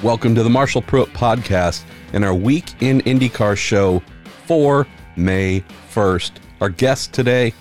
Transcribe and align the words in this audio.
Welcome 0.00 0.36
to 0.36 0.44
the 0.44 0.48
Marshall 0.50 0.80
Pruett 0.82 1.08
Podcast 1.08 1.82
and 2.12 2.24
our 2.24 2.32
Week 2.32 2.70
in 2.80 3.00
IndyCar 3.00 3.56
show 3.56 4.00
for 4.46 4.86
May 5.16 5.64
1st. 5.92 6.30
Our 6.60 6.68
guest 6.68 7.12
today, 7.12 7.52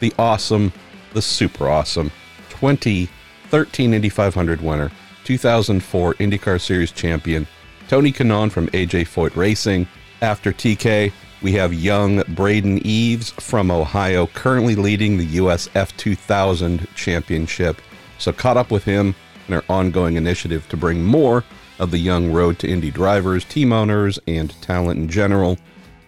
the 0.00 0.12
awesome, 0.18 0.72
the 1.12 1.22
super 1.22 1.68
awesome 1.68 2.10
2013 2.50 3.94
Indy 3.94 4.08
500 4.08 4.60
winner, 4.60 4.90
2004 5.22 6.14
IndyCar 6.14 6.60
Series 6.60 6.90
champion, 6.90 7.46
Tony 7.86 8.10
Kanaan 8.10 8.50
from 8.50 8.66
AJ 8.70 9.02
Foyt 9.02 9.36
Racing. 9.36 9.86
After 10.20 10.52
TK, 10.52 11.12
we 11.42 11.52
have 11.52 11.72
young 11.72 12.24
Braden 12.30 12.84
Eves 12.84 13.30
from 13.30 13.70
Ohio, 13.70 14.26
currently 14.26 14.74
leading 14.74 15.16
the 15.16 15.26
US 15.26 15.68
F2000 15.68 16.92
championship. 16.96 17.80
So, 18.18 18.32
caught 18.32 18.56
up 18.56 18.72
with 18.72 18.82
him 18.82 19.14
in 19.46 19.54
our 19.54 19.64
ongoing 19.68 20.16
initiative 20.16 20.68
to 20.70 20.76
bring 20.76 21.04
more 21.04 21.44
of 21.78 21.90
the 21.90 21.98
young 21.98 22.32
road 22.32 22.58
to 22.60 22.68
Indy 22.68 22.90
drivers, 22.90 23.44
team 23.44 23.72
owners, 23.72 24.18
and 24.26 24.50
talent 24.62 24.98
in 25.00 25.08
general 25.08 25.58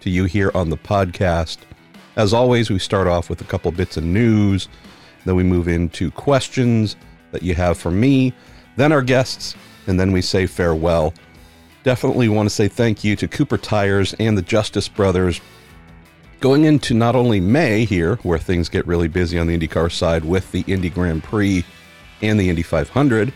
to 0.01 0.09
you 0.09 0.25
here 0.25 0.51
on 0.53 0.69
the 0.69 0.77
podcast. 0.77 1.57
As 2.15 2.33
always, 2.33 2.69
we 2.69 2.79
start 2.79 3.07
off 3.07 3.29
with 3.29 3.41
a 3.41 3.45
couple 3.45 3.71
bits 3.71 3.97
of 3.97 4.03
news, 4.03 4.67
then 5.25 5.35
we 5.35 5.43
move 5.43 5.67
into 5.67 6.09
questions 6.11 6.95
that 7.31 7.43
you 7.43 7.53
have 7.53 7.77
for 7.77 7.91
me, 7.91 8.33
then 8.75 8.91
our 8.91 9.01
guests, 9.01 9.55
and 9.87 9.99
then 9.99 10.11
we 10.11 10.21
say 10.21 10.45
farewell. 10.45 11.13
Definitely 11.83 12.29
want 12.29 12.49
to 12.49 12.55
say 12.55 12.67
thank 12.67 13.03
you 13.03 13.15
to 13.15 13.27
Cooper 13.27 13.57
Tires 13.57 14.13
and 14.19 14.37
the 14.37 14.41
Justice 14.41 14.87
Brothers. 14.87 15.41
Going 16.39 16.65
into 16.65 16.93
not 16.93 17.15
only 17.15 17.39
May 17.39 17.85
here, 17.85 18.17
where 18.17 18.37
things 18.37 18.69
get 18.69 18.85
really 18.85 19.07
busy 19.07 19.39
on 19.39 19.47
the 19.47 19.57
IndyCar 19.57 19.91
side 19.91 20.23
with 20.23 20.51
the 20.51 20.63
Indy 20.67 20.89
Grand 20.89 21.23
Prix 21.23 21.65
and 22.21 22.39
the 22.39 22.49
Indy 22.49 22.61
500, 22.61 23.33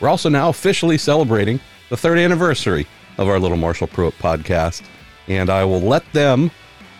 we're 0.00 0.08
also 0.08 0.28
now 0.28 0.48
officially 0.48 0.98
celebrating 0.98 1.60
the 1.90 1.96
third 1.96 2.18
anniversary 2.18 2.86
of 3.18 3.28
our 3.28 3.38
little 3.38 3.56
Marshall 3.56 3.88
Pruett 3.88 4.12
podcast, 4.14 4.82
and 5.28 5.50
I 5.50 5.64
will 5.64 5.80
let 5.80 6.10
them 6.12 6.50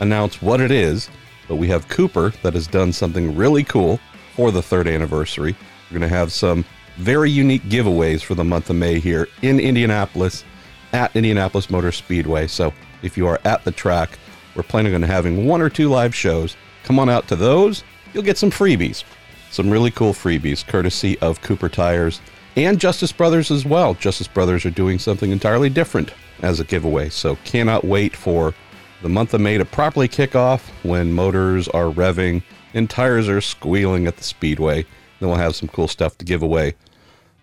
announce 0.01 0.43
what 0.43 0.61
it 0.61 0.71
is. 0.71 1.09
But 1.49 1.57
we 1.57 1.69
have 1.69 1.89
Cooper 1.89 2.31
that 2.43 2.55
has 2.55 2.67
done 2.67 2.93
something 2.93 3.35
really 3.35 3.65
cool 3.65 3.99
for 4.37 4.51
the 4.51 4.63
third 4.63 4.87
anniversary. 4.87 5.57
We're 5.91 5.99
going 5.99 6.09
to 6.09 6.17
have 6.17 6.33
some 6.33 6.65
very 6.97 7.31
unique 7.31 7.63
giveaways 7.65 8.23
for 8.23 8.35
the 8.35 8.45
month 8.45 8.71
of 8.71 8.77
May 8.77 9.01
here 9.01 9.29
in 9.43 9.59
Indianapolis 9.59 10.45
at 10.93 11.15
Indianapolis 11.17 11.71
Motor 11.71 11.93
Speedway. 11.93 12.47
So 12.47 12.73
if 13.03 13.17
you 13.17 13.27
are 13.27 13.41
at 13.45 13.65
the 13.65 13.73
track, 13.73 14.19
we're 14.55 14.63
planning 14.63 14.95
on 14.95 15.03
having 15.03 15.47
one 15.47 15.63
or 15.63 15.71
two 15.71 15.89
live 15.89 16.15
shows. 16.15 16.57
Come 16.85 16.99
on 16.99 17.09
out 17.09 17.27
to 17.29 17.37
those. 17.37 17.83
You'll 18.13 18.23
get 18.25 18.39
some 18.39 18.51
freebies, 18.51 19.05
some 19.51 19.71
really 19.71 19.91
cool 19.91 20.13
freebies, 20.13 20.67
courtesy 20.67 21.19
of 21.21 21.41
Cooper 21.41 21.69
Tires 21.69 22.21
and 22.65 22.81
Justice 22.81 23.13
Brothers 23.13 23.51
as 23.51 23.65
well. 23.65 23.95
Justice 23.95 24.29
Brothers 24.29 24.65
are 24.65 24.71
doing 24.71 24.99
something 24.99 25.31
entirely 25.31 25.69
different 25.69 26.13
as 26.43 26.61
a 26.61 26.65
giveaway, 26.65 27.09
so 27.09 27.37
cannot 27.45 27.85
wait 27.85 28.17
for 28.17 28.55
the 29.03 29.09
month 29.09 29.35
of 29.35 29.41
May 29.41 29.59
to 29.59 29.65
properly 29.65 30.09
kick 30.09 30.35
off 30.35 30.69
when 30.85 31.13
motors 31.13 31.69
are 31.69 31.87
revving 31.87 32.43
and 32.75 32.89
tires 32.89 33.29
are 33.29 33.41
squealing 33.41 34.07
at 34.07 34.17
the 34.17 34.25
speedway. 34.25 34.85
Then 35.19 35.29
we'll 35.29 35.39
have 35.39 35.57
some 35.57 35.69
cool 35.69 35.89
stuff 35.89 36.19
to 36.19 36.25
give 36.25 36.43
away. 36.43 36.75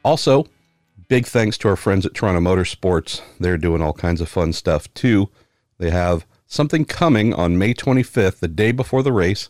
Also, 0.03 0.45
big 1.07 1.25
thanks 1.25 1.57
to 1.59 1.67
our 1.67 1.75
friends 1.75 2.05
at 2.05 2.13
Toronto 2.13 2.41
Motorsports. 2.41 3.21
They're 3.39 3.57
doing 3.57 3.81
all 3.81 3.93
kinds 3.93 4.21
of 4.21 4.29
fun 4.29 4.53
stuff 4.53 4.93
too. 4.93 5.29
They 5.77 5.89
have 5.89 6.25
something 6.47 6.85
coming 6.85 7.33
on 7.33 7.57
May 7.57 7.73
25th, 7.73 8.39
the 8.39 8.47
day 8.47 8.71
before 8.71 9.03
the 9.03 9.13
race. 9.13 9.49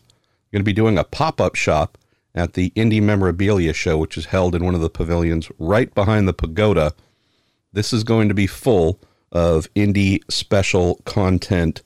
Going 0.52 0.60
to 0.60 0.64
be 0.64 0.72
doing 0.72 0.96
a 0.96 1.04
pop 1.04 1.40
up 1.40 1.56
shop 1.56 1.97
at 2.34 2.54
the 2.54 2.72
Indy 2.74 3.00
Memorabilia 3.00 3.72
Show, 3.72 3.98
which 3.98 4.16
is 4.16 4.26
held 4.26 4.54
in 4.54 4.64
one 4.64 4.74
of 4.74 4.80
the 4.80 4.90
pavilions 4.90 5.50
right 5.58 5.92
behind 5.94 6.28
the 6.28 6.32
pagoda. 6.32 6.92
This 7.72 7.92
is 7.92 8.04
going 8.04 8.28
to 8.28 8.34
be 8.34 8.46
full 8.46 9.00
of 9.32 9.68
Indy 9.74 10.22
special 10.28 10.96
content. 11.04 11.82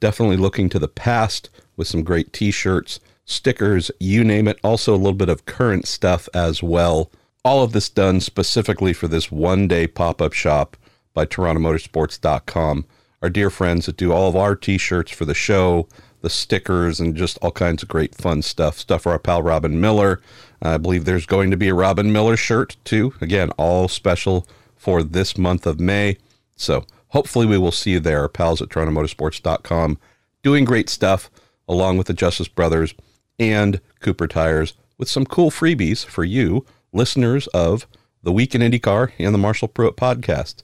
Definitely 0.00 0.36
looking 0.36 0.68
to 0.70 0.78
the 0.78 0.88
past 0.88 1.50
with 1.76 1.88
some 1.88 2.02
great 2.02 2.32
t 2.32 2.50
shirts, 2.50 3.00
stickers, 3.24 3.90
you 4.00 4.24
name 4.24 4.48
it. 4.48 4.58
Also, 4.62 4.94
a 4.94 4.96
little 4.96 5.12
bit 5.12 5.28
of 5.28 5.46
current 5.46 5.86
stuff 5.86 6.28
as 6.34 6.62
well. 6.62 7.10
All 7.44 7.62
of 7.62 7.72
this 7.72 7.88
done 7.88 8.20
specifically 8.20 8.92
for 8.92 9.08
this 9.08 9.30
one 9.30 9.68
day 9.68 9.86
pop 9.86 10.20
up 10.20 10.32
shop 10.32 10.76
by 11.14 11.26
TorontoMotorsports.com. 11.26 12.86
Our 13.22 13.30
dear 13.30 13.50
friends 13.50 13.86
that 13.86 13.96
do 13.96 14.12
all 14.12 14.28
of 14.28 14.36
our 14.36 14.54
t 14.54 14.78
shirts 14.78 15.10
for 15.10 15.24
the 15.24 15.34
show, 15.34 15.88
the 16.22 16.30
stickers 16.30 17.00
and 17.00 17.14
just 17.14 17.38
all 17.42 17.50
kinds 17.50 17.82
of 17.82 17.88
great 17.88 18.14
fun 18.14 18.42
stuff. 18.42 18.78
Stuff 18.78 19.02
for 19.02 19.12
our 19.12 19.18
pal 19.18 19.42
Robin 19.42 19.80
Miller. 19.80 20.20
I 20.62 20.78
believe 20.78 21.04
there's 21.04 21.26
going 21.26 21.50
to 21.50 21.56
be 21.56 21.68
a 21.68 21.74
Robin 21.74 22.12
Miller 22.12 22.36
shirt 22.36 22.76
too. 22.84 23.14
Again, 23.20 23.50
all 23.52 23.88
special 23.88 24.46
for 24.76 25.02
this 25.02 25.36
month 25.36 25.66
of 25.66 25.80
May. 25.80 26.16
So 26.56 26.84
hopefully 27.08 27.46
we 27.46 27.58
will 27.58 27.72
see 27.72 27.92
you 27.92 28.00
there, 28.00 28.22
our 28.22 28.28
pals 28.28 28.62
at 28.62 28.68
TorontoMotorsports.com, 28.68 29.98
doing 30.42 30.64
great 30.64 30.88
stuff 30.88 31.30
along 31.68 31.98
with 31.98 32.06
the 32.06 32.14
Justice 32.14 32.48
Brothers 32.48 32.94
and 33.38 33.80
Cooper 34.00 34.26
Tires 34.26 34.74
with 34.98 35.08
some 35.08 35.26
cool 35.26 35.50
freebies 35.50 36.04
for 36.04 36.24
you, 36.24 36.64
listeners 36.92 37.46
of 37.48 37.86
the 38.22 38.32
Week 38.32 38.54
in 38.54 38.62
IndyCar 38.62 39.12
and 39.18 39.34
the 39.34 39.38
Marshall 39.38 39.68
Pruett 39.68 39.96
podcast. 39.96 40.62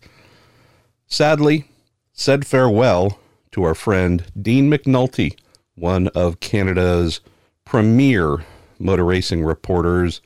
Sadly, 1.07 1.67
said 2.13 2.47
farewell 2.47 3.19
to 3.53 3.63
our 3.65 3.75
friend 3.75 4.25
Dean 4.41 4.71
McNulty 4.71 5.37
one 5.75 6.09
of 6.09 6.41
Canada's 6.41 7.21
premier 7.65 8.44
motor 8.78 9.05
racing 9.05 9.44
reporters, 9.44 10.21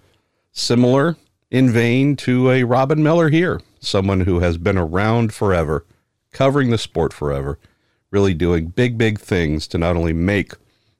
similar 0.52 1.16
in 1.50 1.70
vein 1.70 2.16
to 2.16 2.50
a 2.50 2.64
Robin 2.64 3.02
Miller 3.02 3.28
here, 3.28 3.60
someone 3.78 4.22
who 4.22 4.40
has 4.40 4.58
been 4.58 4.78
around 4.78 5.32
forever, 5.32 5.84
covering 6.32 6.70
the 6.70 6.78
sport 6.78 7.12
forever, 7.12 7.58
really 8.10 8.34
doing 8.34 8.68
big, 8.68 8.98
big 8.98 9.20
things 9.20 9.66
to 9.68 9.78
not 9.78 9.96
only 9.96 10.12
make 10.12 10.52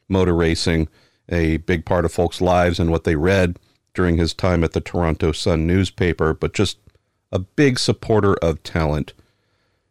motor 0.09 0.35
racing 0.35 0.89
a 1.29 1.57
big 1.59 1.85
part 1.85 2.05
of 2.05 2.13
folks' 2.13 2.41
lives 2.41 2.79
and 2.79 2.91
what 2.91 3.05
they 3.05 3.17
read 3.17 3.59
during 3.95 4.17
his 4.17 4.33
time 4.33 4.63
at 4.63 4.73
the 4.73 4.81
Toronto 4.81 5.33
Sun 5.33 5.67
newspaper, 5.67 6.33
but 6.33 6.55
just 6.55 6.79
a 7.33 7.39
big 7.39 7.79
supporter 7.79 8.35
of 8.37 8.63
talent, 8.63 9.13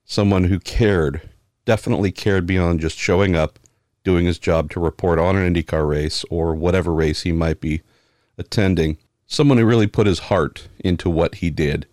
someone 0.05 0.45
who 0.45 0.59
cared, 0.59 1.21
definitely 1.65 2.11
cared 2.11 2.45
beyond 2.45 2.79
just 2.79 2.97
showing 2.97 3.35
up 3.35 3.59
doing 4.05 4.25
his 4.25 4.39
job 4.39 4.69
to 4.69 4.79
report 4.79 5.19
on 5.19 5.35
an 5.35 5.53
IndyCar 5.53 5.85
race 5.85 6.23
or 6.29 6.55
whatever 6.55 6.93
race 6.93 7.23
he 7.23 7.33
might 7.33 7.59
be 7.59 7.81
attending. 8.37 8.97
Someone 9.27 9.57
who 9.57 9.65
really 9.65 9.87
put 9.87 10.07
his 10.07 10.19
heart 10.19 10.69
into 10.79 11.09
what 11.09 11.35
he 11.35 11.49
did. 11.49 11.85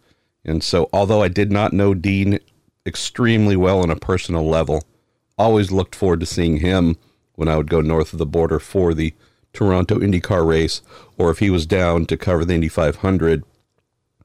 And 0.44 0.62
so, 0.62 0.88
although 0.92 1.22
I 1.22 1.28
did 1.28 1.50
not 1.50 1.72
know 1.72 1.94
Dean 1.94 2.38
extremely 2.86 3.56
well 3.56 3.80
on 3.80 3.90
a 3.90 3.96
personal 3.96 4.46
level, 4.46 4.84
always 5.38 5.72
looked 5.72 5.96
forward 5.96 6.20
to 6.20 6.26
seeing 6.26 6.58
him 6.58 6.96
when 7.34 7.48
I 7.48 7.56
would 7.56 7.70
go 7.70 7.80
north 7.80 8.12
of 8.12 8.18
the 8.18 8.26
border 8.26 8.58
for 8.58 8.92
the 8.92 9.14
Toronto 9.52 9.98
IndyCar 9.98 10.46
race, 10.46 10.82
or 11.16 11.30
if 11.30 11.38
he 11.38 11.50
was 11.50 11.66
down 11.66 12.06
to 12.06 12.16
cover 12.16 12.44
the 12.44 12.54
Indy 12.54 12.68
500. 12.68 13.44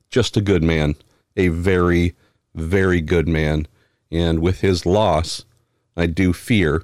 Just 0.09 0.37
a 0.37 0.41
good 0.41 0.63
man, 0.63 0.95
a 1.35 1.49
very, 1.49 2.15
very 2.55 3.01
good 3.01 3.27
man. 3.27 3.67
And 4.11 4.39
with 4.39 4.61
his 4.61 4.85
loss, 4.85 5.45
I 5.95 6.05
do 6.07 6.33
fear 6.33 6.83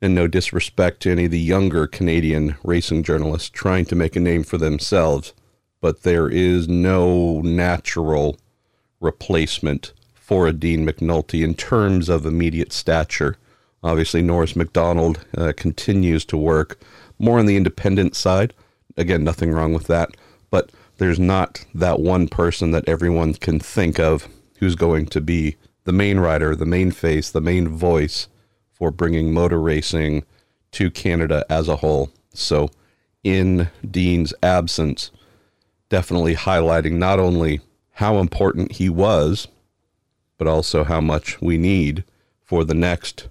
and 0.00 0.14
no 0.14 0.26
disrespect 0.26 1.00
to 1.00 1.10
any 1.10 1.24
of 1.24 1.30
the 1.30 1.40
younger 1.40 1.86
Canadian 1.86 2.56
racing 2.62 3.02
journalists 3.02 3.50
trying 3.50 3.84
to 3.86 3.96
make 3.96 4.16
a 4.16 4.20
name 4.20 4.44
for 4.44 4.58
themselves, 4.58 5.32
but 5.80 6.02
there 6.02 6.28
is 6.28 6.68
no 6.68 7.40
natural 7.40 8.38
replacement 9.00 9.92
for 10.14 10.46
a 10.46 10.52
Dean 10.52 10.86
McNulty 10.86 11.42
in 11.42 11.54
terms 11.54 12.08
of 12.08 12.26
immediate 12.26 12.72
stature. 12.72 13.36
Obviously, 13.82 14.22
Norris 14.22 14.56
McDonald 14.56 15.24
uh, 15.36 15.52
continues 15.56 16.24
to 16.26 16.36
work 16.36 16.80
more 17.18 17.38
on 17.38 17.46
the 17.46 17.56
independent 17.56 18.14
side. 18.14 18.54
Again, 18.96 19.24
nothing 19.24 19.50
wrong 19.52 19.72
with 19.72 19.86
that, 19.86 20.10
but 20.50 20.70
there's 20.98 21.18
not 21.18 21.64
that 21.74 22.00
one 22.00 22.28
person 22.28 22.72
that 22.72 22.88
everyone 22.88 23.34
can 23.34 23.58
think 23.58 23.98
of 23.98 24.28
who's 24.58 24.74
going 24.74 25.06
to 25.06 25.20
be 25.20 25.56
the 25.84 25.92
main 25.92 26.18
rider, 26.18 26.54
the 26.54 26.66
main 26.66 26.90
face, 26.90 27.30
the 27.30 27.40
main 27.40 27.68
voice 27.68 28.28
for 28.78 28.90
bringing 28.90 29.32
motor 29.32 29.60
racing 29.60 30.24
to 30.72 30.90
Canada 30.90 31.44
as 31.50 31.68
a 31.68 31.76
whole. 31.76 32.10
So, 32.32 32.70
in 33.24 33.68
Dean's 33.88 34.32
absence, 34.42 35.10
definitely 35.88 36.36
highlighting 36.36 36.92
not 36.92 37.18
only 37.18 37.60
how 37.94 38.18
important 38.18 38.72
he 38.72 38.88
was, 38.88 39.48
but 40.38 40.46
also 40.46 40.84
how 40.84 41.00
much 41.00 41.40
we 41.42 41.58
need 41.58 42.04
for 42.44 42.64
the 42.64 42.74
next 42.74 43.28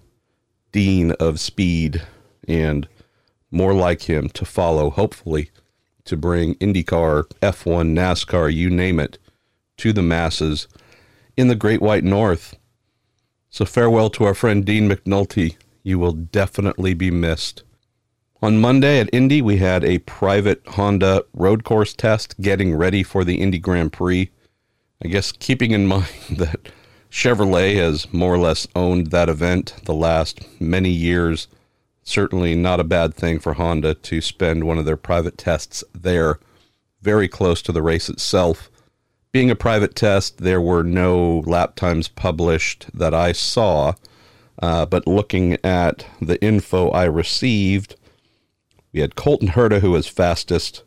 Dean 0.73 1.11
of 1.13 1.39
speed 1.39 2.03
and 2.47 2.87
more 3.49 3.73
like 3.73 4.03
him 4.03 4.27
to 4.29 4.43
follow, 4.43 4.89
hopefully, 4.89 5.49
to 6.03 6.17
bring 6.17 6.55
IndyCar, 6.55 7.23
F1, 7.41 7.93
NASCAR, 7.93 8.53
you 8.53 8.69
name 8.69 8.99
it, 8.99 9.17
to 9.77 9.93
the 9.93 10.01
masses 10.01 10.67
in 11.37 11.47
the 11.47 11.55
Great 11.55 11.81
White 11.81 12.03
North 12.03 12.55
so 13.57 13.65
farewell 13.65 14.11
to 14.11 14.23
our 14.23 14.35
friend 14.35 14.63
Dean 14.63 14.87
McNulty. 14.87 15.55
You 15.81 15.97
will 15.97 16.11
definitely 16.11 16.93
be 16.93 17.09
missed. 17.09 17.63
On 18.39 18.61
Monday 18.61 18.99
at 18.99 19.09
Indy, 19.11 19.41
we 19.41 19.57
had 19.57 19.83
a 19.83 19.97
private 19.97 20.61
Honda 20.67 21.25
road 21.33 21.63
course 21.63 21.91
test 21.95 22.39
getting 22.39 22.75
ready 22.75 23.01
for 23.01 23.23
the 23.23 23.41
Indy 23.41 23.57
Grand 23.57 23.91
Prix. 23.91 24.29
I 25.03 25.07
guess 25.07 25.31
keeping 25.31 25.71
in 25.71 25.87
mind 25.95 26.05
that 26.29 26.69
Chevrolet 27.09 27.77
has 27.77 28.13
more 28.13 28.35
or 28.35 28.37
less 28.37 28.67
owned 28.75 29.07
that 29.07 29.27
event 29.27 29.73
the 29.85 29.95
last 29.95 30.45
many 30.61 30.91
years, 30.91 31.47
certainly 32.03 32.53
not 32.53 32.79
a 32.79 32.83
bad 32.83 33.15
thing 33.15 33.39
for 33.39 33.53
Honda 33.53 33.95
to 33.95 34.21
spend 34.21 34.65
one 34.65 34.77
of 34.77 34.85
their 34.85 34.97
private 34.97 35.35
tests 35.35 35.83
there, 35.95 36.37
very 37.01 37.27
close 37.27 37.63
to 37.63 37.71
the 37.71 37.81
race 37.81 38.07
itself. 38.07 38.69
Being 39.37 39.51
a 39.51 39.55
private 39.55 39.93
test, 39.93 40.39
there 40.39 40.59
were 40.59 40.81
no 40.81 41.43
lap 41.45 41.75
times 41.75 42.07
published 42.07 42.87
that 42.91 43.13
I 43.13 43.33
saw, 43.33 43.93
uh, 44.59 44.87
but 44.87 45.05
looking 45.05 45.63
at 45.63 46.07
the 46.19 46.43
info 46.43 46.89
I 46.89 47.03
received, 47.03 47.95
we 48.91 49.01
had 49.01 49.15
Colton 49.15 49.49
Herta, 49.49 49.81
who 49.81 49.91
was 49.91 50.07
fastest. 50.07 50.81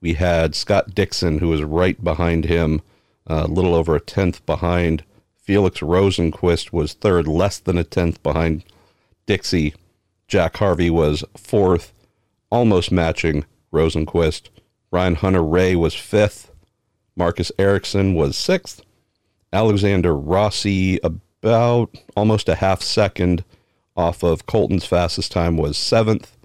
We 0.00 0.14
had 0.14 0.56
Scott 0.56 0.96
Dixon, 0.96 1.38
who 1.38 1.46
was 1.46 1.62
right 1.62 2.02
behind 2.02 2.46
him, 2.46 2.82
a 3.28 3.46
little 3.46 3.72
over 3.72 3.94
a 3.94 4.00
tenth 4.00 4.44
behind. 4.46 5.04
Felix 5.36 5.78
Rosenqvist 5.78 6.72
was 6.72 6.94
third, 6.94 7.28
less 7.28 7.60
than 7.60 7.78
a 7.78 7.84
tenth 7.84 8.20
behind 8.24 8.64
Dixie. 9.26 9.74
Jack 10.26 10.56
Harvey 10.56 10.90
was 10.90 11.22
fourth, 11.36 11.92
almost 12.50 12.90
matching 12.90 13.44
Rosenqvist. 13.72 14.48
Ryan 14.90 15.14
Hunter-Reay 15.14 15.76
was 15.76 15.94
fifth. 15.94 16.51
Marcus 17.16 17.52
Ericsson 17.58 18.14
was 18.14 18.36
sixth. 18.36 18.82
Alexander 19.52 20.14
Rossi, 20.16 20.98
about 21.02 21.94
almost 22.16 22.48
a 22.48 22.54
half 22.54 22.82
second 22.82 23.44
off 23.96 24.22
of 24.22 24.46
Colton's 24.46 24.86
fastest 24.86 25.30
time, 25.30 25.56
was 25.56 25.76
seventh. 25.76 26.36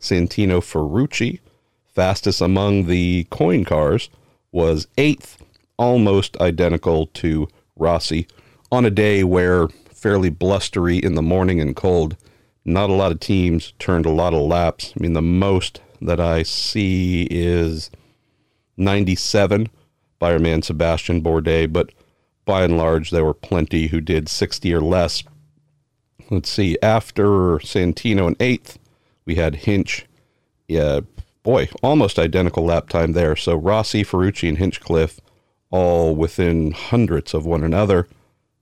Santino 0.00 0.60
Ferrucci, 0.60 1.40
fastest 1.86 2.40
among 2.40 2.86
the 2.86 3.26
Coyne 3.30 3.64
cars, 3.64 4.10
was 4.50 4.86
eighth, 4.98 5.42
almost 5.76 6.36
identical 6.40 7.06
to 7.06 7.48
Rossi. 7.76 8.26
On 8.70 8.84
a 8.84 8.90
day 8.90 9.24
where 9.24 9.68
fairly 9.68 10.30
blustery 10.30 10.98
in 10.98 11.14
the 11.14 11.22
morning 11.22 11.60
and 11.60 11.76
cold, 11.76 12.16
not 12.64 12.90
a 12.90 12.94
lot 12.94 13.12
of 13.12 13.20
teams 13.20 13.72
turned 13.78 14.06
a 14.06 14.10
lot 14.10 14.34
of 14.34 14.42
laps. 14.42 14.92
I 14.96 15.02
mean, 15.02 15.12
the 15.12 15.22
most 15.22 15.80
that 16.00 16.20
I 16.20 16.42
see 16.42 17.26
is 17.30 17.90
97 18.76 19.68
by 20.22 20.38
man 20.38 20.62
Sebastian 20.62 21.20
Bourdais, 21.20 21.66
but 21.66 21.90
by 22.44 22.62
and 22.62 22.78
large, 22.78 23.10
there 23.10 23.24
were 23.24 23.34
plenty 23.34 23.88
who 23.88 24.00
did 24.00 24.28
60 24.28 24.72
or 24.72 24.80
less. 24.80 25.24
Let's 26.30 26.48
see, 26.48 26.78
after 26.80 27.58
Santino 27.58 28.28
in 28.28 28.36
eighth, 28.38 28.78
we 29.24 29.34
had 29.34 29.56
Hinch. 29.56 30.06
Yeah, 30.68 31.00
boy, 31.42 31.70
almost 31.82 32.20
identical 32.20 32.64
lap 32.64 32.88
time 32.88 33.14
there. 33.14 33.34
So 33.34 33.56
Rossi, 33.56 34.04
Ferrucci, 34.04 34.48
and 34.48 34.58
Hinchcliffe 34.58 35.18
all 35.72 36.14
within 36.14 36.70
hundreds 36.70 37.34
of 37.34 37.44
one 37.44 37.64
another. 37.64 38.06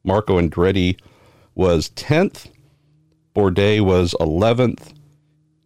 Marco 0.03 0.41
Andretti 0.41 0.99
was 1.55 1.91
10th. 1.91 2.51
Bourdais 3.37 3.83
was 3.83 4.15
11th. 4.19 4.95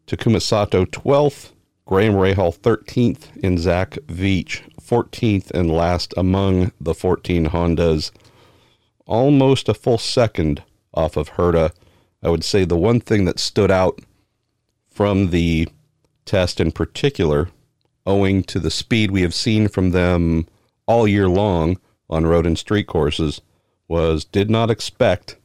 Takuma 0.08 0.43
Sato 0.43 0.87
12th. 0.87 1.52
Graham 1.87 2.14
Rahal 2.14 2.52
13th. 2.52 3.44
And 3.44 3.61
Zach 3.61 3.93
Veach 4.08 4.62
14th 4.84 5.50
and 5.50 5.70
last 5.70 6.12
among 6.16 6.72
the 6.81 6.94
14 6.94 7.46
Hondas. 7.46 8.10
Almost 9.06 9.69
a 9.69 9.75
full 9.75 9.98
second 9.98 10.62
off 10.92 11.16
of 11.16 11.31
Herta. 11.31 11.72
I 12.22 12.31
would 12.31 12.44
say 12.44 12.64
the 12.64 12.76
one 12.76 13.00
thing 13.00 13.25
that 13.25 13.38
stood 13.38 13.70
out 13.70 14.00
from 14.90 15.31
the 15.31 15.69
test 16.25 16.60
in 16.60 16.72
particular, 16.72 17.48
owing 18.06 18.42
to 18.44 18.58
the 18.58 18.70
speed 18.70 19.10
we 19.10 19.22
have 19.22 19.34
seen 19.34 19.69
from 19.69 19.90
them 19.90 20.46
all 20.86 21.06
year 21.08 21.28
long 21.28 21.78
on 22.08 22.26
road 22.26 22.46
and 22.46 22.58
street 22.58 22.86
courses, 22.86 23.40
was 23.88 24.25
did 24.25 24.50
not 24.50 24.70
expect 24.70 25.36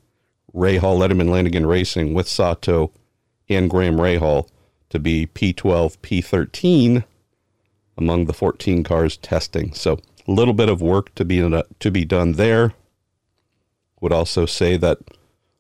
Rahal 0.53 0.97
Letterman 0.97 1.29
Lanigan 1.29 1.65
Racing 1.65 2.13
with 2.13 2.27
Sato 2.27 2.91
and 3.49 3.69
Graham 3.69 3.97
Rahal 3.97 4.47
to 4.89 4.99
be 4.99 5.27
P12, 5.27 5.97
P13 5.99 7.03
among 7.99 8.25
the 8.25 8.33
14 8.33 8.83
cars 8.83 9.17
testing. 9.17 9.73
So 9.73 9.99
a 10.27 10.31
little 10.31 10.53
bit 10.53 10.69
of 10.69 10.81
work 10.81 11.13
to 11.15 11.25
be 11.25 11.39
to 11.79 11.91
be 11.91 12.05
done 12.05 12.33
there. 12.33 12.73
Would 13.99 14.13
also 14.13 14.45
say 14.45 14.77
that 14.77 14.99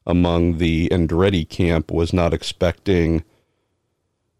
among 0.07 0.57
the 0.57 0.87
Andretti 0.89 1.47
camp 1.47 1.91
was 1.91 2.13
not 2.13 2.33
expecting 2.33 3.23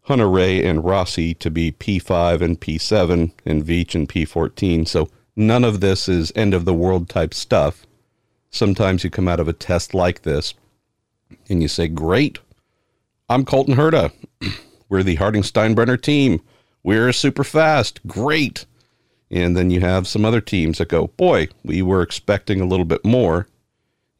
Hunter-Reay 0.04 0.64
and 0.64 0.82
Rossi 0.82 1.34
to 1.34 1.50
be 1.50 1.72
P5 1.72 2.40
and 2.40 2.58
P7 2.58 3.32
and 3.44 3.64
Veach 3.64 3.94
and 3.94 4.08
P14. 4.08 4.88
So 4.88 5.10
none 5.36 5.62
of 5.62 5.80
this 5.80 6.08
is 6.08 6.32
end 6.34 6.54
of 6.54 6.64
the 6.64 6.74
world 6.74 7.10
type 7.10 7.34
stuff. 7.34 7.86
Sometimes 8.50 9.04
you 9.04 9.10
come 9.10 9.28
out 9.28 9.38
of 9.38 9.46
a 9.46 9.52
test 9.52 9.92
like 9.92 10.22
this 10.22 10.54
and 11.50 11.60
you 11.60 11.68
say, 11.68 11.86
Great, 11.86 12.38
I'm 13.28 13.44
Colton 13.44 13.76
Herta. 13.76 14.12
We're 14.88 15.02
the 15.02 15.16
Harding 15.16 15.42
Steinbrenner 15.42 16.00
team. 16.00 16.40
We're 16.82 17.12
super 17.12 17.44
fast. 17.44 18.06
Great. 18.06 18.64
And 19.30 19.56
then 19.56 19.70
you 19.70 19.80
have 19.80 20.08
some 20.08 20.24
other 20.24 20.40
teams 20.40 20.78
that 20.78 20.88
go, 20.88 21.08
Boy, 21.08 21.48
we 21.62 21.82
were 21.82 22.02
expecting 22.02 22.60
a 22.60 22.66
little 22.66 22.84
bit 22.84 23.04
more. 23.04 23.46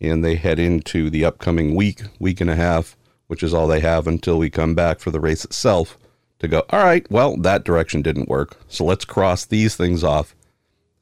And 0.01 0.25
they 0.25 0.37
head 0.37 0.59
into 0.59 1.11
the 1.11 1.25
upcoming 1.25 1.75
week, 1.75 2.03
week 2.19 2.41
and 2.41 2.49
a 2.49 2.57
half, 2.57 2.97
which 3.27 3.43
is 3.43 3.53
all 3.53 3.67
they 3.67 3.81
have 3.81 4.07
until 4.07 4.39
we 4.39 4.49
come 4.49 4.75
back 4.75 4.99
for 4.99 5.11
the 5.11 5.21
race 5.21 5.45
itself 5.45 5.99
to 6.39 6.49
go, 6.49 6.65
All 6.71 6.85
right, 6.85 7.09
well, 7.11 7.37
that 7.37 7.65
direction 7.65 8.03
didn't 8.03 8.29
work. 8.29 8.57
So 8.69 8.85
let's 8.85 9.05
cross 9.05 9.45
these 9.45 9.77
things 9.77 10.03
off 10.03 10.35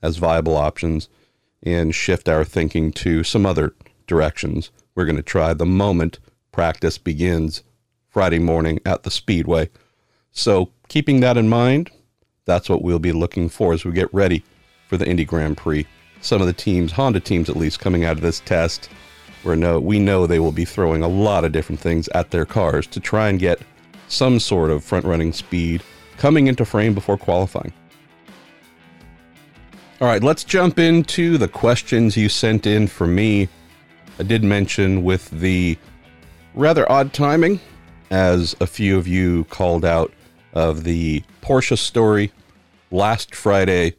as 0.02 0.16
viable 0.16 0.56
options 0.56 1.08
and 1.62 1.94
shift 1.94 2.28
our 2.28 2.44
thinking 2.44 2.93
to 2.93 3.25
some 3.25 3.44
other 3.44 3.75
directions. 4.06 4.70
We're 4.94 5.04
going 5.04 5.16
to 5.16 5.22
try 5.22 5.54
the 5.54 5.66
moment 5.66 6.19
practice 6.52 6.99
begins 6.99 7.62
Friday 8.08 8.38
morning 8.38 8.81
at 8.84 9.02
the 9.02 9.11
Speedway. 9.11 9.70
So, 10.32 10.70
keeping 10.88 11.20
that 11.20 11.37
in 11.37 11.49
mind, 11.49 11.90
that's 12.44 12.69
what 12.69 12.82
we'll 12.82 12.99
be 12.99 13.12
looking 13.12 13.49
for 13.49 13.73
as 13.73 13.85
we 13.85 13.93
get 13.93 14.12
ready 14.12 14.43
for 14.88 14.96
the 14.96 15.06
Indy 15.06 15.25
Grand 15.25 15.56
Prix. 15.56 15.87
Some 16.20 16.40
of 16.40 16.46
the 16.46 16.52
teams, 16.52 16.93
Honda 16.93 17.20
teams 17.20 17.49
at 17.49 17.56
least, 17.56 17.79
coming 17.79 18.05
out 18.05 18.17
of 18.17 18.23
this 18.23 18.40
test, 18.40 18.88
where 19.43 19.55
no, 19.55 19.79
we 19.79 19.99
know 19.99 20.26
they 20.26 20.40
will 20.40 20.52
be 20.52 20.64
throwing 20.64 21.02
a 21.02 21.08
lot 21.08 21.44
of 21.44 21.52
different 21.52 21.81
things 21.81 22.08
at 22.08 22.31
their 22.31 22.44
cars 22.44 22.87
to 22.88 23.00
try 23.00 23.29
and 23.29 23.38
get 23.38 23.61
some 24.08 24.40
sort 24.40 24.70
of 24.70 24.82
front 24.82 25.05
running 25.05 25.32
speed 25.32 25.82
coming 26.17 26.49
into 26.49 26.64
frame 26.64 26.94
before 26.94 27.17
qualifying. 27.17 27.73
All 30.00 30.08
right, 30.08 30.23
let's 30.23 30.44
jump 30.44 30.79
into 30.79 31.38
the 31.38 31.49
questions 31.49 32.17
you 32.17 32.29
sent 32.29 32.67
in 32.67 32.87
for 32.87 33.06
me. 33.06 33.49
I 34.18 34.23
did 34.23 34.42
mention 34.42 35.04
with 35.04 35.28
the 35.30 35.76
rather 36.54 36.90
odd 36.90 37.12
timing, 37.12 37.61
as 38.11 38.57
a 38.61 38.66
few 38.66 38.97
of 38.97 39.07
you 39.07 39.45
called 39.45 39.85
out, 39.85 40.12
of 40.58 40.82
the 40.82 41.22
Porsche 41.40 41.78
story 41.78 42.32
last 42.90 43.32
Friday 43.32 43.94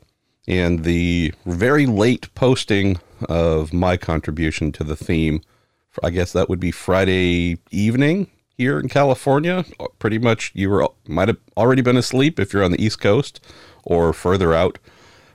and 0.45 0.83
the 0.83 1.33
very 1.45 1.85
late 1.85 2.33
posting 2.35 2.99
of 3.29 3.71
my 3.71 3.95
contribution 3.95 4.73
to 4.73 4.83
the 4.83 4.95
theme. 4.95 5.41
I 6.03 6.09
guess 6.09 6.33
that 6.33 6.49
would 6.49 6.59
be 6.59 6.71
Friday 6.71 7.59
evening 7.71 8.29
here 8.57 8.77
in 8.77 8.89
California. 8.89 9.63
Pretty 9.99 10.19
much 10.19 10.51
you 10.53 10.69
were 10.69 10.85
might 11.07 11.29
have 11.29 11.37
already 11.55 11.81
been 11.81 11.95
asleep 11.95 12.41
if 12.41 12.51
you're 12.51 12.63
on 12.65 12.71
the 12.71 12.83
East 12.83 12.99
Coast 12.99 13.39
or 13.83 14.11
further 14.11 14.53
out. 14.53 14.79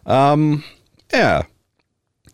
Um, 0.04 0.62
yeah, 1.10 1.44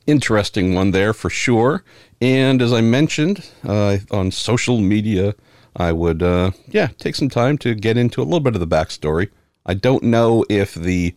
interesting 0.08 0.74
one 0.74 0.90
there 0.90 1.12
for 1.12 1.30
sure. 1.30 1.84
And 2.20 2.60
as 2.60 2.72
I 2.72 2.80
mentioned 2.80 3.48
uh, 3.64 3.98
on 4.10 4.32
social 4.32 4.80
media, 4.80 5.36
I 5.76 5.92
would, 5.92 6.22
uh, 6.22 6.50
yeah, 6.68 6.88
take 6.98 7.14
some 7.14 7.28
time 7.28 7.58
to 7.58 7.74
get 7.74 7.96
into 7.96 8.20
a 8.20 8.24
little 8.24 8.40
bit 8.40 8.54
of 8.54 8.60
the 8.60 8.66
backstory. 8.66 9.30
I 9.64 9.74
don't 9.74 10.02
know 10.04 10.44
if 10.48 10.74
the 10.74 11.14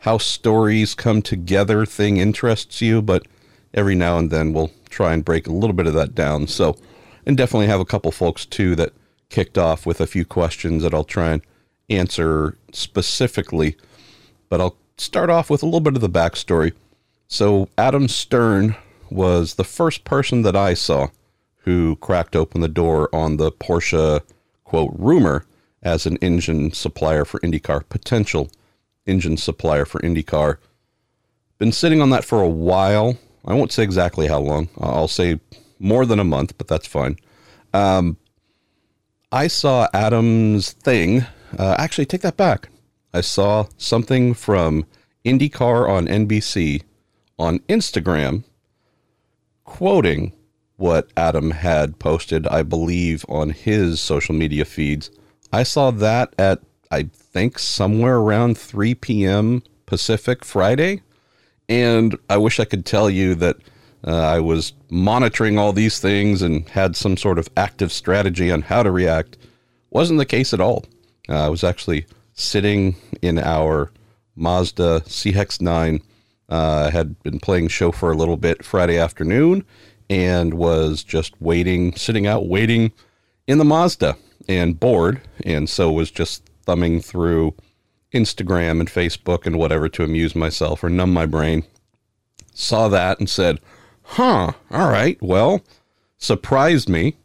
how 0.00 0.18
stories 0.18 0.94
come 0.94 1.22
together 1.22 1.84
thing 1.84 2.18
interests 2.18 2.80
you, 2.80 3.02
but 3.02 3.26
every 3.74 3.94
now 3.94 4.18
and 4.18 4.30
then 4.30 4.52
we'll 4.52 4.70
try 4.88 5.12
and 5.12 5.24
break 5.24 5.46
a 5.46 5.52
little 5.52 5.74
bit 5.74 5.86
of 5.86 5.94
that 5.94 6.14
down. 6.14 6.46
So, 6.46 6.76
and 7.26 7.36
definitely 7.36 7.66
have 7.66 7.80
a 7.80 7.84
couple 7.84 8.12
folks 8.12 8.46
too 8.46 8.76
that 8.76 8.92
kicked 9.28 9.58
off 9.58 9.84
with 9.84 10.00
a 10.00 10.06
few 10.06 10.24
questions 10.24 10.82
that 10.82 10.94
I'll 10.94 11.04
try 11.04 11.32
and 11.32 11.42
answer 11.90 12.56
specifically. 12.72 13.76
But 14.48 14.60
I'll 14.60 14.76
start 14.96 15.30
off 15.30 15.50
with 15.50 15.62
a 15.62 15.66
little 15.66 15.80
bit 15.80 15.96
of 15.96 16.00
the 16.00 16.08
backstory. 16.08 16.72
So, 17.26 17.68
Adam 17.76 18.06
Stern 18.06 18.76
was 19.10 19.54
the 19.54 19.64
first 19.64 20.04
person 20.04 20.42
that 20.42 20.54
I 20.54 20.74
saw 20.74 21.08
who 21.66 21.96
cracked 21.96 22.36
open 22.36 22.60
the 22.60 22.68
door 22.68 23.14
on 23.14 23.36
the 23.36 23.50
Porsche, 23.50 24.22
quote, 24.64 24.94
rumor 24.96 25.44
as 25.82 26.06
an 26.06 26.16
engine 26.18 26.72
supplier 26.72 27.24
for 27.24 27.40
IndyCar, 27.40 27.88
potential 27.88 28.50
engine 29.04 29.36
supplier 29.36 29.84
for 29.84 30.00
IndyCar. 30.00 30.58
Been 31.58 31.72
sitting 31.72 32.00
on 32.00 32.10
that 32.10 32.24
for 32.24 32.40
a 32.40 32.48
while. 32.48 33.18
I 33.44 33.54
won't 33.54 33.72
say 33.72 33.82
exactly 33.82 34.28
how 34.28 34.38
long. 34.38 34.68
I'll 34.80 35.08
say 35.08 35.40
more 35.80 36.06
than 36.06 36.20
a 36.20 36.24
month, 36.24 36.56
but 36.56 36.68
that's 36.68 36.86
fine. 36.86 37.16
Um, 37.74 38.16
I 39.32 39.48
saw 39.48 39.88
Adam's 39.92 40.72
thing. 40.72 41.26
Uh, 41.58 41.74
actually, 41.78 42.06
take 42.06 42.22
that 42.22 42.36
back. 42.36 42.68
I 43.12 43.22
saw 43.22 43.66
something 43.76 44.34
from 44.34 44.86
IndyCar 45.24 45.88
on 45.88 46.06
NBC 46.06 46.82
on 47.38 47.58
Instagram 47.60 48.44
quoting 49.64 50.32
what 50.76 51.10
Adam 51.16 51.50
had 51.50 51.98
posted, 51.98 52.46
I 52.46 52.62
believe, 52.62 53.24
on 53.28 53.50
his 53.50 54.00
social 54.00 54.34
media 54.34 54.64
feeds. 54.64 55.10
I 55.52 55.62
saw 55.62 55.90
that 55.90 56.34
at, 56.38 56.60
I 56.90 57.04
think, 57.14 57.58
somewhere 57.58 58.16
around 58.16 58.58
3 58.58 58.94
p.m. 58.94 59.62
Pacific 59.86 60.44
Friday. 60.44 61.02
And 61.68 62.16
I 62.28 62.36
wish 62.36 62.60
I 62.60 62.64
could 62.64 62.84
tell 62.84 63.08
you 63.08 63.34
that 63.36 63.56
uh, 64.06 64.14
I 64.14 64.40
was 64.40 64.72
monitoring 64.90 65.58
all 65.58 65.72
these 65.72 65.98
things 65.98 66.42
and 66.42 66.68
had 66.68 66.94
some 66.94 67.16
sort 67.16 67.38
of 67.38 67.48
active 67.56 67.90
strategy 67.90 68.52
on 68.52 68.62
how 68.62 68.82
to 68.82 68.90
react. 68.90 69.36
Wasn't 69.90 70.18
the 70.18 70.26
case 70.26 70.52
at 70.52 70.60
all. 70.60 70.84
Uh, 71.28 71.46
I 71.46 71.48
was 71.48 71.64
actually 71.64 72.06
sitting 72.34 72.96
in 73.22 73.38
our 73.38 73.90
Mazda 74.36 75.02
CX9. 75.06 76.02
Uh, 76.48 76.92
had 76.92 77.20
been 77.24 77.40
playing 77.40 77.66
show 77.66 77.90
for 77.90 78.12
a 78.12 78.16
little 78.16 78.36
bit 78.36 78.64
Friday 78.64 78.98
afternoon 78.98 79.64
and 80.08 80.54
was 80.54 81.02
just 81.02 81.40
waiting, 81.40 81.94
sitting 81.94 82.26
out 82.26 82.48
waiting 82.48 82.92
in 83.46 83.58
the 83.58 83.64
Mazda 83.64 84.16
and 84.48 84.78
bored. 84.78 85.20
And 85.44 85.68
so 85.68 85.90
was 85.90 86.10
just 86.10 86.42
thumbing 86.64 87.00
through 87.00 87.54
Instagram 88.12 88.80
and 88.80 88.88
Facebook 88.88 89.46
and 89.46 89.58
whatever 89.58 89.88
to 89.88 90.04
amuse 90.04 90.34
myself 90.34 90.82
or 90.82 90.88
numb 90.88 91.12
my 91.12 91.26
brain. 91.26 91.64
Saw 92.54 92.88
that 92.88 93.18
and 93.18 93.28
said, 93.28 93.60
huh, 94.02 94.52
all 94.70 94.90
right, 94.90 95.20
well, 95.20 95.60
surprised 96.18 96.88
me 96.88 97.16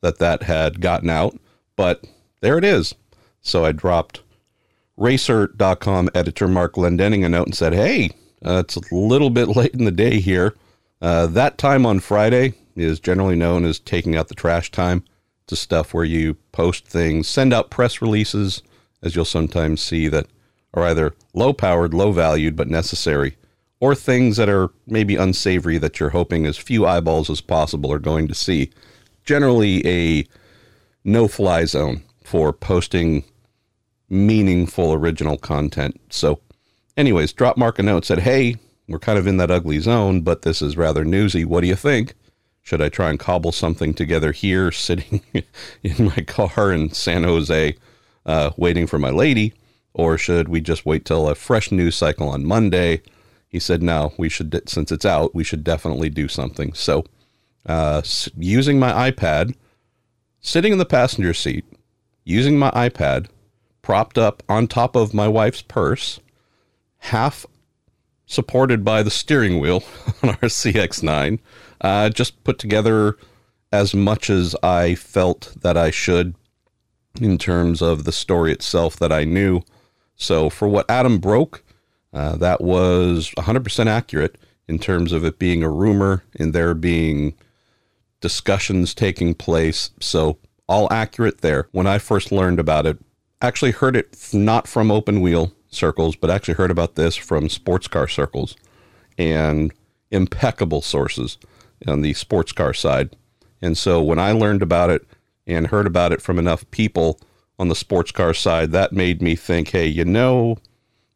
that 0.00 0.18
that 0.18 0.44
had 0.44 0.80
gotten 0.80 1.10
out, 1.10 1.38
but 1.76 2.04
there 2.40 2.58
it 2.58 2.64
is. 2.64 2.94
So 3.40 3.64
I 3.64 3.72
dropped 3.72 4.22
racer.com 4.96 6.10
editor 6.14 6.48
Mark 6.48 6.74
Glendenning 6.74 7.24
a 7.24 7.28
note 7.28 7.46
and 7.46 7.56
said, 7.56 7.72
hey, 7.72 8.10
uh, 8.44 8.62
it's 8.64 8.76
a 8.76 8.94
little 8.94 9.30
bit 9.30 9.48
late 9.56 9.74
in 9.74 9.84
the 9.84 9.90
day 9.90 10.20
here. 10.20 10.54
Uh, 11.00 11.26
that 11.26 11.58
time 11.58 11.86
on 11.86 12.00
Friday 12.00 12.54
is 12.74 13.00
generally 13.00 13.36
known 13.36 13.64
as 13.64 13.78
taking 13.78 14.16
out 14.16 14.28
the 14.28 14.34
trash 14.34 14.70
time. 14.70 15.04
It's 15.44 15.52
a 15.52 15.56
stuff 15.56 15.94
where 15.94 16.04
you 16.04 16.34
post 16.52 16.86
things, 16.86 17.28
send 17.28 17.52
out 17.52 17.70
press 17.70 18.02
releases, 18.02 18.62
as 19.02 19.14
you'll 19.14 19.24
sometimes 19.24 19.80
see 19.80 20.08
that 20.08 20.26
are 20.74 20.84
either 20.84 21.14
low 21.34 21.52
powered, 21.52 21.94
low 21.94 22.12
valued, 22.12 22.56
but 22.56 22.68
necessary, 22.68 23.36
or 23.80 23.94
things 23.94 24.36
that 24.36 24.48
are 24.48 24.70
maybe 24.86 25.16
unsavory 25.16 25.78
that 25.78 25.98
you're 26.00 26.10
hoping 26.10 26.46
as 26.46 26.58
few 26.58 26.84
eyeballs 26.86 27.30
as 27.30 27.40
possible 27.40 27.92
are 27.92 27.98
going 27.98 28.28
to 28.28 28.34
see. 28.34 28.70
Generally, 29.24 29.86
a 29.86 30.26
no 31.04 31.28
fly 31.28 31.64
zone 31.64 32.02
for 32.24 32.52
posting 32.52 33.24
meaningful 34.08 34.92
original 34.92 35.38
content. 35.38 36.00
So, 36.10 36.40
anyways, 36.96 37.32
drop 37.32 37.56
Mark 37.56 37.78
a 37.78 37.82
note, 37.82 38.04
said, 38.04 38.20
Hey, 38.20 38.56
we're 38.88 38.98
kind 38.98 39.18
of 39.18 39.26
in 39.26 39.36
that 39.36 39.50
ugly 39.50 39.78
zone, 39.78 40.22
but 40.22 40.42
this 40.42 40.62
is 40.62 40.76
rather 40.76 41.04
newsy. 41.04 41.44
What 41.44 41.60
do 41.60 41.66
you 41.66 41.76
think? 41.76 42.14
Should 42.62 42.82
I 42.82 42.88
try 42.88 43.10
and 43.10 43.18
cobble 43.18 43.52
something 43.52 43.94
together 43.94 44.32
here, 44.32 44.72
sitting 44.72 45.22
in 45.82 46.06
my 46.06 46.22
car 46.26 46.72
in 46.72 46.90
San 46.92 47.24
Jose, 47.24 47.76
uh, 48.26 48.50
waiting 48.56 48.86
for 48.86 48.98
my 48.98 49.10
lady? 49.10 49.54
Or 49.94 50.16
should 50.16 50.48
we 50.48 50.60
just 50.60 50.86
wait 50.86 51.04
till 51.04 51.28
a 51.28 51.34
fresh 51.34 51.70
news 51.70 51.96
cycle 51.96 52.28
on 52.28 52.44
Monday? 52.44 53.02
He 53.48 53.58
said, 53.58 53.82
no, 53.82 54.12
we 54.18 54.28
should, 54.28 54.68
since 54.68 54.92
it's 54.92 55.06
out, 55.06 55.34
we 55.34 55.44
should 55.44 55.64
definitely 55.64 56.10
do 56.10 56.28
something. 56.28 56.72
So, 56.74 57.04
uh, 57.66 58.02
using 58.36 58.78
my 58.78 59.10
iPad, 59.10 59.54
sitting 60.40 60.72
in 60.72 60.78
the 60.78 60.84
passenger 60.84 61.34
seat, 61.34 61.64
using 62.24 62.58
my 62.58 62.70
iPad, 62.72 63.26
propped 63.82 64.18
up 64.18 64.42
on 64.48 64.66
top 64.66 64.94
of 64.94 65.14
my 65.14 65.26
wife's 65.26 65.62
purse, 65.62 66.20
half 66.98 67.46
supported 68.28 68.84
by 68.84 69.02
the 69.02 69.10
steering 69.10 69.58
wheel 69.58 69.82
on 70.22 70.28
our 70.28 70.36
CX9. 70.36 71.40
Uh, 71.80 72.10
just 72.10 72.44
put 72.44 72.58
together 72.58 73.16
as 73.72 73.94
much 73.94 74.30
as 74.30 74.54
I 74.62 74.94
felt 74.94 75.54
that 75.62 75.76
I 75.76 75.90
should 75.90 76.34
in 77.20 77.38
terms 77.38 77.82
of 77.82 78.04
the 78.04 78.12
story 78.12 78.52
itself 78.52 78.96
that 78.96 79.12
I 79.12 79.24
knew. 79.24 79.62
So, 80.14 80.50
for 80.50 80.68
what 80.68 80.90
Adam 80.90 81.18
broke, 81.18 81.64
uh, 82.12 82.36
that 82.36 82.60
was 82.60 83.30
100% 83.36 83.86
accurate 83.86 84.36
in 84.68 84.78
terms 84.78 85.12
of 85.12 85.24
it 85.24 85.38
being 85.38 85.62
a 85.62 85.70
rumor 85.70 86.22
and 86.38 86.52
there 86.52 86.74
being 86.74 87.34
discussions 88.20 88.94
taking 88.94 89.34
place. 89.34 89.90
So, 90.00 90.38
all 90.68 90.92
accurate 90.92 91.40
there. 91.40 91.68
When 91.72 91.86
I 91.86 91.98
first 91.98 92.30
learned 92.30 92.60
about 92.60 92.84
it, 92.84 92.98
actually 93.40 93.70
heard 93.70 93.96
it 93.96 94.30
not 94.32 94.66
from 94.66 94.90
open 94.90 95.20
wheel 95.20 95.52
circles, 95.68 96.16
but 96.16 96.30
actually 96.30 96.54
heard 96.54 96.70
about 96.70 96.94
this 96.94 97.16
from 97.16 97.48
sports 97.48 97.88
car 97.88 98.08
circles 98.08 98.56
and 99.16 99.72
impeccable 100.10 100.82
sources 100.82 101.38
on 101.86 102.02
the 102.02 102.14
sports 102.14 102.52
car 102.52 102.72
side. 102.72 103.16
And 103.60 103.76
so 103.76 104.02
when 104.02 104.18
I 104.18 104.32
learned 104.32 104.62
about 104.62 104.90
it 104.90 105.06
and 105.46 105.66
heard 105.66 105.86
about 105.86 106.12
it 106.12 106.22
from 106.22 106.38
enough 106.38 106.68
people 106.70 107.20
on 107.58 107.68
the 107.68 107.74
sports 107.74 108.12
car 108.12 108.34
side, 108.34 108.72
that 108.72 108.92
made 108.92 109.20
me 109.20 109.34
think, 109.34 109.70
hey, 109.70 109.86
you 109.86 110.04
know, 110.04 110.58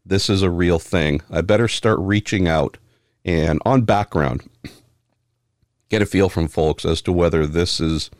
this 0.04 0.28
is 0.28 0.42
a 0.42 0.50
real 0.50 0.78
thing. 0.78 1.22
I 1.30 1.40
better 1.40 1.68
start 1.68 1.98
reaching 2.00 2.48
out 2.48 2.78
and 3.24 3.60
on 3.64 3.82
background, 3.82 4.48
get 5.88 6.02
a 6.02 6.06
feel 6.06 6.28
from 6.28 6.48
folks 6.48 6.84
as 6.84 7.00
to 7.02 7.12
whether 7.12 7.46
this 7.46 7.80
is 7.80 8.10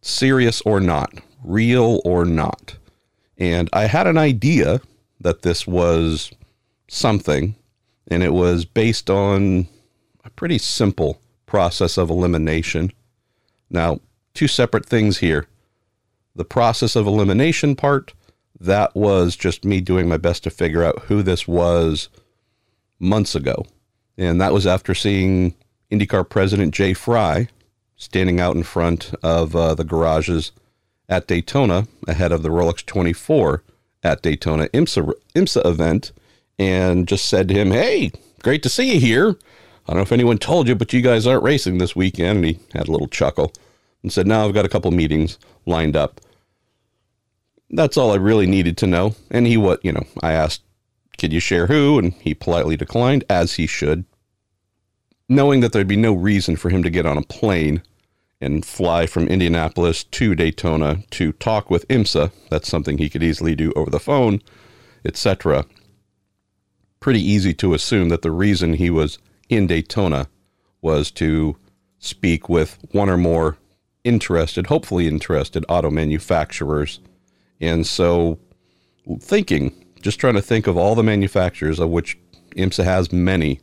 serious 0.00 0.60
or 0.62 0.78
not, 0.78 1.12
real 1.42 2.00
or 2.04 2.24
not. 2.24 2.76
And 3.36 3.68
I 3.72 3.86
had 3.86 4.06
an 4.06 4.16
idea 4.16 4.80
that 5.20 5.42
this 5.42 5.66
was 5.66 6.32
something, 6.88 7.56
and 8.08 8.22
it 8.22 8.32
was 8.32 8.64
based 8.64 9.10
on 9.10 9.66
a 10.24 10.30
pretty 10.30 10.58
simple 10.58 11.20
process 11.46 11.96
of 11.96 12.10
elimination. 12.10 12.92
Now, 13.70 14.00
two 14.34 14.48
separate 14.48 14.86
things 14.86 15.18
here. 15.18 15.46
The 16.34 16.44
process 16.44 16.96
of 16.96 17.06
elimination 17.06 17.76
part, 17.76 18.12
that 18.58 18.94
was 18.94 19.36
just 19.36 19.64
me 19.64 19.80
doing 19.80 20.08
my 20.08 20.16
best 20.16 20.44
to 20.44 20.50
figure 20.50 20.84
out 20.84 21.04
who 21.04 21.22
this 21.22 21.48
was 21.48 22.08
months 22.98 23.34
ago. 23.34 23.64
And 24.18 24.40
that 24.40 24.52
was 24.52 24.66
after 24.66 24.94
seeing 24.94 25.54
IndyCar 25.90 26.28
president 26.28 26.74
Jay 26.74 26.94
Frye 26.94 27.48
standing 27.96 28.40
out 28.40 28.56
in 28.56 28.62
front 28.62 29.14
of 29.22 29.56
uh, 29.56 29.74
the 29.74 29.84
garages 29.84 30.52
at 31.08 31.26
Daytona 31.26 31.86
ahead 32.06 32.32
of 32.32 32.42
the 32.42 32.48
Rolex 32.48 32.84
24 32.84 33.62
at 34.06 34.22
Daytona 34.22 34.68
IMSA, 34.68 35.12
IMSA 35.34 35.66
event 35.66 36.12
and 36.58 37.08
just 37.08 37.26
said 37.26 37.48
to 37.48 37.54
him, 37.54 37.72
Hey, 37.72 38.12
great 38.42 38.62
to 38.62 38.68
see 38.68 38.94
you 38.94 39.00
here. 39.00 39.36
I 39.86 39.92
don't 39.92 39.96
know 39.96 40.02
if 40.02 40.12
anyone 40.12 40.38
told 40.38 40.68
you, 40.68 40.74
but 40.74 40.92
you 40.92 41.02
guys 41.02 41.26
aren't 41.26 41.42
racing 41.42 41.78
this 41.78 41.96
weekend. 41.96 42.38
And 42.38 42.44
he 42.44 42.58
had 42.72 42.88
a 42.88 42.92
little 42.92 43.08
chuckle 43.08 43.52
and 44.02 44.12
said, 44.12 44.26
No, 44.26 44.46
I've 44.46 44.54
got 44.54 44.64
a 44.64 44.70
couple 44.70 44.90
meetings 44.92 45.38
lined 45.66 45.96
up. 45.96 46.20
That's 47.70 47.96
all 47.96 48.12
I 48.12 48.16
really 48.16 48.46
needed 48.46 48.76
to 48.78 48.86
know. 48.86 49.16
And 49.30 49.46
he, 49.46 49.56
what, 49.56 49.84
you 49.84 49.92
know, 49.92 50.04
I 50.22 50.32
asked, 50.32 50.62
Could 51.18 51.32
you 51.32 51.40
share 51.40 51.66
who? 51.66 51.98
And 51.98 52.12
he 52.14 52.32
politely 52.32 52.76
declined, 52.76 53.24
as 53.28 53.54
he 53.54 53.66
should, 53.66 54.04
knowing 55.28 55.60
that 55.60 55.72
there'd 55.72 55.88
be 55.88 55.96
no 55.96 56.12
reason 56.12 56.56
for 56.56 56.70
him 56.70 56.84
to 56.84 56.90
get 56.90 57.06
on 57.06 57.18
a 57.18 57.22
plane 57.22 57.82
and 58.46 58.64
fly 58.64 59.06
from 59.06 59.28
Indianapolis 59.28 60.04
to 60.04 60.34
Daytona 60.34 61.02
to 61.10 61.32
talk 61.32 61.68
with 61.68 61.86
IMSA. 61.88 62.30
That's 62.48 62.68
something 62.68 62.96
he 62.96 63.10
could 63.10 63.22
easily 63.22 63.54
do 63.54 63.72
over 63.76 63.90
the 63.90 64.00
phone, 64.00 64.40
etc. 65.04 65.66
Pretty 67.00 67.20
easy 67.20 67.52
to 67.54 67.74
assume 67.74 68.08
that 68.08 68.22
the 68.22 68.30
reason 68.30 68.74
he 68.74 68.88
was 68.88 69.18
in 69.48 69.66
Daytona 69.66 70.28
was 70.80 71.10
to 71.10 71.56
speak 71.98 72.48
with 72.48 72.78
one 72.92 73.10
or 73.10 73.16
more 73.16 73.58
interested, 74.04 74.68
hopefully 74.68 75.08
interested 75.08 75.66
auto 75.68 75.90
manufacturers. 75.90 77.00
And 77.60 77.86
so, 77.86 78.38
thinking, 79.20 79.74
just 80.00 80.20
trying 80.20 80.34
to 80.34 80.42
think 80.42 80.66
of 80.66 80.76
all 80.76 80.94
the 80.94 81.02
manufacturers, 81.02 81.80
of 81.80 81.90
which 81.90 82.16
IMSA 82.56 82.84
has 82.84 83.12
many, 83.12 83.60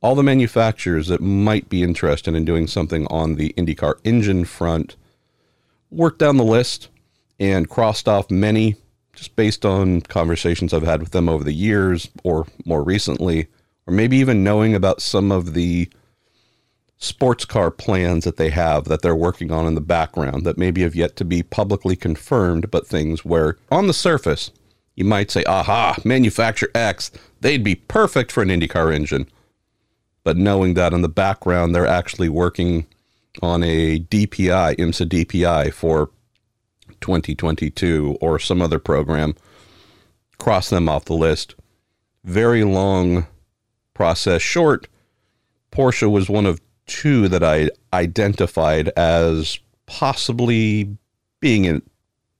all 0.00 0.14
the 0.14 0.22
manufacturers 0.22 1.08
that 1.08 1.20
might 1.20 1.68
be 1.68 1.82
interested 1.82 2.34
in 2.34 2.44
doing 2.44 2.66
something 2.66 3.06
on 3.08 3.34
the 3.34 3.52
IndyCar 3.56 3.94
engine 4.04 4.44
front, 4.44 4.96
worked 5.90 6.18
down 6.18 6.36
the 6.36 6.44
list 6.44 6.88
and 7.38 7.68
crossed 7.68 8.08
off 8.08 8.30
many 8.30 8.76
just 9.14 9.34
based 9.34 9.64
on 9.64 10.02
conversations 10.02 10.72
I've 10.72 10.82
had 10.82 11.00
with 11.00 11.12
them 11.12 11.28
over 11.28 11.42
the 11.42 11.54
years 11.54 12.08
or 12.22 12.46
more 12.64 12.82
recently, 12.82 13.48
or 13.86 13.94
maybe 13.94 14.18
even 14.18 14.44
knowing 14.44 14.74
about 14.74 15.00
some 15.00 15.32
of 15.32 15.54
the 15.54 15.88
sports 16.98 17.44
car 17.44 17.70
plans 17.70 18.24
that 18.24 18.36
they 18.36 18.50
have 18.50 18.84
that 18.84 19.02
they're 19.02 19.16
working 19.16 19.50
on 19.50 19.66
in 19.66 19.74
the 19.74 19.80
background 19.80 20.44
that 20.44 20.58
maybe 20.58 20.82
have 20.82 20.94
yet 20.94 21.16
to 21.16 21.24
be 21.24 21.42
publicly 21.42 21.96
confirmed, 21.96 22.70
but 22.70 22.86
things 22.86 23.24
where 23.24 23.56
on 23.70 23.86
the 23.86 23.94
surface 23.94 24.50
you 24.94 25.04
might 25.04 25.30
say, 25.30 25.44
aha, 25.44 25.96
manufacturer 26.04 26.70
X, 26.74 27.10
they'd 27.40 27.64
be 27.64 27.74
perfect 27.74 28.32
for 28.32 28.42
an 28.42 28.48
IndyCar 28.48 28.94
engine 28.94 29.26
but 30.26 30.36
knowing 30.36 30.74
that 30.74 30.92
in 30.92 31.02
the 31.02 31.08
background 31.08 31.72
they're 31.72 31.86
actually 31.86 32.28
working 32.28 32.84
on 33.42 33.62
a 33.62 34.00
DPI, 34.00 34.74
IMSA 34.74 35.06
DPI 35.06 35.72
for 35.72 36.10
2022 37.00 38.18
or 38.20 38.40
some 38.40 38.60
other 38.60 38.80
program, 38.80 39.36
cross 40.38 40.68
them 40.68 40.88
off 40.88 41.04
the 41.04 41.14
list. 41.14 41.54
Very 42.24 42.64
long 42.64 43.28
process, 43.94 44.42
short, 44.42 44.88
Porsche 45.70 46.10
was 46.10 46.28
one 46.28 46.44
of 46.44 46.60
two 46.86 47.28
that 47.28 47.44
I 47.44 47.70
identified 47.92 48.88
as 48.96 49.60
possibly 49.86 50.96
being 51.38 51.66
in 51.66 51.82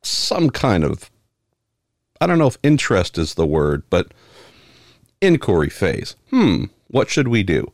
some 0.02 0.50
kind 0.50 0.82
of, 0.82 1.08
I 2.20 2.26
don't 2.26 2.40
know 2.40 2.48
if 2.48 2.58
interest 2.64 3.16
is 3.16 3.34
the 3.34 3.46
word, 3.46 3.84
but 3.90 4.12
inquiry 5.20 5.70
phase. 5.70 6.16
Hmm, 6.30 6.64
what 6.88 7.08
should 7.08 7.28
we 7.28 7.44
do? 7.44 7.72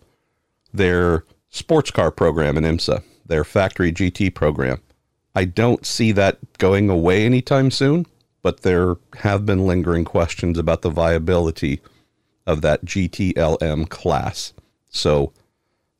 Their 0.73 1.25
sports 1.51 1.91
car 1.91 2.11
program 2.11 2.57
in 2.57 2.65
IMSA, 2.65 3.03
their 3.27 3.45
factory 3.45 3.93
GT 3.93 4.35
program. 4.35 4.81
I 5.35 5.45
don't 5.45 5.87
see 5.87 6.13
that 6.13 6.39
going 6.59 6.91
away 6.91 7.25
anytime 7.25 7.71
soon, 7.71 8.07
but 8.43 8.61
there 8.61 8.97
have 9.19 9.47
been 9.47 9.67
lingering 9.67 10.05
questions 10.05 10.59
about 10.59 10.83
the 10.83 10.91
viability 10.91 11.81
of 12.47 12.61
that 12.63 12.85
GTLM 12.85 13.89
class. 13.89 14.53
So, 14.89 15.33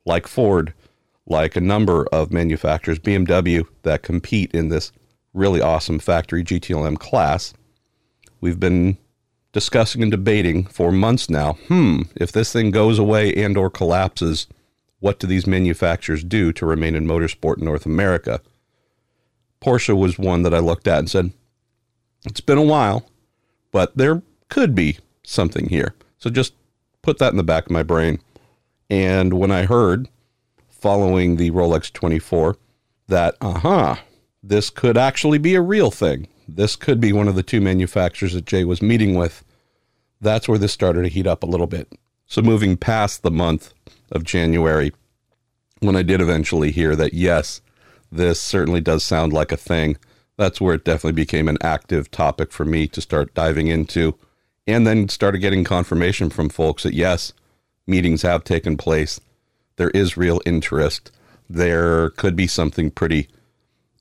like 0.05 0.27
Ford, 0.27 0.73
like 1.25 1.55
a 1.55 1.61
number 1.61 2.05
of 2.07 2.33
manufacturers, 2.33 2.99
BMW, 2.99 3.65
that 3.83 4.03
compete 4.03 4.51
in 4.53 4.69
this 4.69 4.91
really 5.33 5.61
awesome 5.61 5.99
factory 5.99 6.43
GTLM 6.43 6.99
class, 6.99 7.53
we've 8.41 8.59
been 8.59 8.97
discussing 9.51 10.01
and 10.01 10.11
debating 10.11 10.65
for 10.65 10.91
months 10.91 11.29
now. 11.29 11.53
Hmm, 11.67 12.01
if 12.15 12.31
this 12.31 12.51
thing 12.51 12.71
goes 12.71 12.99
away 12.99 13.33
and 13.33 13.55
or 13.55 13.69
collapses, 13.69 14.47
what 15.03 15.19
do 15.19 15.27
these 15.27 15.45
manufacturers 15.45 16.23
do 16.23 16.53
to 16.53 16.65
remain 16.65 16.95
in 16.95 17.05
motorsport 17.05 17.57
in 17.57 17.65
North 17.65 17.85
America? 17.85 18.39
Porsche 19.61 19.93
was 19.97 20.17
one 20.17 20.43
that 20.43 20.53
I 20.53 20.59
looked 20.59 20.87
at 20.87 20.99
and 20.99 21.09
said, 21.11 21.33
it's 22.25 22.39
been 22.39 22.57
a 22.57 22.63
while, 22.63 23.05
but 23.73 23.97
there 23.97 24.21
could 24.47 24.73
be 24.73 24.99
something 25.21 25.67
here. 25.67 25.93
So 26.19 26.29
just 26.29 26.53
put 27.01 27.17
that 27.17 27.31
in 27.31 27.37
the 27.37 27.43
back 27.43 27.65
of 27.65 27.71
my 27.71 27.83
brain. 27.83 28.21
And 28.89 29.33
when 29.33 29.51
I 29.51 29.65
heard 29.65 30.07
following 30.69 31.35
the 31.35 31.51
Rolex 31.51 31.91
24 31.91 32.55
that, 33.09 33.35
uh-huh, 33.41 33.97
this 34.41 34.69
could 34.69 34.97
actually 34.97 35.37
be 35.37 35.55
a 35.55 35.61
real 35.61 35.91
thing. 35.91 36.29
This 36.47 36.77
could 36.77 37.01
be 37.01 37.11
one 37.11 37.27
of 37.27 37.35
the 37.35 37.43
two 37.43 37.59
manufacturers 37.59 38.31
that 38.35 38.45
Jay 38.45 38.63
was 38.63 38.81
meeting 38.81 39.15
with. 39.15 39.43
That's 40.21 40.47
where 40.47 40.57
this 40.57 40.71
started 40.71 41.01
to 41.01 41.09
heat 41.09 41.27
up 41.27 41.43
a 41.43 41.47
little 41.47 41.67
bit. 41.67 41.91
So 42.25 42.41
moving 42.41 42.77
past 42.77 43.21
the 43.21 43.31
month 43.31 43.73
of 44.13 44.23
January, 44.23 44.93
when 45.79 45.97
I 45.97 46.03
did 46.03 46.21
eventually 46.21 46.71
hear 46.71 46.95
that, 46.95 47.13
yes, 47.13 47.59
this 48.09 48.41
certainly 48.41 48.79
does 48.79 49.03
sound 49.03 49.33
like 49.33 49.51
a 49.51 49.57
thing, 49.57 49.97
that's 50.37 50.61
where 50.61 50.75
it 50.75 50.85
definitely 50.85 51.21
became 51.21 51.49
an 51.49 51.57
active 51.61 52.09
topic 52.09 52.53
for 52.53 52.63
me 52.63 52.87
to 52.87 53.01
start 53.01 53.33
diving 53.33 53.67
into. 53.67 54.17
And 54.65 54.87
then 54.87 55.09
started 55.09 55.39
getting 55.39 55.65
confirmation 55.65 56.29
from 56.29 56.47
folks 56.47 56.83
that, 56.83 56.93
yes, 56.93 57.33
meetings 57.85 58.21
have 58.21 58.45
taken 58.45 58.77
place 58.77 59.19
there 59.75 59.89
is 59.89 60.17
real 60.17 60.41
interest. 60.45 61.11
There 61.49 62.11
could 62.11 62.35
be 62.35 62.47
something 62.47 62.91
pretty 62.91 63.27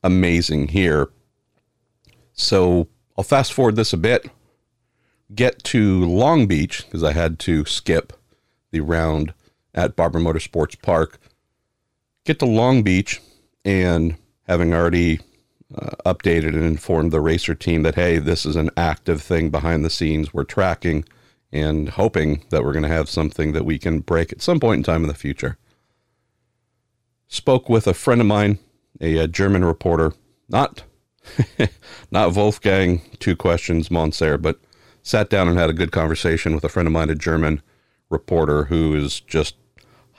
amazing 0.02 0.68
here. 0.68 1.08
So 2.34 2.88
I'll 3.16 3.24
fast 3.24 3.52
forward 3.52 3.76
this 3.76 3.92
a 3.92 3.98
bit, 3.98 4.30
get 5.34 5.62
to 5.64 6.04
Long 6.04 6.46
Beach, 6.46 6.84
because 6.84 7.02
I 7.02 7.12
had 7.12 7.38
to 7.40 7.64
skip 7.64 8.12
the 8.70 8.80
round 8.80 9.34
at 9.74 9.96
Barber 9.96 10.18
Motorsports 10.18 10.80
Park. 10.80 11.18
Get 12.24 12.38
to 12.38 12.46
Long 12.46 12.82
Beach, 12.82 13.20
and 13.64 14.16
having 14.46 14.72
already 14.74 15.20
uh, 15.74 15.90
updated 16.06 16.54
and 16.54 16.64
informed 16.64 17.12
the 17.12 17.20
racer 17.20 17.54
team 17.54 17.82
that, 17.82 17.94
hey, 17.94 18.18
this 18.18 18.44
is 18.44 18.56
an 18.56 18.70
active 18.76 19.22
thing 19.22 19.50
behind 19.50 19.84
the 19.84 19.90
scenes 19.90 20.32
we're 20.32 20.44
tracking 20.44 21.04
and 21.50 21.90
hoping 21.90 22.44
that 22.50 22.64
we're 22.64 22.72
going 22.72 22.82
to 22.82 22.88
have 22.88 23.08
something 23.08 23.52
that 23.52 23.64
we 23.64 23.78
can 23.78 24.00
break 24.00 24.32
at 24.32 24.42
some 24.42 24.60
point 24.60 24.78
in 24.78 24.82
time 24.82 25.02
in 25.02 25.08
the 25.08 25.14
future 25.14 25.58
spoke 27.32 27.68
with 27.68 27.86
a 27.86 27.94
friend 27.94 28.20
of 28.20 28.26
mine, 28.26 28.58
a, 29.00 29.16
a 29.16 29.26
German 29.26 29.64
reporter, 29.64 30.12
not 30.48 30.84
not 32.10 32.36
Wolfgang, 32.36 33.00
two 33.18 33.34
questions, 33.34 33.88
Monser, 33.88 34.40
but 34.40 34.60
sat 35.02 35.30
down 35.30 35.48
and 35.48 35.58
had 35.58 35.70
a 35.70 35.74
good 35.74 35.92
conversation 35.92 36.54
with 36.54 36.62
a 36.62 36.68
friend 36.68 36.86
of 36.86 36.92
mine, 36.92 37.08
a 37.08 37.14
German 37.14 37.62
reporter 38.10 38.64
who 38.64 38.94
is 38.94 39.20
just 39.20 39.56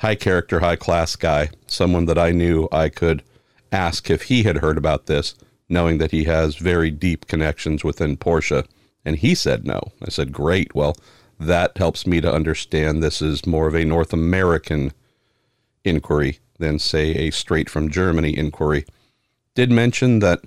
high 0.03 0.15
character, 0.15 0.59
high 0.59 0.75
class 0.75 1.15
guy, 1.15 1.49
someone 1.65 2.07
that 2.07 2.17
I 2.17 2.31
knew 2.31 2.67
I 2.73 2.89
could 2.89 3.23
ask 3.71 4.09
if 4.09 4.23
he 4.23 4.43
had 4.43 4.57
heard 4.57 4.77
about 4.77 5.05
this, 5.05 5.33
knowing 5.69 5.97
that 5.99 6.11
he 6.11 6.25
has 6.25 6.57
very 6.57 6.91
deep 6.91 7.25
connections 7.25 7.85
within 7.85 8.17
Porsche. 8.17 8.67
And 9.05 9.15
he 9.15 9.33
said 9.33 9.65
no. 9.65 9.93
I 10.05 10.09
said, 10.09 10.33
great. 10.33 10.75
Well, 10.75 10.97
that 11.39 11.77
helps 11.77 12.05
me 12.05 12.19
to 12.19 12.31
understand 12.31 13.01
this 13.01 13.21
is 13.21 13.45
more 13.45 13.65
of 13.69 13.75
a 13.75 13.85
North 13.85 14.11
American 14.11 14.91
inquiry 15.85 16.39
than, 16.59 16.79
say, 16.79 17.11
a 17.11 17.31
straight 17.31 17.69
from 17.69 17.89
Germany 17.89 18.37
inquiry. 18.37 18.85
Did 19.55 19.71
mention 19.71 20.19
that 20.19 20.41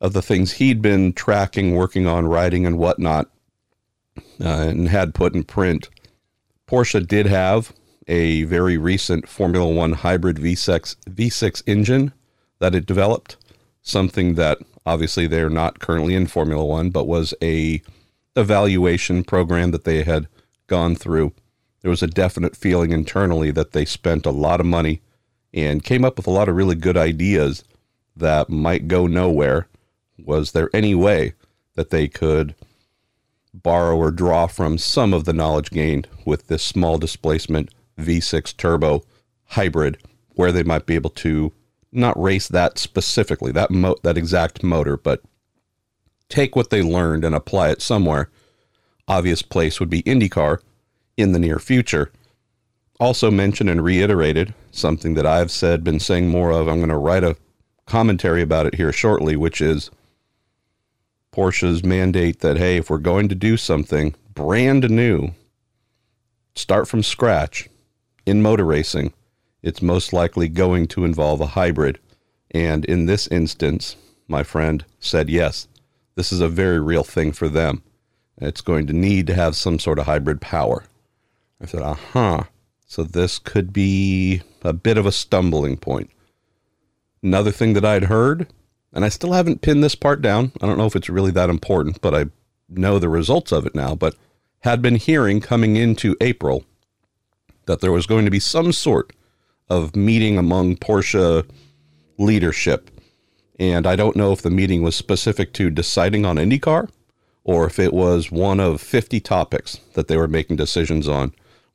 of 0.00 0.14
the 0.14 0.22
things 0.22 0.52
he'd 0.52 0.80
been 0.80 1.12
tracking, 1.12 1.74
working 1.74 2.06
on, 2.06 2.26
writing, 2.28 2.64
and 2.64 2.78
whatnot, 2.78 3.28
uh, 4.40 4.68
and 4.68 4.88
had 4.88 5.14
put 5.14 5.34
in 5.34 5.44
print, 5.44 5.90
Porsche 6.68 7.06
did 7.06 7.26
have 7.26 7.72
a 8.06 8.44
very 8.44 8.76
recent 8.76 9.28
Formula 9.28 9.68
One 9.68 9.92
hybrid 9.92 10.36
V6, 10.36 10.96
V6 11.06 11.62
engine 11.66 12.12
that 12.60 12.74
it 12.74 12.86
developed, 12.86 13.36
something 13.82 14.34
that 14.34 14.58
obviously 14.86 15.26
they're 15.26 15.50
not 15.50 15.80
currently 15.80 16.14
in 16.14 16.26
Formula 16.26 16.64
One, 16.64 16.90
but 16.90 17.06
was 17.06 17.34
a 17.42 17.82
evaluation 18.36 19.24
program 19.24 19.72
that 19.72 19.84
they 19.84 20.04
had 20.04 20.28
gone 20.68 20.94
through 20.94 21.32
there 21.80 21.90
was 21.90 22.02
a 22.02 22.08
definite 22.08 22.56
feeling 22.56 22.92
internally 22.92 23.50
that 23.52 23.72
they 23.72 23.84
spent 23.84 24.26
a 24.26 24.30
lot 24.30 24.60
of 24.60 24.66
money 24.66 25.00
and 25.54 25.84
came 25.84 26.04
up 26.04 26.16
with 26.16 26.26
a 26.26 26.30
lot 26.30 26.48
of 26.48 26.56
really 26.56 26.74
good 26.74 26.96
ideas 26.96 27.64
that 28.16 28.50
might 28.50 28.88
go 28.88 29.06
nowhere. 29.06 29.68
Was 30.18 30.52
there 30.52 30.70
any 30.74 30.94
way 30.94 31.34
that 31.76 31.90
they 31.90 32.08
could 32.08 32.54
borrow 33.54 33.96
or 33.96 34.10
draw 34.10 34.46
from 34.46 34.78
some 34.78 35.12
of 35.12 35.24
the 35.24 35.32
knowledge 35.32 35.70
gained 35.70 36.08
with 36.24 36.46
this 36.48 36.62
small 36.62 36.98
displacement 36.98 37.70
V6 37.98 38.56
turbo 38.56 39.02
hybrid 39.46 39.98
where 40.30 40.52
they 40.52 40.62
might 40.62 40.86
be 40.86 40.94
able 40.94 41.10
to 41.10 41.52
not 41.90 42.20
race 42.20 42.48
that 42.48 42.78
specifically, 42.78 43.50
that 43.52 43.70
mo- 43.70 43.96
that 44.02 44.18
exact 44.18 44.62
motor, 44.62 44.96
but 44.96 45.22
take 46.28 46.54
what 46.54 46.70
they 46.70 46.82
learned 46.82 47.24
and 47.24 47.34
apply 47.34 47.70
it 47.70 47.80
somewhere. 47.80 48.30
Obvious 49.08 49.42
place 49.42 49.80
would 49.80 49.88
be 49.88 50.02
IndyCar, 50.02 50.60
in 51.18 51.32
the 51.32 51.38
near 51.38 51.58
future. 51.58 52.10
Also 52.98 53.30
mentioned 53.30 53.68
and 53.68 53.84
reiterated 53.84 54.54
something 54.70 55.14
that 55.14 55.26
I've 55.26 55.50
said, 55.50 55.84
been 55.84 56.00
saying 56.00 56.28
more 56.28 56.50
of. 56.50 56.68
I'm 56.68 56.78
going 56.78 56.88
to 56.88 56.96
write 56.96 57.24
a 57.24 57.36
commentary 57.86 58.40
about 58.40 58.66
it 58.66 58.76
here 58.76 58.92
shortly, 58.92 59.36
which 59.36 59.60
is 59.60 59.90
Porsche's 61.32 61.84
mandate 61.84 62.40
that, 62.40 62.56
hey, 62.56 62.76
if 62.76 62.90
we're 62.90 62.98
going 62.98 63.28
to 63.28 63.34
do 63.34 63.56
something 63.56 64.14
brand 64.34 64.88
new, 64.88 65.32
start 66.54 66.88
from 66.88 67.02
scratch 67.02 67.68
in 68.26 68.42
motor 68.42 68.64
racing, 68.64 69.12
it's 69.62 69.82
most 69.82 70.12
likely 70.12 70.48
going 70.48 70.86
to 70.88 71.04
involve 71.04 71.40
a 71.40 71.46
hybrid. 71.48 71.98
And 72.50 72.84
in 72.84 73.06
this 73.06 73.26
instance, 73.28 73.96
my 74.26 74.42
friend 74.42 74.84
said, 75.00 75.28
yes, 75.28 75.68
this 76.14 76.32
is 76.32 76.40
a 76.40 76.48
very 76.48 76.80
real 76.80 77.04
thing 77.04 77.32
for 77.32 77.48
them. 77.48 77.82
It's 78.40 78.60
going 78.60 78.86
to 78.86 78.92
need 78.92 79.26
to 79.26 79.34
have 79.34 79.56
some 79.56 79.78
sort 79.78 79.98
of 79.98 80.06
hybrid 80.06 80.40
power. 80.40 80.84
I 81.60 81.66
said, 81.66 81.82
uh 81.82 81.94
huh. 81.94 82.44
So 82.86 83.02
this 83.02 83.38
could 83.38 83.72
be 83.72 84.42
a 84.62 84.72
bit 84.72 84.96
of 84.96 85.06
a 85.06 85.12
stumbling 85.12 85.76
point. 85.76 86.10
Another 87.22 87.50
thing 87.50 87.74
that 87.74 87.84
I'd 87.84 88.04
heard, 88.04 88.46
and 88.92 89.04
I 89.04 89.08
still 89.08 89.32
haven't 89.32 89.62
pinned 89.62 89.84
this 89.84 89.94
part 89.94 90.22
down. 90.22 90.52
I 90.60 90.66
don't 90.66 90.78
know 90.78 90.86
if 90.86 90.96
it's 90.96 91.08
really 91.08 91.30
that 91.32 91.50
important, 91.50 92.00
but 92.00 92.14
I 92.14 92.26
know 92.68 92.98
the 92.98 93.08
results 93.08 93.52
of 93.52 93.66
it 93.66 93.74
now. 93.74 93.94
But 93.94 94.14
had 94.60 94.82
been 94.82 94.96
hearing 94.96 95.40
coming 95.40 95.76
into 95.76 96.16
April 96.20 96.64
that 97.66 97.80
there 97.80 97.92
was 97.92 98.06
going 98.06 98.24
to 98.24 98.30
be 98.30 98.40
some 98.40 98.72
sort 98.72 99.12
of 99.68 99.94
meeting 99.94 100.38
among 100.38 100.76
Porsche 100.76 101.48
leadership. 102.18 102.90
And 103.58 103.86
I 103.86 103.96
don't 103.96 104.16
know 104.16 104.32
if 104.32 104.42
the 104.42 104.50
meeting 104.50 104.82
was 104.82 104.96
specific 104.96 105.52
to 105.54 105.70
deciding 105.70 106.24
on 106.24 106.36
IndyCar 106.36 106.88
or 107.44 107.66
if 107.66 107.78
it 107.78 107.92
was 107.92 108.30
one 108.30 108.60
of 108.60 108.80
50 108.80 109.20
topics 109.20 109.80
that 109.94 110.08
they 110.08 110.16
were 110.16 110.28
making 110.28 110.56
decisions 110.56 111.08
on 111.08 111.34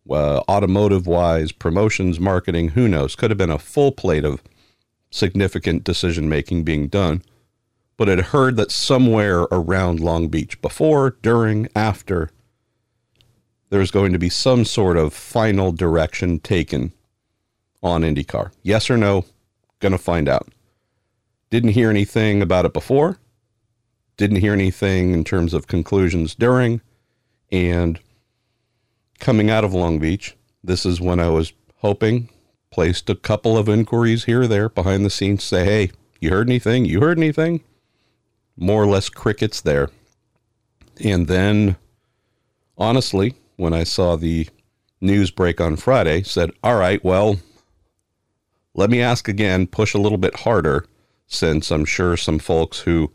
uh, 0.09 0.41
automotive 0.49 1.07
wise, 1.07 1.51
promotions, 1.51 2.19
marketing, 2.19 2.69
who 2.69 2.87
knows? 2.87 3.15
Could 3.15 3.31
have 3.31 3.37
been 3.37 3.51
a 3.51 3.59
full 3.59 3.91
plate 3.91 4.25
of 4.25 4.43
significant 5.13 5.83
decision 5.83 6.27
making 6.27 6.63
being 6.63 6.87
done. 6.87 7.21
But 7.95 8.07
had 8.07 8.19
heard 8.19 8.57
that 8.57 8.71
somewhere 8.71 9.41
around 9.51 9.99
Long 9.99 10.27
Beach, 10.27 10.59
before, 10.61 11.11
during, 11.21 11.67
after, 11.75 12.31
there's 13.69 13.91
going 13.91 14.13
to 14.13 14.19
be 14.19 14.29
some 14.29 14.65
sort 14.65 14.97
of 14.97 15.13
final 15.13 15.71
direction 15.71 16.39
taken 16.39 16.91
on 17.81 18.01
IndyCar. 18.01 18.51
Yes 18.63 18.89
or 18.89 18.97
no? 18.97 19.25
Gonna 19.79 19.97
find 19.97 20.27
out. 20.27 20.49
Didn't 21.49 21.71
hear 21.71 21.89
anything 21.89 22.41
about 22.41 22.65
it 22.65 22.73
before. 22.73 23.19
Didn't 24.17 24.37
hear 24.37 24.53
anything 24.53 25.11
in 25.11 25.23
terms 25.23 25.53
of 25.53 25.67
conclusions 25.67 26.33
during. 26.33 26.81
And 27.51 27.99
coming 29.19 29.51
out 29.51 29.63
of 29.63 29.73
Long 29.73 29.99
Beach, 29.99 30.35
this 30.63 30.85
is 30.85 31.01
when 31.01 31.19
I 31.19 31.29
was 31.29 31.53
hoping, 31.77 32.29
placed 32.73 33.07
a 33.07 33.15
couple 33.15 33.55
of 33.55 33.69
inquiries 33.69 34.23
here 34.23 34.41
or 34.41 34.47
there 34.47 34.67
behind 34.67 35.05
the 35.05 35.09
scenes, 35.11 35.43
say, 35.43 35.63
hey, 35.63 35.91
you 36.19 36.31
heard 36.31 36.49
anything? 36.49 36.85
You 36.85 37.01
heard 37.01 37.19
anything? 37.19 37.61
More 38.57 38.81
or 38.81 38.87
less 38.87 39.09
crickets 39.09 39.61
there. 39.61 39.89
And 41.03 41.27
then, 41.27 41.75
honestly, 42.75 43.35
when 43.57 43.73
I 43.73 43.83
saw 43.83 44.15
the 44.15 44.49
news 44.99 45.29
break 45.29 45.61
on 45.61 45.75
Friday, 45.75 46.23
said, 46.23 46.49
all 46.63 46.79
right, 46.79 47.03
well, 47.03 47.37
let 48.73 48.89
me 48.89 49.01
ask 49.01 49.27
again, 49.27 49.67
push 49.67 49.93
a 49.93 49.99
little 49.99 50.17
bit 50.17 50.39
harder, 50.39 50.87
since 51.27 51.69
I'm 51.69 51.85
sure 51.85 52.17
some 52.17 52.39
folks 52.39 52.79
who 52.79 53.11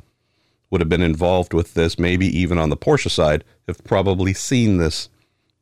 would 0.71 0.81
have 0.81 0.89
been 0.89 1.03
involved 1.03 1.53
with 1.53 1.75
this, 1.75 1.99
maybe 1.99 2.27
even 2.27 2.59
on 2.59 2.71
the 2.71 2.77
Porsche 2.77 3.11
side, 3.11 3.43
have 3.67 3.83
probably 3.83 4.35
seen 4.35 4.77
this 4.77 5.09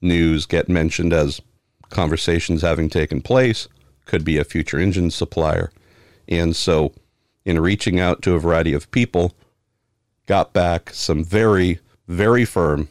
news 0.02 0.44
get 0.44 0.68
mentioned 0.68 1.14
as 1.14 1.40
conversations 1.88 2.60
having 2.60 2.90
taken 2.90 3.22
place, 3.22 3.68
could 4.06 4.24
be 4.24 4.38
a 4.38 4.44
future 4.44 4.78
engine 4.78 5.10
supplier. 5.10 5.70
And 6.26 6.56
so, 6.56 6.92
in 7.44 7.60
reaching 7.60 8.00
out 8.00 8.22
to 8.22 8.34
a 8.34 8.40
variety 8.40 8.72
of 8.72 8.90
people, 8.90 9.34
got 10.26 10.52
back 10.52 10.90
some 10.90 11.22
very, 11.22 11.80
very 12.08 12.44
firm, 12.44 12.88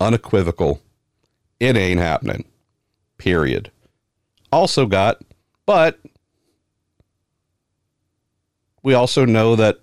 unequivocal, 0.00 0.80
it 1.58 1.76
ain't 1.76 2.00
happening. 2.00 2.44
Period. 3.18 3.70
Also 4.50 4.86
got, 4.86 5.22
but 5.66 5.98
we 8.82 8.94
also 8.94 9.24
know 9.24 9.56
that 9.56 9.78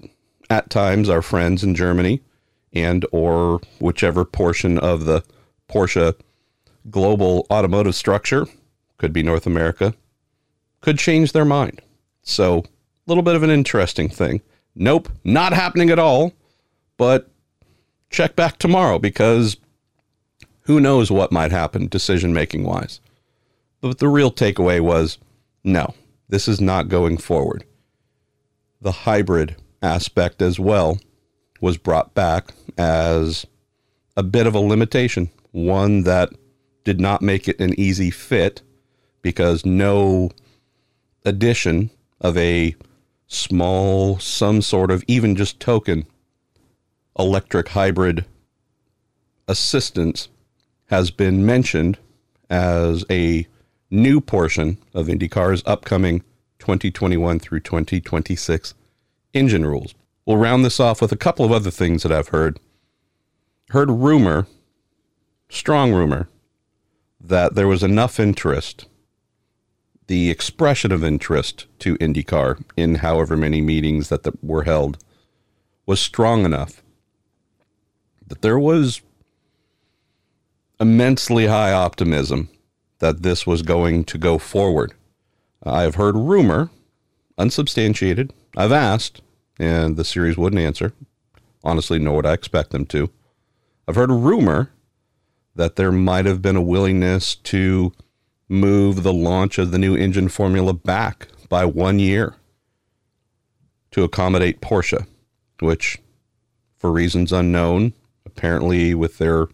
at 0.50 0.70
times 0.70 1.10
our 1.10 1.22
friends 1.22 1.64
in 1.64 1.76
Germany 1.76 2.22
and 2.74 3.06
or 3.12 3.62
whichever 3.80 4.26
portion 4.26 4.78
of 4.78 5.06
the 5.06 5.24
Porsche 5.70 6.16
global 6.90 7.46
automotive 7.52 7.96
structure 7.96 8.46
could 8.98 9.14
be 9.14 9.24
North 9.24 9.46
America 9.46 9.94
could 10.82 10.98
change 10.98 11.32
their 11.32 11.46
mind. 11.46 11.82
So, 12.22 12.60
a 12.60 12.64
little 13.08 13.24
bit 13.24 13.36
of 13.36 13.44
an 13.44 13.50
interesting 13.50 14.10
thing. 14.10 14.42
Nope, 14.76 15.10
not 15.24 15.54
happening 15.54 15.90
at 15.90 16.00
all. 16.00 16.34
But 16.98 17.30
check 18.10 18.36
back 18.36 18.58
tomorrow 18.58 19.00
because 19.00 19.58
who 20.64 20.80
knows 20.80 21.10
what 21.10 21.32
might 21.32 21.52
happen 21.52 21.88
decision 21.88 22.34
making 22.34 22.64
wise. 22.64 23.00
But 23.82 24.00
the 24.00 24.10
real 24.10 24.32
takeaway 24.32 24.82
was 24.82 25.18
no, 25.64 25.94
this 26.28 26.48
is 26.48 26.60
not 26.60 26.90
going 26.90 27.18
forward. 27.18 27.64
The 28.82 28.92
hybrid 28.92 29.56
aspect 29.82 30.42
as 30.42 30.60
well 30.60 31.00
was 31.62 31.78
brought 31.78 32.14
back 32.14 32.54
as 32.78 33.46
a 34.16 34.24
bit 34.24 34.48
of 34.48 34.56
a 34.56 34.60
limitation, 34.60 35.30
one 35.52 36.04
that 36.04 36.30
did 36.84 37.00
not 37.00 37.22
make 37.22 37.48
it 37.48 37.60
an 37.60 37.78
easy 37.80 38.12
fit 38.12 38.62
because 39.22 39.66
no 39.66 40.30
addition 41.26 41.90
of 42.22 42.38
a 42.38 42.76
small, 43.28 44.20
some 44.20 44.62
sort 44.62 44.92
of 44.92 45.04
even 45.08 45.36
just 45.36 45.60
token 45.60 46.06
electric 47.18 47.70
hybrid 47.70 48.26
assistance 49.48 50.30
has 50.88 51.12
been 51.12 51.46
mentioned 51.46 51.98
as 52.50 53.06
a 53.10 53.46
new 53.92 54.22
portion 54.22 54.78
of 54.94 55.08
IndyCar's 55.08 55.64
upcoming 55.66 56.22
2021 56.60 57.40
through 57.40 57.60
2026 57.60 58.74
engine 59.34 59.66
rules. 59.66 59.94
We'll 60.26 60.38
round 60.38 60.64
this 60.64 60.80
off 60.80 61.02
with 61.02 61.12
a 61.12 61.18
couple 61.18 61.46
of 61.46 61.52
other 61.52 61.72
things 61.72 62.04
that 62.04 62.12
I've 62.12 62.30
heard. 62.30 62.60
Heard 63.70 63.90
rumor, 63.90 64.48
strong 65.50 65.94
rumor, 65.94 66.30
that 67.22 67.56
there 67.56 67.68
was 67.68 67.84
enough 67.84 68.20
interest, 68.20 68.86
the 70.10 70.32
expression 70.32 70.92
of 70.92 71.04
interest 71.04 71.68
to 71.78 71.96
IndyCar 72.00 72.64
in 72.76 72.96
however 72.96 73.38
many 73.38 73.62
meetings 73.62 74.10
that 74.10 74.24
the, 74.24 74.34
were 74.42 74.64
held 74.64 74.98
was 75.86 76.00
strong 76.00 76.46
enough 76.46 76.82
that 78.26 78.42
there 78.42 78.58
was 78.58 79.02
immensely 80.80 81.46
high 81.46 81.72
optimism 81.72 82.50
that 82.98 83.22
this 83.22 83.46
was 83.46 83.62
going 83.62 84.04
to 84.04 84.18
go 84.18 84.40
forward. 84.40 84.94
I've 85.62 85.96
heard 85.96 86.16
rumor, 86.16 86.72
unsubstantiated. 87.38 88.34
I've 88.58 88.72
asked, 88.72 89.22
and 89.60 89.96
the 89.96 90.04
series 90.04 90.38
wouldn't 90.38 90.62
answer. 90.62 90.92
Honestly, 91.64 92.00
nor 92.00 92.16
would 92.16 92.26
I 92.26 92.34
expect 92.34 92.72
them 92.72 92.88
to. 92.88 93.12
I've 93.88 93.96
heard 93.96 94.10
rumor 94.10 94.72
that 95.56 95.76
there 95.76 95.92
might 95.92 96.26
have 96.26 96.42
been 96.42 96.56
a 96.56 96.62
willingness 96.64 97.36
to 97.36 97.92
move 98.50 99.04
the 99.04 99.14
launch 99.14 99.60
of 99.60 99.72
the 99.72 99.78
new 99.78 99.96
engine 99.96 100.28
formula 100.28 100.74
back 100.74 101.28
by 101.48 101.64
one 101.64 102.00
year 102.00 102.36
to 103.92 104.04
accommodate 104.04 104.60
Porsche, 104.60 105.08
which, 105.60 106.00
for 106.78 106.92
reasons 106.92 107.32
unknown, 107.32 107.94
apparently 108.26 108.94
with 108.94 109.20
their 109.20 109.48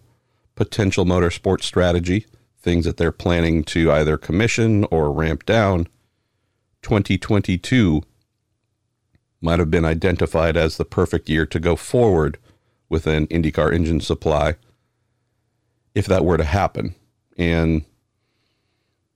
potential 0.56 1.06
motorsport 1.06 1.62
strategy, 1.62 2.26
things 2.58 2.86
that 2.86 2.98
they're 2.98 3.12
planning 3.12 3.64
to 3.64 3.92
either 3.92 4.18
commission 4.18 4.86
or 4.86 5.12
ramp 5.12 5.46
down, 5.46 5.88
2022 6.82 8.02
might 9.42 9.60
have 9.60 9.70
been 9.70 9.86
identified 9.86 10.56
as 10.58 10.78
the 10.78 10.86
perfect 10.86 11.30
year 11.30 11.46
to 11.46 11.60
go 11.60 11.76
forward 11.76 12.38
with 12.90 13.06
an 13.08 13.28
IndyCar 13.28 13.74
engine 13.74 14.00
supply 14.00 14.56
if 15.94 16.06
that 16.06 16.26
were 16.26 16.38
to 16.38 16.44
happen. 16.44 16.96
And 17.38 17.86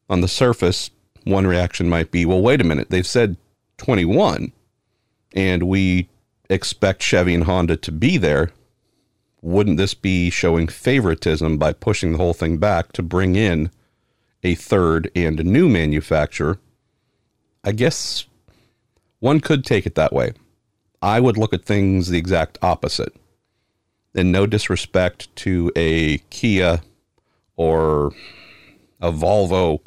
on 0.09 0.21
the 0.21 0.27
surface, 0.27 0.89
one 1.23 1.45
reaction 1.45 1.89
might 1.89 2.11
be, 2.11 2.25
well, 2.25 2.41
wait 2.41 2.61
a 2.61 2.63
minute, 2.63 2.89
they've 2.89 3.05
said 3.05 3.37
21 3.77 4.51
and 5.33 5.63
we 5.63 6.09
expect 6.49 7.03
Chevy 7.03 7.35
and 7.35 7.43
Honda 7.43 7.77
to 7.77 7.91
be 7.91 8.17
there 8.17 8.51
wouldn't 9.41 9.77
this 9.77 9.93
be 9.93 10.29
showing 10.29 10.67
favoritism 10.67 11.57
by 11.57 11.73
pushing 11.73 12.11
the 12.11 12.17
whole 12.17 12.33
thing 12.33 12.57
back 12.57 12.91
to 12.93 13.01
bring 13.01 13.35
in 13.35 13.71
a 14.43 14.55
third 14.55 15.09
and 15.15 15.39
a 15.39 15.43
new 15.43 15.69
manufacturer? 15.69 16.59
I 17.63 17.71
guess 17.71 18.25
one 19.19 19.39
could 19.39 19.63
take 19.63 19.85
it 19.85 19.95
that 19.95 20.13
way. 20.13 20.33
I 21.01 21.19
would 21.19 21.37
look 21.37 21.53
at 21.53 21.65
things 21.65 22.09
the 22.09 22.17
exact 22.17 22.57
opposite. 22.61 23.15
And 24.13 24.31
no 24.31 24.45
disrespect 24.45 25.33
to 25.37 25.71
a 25.75 26.17
Kia 26.29 26.81
or 27.55 28.11
a 28.99 29.11
Volvo. 29.11 29.81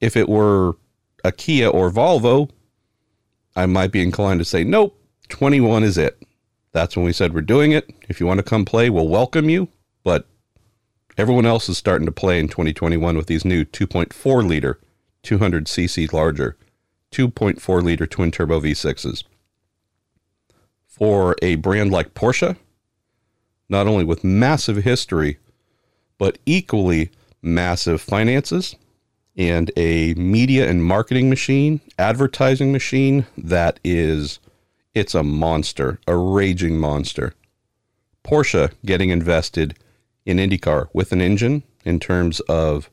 If 0.00 0.16
it 0.16 0.28
were 0.28 0.76
a 1.24 1.32
Kia 1.32 1.68
or 1.68 1.90
Volvo, 1.90 2.50
I 3.54 3.66
might 3.66 3.92
be 3.92 4.02
inclined 4.02 4.40
to 4.40 4.44
say, 4.44 4.64
nope, 4.64 4.98
21 5.28 5.84
is 5.84 5.98
it. 5.98 6.22
That's 6.72 6.96
when 6.96 7.04
we 7.04 7.12
said 7.12 7.34
we're 7.34 7.42
doing 7.42 7.72
it. 7.72 7.92
If 8.08 8.20
you 8.20 8.26
want 8.26 8.38
to 8.38 8.44
come 8.44 8.64
play, 8.64 8.90
we'll 8.90 9.08
welcome 9.08 9.50
you. 9.50 9.68
But 10.04 10.26
everyone 11.18 11.46
else 11.46 11.68
is 11.68 11.76
starting 11.76 12.06
to 12.06 12.12
play 12.12 12.38
in 12.38 12.48
2021 12.48 13.16
with 13.16 13.26
these 13.26 13.44
new 13.44 13.64
2.4 13.64 14.48
liter, 14.48 14.80
200 15.22 15.66
cc 15.66 16.12
larger, 16.12 16.56
2.4 17.12 17.82
liter 17.82 18.06
twin 18.06 18.30
turbo 18.30 18.60
V6s. 18.60 19.24
For 20.86 21.34
a 21.42 21.56
brand 21.56 21.90
like 21.90 22.14
Porsche, 22.14 22.56
not 23.68 23.86
only 23.86 24.04
with 24.04 24.24
massive 24.24 24.78
history, 24.78 25.38
but 26.18 26.38
equally 26.46 27.10
massive 27.42 28.00
finances 28.00 28.76
and 29.40 29.70
a 29.74 30.12
media 30.14 30.68
and 30.68 30.84
marketing 30.84 31.30
machine, 31.30 31.80
advertising 31.98 32.72
machine 32.72 33.24
that 33.38 33.80
is 33.82 34.38
it's 34.92 35.14
a 35.14 35.22
monster, 35.22 35.98
a 36.06 36.14
raging 36.14 36.78
monster. 36.78 37.32
Porsche 38.22 38.70
getting 38.84 39.08
invested 39.08 39.78
in 40.26 40.36
IndyCar 40.36 40.88
with 40.92 41.12
an 41.12 41.22
engine 41.22 41.62
in 41.86 41.98
terms 41.98 42.40
of 42.40 42.90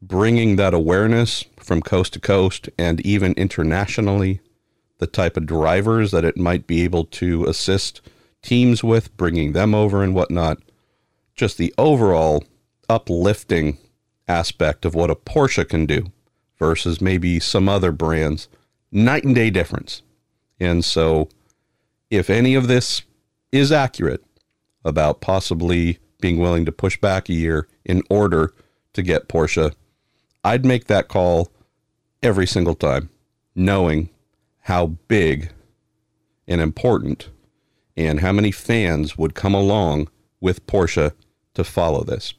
bringing 0.00 0.56
that 0.56 0.72
awareness 0.72 1.44
from 1.58 1.82
coast 1.82 2.14
to 2.14 2.20
coast 2.20 2.70
and 2.78 3.02
even 3.02 3.34
internationally, 3.34 4.40
the 4.96 5.06
type 5.06 5.36
of 5.36 5.44
drivers 5.44 6.10
that 6.10 6.24
it 6.24 6.38
might 6.38 6.66
be 6.66 6.84
able 6.84 7.04
to 7.04 7.44
assist 7.44 8.00
teams 8.40 8.82
with, 8.82 9.14
bringing 9.18 9.52
them 9.52 9.74
over 9.74 10.02
and 10.02 10.14
whatnot. 10.14 10.56
Just 11.34 11.58
the 11.58 11.74
overall 11.76 12.42
uplifting 12.88 13.76
aspect 14.28 14.84
of 14.84 14.94
what 14.94 15.10
a 15.10 15.14
Porsche 15.14 15.68
can 15.68 15.86
do 15.86 16.12
versus 16.58 17.00
maybe 17.00 17.38
some 17.38 17.68
other 17.68 17.92
brands. 17.92 18.48
Night 18.90 19.24
and 19.24 19.34
day 19.34 19.50
difference. 19.50 20.02
And 20.58 20.84
so, 20.84 21.28
if 22.10 22.30
any 22.30 22.54
of 22.54 22.68
this 22.68 23.02
is 23.52 23.72
accurate 23.72 24.24
about 24.84 25.20
possibly 25.20 25.98
being 26.20 26.38
willing 26.38 26.64
to 26.64 26.72
push 26.72 26.98
back 26.98 27.28
a 27.28 27.34
year 27.34 27.68
in 27.84 28.02
order 28.08 28.54
to 28.94 29.02
get 29.02 29.28
Porsche, 29.28 29.74
I'd 30.44 30.64
make 30.64 30.86
that 30.86 31.08
call 31.08 31.50
every 32.22 32.46
single 32.46 32.74
time, 32.74 33.10
knowing 33.54 34.08
how 34.60 34.86
big 35.08 35.50
and 36.48 36.60
important 36.60 37.30
and 37.96 38.20
how 38.20 38.32
many 38.32 38.50
fans 38.50 39.16
would 39.18 39.34
come 39.34 39.54
along 39.54 40.08
with 40.40 40.66
Porsche 40.66 41.12
to 41.54 41.64
follow 41.64 42.04
this. 42.04 42.34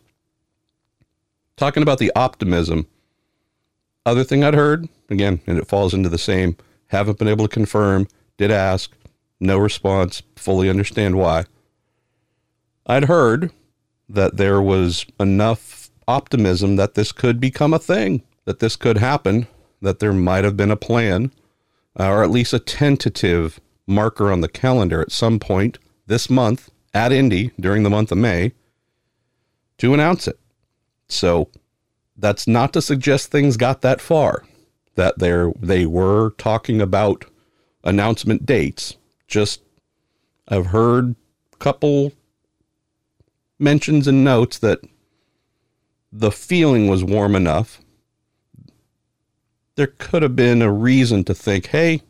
Talking 1.57 1.81
about 1.81 1.97
the 1.97 2.11
optimism 2.15 2.87
Other 4.05 4.23
thing 4.23 4.43
I'd 4.43 4.53
heard, 4.53 4.87
again, 5.09 5.41
and 5.47 5.57
it 5.57 5.67
falls 5.67 5.93
into 5.93 6.07
the 6.07 6.17
same, 6.17 6.55
haven't 6.87 7.17
been 7.17 7.27
able 7.27 7.47
to 7.47 7.53
confirm, 7.53 8.07
did 8.37 8.51
ask, 8.51 8.95
no 9.39 9.57
response, 9.57 10.21
fully 10.35 10.69
understand 10.69 11.17
why. 11.17 11.45
I'd 12.85 13.05
heard 13.05 13.51
that 14.07 14.37
there 14.37 14.61
was 14.61 15.05
enough 15.19 15.89
optimism 16.07 16.77
that 16.77 16.93
this 16.93 17.11
could 17.11 17.39
become 17.39 17.73
a 17.73 17.79
thing, 17.79 18.21
that 18.45 18.59
this 18.59 18.77
could 18.77 18.99
happen, 18.99 19.47
that 19.81 19.99
there 19.99 20.13
might 20.13 20.45
have 20.45 20.55
been 20.55 20.71
a 20.71 20.77
plan, 20.77 21.31
or 21.95 22.23
at 22.23 22.31
least 22.31 22.53
a 22.53 22.59
tentative 22.59 23.59
marker 23.85 24.31
on 24.31 24.41
the 24.41 24.47
calendar 24.47 25.01
at 25.01 25.11
some 25.11 25.39
point 25.39 25.79
this 26.05 26.29
month 26.29 26.69
at 26.93 27.11
Indy 27.11 27.51
during 27.59 27.83
the 27.83 27.89
month 27.89 28.11
of 28.11 28.17
May 28.19 28.53
to 29.79 29.93
announce 29.93 30.27
it. 30.27 30.39
So 31.09 31.49
that's 32.17 32.47
not 32.47 32.73
to 32.73 32.81
suggest 32.81 33.31
things 33.31 33.57
got 33.57 33.81
that 33.81 34.01
far, 34.01 34.43
that 34.95 35.19
they 35.19 35.51
they 35.59 35.85
were 35.85 36.31
talking 36.37 36.81
about 36.81 37.25
announcement 37.83 38.45
dates. 38.45 38.97
Just 39.27 39.61
I've 40.47 40.67
heard 40.67 41.15
a 41.53 41.57
couple 41.57 42.13
mentions 43.59 44.07
and 44.07 44.23
notes 44.23 44.57
that 44.59 44.79
the 46.11 46.31
feeling 46.31 46.87
was 46.87 47.03
warm 47.03 47.35
enough. 47.35 47.81
There 49.75 49.87
could 49.87 50.23
have 50.23 50.35
been 50.35 50.61
a 50.61 50.71
reason 50.71 51.23
to 51.25 51.35
think, 51.35 51.67
hey, 51.67 52.01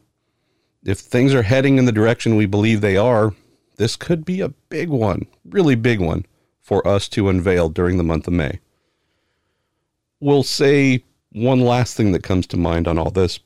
if 0.85 0.99
things 0.99 1.33
are 1.33 1.41
heading 1.41 1.77
in 1.77 1.85
the 1.85 1.91
direction 1.91 2.35
we 2.37 2.45
believe 2.45 2.79
they 2.79 2.95
are, 2.95 3.33
this 3.75 3.95
could 3.95 4.23
be 4.23 4.39
a 4.39 4.49
big 4.49 4.89
one, 4.89 5.25
really 5.43 5.75
big 5.75 5.99
one 5.99 6.25
for 6.61 6.87
us 6.87 7.09
to 7.09 7.27
unveil 7.29 7.69
during 7.69 7.97
the 7.97 8.03
month 8.03 8.27
of 8.27 8.33
May. 8.33 8.59
We'll 10.19 10.43
say 10.43 11.03
one 11.31 11.61
last 11.61 11.95
thing 11.95 12.11
that 12.13 12.23
comes 12.23 12.47
to 12.47 12.57
mind 12.57 12.87
on 12.87 12.97
all 12.97 13.11
this 13.11 13.39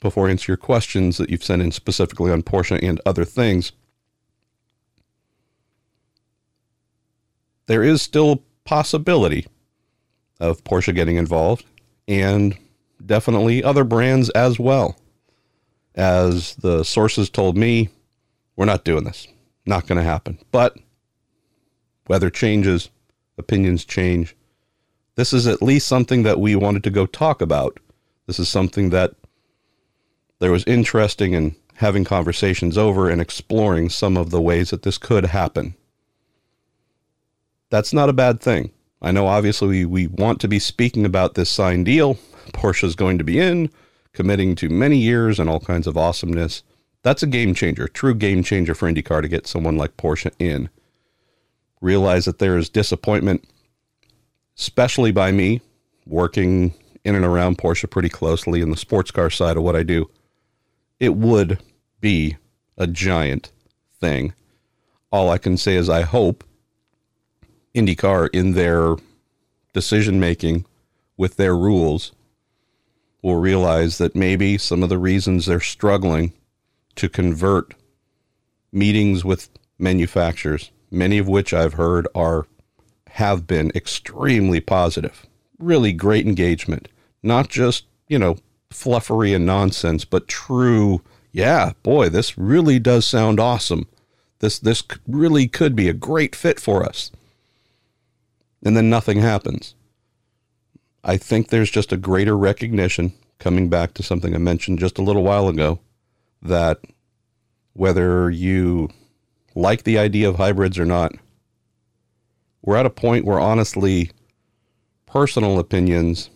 before 0.00 0.28
I 0.28 0.30
answer 0.30 0.52
your 0.52 0.56
questions 0.56 1.18
that 1.18 1.30
you've 1.30 1.44
sent 1.44 1.62
in 1.62 1.72
specifically 1.72 2.30
on 2.30 2.42
Porsche 2.42 2.78
and 2.82 3.00
other 3.04 3.24
things. 3.24 3.72
There 7.66 7.82
is 7.82 8.00
still 8.00 8.42
possibility 8.64 9.46
of 10.40 10.64
Porsche 10.64 10.94
getting 10.94 11.16
involved 11.16 11.64
and 12.06 12.56
definitely 13.04 13.62
other 13.62 13.84
brands 13.84 14.30
as 14.30 14.58
well. 14.58 14.96
As 15.94 16.54
the 16.56 16.84
sources 16.84 17.28
told 17.28 17.56
me, 17.56 17.88
we're 18.56 18.64
not 18.64 18.84
doing 18.84 19.04
this. 19.04 19.26
Not 19.66 19.86
going 19.86 19.98
to 19.98 20.04
happen. 20.04 20.38
But 20.52 20.76
weather 22.08 22.30
changes, 22.30 22.88
opinions 23.36 23.84
change. 23.84 24.34
This 25.18 25.32
is 25.32 25.48
at 25.48 25.60
least 25.60 25.88
something 25.88 26.22
that 26.22 26.38
we 26.38 26.54
wanted 26.54 26.84
to 26.84 26.90
go 26.90 27.04
talk 27.04 27.42
about. 27.42 27.80
This 28.28 28.38
is 28.38 28.48
something 28.48 28.90
that 28.90 29.14
there 30.38 30.52
was 30.52 30.62
interesting 30.62 31.32
in 31.32 31.56
having 31.74 32.04
conversations 32.04 32.78
over 32.78 33.10
and 33.10 33.20
exploring 33.20 33.88
some 33.88 34.16
of 34.16 34.30
the 34.30 34.40
ways 34.40 34.70
that 34.70 34.84
this 34.84 34.96
could 34.96 35.24
happen. 35.26 35.74
That's 37.68 37.92
not 37.92 38.08
a 38.08 38.12
bad 38.12 38.40
thing. 38.40 38.70
I 39.02 39.10
know 39.10 39.26
obviously 39.26 39.66
we, 39.66 39.84
we 39.86 40.06
want 40.06 40.40
to 40.42 40.46
be 40.46 40.60
speaking 40.60 41.04
about 41.04 41.34
this 41.34 41.50
signed 41.50 41.86
deal. 41.86 42.16
Porsche's 42.52 42.94
going 42.94 43.18
to 43.18 43.24
be 43.24 43.40
in, 43.40 43.70
committing 44.12 44.54
to 44.54 44.68
many 44.68 44.98
years 44.98 45.40
and 45.40 45.50
all 45.50 45.58
kinds 45.58 45.88
of 45.88 45.96
awesomeness. 45.96 46.62
That's 47.02 47.24
a 47.24 47.26
game 47.26 47.54
changer, 47.54 47.88
true 47.88 48.14
game 48.14 48.44
changer 48.44 48.72
for 48.76 48.88
IndyCar 48.88 49.22
to 49.22 49.28
get 49.28 49.48
someone 49.48 49.76
like 49.76 49.96
Porsche 49.96 50.30
in. 50.38 50.68
Realize 51.80 52.24
that 52.26 52.38
there 52.38 52.56
is 52.56 52.68
disappointment, 52.68 53.44
especially 54.58 55.12
by 55.12 55.32
me, 55.32 55.60
working 56.06 56.74
in 57.04 57.14
and 57.14 57.24
around 57.24 57.58
Porsche 57.58 57.88
pretty 57.88 58.08
closely 58.08 58.60
in 58.60 58.70
the 58.70 58.76
sports 58.76 59.10
car 59.10 59.30
side 59.30 59.56
of 59.56 59.62
what 59.62 59.76
I 59.76 59.82
do. 59.82 60.10
It 60.98 61.14
would 61.14 61.58
be 62.00 62.36
a 62.76 62.86
giant 62.86 63.52
thing. 64.00 64.34
All 65.10 65.30
I 65.30 65.38
can 65.38 65.56
say 65.56 65.76
is 65.76 65.88
I 65.88 66.02
hope 66.02 66.44
IndyCar, 67.74 68.28
in 68.32 68.52
their 68.52 68.96
decision 69.72 70.18
making 70.18 70.64
with 71.16 71.36
their 71.36 71.56
rules, 71.56 72.12
will 73.22 73.36
realize 73.36 73.98
that 73.98 74.16
maybe 74.16 74.58
some 74.58 74.82
of 74.82 74.88
the 74.88 74.98
reasons 74.98 75.46
they're 75.46 75.60
struggling 75.60 76.32
to 76.96 77.08
convert 77.08 77.74
meetings 78.72 79.24
with 79.24 79.48
manufacturers, 79.78 80.70
many 80.90 81.18
of 81.18 81.28
which 81.28 81.52
I've 81.54 81.74
heard 81.74 82.08
are 82.14 82.46
have 83.12 83.46
been 83.46 83.72
extremely 83.74 84.60
positive, 84.60 85.26
really 85.58 85.92
great 85.92 86.26
engagement, 86.26 86.88
not 87.22 87.48
just, 87.48 87.84
you 88.08 88.18
know, 88.18 88.36
fluffery 88.70 89.34
and 89.34 89.46
nonsense, 89.46 90.04
but 90.04 90.28
true, 90.28 91.02
yeah, 91.32 91.72
boy, 91.82 92.08
this 92.08 92.38
really 92.38 92.78
does 92.78 93.06
sound 93.06 93.40
awesome. 93.40 93.86
This 94.40 94.58
this 94.58 94.82
really 95.06 95.48
could 95.48 95.74
be 95.74 95.88
a 95.88 95.94
great 95.94 96.36
fit 96.36 96.60
for 96.60 96.84
us. 96.84 97.10
And 98.64 98.76
then 98.76 98.90
nothing 98.90 99.20
happens. 99.20 99.74
I 101.04 101.16
think 101.16 101.48
there's 101.48 101.70
just 101.70 101.92
a 101.92 101.96
greater 101.96 102.36
recognition 102.36 103.12
coming 103.38 103.68
back 103.68 103.94
to 103.94 104.02
something 104.02 104.34
I 104.34 104.38
mentioned 104.38 104.78
just 104.78 104.98
a 104.98 105.02
little 105.02 105.22
while 105.22 105.48
ago 105.48 105.80
that 106.42 106.80
whether 107.72 108.30
you 108.30 108.90
like 109.54 109.84
the 109.84 109.98
idea 109.98 110.28
of 110.28 110.36
hybrids 110.36 110.78
or 110.78 110.84
not, 110.84 111.12
we're 112.68 112.76
at 112.76 112.84
a 112.84 112.90
point 112.90 113.24
where 113.24 113.40
honestly, 113.40 114.10
personal 115.06 115.58
opinions 115.58 116.28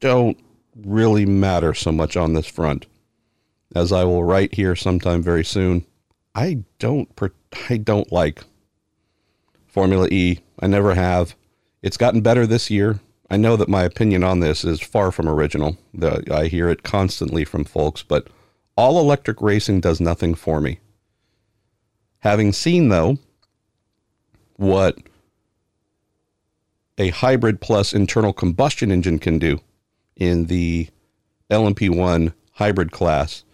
don't 0.00 0.36
really 0.74 1.24
matter 1.24 1.72
so 1.72 1.92
much 1.92 2.16
on 2.16 2.32
this 2.32 2.48
front. 2.48 2.86
As 3.72 3.92
I 3.92 4.02
will 4.02 4.24
write 4.24 4.54
here 4.54 4.74
sometime 4.74 5.22
very 5.22 5.44
soon, 5.44 5.86
I 6.34 6.64
don't 6.80 7.08
I 7.70 7.76
don't 7.76 8.10
like 8.10 8.42
Formula 9.68 10.08
E. 10.10 10.40
I 10.58 10.66
never 10.66 10.96
have. 10.96 11.36
It's 11.82 11.96
gotten 11.96 12.20
better 12.20 12.44
this 12.44 12.68
year. 12.68 12.98
I 13.30 13.36
know 13.36 13.54
that 13.54 13.68
my 13.68 13.84
opinion 13.84 14.24
on 14.24 14.40
this 14.40 14.64
is 14.64 14.80
far 14.80 15.12
from 15.12 15.28
original. 15.28 15.78
The, 15.94 16.24
I 16.34 16.48
hear 16.48 16.68
it 16.68 16.82
constantly 16.82 17.44
from 17.44 17.62
folks, 17.62 18.02
but 18.02 18.26
all 18.76 18.98
electric 18.98 19.40
racing 19.40 19.82
does 19.82 20.00
nothing 20.00 20.34
for 20.34 20.60
me. 20.60 20.80
Having 22.22 22.54
seen, 22.54 22.88
though, 22.88 23.18
what 24.56 24.98
a 26.98 27.10
hybrid 27.10 27.60
plus 27.60 27.92
internal 27.92 28.32
combustion 28.32 28.90
engine 28.90 29.18
can 29.18 29.38
do 29.38 29.60
in 30.16 30.46
the 30.46 30.88
LMP1 31.50 32.34
hybrid 32.52 32.90
class, 32.90 33.44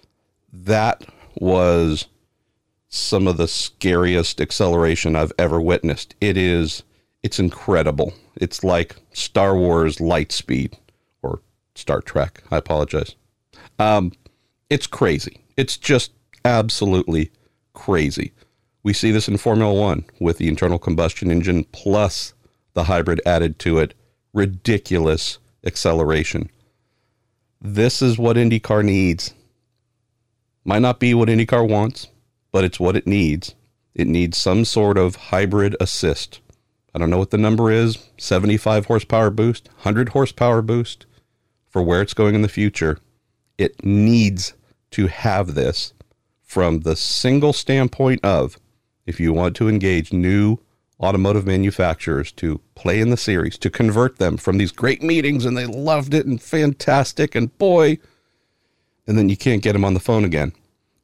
that 0.53 1.05
was 1.37 2.07
some 2.89 3.27
of 3.27 3.37
the 3.37 3.49
scariest 3.49 4.41
acceleration 4.41 5.15
I've 5.15 5.33
ever 5.39 5.61
witnessed. 5.61 6.15
It 6.21 6.37
is, 6.37 6.85
it's 7.23 7.39
incredible. 7.39 8.15
It's 8.37 8.65
like 8.65 8.97
Star 9.13 9.57
Wars 9.57 10.01
light 10.01 10.33
speed 10.33 10.77
or 11.23 11.41
Star 11.75 12.01
Trek. 12.01 12.43
I 12.51 12.57
apologize. 12.57 13.15
Um, 13.79 14.13
it's 14.71 14.87
crazy. 14.87 15.41
It's 15.57 15.77
just 15.77 16.13
absolutely 16.45 17.31
crazy. 17.75 18.33
We 18.83 18.93
see 18.93 19.11
this 19.11 19.29
in 19.29 19.37
Formula 19.39 19.73
One 19.73 20.05
with 20.21 20.39
the 20.39 20.49
internal 20.49 20.79
combustion 20.79 21.31
engine 21.31 21.65
plus 21.73 22.35
the 22.75 22.85
hybrid 22.85 23.21
added 23.25 23.59
to 23.61 23.79
it. 23.79 23.95
Ridiculous 24.33 25.39
acceleration. 25.65 26.51
This 27.61 28.03
is 28.03 28.19
what 28.19 28.37
IndyCar 28.37 28.85
needs. 28.85 29.35
Might 30.65 30.83
not 30.83 31.01
be 31.01 31.15
what 31.15 31.29
IndyCar 31.29 31.69
wants, 31.69 32.09
but 32.53 32.65
it's 32.65 32.81
what 32.81 32.97
it 32.97 33.07
needs. 33.07 33.55
It 33.95 34.07
needs 34.07 34.37
some 34.37 34.65
sort 34.65 34.99
of 34.99 35.17
hybrid 35.17 35.77
assist. 35.81 36.41
I 36.95 36.99
don't 36.99 37.11
know 37.11 37.19
what 37.19 37.31
the 37.31 37.39
number 37.39 37.71
is 37.71 38.11
75 38.19 38.87
horsepower 38.87 39.31
boost, 39.31 39.69
100 39.69 40.11
horsepower 40.11 40.63
boost 40.63 41.07
for 41.69 41.83
where 41.83 42.03
it's 42.03 42.15
going 42.15 42.35
in 42.35 42.43
the 42.43 42.49
future 42.49 42.99
it 43.59 43.85
needs 43.85 44.55
to 44.93 45.07
have 45.07 45.55
this 45.55 45.93
from 46.43 46.81
the 46.81 46.97
single 46.97 47.53
standpoint 47.53 48.25
of 48.25 48.59
if 49.07 49.21
you 49.21 49.33
want 49.33 49.57
to 49.57 49.69
engage 49.69 50.13
new 50.13 50.59
automotive 51.01 51.47
manufacturers 51.47 52.31
to 52.33 52.61
play 52.75 53.01
in 53.01 53.11
the 53.11 53.17
series, 53.17 53.59
to 53.59 53.71
convert 53.71 54.19
them 54.19 54.37
from 54.37 54.59
these 54.59 54.73
great 54.73 55.03
meetings 55.03 55.45
and 55.45 55.57
they 55.57 55.67
loved 55.67 56.15
it 56.15 56.27
and 56.27 56.41
fantastic 56.41 57.35
and 57.35 57.57
boy, 57.59 57.99
and 59.07 59.19
then 59.19 59.29
you 59.29 59.37
can't 59.37 59.63
get 59.63 59.73
them 59.73 59.85
on 59.85 59.95
the 59.95 60.01
phone 60.01 60.25
again, 60.25 60.53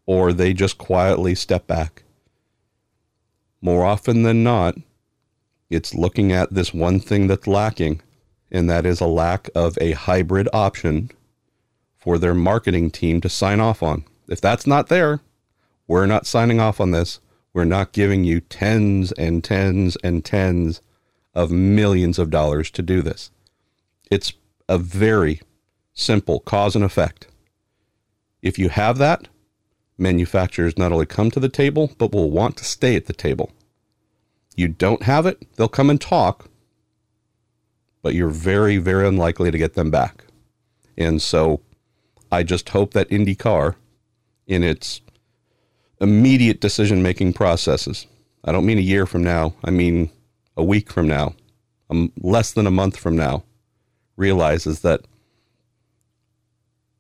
or 0.07 0.33
they 0.33 0.53
just 0.53 0.79
quietly 0.79 1.35
step 1.35 1.67
back. 1.67 2.03
More 3.61 3.85
often 3.85 4.23
than 4.23 4.43
not, 4.43 4.77
it's 5.69 5.95
looking 5.95 6.33
at 6.33 6.53
this 6.53 6.73
one 6.73 6.99
thing 6.99 7.27
that's 7.27 7.47
lacking, 7.47 8.01
and 8.51 8.69
that 8.71 8.87
is 8.87 9.01
a 9.01 9.07
lack 9.07 9.51
of 9.55 9.77
a 9.81 9.93
hybrid 9.93 10.49
option 10.53 11.11
for 11.97 12.19
their 12.19 12.35
marketing 12.35 12.91
team 12.91 13.21
to 13.21 13.29
sign 13.29 13.61
off 13.61 13.83
on. 13.83 14.05
If 14.29 14.41
that's 14.41 14.67
not 14.67 14.89
there, 14.89 15.21
we're 15.87 16.07
not 16.07 16.27
signing 16.27 16.59
off 16.59 16.81
on 16.81 16.93
this. 16.93 17.21
We're 17.53 17.65
not 17.65 17.93
giving 17.93 18.25
you 18.25 18.41
tens 18.41 19.13
and 19.13 19.43
tens 19.43 19.97
and 20.05 20.25
tens 20.25 20.81
of 21.35 21.51
millions 21.51 22.19
of 22.19 22.31
dollars 22.31 22.71
to 22.73 22.83
do 22.83 23.03
this. 23.03 23.31
It's 24.11 24.33
a 24.69 24.79
very 24.79 25.41
simple 25.93 26.41
cause 26.41 26.77
and 26.77 26.85
effect. 26.85 27.27
If 28.43 28.59
you 28.59 28.69
have 28.69 28.99
that, 28.99 29.29
manufacturers 29.99 30.79
not 30.79 30.93
only 30.93 31.07
come 31.07 31.31
to 31.33 31.41
the 31.41 31.49
table, 31.49 31.93
but 31.99 32.13
will 32.13 32.31
want 32.31 32.57
to 32.59 32.65
stay 32.65 32.97
at 32.97 33.07
the 33.07 33.13
table. 33.13 33.51
You 34.57 34.69
don't 34.69 35.03
have 35.03 35.27
it, 35.27 35.47
they'll 35.57 35.69
come 35.69 35.91
and 35.91 36.01
talk, 36.01 36.49
but 38.03 38.15
you're 38.15 38.29
very, 38.29 38.79
very 38.79 39.07
unlikely 39.07 39.51
to 39.51 39.59
get 39.59 39.75
them 39.75 39.91
back. 39.91 40.25
And 40.97 41.21
so 41.21 41.61
I 42.33 42.43
just 42.43 42.69
hope 42.71 42.93
that 42.95 43.09
IndyCar, 43.11 43.75
in 44.47 44.63
its 44.63 45.01
immediate 46.01 46.61
decision 46.61 47.03
making 47.03 47.33
processes, 47.33 48.07
I 48.45 48.53
don't 48.53 48.67
mean 48.67 48.79
a 48.79 48.83
year 48.83 49.07
from 49.07 49.23
now, 49.23 49.55
I 49.65 49.71
mean 49.71 50.11
a 50.57 50.65
week 50.65 50.91
from 50.91 51.07
now, 51.07 51.35
um, 51.91 52.13
less 52.21 52.53
than 52.53 52.67
a 52.67 52.71
month 52.71 52.97
from 52.97 53.17
now, 53.17 53.45
realizes 54.17 54.81
that 54.81 55.03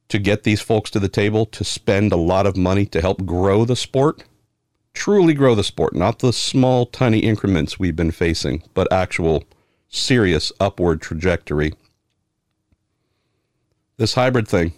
to 0.08 0.18
get 0.18 0.42
these 0.42 0.60
folks 0.60 0.90
to 0.90 0.98
the 0.98 1.08
table 1.08 1.46
to 1.46 1.64
spend 1.64 2.12
a 2.12 2.16
lot 2.16 2.46
of 2.46 2.56
money 2.56 2.84
to 2.86 3.00
help 3.00 3.24
grow 3.24 3.64
the 3.64 3.76
sport, 3.76 4.24
truly 4.92 5.34
grow 5.34 5.54
the 5.54 5.64
sport, 5.64 5.94
not 5.94 6.18
the 6.18 6.32
small, 6.32 6.84
tiny 6.84 7.20
increments 7.20 7.78
we've 7.78 7.96
been 7.96 8.10
facing, 8.10 8.62
but 8.74 8.92
actual 8.92 9.44
serious 9.88 10.52
upward 10.60 11.00
trajectory. 11.00 11.72
This 13.98 14.14
hybrid 14.14 14.48
thing, 14.48 14.72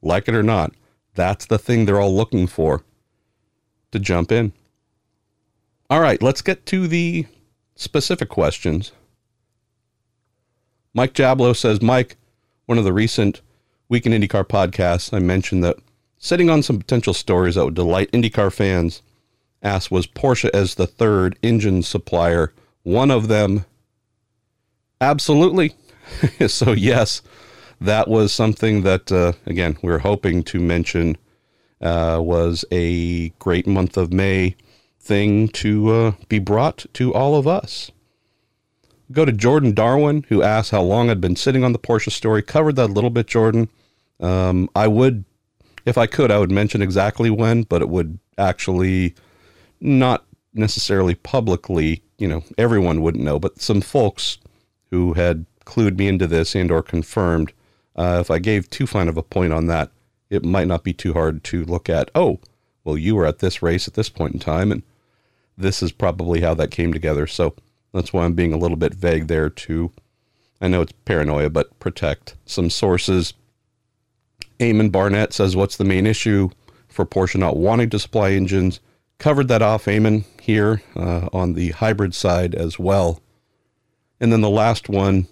like 0.00 0.26
it 0.26 0.34
or 0.34 0.42
not, 0.42 0.72
that's 1.14 1.46
the 1.46 1.58
thing 1.58 1.84
they're 1.84 2.00
all 2.00 2.14
looking 2.14 2.46
for 2.46 2.82
to 3.92 3.98
jump 3.98 4.32
in. 4.32 4.52
All 5.88 6.00
right, 6.00 6.22
let's 6.22 6.42
get 6.42 6.66
to 6.66 6.88
the 6.88 7.26
specific 7.76 8.28
questions. 8.28 8.92
Mike 10.94 11.14
Jablo 11.14 11.52
says, 11.52 11.80
Mike, 11.80 12.16
one 12.66 12.78
of 12.78 12.84
the 12.84 12.92
recent 12.92 13.40
Week 13.88 14.06
in 14.06 14.12
IndyCar 14.12 14.44
podcasts, 14.44 15.12
I 15.12 15.18
mentioned 15.18 15.62
that 15.64 15.76
sitting 16.16 16.48
on 16.48 16.62
some 16.62 16.78
potential 16.78 17.12
stories 17.12 17.56
that 17.56 17.66
would 17.66 17.74
delight 17.74 18.10
IndyCar 18.12 18.50
fans. 18.50 19.02
Asked, 19.62 19.90
was 19.90 20.06
Porsche 20.06 20.48
as 20.54 20.74
the 20.74 20.86
third 20.86 21.38
engine 21.42 21.82
supplier 21.82 22.54
one 22.84 23.10
of 23.10 23.28
them? 23.28 23.66
Absolutely. 24.98 25.74
so, 26.46 26.72
yes, 26.72 27.20
that 27.82 28.08
was 28.08 28.32
something 28.32 28.82
that, 28.82 29.12
uh, 29.12 29.32
again, 29.44 29.76
we 29.82 29.92
were 29.92 29.98
hoping 29.98 30.42
to 30.44 30.58
mention 30.58 31.18
uh, 31.82 32.20
was 32.22 32.64
a 32.70 33.30
great 33.38 33.66
month 33.66 33.96
of 33.96 34.12
May 34.12 34.56
thing 35.00 35.48
to 35.48 35.90
uh, 35.90 36.12
be 36.28 36.38
brought 36.38 36.86
to 36.94 37.12
all 37.12 37.34
of 37.34 37.46
us. 37.46 37.90
Go 39.10 39.24
to 39.24 39.32
Jordan 39.32 39.74
Darwin, 39.74 40.24
who 40.28 40.42
asked 40.42 40.70
how 40.70 40.82
long 40.82 41.10
I'd 41.10 41.20
been 41.20 41.36
sitting 41.36 41.64
on 41.64 41.72
the 41.72 41.78
Porsche 41.78 42.10
story. 42.10 42.42
Covered 42.42 42.76
that 42.76 42.90
a 42.90 42.92
little 42.92 43.10
bit, 43.10 43.26
Jordan. 43.26 43.68
Um, 44.20 44.70
I 44.74 44.88
would, 44.88 45.24
if 45.84 45.98
I 45.98 46.06
could, 46.06 46.30
I 46.30 46.38
would 46.38 46.52
mention 46.52 46.80
exactly 46.80 47.28
when, 47.28 47.64
but 47.64 47.82
it 47.82 47.88
would 47.88 48.18
actually 48.38 49.14
not 49.80 50.24
necessarily 50.54 51.14
publicly, 51.14 52.02
you 52.18 52.28
know, 52.28 52.44
everyone 52.56 53.02
wouldn't 53.02 53.24
know, 53.24 53.38
but 53.38 53.60
some 53.60 53.80
folks 53.80 54.38
who 54.90 55.14
had 55.14 55.44
clued 55.64 55.98
me 55.98 56.06
into 56.08 56.26
this 56.26 56.54
and 56.54 56.70
or 56.70 56.82
confirmed, 56.82 57.52
uh, 57.96 58.18
if 58.20 58.30
I 58.30 58.38
gave 58.38 58.70
too 58.70 58.86
fine 58.86 59.08
of 59.08 59.16
a 59.16 59.22
point 59.22 59.52
on 59.52 59.66
that, 59.66 59.90
it 60.32 60.44
might 60.44 60.68
not 60.68 60.84
be 60.84 60.92
too 60.92 61.12
hard 61.12 61.44
to 61.44 61.64
look 61.64 61.88
at, 61.88 62.10
oh, 62.14 62.40
well, 62.84 62.96
you 62.96 63.14
were 63.14 63.26
at 63.26 63.38
this 63.38 63.62
race 63.62 63.86
at 63.86 63.94
this 63.94 64.08
point 64.08 64.34
in 64.34 64.40
time, 64.40 64.72
and 64.72 64.82
this 65.56 65.82
is 65.82 65.92
probably 65.92 66.40
how 66.40 66.54
that 66.54 66.70
came 66.70 66.92
together. 66.92 67.26
So 67.26 67.54
that's 67.92 68.12
why 68.12 68.24
I'm 68.24 68.34
being 68.34 68.52
a 68.52 68.58
little 68.58 68.76
bit 68.76 68.94
vague 68.94 69.28
there 69.28 69.50
to, 69.50 69.92
I 70.60 70.68
know 70.68 70.80
it's 70.80 70.92
paranoia, 71.04 71.50
but 71.50 71.78
protect 71.78 72.34
some 72.46 72.70
sources 72.70 73.34
Eamon 74.62 74.92
Barnett 74.92 75.32
says, 75.32 75.56
What's 75.56 75.76
the 75.76 75.84
main 75.84 76.06
issue 76.06 76.50
for 76.88 77.04
Porsche 77.04 77.36
not 77.36 77.56
wanting 77.56 77.90
to 77.90 77.98
supply 77.98 78.30
engines? 78.30 78.80
Covered 79.18 79.48
that 79.48 79.62
off, 79.62 79.84
Eamon, 79.86 80.24
here 80.40 80.82
uh, 80.96 81.28
on 81.32 81.54
the 81.54 81.70
hybrid 81.70 82.14
side 82.14 82.54
as 82.54 82.78
well. 82.78 83.20
And 84.20 84.32
then 84.32 84.40
the 84.40 84.50
last 84.50 84.88
one 84.88 85.26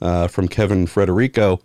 uh, 0.00 0.28
from 0.28 0.48
Kevin 0.48 0.86
Frederico, 0.86 1.60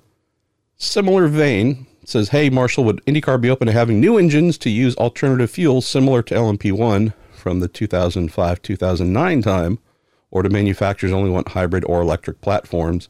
similar 0.78 1.28
vein, 1.28 1.88
says, 2.10 2.30
Hey, 2.30 2.50
Marshall, 2.50 2.84
would 2.86 3.04
IndyCar 3.06 3.40
be 3.40 3.50
open 3.50 3.68
to 3.68 3.74
having 3.74 4.00
new 4.00 4.18
engines 4.18 4.58
to 4.60 4.70
use 4.70 4.96
alternative 4.96 5.52
fuels 5.52 5.86
similar 5.86 6.22
to 6.24 6.36
LMP1 6.36 7.14
from 7.34 7.60
the 7.60 7.68
2005 7.68 8.62
2009 8.62 9.42
time, 9.42 9.80
or 10.32 10.44
do 10.44 10.50
manufacturers 10.50 11.12
only 11.12 11.30
want 11.30 11.50
hybrid 11.50 11.84
or 11.86 12.02
electric 12.02 12.42
platforms? 12.42 13.10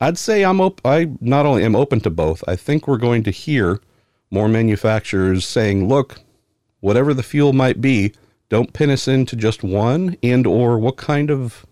I'd 0.00 0.18
say 0.18 0.44
I'm 0.44 0.60
op- 0.60 0.80
I 0.84 1.10
not 1.20 1.46
only 1.46 1.64
am 1.64 1.76
open 1.76 2.00
to 2.00 2.10
both. 2.10 2.44
I 2.46 2.56
think 2.56 2.86
we're 2.86 2.98
going 2.98 3.24
to 3.24 3.30
hear 3.30 3.80
more 4.30 4.48
manufacturers 4.48 5.44
saying, 5.44 5.88
"Look, 5.88 6.20
whatever 6.80 7.12
the 7.14 7.22
fuel 7.22 7.52
might 7.52 7.80
be, 7.80 8.12
don't 8.48 8.72
pin 8.72 8.90
us 8.90 9.08
into 9.08 9.36
just 9.36 9.62
one 9.62 10.16
and 10.22 10.46
or 10.46 10.78
what 10.78 10.96
kind 10.96 11.30
of, 11.30 11.66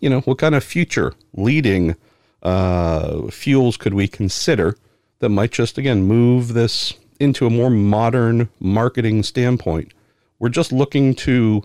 you 0.00 0.08
know, 0.08 0.20
what 0.20 0.38
kind 0.38 0.54
of 0.54 0.64
future 0.64 1.12
leading 1.34 1.96
uh, 2.42 3.28
fuels 3.28 3.76
could 3.76 3.94
we 3.94 4.08
consider 4.08 4.76
that 5.22 5.28
might 5.28 5.52
just 5.52 5.78
again 5.78 6.02
move 6.02 6.52
this 6.52 6.94
into 7.20 7.46
a 7.46 7.50
more 7.50 7.70
modern 7.70 8.48
marketing 8.58 9.22
standpoint. 9.22 9.92
We're 10.40 10.48
just 10.48 10.72
looking 10.72 11.14
to 11.14 11.62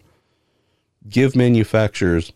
give 1.09 1.35
manufacturers 1.35 2.31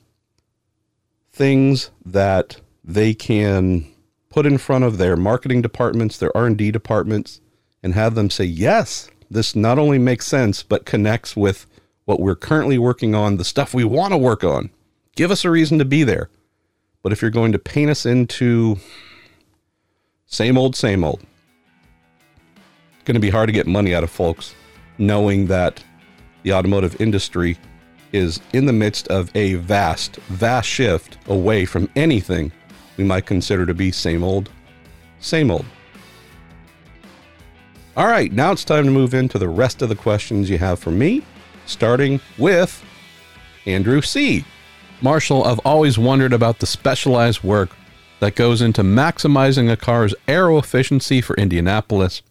things 1.32 1.92
that 2.04 2.60
they 2.84 3.14
can 3.14 3.86
put 4.30 4.48
in 4.48 4.58
front 4.58 4.84
of 4.84 4.98
their 4.98 5.16
marketing 5.16 5.62
departments, 5.62 6.18
their 6.18 6.36
R&D 6.36 6.72
departments 6.72 7.40
and 7.84 7.94
have 7.94 8.16
them 8.16 8.32
say, 8.32 8.46
"Yes, 8.46 9.08
this 9.30 9.56
not 9.56 9.78
only 9.78 10.00
makes 10.00 10.26
sense 10.26 10.64
but 10.64 10.88
connects 10.88 11.38
with 11.38 11.68
what 12.06 12.20
we're 12.20 12.36
currently 12.36 12.80
working 12.80 13.14
on, 13.14 13.38
the 13.38 13.46
stuff 13.46 13.76
we 13.76 13.84
want 13.84 14.12
to 14.12 14.18
work 14.18 14.44
on. 14.44 14.72
Give 15.16 15.30
us 15.30 15.46
a 15.46 15.52
reason 15.52 15.78
to 15.78 15.86
be 15.86 16.04
there." 16.04 16.32
But 17.04 17.12
if 17.12 17.22
you're 17.22 17.30
going 17.30 17.52
to 17.52 17.60
paint 17.60 17.92
us 17.92 18.08
into 18.08 18.80
same 20.32 20.58
old, 20.58 20.76
same 20.76 21.04
old, 21.04 21.22
it's 22.94 23.04
going 23.04 23.16
to 23.16 23.20
be 23.20 23.30
hard 23.30 23.48
to 23.48 23.54
get 23.54 23.68
money 23.68 23.94
out 23.94 24.04
of 24.04 24.10
folks 24.10 24.56
knowing 24.98 25.48
that 25.48 25.84
the 26.44 26.54
automotive 26.54 27.00
industry 27.02 27.58
is 28.14 28.40
in 28.54 28.66
the 28.66 28.74
midst 28.74 29.08
of 29.10 29.34
a 29.36 29.56
vast, 29.56 30.16
vast 30.28 30.68
shift 30.68 31.18
away 31.28 31.66
from 31.66 31.90
anything 31.96 32.52
we 32.98 33.04
might 33.04 33.26
consider 33.26 33.66
to 33.66 33.74
be 33.74 33.92
same 33.92 34.24
old, 34.24 34.50
same 35.20 35.52
old. 35.52 35.66
All 37.98 38.08
right, 38.08 38.32
now 38.32 38.52
it's 38.52 38.64
time 38.64 38.86
to 38.86 38.92
move 38.92 39.14
into 39.14 39.38
the 39.38 39.50
rest 39.50 39.82
of 39.82 39.90
the 39.90 39.96
questions 39.96 40.50
you 40.50 40.58
have 40.58 40.80
for 40.80 40.92
me, 40.92 41.24
starting 41.66 42.22
with 42.38 42.84
Andrew 43.66 44.02
C. 44.02 44.46
Marshall, 45.02 45.44
I've 45.44 45.60
always 45.60 45.98
wondered 45.98 46.32
about 46.32 46.60
the 46.60 46.66
specialized 46.66 47.44
work 47.44 47.72
that 48.22 48.36
goes 48.36 48.62
into 48.62 48.84
maximizing 48.84 49.70
a 49.70 49.76
car's 49.76 50.14
aero 50.28 50.60
efficiency 50.60 51.22
for 51.22 51.36
Indianapolis. 51.38 52.22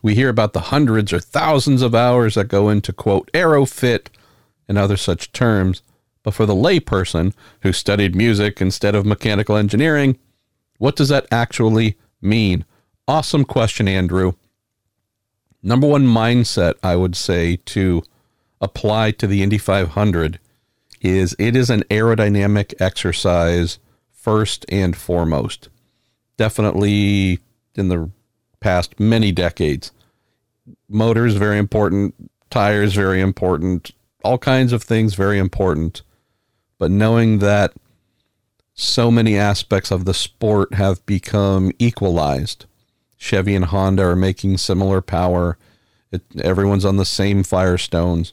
We 0.00 0.14
hear 0.14 0.28
about 0.28 0.52
the 0.52 0.70
hundreds 0.70 1.12
or 1.12 1.18
thousands 1.18 1.82
of 1.82 1.92
hours 1.92 2.36
that 2.36 2.46
go 2.46 2.68
into, 2.68 2.92
quote, 2.92 3.32
aero 3.34 3.66
fit 3.66 4.10
and 4.68 4.78
other 4.78 4.96
such 4.96 5.32
terms. 5.32 5.82
But 6.22 6.34
for 6.34 6.46
the 6.46 6.54
layperson 6.54 7.34
who 7.62 7.72
studied 7.72 8.14
music 8.14 8.60
instead 8.60 8.94
of 8.94 9.04
mechanical 9.04 9.56
engineering, 9.56 10.18
what 10.78 10.94
does 10.94 11.08
that 11.08 11.26
actually 11.32 11.98
mean? 12.22 12.64
Awesome 13.08 13.44
question, 13.44 13.88
Andrew. 13.88 14.34
Number 15.64 15.88
one 15.88 16.06
mindset 16.06 16.74
I 16.80 16.94
would 16.94 17.16
say 17.16 17.56
to 17.56 18.04
apply 18.60 19.10
to 19.10 19.26
the 19.26 19.42
Indy 19.42 19.58
500 19.58 20.38
is 21.00 21.34
it 21.40 21.56
is 21.56 21.70
an 21.70 21.82
aerodynamic 21.90 22.72
exercise 22.80 23.80
first 24.24 24.64
and 24.68 24.96
foremost. 24.96 25.68
Definitely 26.36 27.38
in 27.74 27.88
the 27.88 28.10
past 28.60 28.98
many 28.98 29.30
decades. 29.30 29.92
Motors 30.88 31.34
very 31.34 31.58
important, 31.58 32.14
tires 32.50 32.94
very 32.94 33.20
important, 33.20 33.90
all 34.24 34.38
kinds 34.38 34.72
of 34.72 34.82
things 34.82 35.14
very 35.14 35.38
important 35.38 36.02
but 36.78 36.90
knowing 36.90 37.38
that 37.38 37.72
so 38.74 39.10
many 39.10 39.38
aspects 39.38 39.90
of 39.90 40.04
the 40.04 40.14
sport 40.14 40.74
have 40.74 41.04
become 41.06 41.70
equalized. 41.78 42.66
Chevy 43.16 43.54
and 43.54 43.66
Honda 43.66 44.02
are 44.02 44.16
making 44.16 44.58
similar 44.58 45.00
power. 45.00 45.56
It, 46.10 46.22
everyone's 46.42 46.84
on 46.84 46.96
the 46.96 47.04
same 47.04 47.42
Firestones. 47.42 48.32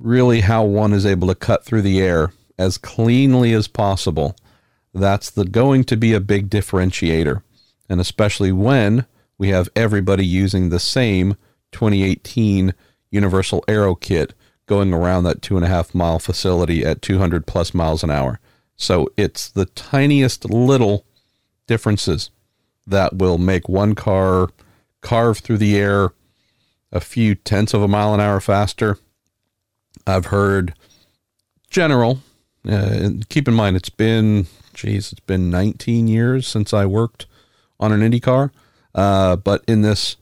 Really, 0.00 0.40
how 0.40 0.64
one 0.64 0.92
is 0.92 1.06
able 1.06 1.28
to 1.28 1.34
cut 1.34 1.64
through 1.64 1.82
the 1.82 2.00
air 2.00 2.32
as 2.58 2.78
cleanly 2.78 3.52
as 3.52 3.68
possible. 3.68 4.34
That's 4.94 5.30
the 5.30 5.44
going 5.44 5.84
to 5.84 5.96
be 5.96 6.14
a 6.14 6.20
big 6.20 6.48
differentiator. 6.48 7.42
And 7.88 8.00
especially 8.00 8.52
when 8.52 9.06
we 9.36 9.48
have 9.48 9.68
everybody 9.74 10.24
using 10.24 10.68
the 10.68 10.80
same 10.80 11.36
2018 11.72 12.74
Universal 13.10 13.64
Aero 13.68 13.94
Kit 13.94 14.34
going 14.66 14.94
around 14.94 15.24
that 15.24 15.42
two 15.42 15.56
and 15.56 15.64
a 15.64 15.68
half 15.68 15.94
mile 15.94 16.18
facility 16.18 16.84
at 16.84 17.02
200 17.02 17.46
plus 17.46 17.74
miles 17.74 18.02
an 18.02 18.10
hour. 18.10 18.40
So 18.76 19.08
it's 19.16 19.48
the 19.48 19.66
tiniest 19.66 20.48
little 20.48 21.04
differences 21.66 22.30
that 22.86 23.16
will 23.16 23.38
make 23.38 23.68
one 23.68 23.94
car 23.94 24.48
carve 25.00 25.38
through 25.38 25.58
the 25.58 25.76
air 25.76 26.12
a 26.92 27.00
few 27.00 27.34
tenths 27.34 27.74
of 27.74 27.82
a 27.82 27.88
mile 27.88 28.14
an 28.14 28.20
hour 28.20 28.40
faster. 28.40 28.98
I've 30.06 30.26
heard 30.26 30.74
general. 31.68 32.20
Uh, 32.68 33.10
keep 33.28 33.48
in 33.48 33.54
mind, 33.54 33.76
it's 33.76 33.90
been, 33.90 34.46
geez, 34.84 35.12
it's 35.12 35.20
been 35.20 35.50
19 35.50 36.08
years 36.08 36.46
since 36.46 36.74
I 36.74 36.84
worked 36.84 37.26
on 37.80 37.90
an 37.92 38.02
Indy 38.02 38.20
car. 38.20 38.52
Uh, 38.94 39.36
but 39.36 39.64
in 39.66 39.82
this 39.82 40.16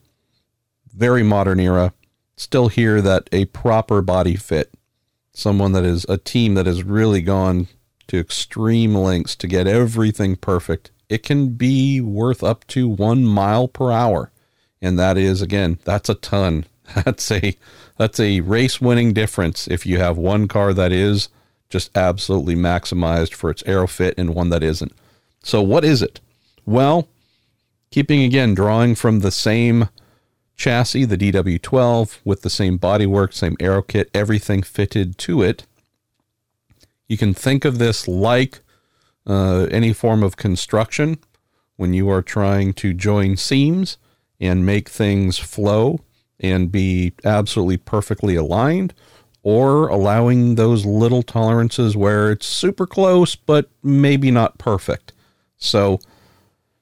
very 0.94 1.22
modern 1.22 1.58
era, 1.58 1.92
still 2.36 2.68
hear 2.68 3.02
that 3.02 3.28
a 3.32 3.46
proper 3.46 4.00
body 4.00 4.36
fit, 4.36 4.72
someone 5.32 5.72
that 5.72 5.84
is 5.84 6.06
a 6.08 6.16
team 6.16 6.54
that 6.54 6.66
has 6.66 6.84
really 6.84 7.22
gone 7.22 7.68
to 8.06 8.18
extreme 8.18 8.94
lengths 8.94 9.34
to 9.36 9.48
get 9.48 9.66
everything 9.66 10.36
perfect, 10.36 10.90
it 11.08 11.22
can 11.22 11.50
be 11.50 12.00
worth 12.00 12.42
up 12.42 12.66
to 12.68 12.88
one 12.88 13.24
mile 13.24 13.68
per 13.68 13.90
hour. 13.90 14.30
And 14.80 14.98
that 14.98 15.18
is, 15.18 15.42
again, 15.42 15.78
that's 15.84 16.08
a 16.08 16.14
ton. 16.14 16.66
That's 16.94 17.30
a 17.30 17.56
that's 17.96 18.18
a 18.18 18.40
race 18.40 18.80
winning 18.80 19.14
difference 19.14 19.68
if 19.68 19.86
you 19.86 19.98
have 19.98 20.18
one 20.18 20.48
car 20.48 20.74
that 20.74 20.90
is 20.92 21.28
just 21.73 21.97
absolutely 21.97 22.55
maximized 22.55 23.33
for 23.33 23.51
its 23.51 23.62
aero 23.66 23.89
fit 23.89 24.14
and 24.18 24.35
one 24.35 24.51
that 24.51 24.62
isn't. 24.62 24.93
So 25.43 25.62
what 25.62 25.85
is 25.85 26.03
it? 26.03 26.20
Well, 26.66 27.09
keeping 27.91 28.23
again 28.23 28.55
drawing 28.55 28.95
from 28.95 29.20
the 29.20 29.31
same 29.31 29.89
chassis, 30.55 31.07
the 31.07 31.16
DW12, 31.16 32.18
with 32.25 32.43
the 32.43 32.51
same 32.51 32.79
bodywork, 32.79 33.33
same 33.33 33.57
aero 33.59 33.83
kit, 33.83 34.11
everything 34.14 34.62
fitted 34.62 35.16
to 35.18 35.43
it. 35.43 35.66
You 37.09 37.16
can 37.16 37.35
think 37.35 37.64
of 37.64 37.79
this 37.79 38.07
like 38.07 38.61
uh, 39.27 39.66
any 39.70 39.93
form 39.93 40.23
of 40.23 40.37
construction 40.37 41.18
when 41.77 41.95
you 41.95 42.09
are 42.11 42.23
trying 42.23 42.75
to 42.75 42.93
join 42.93 43.37
seams 43.37 43.97
and 44.39 44.66
make 44.66 44.89
things 44.89 45.39
flow 45.39 46.01
and 46.39 46.70
be 46.70 47.12
absolutely 47.25 47.79
perfectly 47.79 48.37
aligned, 48.37 48.93
or 49.43 49.88
allowing 49.88 50.55
those 50.55 50.86
little 50.86 51.22
tolerances 51.22 51.97
where 51.97 52.30
it's 52.30 52.47
super 52.47 52.86
close 52.86 53.34
but 53.34 53.68
maybe 53.82 54.30
not 54.30 54.59
perfect. 54.59 55.12
So, 55.57 55.99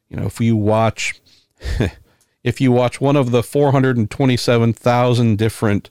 you 0.09 0.17
know, 0.17 0.27
if 0.27 0.41
you 0.41 0.57
watch 0.57 1.21
if 2.45 2.61
you 2.61 2.73
watch 2.73 3.01
one 3.01 3.17
of 3.17 3.31
the 3.31 3.43
427,000 3.43 5.39
different 5.39 5.91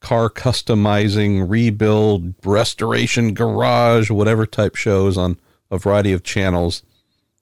car 0.00 0.30
customizing, 0.30 1.48
rebuild, 1.48 2.34
restoration, 2.44 3.34
garage, 3.34 4.10
whatever 4.10 4.46
type 4.46 4.76
shows 4.76 5.16
on 5.18 5.38
a 5.70 5.78
variety 5.78 6.12
of 6.12 6.22
channels, 6.22 6.82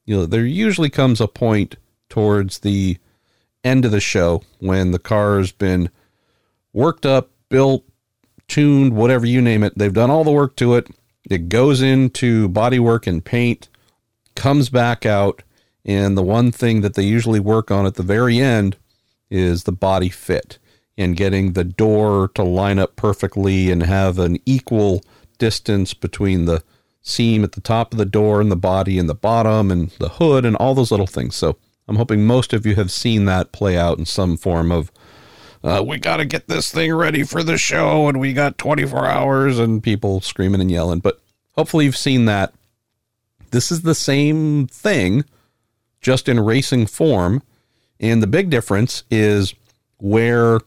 you 0.06 0.16
know, 0.16 0.26
there 0.26 0.46
usually 0.46 0.88
comes 0.90 1.20
a 1.20 1.28
point 1.28 1.76
towards 2.08 2.60
the 2.60 2.96
end 3.62 3.84
of 3.84 3.90
the 3.90 4.00
show 4.00 4.42
when 4.58 4.92
the 4.92 4.98
car's 4.98 5.52
been 5.52 5.90
worked 6.72 7.04
up, 7.04 7.30
built, 7.48 7.84
tuned, 8.48 8.94
whatever 8.94 9.26
you 9.26 9.40
name 9.40 9.62
it. 9.62 9.76
They've 9.76 9.92
done 9.92 10.10
all 10.10 10.24
the 10.24 10.30
work 10.30 10.56
to 10.56 10.74
it. 10.74 10.88
It 11.28 11.48
goes 11.48 11.82
into 11.82 12.48
bodywork 12.48 13.06
and 13.06 13.24
paint, 13.24 13.68
comes 14.34 14.68
back 14.68 15.04
out, 15.04 15.42
and 15.84 16.16
the 16.16 16.22
one 16.22 16.52
thing 16.52 16.80
that 16.82 16.94
they 16.94 17.02
usually 17.02 17.40
work 17.40 17.70
on 17.70 17.86
at 17.86 17.94
the 17.94 18.02
very 18.02 18.38
end 18.38 18.76
is 19.30 19.64
the 19.64 19.72
body 19.72 20.08
fit 20.08 20.58
and 20.96 21.16
getting 21.16 21.52
the 21.52 21.64
door 21.64 22.28
to 22.34 22.42
line 22.42 22.78
up 22.78 22.96
perfectly 22.96 23.70
and 23.70 23.82
have 23.82 24.18
an 24.18 24.38
equal 24.46 25.02
distance 25.38 25.94
between 25.94 26.44
the 26.44 26.62
seam 27.02 27.44
at 27.44 27.52
the 27.52 27.60
top 27.60 27.92
of 27.92 27.98
the 27.98 28.04
door 28.04 28.40
and 28.40 28.50
the 28.50 28.56
body 28.56 28.98
and 28.98 29.08
the 29.08 29.14
bottom 29.14 29.70
and 29.70 29.90
the 29.98 30.08
hood 30.08 30.44
and 30.44 30.56
all 30.56 30.74
those 30.74 30.90
little 30.90 31.06
things. 31.06 31.36
So 31.36 31.56
I'm 31.86 31.96
hoping 31.96 32.26
most 32.26 32.52
of 32.52 32.66
you 32.66 32.74
have 32.76 32.90
seen 32.90 33.26
that 33.26 33.52
play 33.52 33.76
out 33.76 33.98
in 33.98 34.06
some 34.06 34.36
form 34.36 34.72
of 34.72 34.90
uh, 35.66 35.82
we 35.82 35.98
got 35.98 36.18
to 36.18 36.24
get 36.24 36.46
this 36.46 36.70
thing 36.70 36.94
ready 36.94 37.24
for 37.24 37.42
the 37.42 37.58
show 37.58 38.06
and 38.06 38.20
we 38.20 38.32
got 38.32 38.56
24 38.56 39.04
hours 39.04 39.58
and 39.58 39.82
people 39.82 40.20
screaming 40.20 40.60
and 40.60 40.70
yelling. 40.70 41.00
But 41.00 41.20
hopefully 41.56 41.86
you've 41.86 41.96
seen 41.96 42.26
that. 42.26 42.54
This 43.50 43.72
is 43.72 43.82
the 43.82 43.94
same 43.94 44.68
thing 44.68 45.24
just 46.00 46.28
in 46.28 46.38
racing 46.38 46.86
form. 46.86 47.42
And 47.98 48.22
the 48.22 48.28
big 48.28 48.48
difference 48.48 49.02
is 49.10 49.54
where 49.98 50.60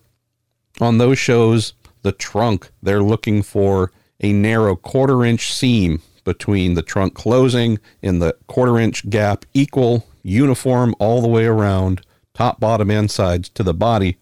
on 0.81 0.97
those 0.97 1.17
shows, 1.17 1.73
the 2.01 2.11
trunk, 2.11 2.69
they're 2.83 3.03
looking 3.03 3.41
for 3.41 3.93
a 4.19 4.33
narrow 4.33 4.75
quarter 4.75 5.23
inch 5.23 5.53
seam 5.53 6.01
between 6.25 6.73
the 6.73 6.81
trunk 6.81 7.13
closing 7.13 7.79
and 8.03 8.21
the 8.21 8.35
quarter 8.47 8.77
inch 8.77 9.09
gap 9.09 9.45
equal, 9.53 10.05
uniform 10.23 10.93
all 10.99 11.21
the 11.21 11.27
way 11.29 11.45
around, 11.45 12.01
top, 12.33 12.59
bottom, 12.59 12.91
and 12.91 13.09
sides 13.09 13.47
to 13.49 13.63
the 13.63 13.73
body. 13.73 14.17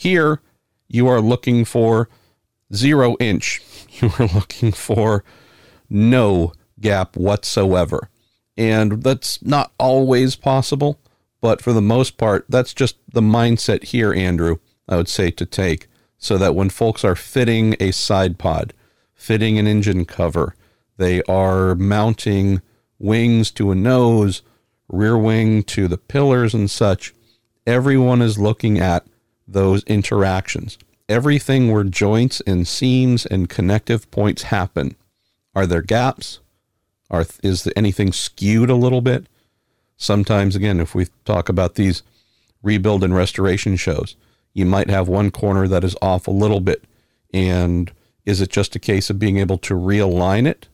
Here, 0.00 0.40
you 0.88 1.08
are 1.08 1.20
looking 1.20 1.66
for 1.66 2.08
zero 2.74 3.16
inch. 3.20 3.60
You 4.00 4.10
are 4.18 4.28
looking 4.28 4.72
for 4.72 5.24
no 5.90 6.54
gap 6.80 7.18
whatsoever. 7.18 8.08
And 8.56 9.02
that's 9.02 9.42
not 9.42 9.72
always 9.78 10.36
possible, 10.36 10.98
but 11.42 11.60
for 11.60 11.74
the 11.74 11.82
most 11.82 12.16
part, 12.16 12.46
that's 12.48 12.72
just 12.72 12.96
the 13.12 13.20
mindset 13.20 13.84
here, 13.84 14.14
Andrew, 14.14 14.56
I 14.88 14.96
would 14.96 15.08
say 15.08 15.30
to 15.32 15.44
take. 15.44 15.88
So 16.16 16.38
that 16.38 16.54
when 16.54 16.70
folks 16.70 17.04
are 17.04 17.16
fitting 17.16 17.76
a 17.78 17.90
side 17.90 18.38
pod, 18.38 18.72
fitting 19.12 19.58
an 19.58 19.66
engine 19.66 20.06
cover, 20.06 20.54
they 20.96 21.20
are 21.24 21.74
mounting 21.74 22.62
wings 22.98 23.50
to 23.50 23.70
a 23.70 23.74
nose, 23.74 24.40
rear 24.88 25.18
wing 25.18 25.62
to 25.64 25.88
the 25.88 25.98
pillars 25.98 26.54
and 26.54 26.70
such. 26.70 27.12
Everyone 27.66 28.22
is 28.22 28.38
looking 28.38 28.78
at 28.78 29.04
those 29.52 29.82
interactions. 29.84 30.78
Everything 31.08 31.72
where 31.72 31.84
joints 31.84 32.40
and 32.46 32.66
seams 32.66 33.26
and 33.26 33.48
connective 33.48 34.10
points 34.10 34.44
happen. 34.44 34.96
Are 35.54 35.66
there 35.66 35.82
gaps? 35.82 36.40
Are, 37.10 37.26
is 37.42 37.68
anything 37.74 38.12
skewed 38.12 38.70
a 38.70 38.76
little 38.76 39.00
bit? 39.00 39.26
Sometimes, 39.96 40.54
again, 40.54 40.80
if 40.80 40.94
we 40.94 41.08
talk 41.24 41.48
about 41.48 41.74
these 41.74 42.02
rebuild 42.62 43.02
and 43.02 43.14
restoration 43.14 43.76
shows, 43.76 44.16
you 44.54 44.64
might 44.64 44.88
have 44.88 45.08
one 45.08 45.30
corner 45.30 45.66
that 45.68 45.84
is 45.84 45.96
off 46.00 46.26
a 46.26 46.32
little 46.32 46.60
bit. 46.60 46.84
And 47.34 47.90
is 48.24 48.40
it 48.40 48.50
just 48.50 48.76
a 48.76 48.80
case 48.80 49.10
of 49.10 49.18
being 49.18 49.38
able 49.38 49.58
to 49.58 49.74
realign 49.74 50.46
it? 50.46 50.68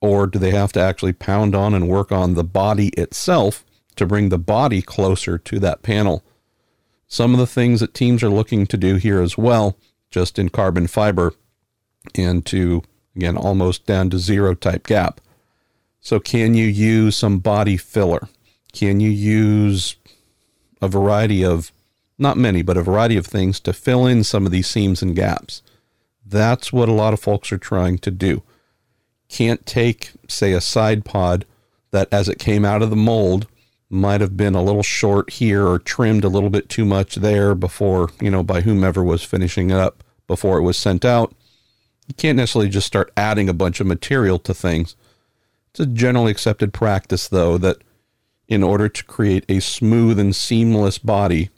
Or 0.00 0.26
do 0.26 0.38
they 0.38 0.50
have 0.50 0.72
to 0.72 0.80
actually 0.80 1.12
pound 1.12 1.54
on 1.54 1.74
and 1.74 1.88
work 1.88 2.12
on 2.12 2.34
the 2.34 2.44
body 2.44 2.88
itself 2.88 3.64
to 3.96 4.06
bring 4.06 4.28
the 4.28 4.38
body 4.38 4.82
closer 4.82 5.38
to 5.38 5.58
that 5.60 5.82
panel? 5.82 6.22
Some 7.08 7.32
of 7.32 7.40
the 7.40 7.46
things 7.46 7.80
that 7.80 7.94
teams 7.94 8.22
are 8.22 8.28
looking 8.28 8.66
to 8.66 8.76
do 8.76 8.96
here 8.96 9.22
as 9.22 9.38
well, 9.38 9.76
just 10.10 10.38
in 10.38 10.50
carbon 10.50 10.86
fiber 10.86 11.32
and 12.14 12.44
to, 12.46 12.82
again, 13.16 13.36
almost 13.36 13.86
down 13.86 14.10
to 14.10 14.18
zero 14.18 14.54
type 14.54 14.86
gap. 14.86 15.20
So, 16.00 16.20
can 16.20 16.54
you 16.54 16.66
use 16.66 17.16
some 17.16 17.38
body 17.38 17.76
filler? 17.76 18.28
Can 18.72 19.00
you 19.00 19.10
use 19.10 19.96
a 20.80 20.88
variety 20.88 21.44
of, 21.44 21.72
not 22.18 22.36
many, 22.36 22.62
but 22.62 22.76
a 22.76 22.82
variety 22.82 23.16
of 23.16 23.26
things 23.26 23.58
to 23.60 23.72
fill 23.72 24.06
in 24.06 24.22
some 24.22 24.46
of 24.46 24.52
these 24.52 24.68
seams 24.68 25.02
and 25.02 25.16
gaps? 25.16 25.62
That's 26.24 26.72
what 26.72 26.88
a 26.88 26.92
lot 26.92 27.14
of 27.14 27.20
folks 27.20 27.50
are 27.52 27.58
trying 27.58 27.98
to 27.98 28.10
do. 28.10 28.42
Can't 29.28 29.64
take, 29.66 30.12
say, 30.28 30.52
a 30.52 30.60
side 30.60 31.04
pod 31.04 31.46
that 31.90 32.08
as 32.12 32.28
it 32.28 32.38
came 32.38 32.64
out 32.64 32.82
of 32.82 32.90
the 32.90 32.96
mold 32.96 33.46
might 33.90 34.20
have 34.20 34.36
been 34.36 34.54
a 34.54 34.62
little 34.62 34.82
short 34.82 35.30
here 35.30 35.66
or 35.66 35.78
trimmed 35.78 36.24
a 36.24 36.28
little 36.28 36.50
bit 36.50 36.68
too 36.68 36.84
much 36.84 37.16
there 37.16 37.54
before, 37.54 38.10
you 38.20 38.30
know, 38.30 38.42
by 38.42 38.60
whomever 38.60 39.02
was 39.02 39.22
finishing 39.22 39.70
it 39.70 39.76
up 39.76 40.04
before 40.26 40.58
it 40.58 40.62
was 40.62 40.76
sent 40.76 41.04
out. 41.04 41.34
You 42.06 42.14
can't 42.14 42.36
necessarily 42.36 42.70
just 42.70 42.86
start 42.86 43.12
adding 43.16 43.48
a 43.48 43.54
bunch 43.54 43.80
of 43.80 43.86
material 43.86 44.38
to 44.40 44.54
things 44.54 44.96
it's 45.70 45.80
a 45.80 45.86
generally 45.86 46.32
accepted 46.32 46.72
practice, 46.72 47.28
though, 47.28 47.56
that 47.58 47.78
in 48.48 48.64
order 48.64 48.88
to 48.88 49.04
create 49.04 49.44
a 49.48 49.60
smooth 49.60 50.18
and 50.18 50.34
seamless 50.34 50.98
body, 50.98 51.50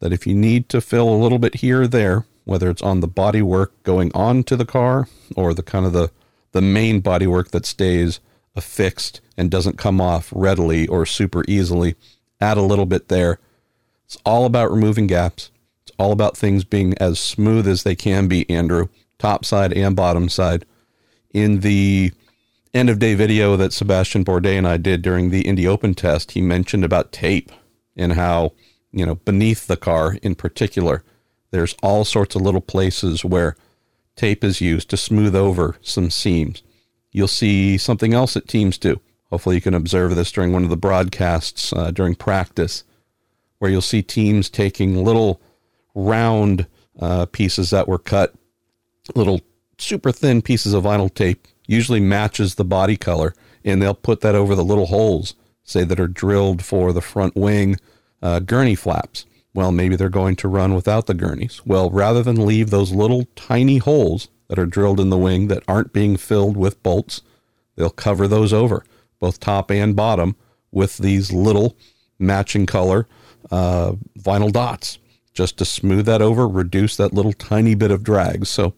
that 0.00 0.12
if 0.12 0.26
you 0.26 0.34
need 0.34 0.68
to 0.70 0.80
fill 0.80 1.08
a 1.08 1.16
little 1.16 1.38
bit 1.38 1.56
here 1.56 1.82
or 1.82 1.86
there, 1.86 2.24
whether 2.44 2.70
it's 2.70 2.82
on 2.82 3.00
the 3.00 3.08
body 3.08 3.42
work 3.42 3.82
going 3.82 4.10
onto 4.14 4.56
the 4.56 4.64
car 4.64 5.08
or 5.36 5.52
the 5.52 5.62
kind 5.62 5.84
of 5.84 5.92
the, 5.92 6.10
the 6.52 6.62
main 6.62 7.00
body 7.00 7.26
work 7.26 7.50
that 7.50 7.66
stays 7.66 8.20
affixed 8.56 9.20
and 9.36 9.50
doesn't 9.50 9.78
come 9.78 10.00
off 10.00 10.32
readily 10.34 10.88
or 10.88 11.06
super 11.06 11.44
easily, 11.46 11.94
add 12.40 12.56
a 12.56 12.62
little 12.62 12.86
bit 12.86 13.08
there. 13.08 13.38
It's 14.06 14.16
all 14.24 14.46
about 14.46 14.70
removing 14.70 15.06
gaps. 15.06 15.50
It's 15.82 15.92
all 15.98 16.12
about 16.12 16.36
things 16.36 16.64
being 16.64 16.96
as 16.98 17.20
smooth 17.20 17.68
as 17.68 17.82
they 17.82 17.94
can 17.94 18.28
be, 18.28 18.48
Andrew, 18.50 18.88
top 19.18 19.44
side 19.44 19.72
and 19.72 19.94
bottom 19.94 20.28
side. 20.28 20.64
In 21.32 21.60
the 21.60 22.12
end 22.72 22.90
of 22.90 22.98
day 22.98 23.14
video 23.14 23.56
that 23.56 23.72
Sebastian 23.72 24.24
Bourdais 24.24 24.58
and 24.58 24.66
I 24.66 24.76
did 24.76 25.02
during 25.02 25.30
the 25.30 25.42
Indy 25.42 25.66
Open 25.66 25.94
test, 25.94 26.32
he 26.32 26.40
mentioned 26.40 26.84
about 26.84 27.12
tape 27.12 27.50
and 27.96 28.14
how, 28.14 28.52
you 28.92 29.06
know, 29.06 29.16
beneath 29.16 29.66
the 29.66 29.76
car 29.76 30.18
in 30.22 30.34
particular, 30.34 31.02
there's 31.50 31.76
all 31.82 32.04
sorts 32.04 32.34
of 32.34 32.42
little 32.42 32.60
places 32.60 33.24
where 33.24 33.56
tape 34.16 34.42
is 34.42 34.60
used 34.60 34.90
to 34.90 34.96
smooth 34.96 35.34
over 35.34 35.76
some 35.80 36.10
seams. 36.10 36.62
You'll 37.16 37.28
see 37.28 37.78
something 37.78 38.12
else 38.12 38.34
that 38.34 38.46
teams 38.46 38.76
do. 38.76 39.00
Hopefully, 39.30 39.54
you 39.54 39.62
can 39.62 39.72
observe 39.72 40.14
this 40.14 40.30
during 40.30 40.52
one 40.52 40.64
of 40.64 40.68
the 40.68 40.76
broadcasts 40.76 41.72
uh, 41.72 41.90
during 41.90 42.14
practice. 42.14 42.84
where 43.58 43.70
you'll 43.70 43.80
see 43.80 44.02
teams 44.02 44.50
taking 44.50 45.02
little 45.02 45.40
round 45.94 46.66
uh, 47.00 47.24
pieces 47.24 47.70
that 47.70 47.88
were 47.88 47.98
cut, 47.98 48.34
little 49.14 49.40
super 49.78 50.12
thin 50.12 50.42
pieces 50.42 50.74
of 50.74 50.84
vinyl 50.84 51.12
tape, 51.12 51.48
usually 51.66 52.00
matches 52.00 52.56
the 52.56 52.66
body 52.66 52.98
color, 52.98 53.34
and 53.64 53.80
they'll 53.80 53.94
put 53.94 54.20
that 54.20 54.34
over 54.34 54.54
the 54.54 54.62
little 54.62 54.88
holes, 54.88 55.34
say 55.62 55.84
that 55.84 55.98
are 55.98 56.06
drilled 56.06 56.62
for 56.62 56.92
the 56.92 57.00
front 57.00 57.34
wing 57.34 57.76
uh, 58.20 58.40
gurney 58.40 58.74
flaps. 58.74 59.24
Well, 59.54 59.72
maybe 59.72 59.96
they're 59.96 60.10
going 60.10 60.36
to 60.36 60.48
run 60.48 60.74
without 60.74 61.06
the 61.06 61.14
gurneys. 61.14 61.64
Well, 61.64 61.88
rather 61.88 62.22
than 62.22 62.44
leave 62.44 62.68
those 62.68 62.92
little 62.92 63.24
tiny 63.36 63.78
holes 63.78 64.28
that 64.48 64.58
are 64.58 64.66
drilled 64.66 65.00
in 65.00 65.10
the 65.10 65.18
wing 65.18 65.48
that 65.48 65.62
aren't 65.66 65.92
being 65.92 66.16
filled 66.16 66.56
with 66.56 66.82
bolts, 66.82 67.22
they'll 67.76 67.90
cover 67.90 68.28
those 68.28 68.52
over, 68.52 68.84
both 69.18 69.40
top 69.40 69.70
and 69.70 69.96
bottom, 69.96 70.36
with 70.70 70.98
these 70.98 71.32
little 71.32 71.76
matching 72.18 72.66
color 72.66 73.06
uh, 73.50 73.92
vinyl 74.18 74.52
dots 74.52 74.98
just 75.32 75.58
to 75.58 75.64
smooth 75.64 76.06
that 76.06 76.22
over, 76.22 76.48
reduce 76.48 76.96
that 76.96 77.12
little 77.12 77.32
tiny 77.32 77.74
bit 77.74 77.90
of 77.90 78.02
drag. 78.02 78.46
So 78.46 78.74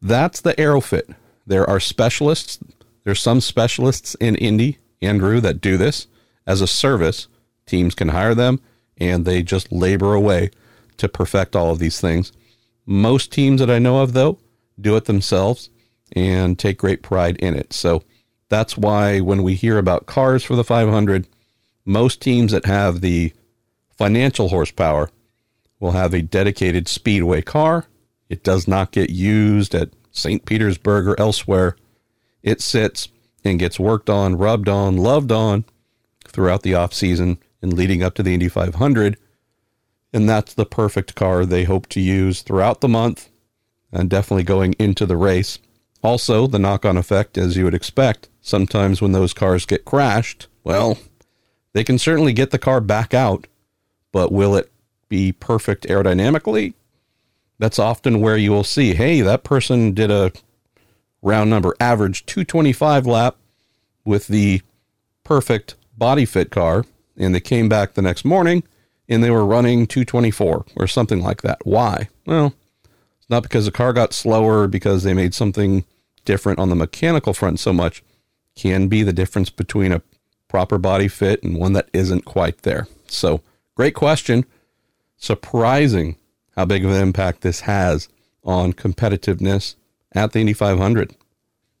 that's 0.00 0.40
the 0.42 0.54
Aerofit. 0.54 1.14
There 1.46 1.68
are 1.68 1.80
specialists. 1.80 2.58
There's 3.04 3.20
some 3.20 3.40
specialists 3.40 4.14
in 4.16 4.36
Indy, 4.36 4.78
Andrew, 5.00 5.40
that 5.40 5.60
do 5.60 5.76
this 5.76 6.06
as 6.46 6.60
a 6.60 6.66
service. 6.66 7.28
Teams 7.66 7.94
can 7.94 8.08
hire 8.08 8.34
them 8.34 8.60
and 8.98 9.24
they 9.24 9.42
just 9.42 9.72
labor 9.72 10.12
away 10.12 10.50
to 10.98 11.08
perfect 11.08 11.56
all 11.56 11.70
of 11.70 11.78
these 11.78 12.00
things. 12.00 12.30
Most 12.84 13.32
teams 13.32 13.60
that 13.60 13.70
I 13.70 13.78
know 13.78 14.02
of, 14.02 14.12
though, 14.12 14.38
do 14.82 14.96
it 14.96 15.06
themselves 15.06 15.70
and 16.14 16.58
take 16.58 16.78
great 16.78 17.02
pride 17.02 17.36
in 17.36 17.54
it. 17.54 17.72
So 17.72 18.02
that's 18.48 18.76
why 18.76 19.20
when 19.20 19.42
we 19.42 19.54
hear 19.54 19.78
about 19.78 20.06
cars 20.06 20.44
for 20.44 20.56
the 20.56 20.64
500, 20.64 21.26
most 21.84 22.20
teams 22.20 22.52
that 22.52 22.66
have 22.66 23.00
the 23.00 23.32
financial 23.96 24.48
horsepower 24.48 25.10
will 25.80 25.92
have 25.92 26.14
a 26.14 26.22
dedicated 26.22 26.86
speedway 26.88 27.42
car. 27.42 27.86
It 28.28 28.44
does 28.44 28.68
not 28.68 28.92
get 28.92 29.10
used 29.10 29.74
at 29.74 29.90
St. 30.10 30.44
Petersburg 30.44 31.08
or 31.08 31.18
elsewhere. 31.18 31.76
It 32.42 32.60
sits 32.60 33.08
and 33.44 33.58
gets 33.58 33.80
worked 33.80 34.10
on, 34.10 34.36
rubbed 34.36 34.68
on, 34.68 34.96
loved 34.96 35.32
on 35.32 35.64
throughout 36.26 36.62
the 36.62 36.74
off 36.74 36.92
season 36.92 37.38
and 37.60 37.72
leading 37.72 38.02
up 38.02 38.14
to 38.14 38.22
the 38.22 38.34
Indy 38.34 38.48
500. 38.48 39.16
And 40.12 40.28
that's 40.28 40.54
the 40.54 40.66
perfect 40.66 41.14
car 41.14 41.44
they 41.44 41.64
hope 41.64 41.88
to 41.88 42.00
use 42.00 42.42
throughout 42.42 42.80
the 42.80 42.88
month 42.88 43.30
and 43.92 44.08
definitely 44.08 44.42
going 44.42 44.74
into 44.78 45.06
the 45.06 45.16
race. 45.16 45.58
Also, 46.02 46.46
the 46.46 46.58
knock 46.58 46.84
on 46.84 46.96
effect, 46.96 47.38
as 47.38 47.56
you 47.56 47.64
would 47.64 47.74
expect, 47.74 48.28
sometimes 48.40 49.00
when 49.00 49.12
those 49.12 49.32
cars 49.34 49.66
get 49.66 49.84
crashed, 49.84 50.48
well, 50.64 50.98
they 51.72 51.84
can 51.84 51.98
certainly 51.98 52.32
get 52.32 52.50
the 52.50 52.58
car 52.58 52.80
back 52.80 53.14
out, 53.14 53.46
but 54.10 54.32
will 54.32 54.56
it 54.56 54.72
be 55.08 55.32
perfect 55.32 55.84
aerodynamically? 55.84 56.74
That's 57.58 57.78
often 57.78 58.20
where 58.20 58.36
you 58.36 58.50
will 58.50 58.64
see, 58.64 58.94
hey, 58.94 59.20
that 59.20 59.44
person 59.44 59.92
did 59.92 60.10
a 60.10 60.32
round 61.20 61.50
number 61.50 61.76
average 61.78 62.26
225 62.26 63.06
lap 63.06 63.36
with 64.04 64.26
the 64.26 64.62
perfect 65.22 65.76
body 65.96 66.24
fit 66.24 66.50
car, 66.50 66.84
and 67.16 67.34
they 67.34 67.40
came 67.40 67.68
back 67.68 67.94
the 67.94 68.02
next 68.02 68.24
morning 68.24 68.64
and 69.08 69.22
they 69.22 69.30
were 69.30 69.44
running 69.44 69.86
224 69.86 70.64
or 70.76 70.86
something 70.86 71.20
like 71.22 71.42
that. 71.42 71.58
Why? 71.64 72.08
Well, 72.26 72.54
not 73.32 73.42
because 73.42 73.64
the 73.64 73.72
car 73.72 73.92
got 73.92 74.12
slower 74.12 74.68
because 74.68 75.02
they 75.02 75.14
made 75.14 75.34
something 75.34 75.84
different 76.24 76.58
on 76.58 76.68
the 76.68 76.76
mechanical 76.76 77.34
front 77.34 77.58
so 77.58 77.72
much. 77.72 78.04
Can 78.54 78.86
be 78.88 79.02
the 79.02 79.12
difference 79.12 79.48
between 79.48 79.90
a 79.90 80.02
proper 80.48 80.76
body 80.76 81.08
fit 81.08 81.42
and 81.42 81.56
one 81.56 81.72
that 81.72 81.88
isn't 81.94 82.26
quite 82.26 82.58
there. 82.58 82.86
So, 83.06 83.40
great 83.74 83.94
question. 83.94 84.44
Surprising 85.16 86.16
how 86.54 86.66
big 86.66 86.84
of 86.84 86.90
an 86.90 87.02
impact 87.02 87.40
this 87.40 87.60
has 87.60 88.08
on 88.44 88.74
competitiveness 88.74 89.76
at 90.12 90.32
the 90.32 90.40
Indy 90.40 90.52
500. 90.52 91.16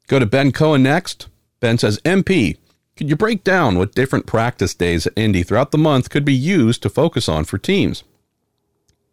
Go 0.06 0.18
to 0.18 0.24
Ben 0.24 0.52
Cohen 0.52 0.82
next. 0.82 1.28
Ben 1.60 1.76
says, 1.76 2.00
MP, 2.00 2.56
could 2.96 3.10
you 3.10 3.16
break 3.16 3.44
down 3.44 3.76
what 3.76 3.94
different 3.94 4.26
practice 4.26 4.74
days 4.74 5.06
at 5.06 5.12
Indy 5.16 5.42
throughout 5.42 5.70
the 5.70 5.78
month 5.78 6.08
could 6.08 6.24
be 6.24 6.34
used 6.34 6.82
to 6.82 6.88
focus 6.88 7.28
on 7.28 7.44
for 7.44 7.58
teams? 7.58 8.04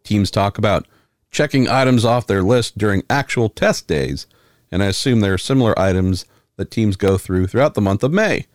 Teams 0.04 0.30
talk 0.30 0.56
about 0.56 0.86
checking 1.30 1.68
items 1.68 2.04
off 2.04 2.26
their 2.26 2.42
list 2.42 2.76
during 2.76 3.02
actual 3.08 3.48
test 3.48 3.86
days, 3.86 4.26
and 4.70 4.82
I 4.82 4.86
assume 4.86 5.20
there 5.20 5.34
are 5.34 5.38
similar 5.38 5.78
items 5.78 6.24
that 6.56 6.70
teams 6.70 6.96
go 6.96 7.16
through 7.18 7.46
throughout 7.46 7.74
the 7.74 7.80
month 7.80 8.02
of 8.02 8.12
May. 8.12 8.46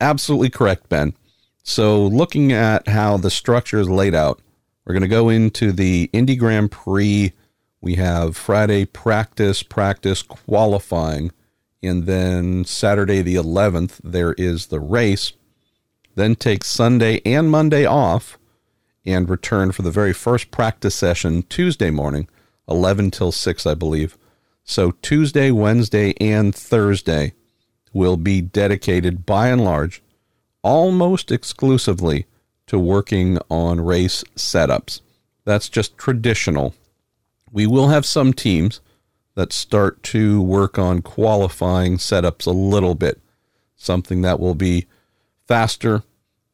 Absolutely 0.00 0.50
correct, 0.50 0.88
Ben. 0.88 1.14
So, 1.62 2.04
looking 2.06 2.52
at 2.52 2.86
how 2.88 3.16
the 3.16 3.30
structure 3.30 3.80
is 3.80 3.88
laid 3.88 4.14
out, 4.14 4.40
we're 4.84 4.92
going 4.92 5.02
to 5.02 5.08
go 5.08 5.28
into 5.28 5.72
the 5.72 6.08
Indy 6.12 6.36
Grand 6.36 6.70
Prix. 6.70 7.32
We 7.80 7.96
have 7.96 8.36
Friday 8.36 8.84
practice, 8.84 9.62
practice, 9.62 10.22
qualifying. 10.22 11.32
And 11.82 12.06
then 12.06 12.64
Saturday, 12.64 13.22
the 13.22 13.34
11th, 13.34 14.00
there 14.04 14.32
is 14.34 14.66
the 14.66 14.80
race. 14.80 15.32
Then 16.14 16.36
take 16.36 16.64
Sunday 16.64 17.20
and 17.24 17.50
Monday 17.50 17.84
off 17.84 18.38
and 19.06 19.30
return 19.30 19.72
for 19.72 19.82
the 19.82 19.90
very 19.90 20.12
first 20.12 20.50
practice 20.50 20.94
session 20.94 21.42
Tuesday 21.44 21.90
morning, 21.90 22.28
11 22.68 23.10
till 23.12 23.32
6, 23.32 23.66
I 23.66 23.74
believe. 23.74 24.18
So 24.64 24.90
Tuesday, 25.02 25.50
Wednesday, 25.50 26.14
and 26.20 26.54
Thursday 26.54 27.34
will 27.92 28.16
be 28.16 28.40
dedicated 28.40 29.24
by 29.24 29.48
and 29.48 29.64
large 29.64 30.02
almost 30.62 31.30
exclusively 31.30 32.26
to 32.66 32.78
working 32.78 33.38
on 33.48 33.80
race 33.80 34.24
setups. 34.34 35.00
That's 35.44 35.68
just 35.68 35.96
traditional. 35.96 36.74
We 37.52 37.68
will 37.68 37.88
have 37.88 38.04
some 38.04 38.32
teams 38.32 38.80
that 39.36 39.52
start 39.52 40.02
to 40.02 40.42
work 40.42 40.78
on 40.78 41.02
qualifying 41.02 41.98
setups 41.98 42.46
a 42.46 42.50
little 42.50 42.96
bit. 42.96 43.20
Something 43.76 44.22
that 44.22 44.40
will 44.40 44.56
be 44.56 44.86
faster, 45.46 46.02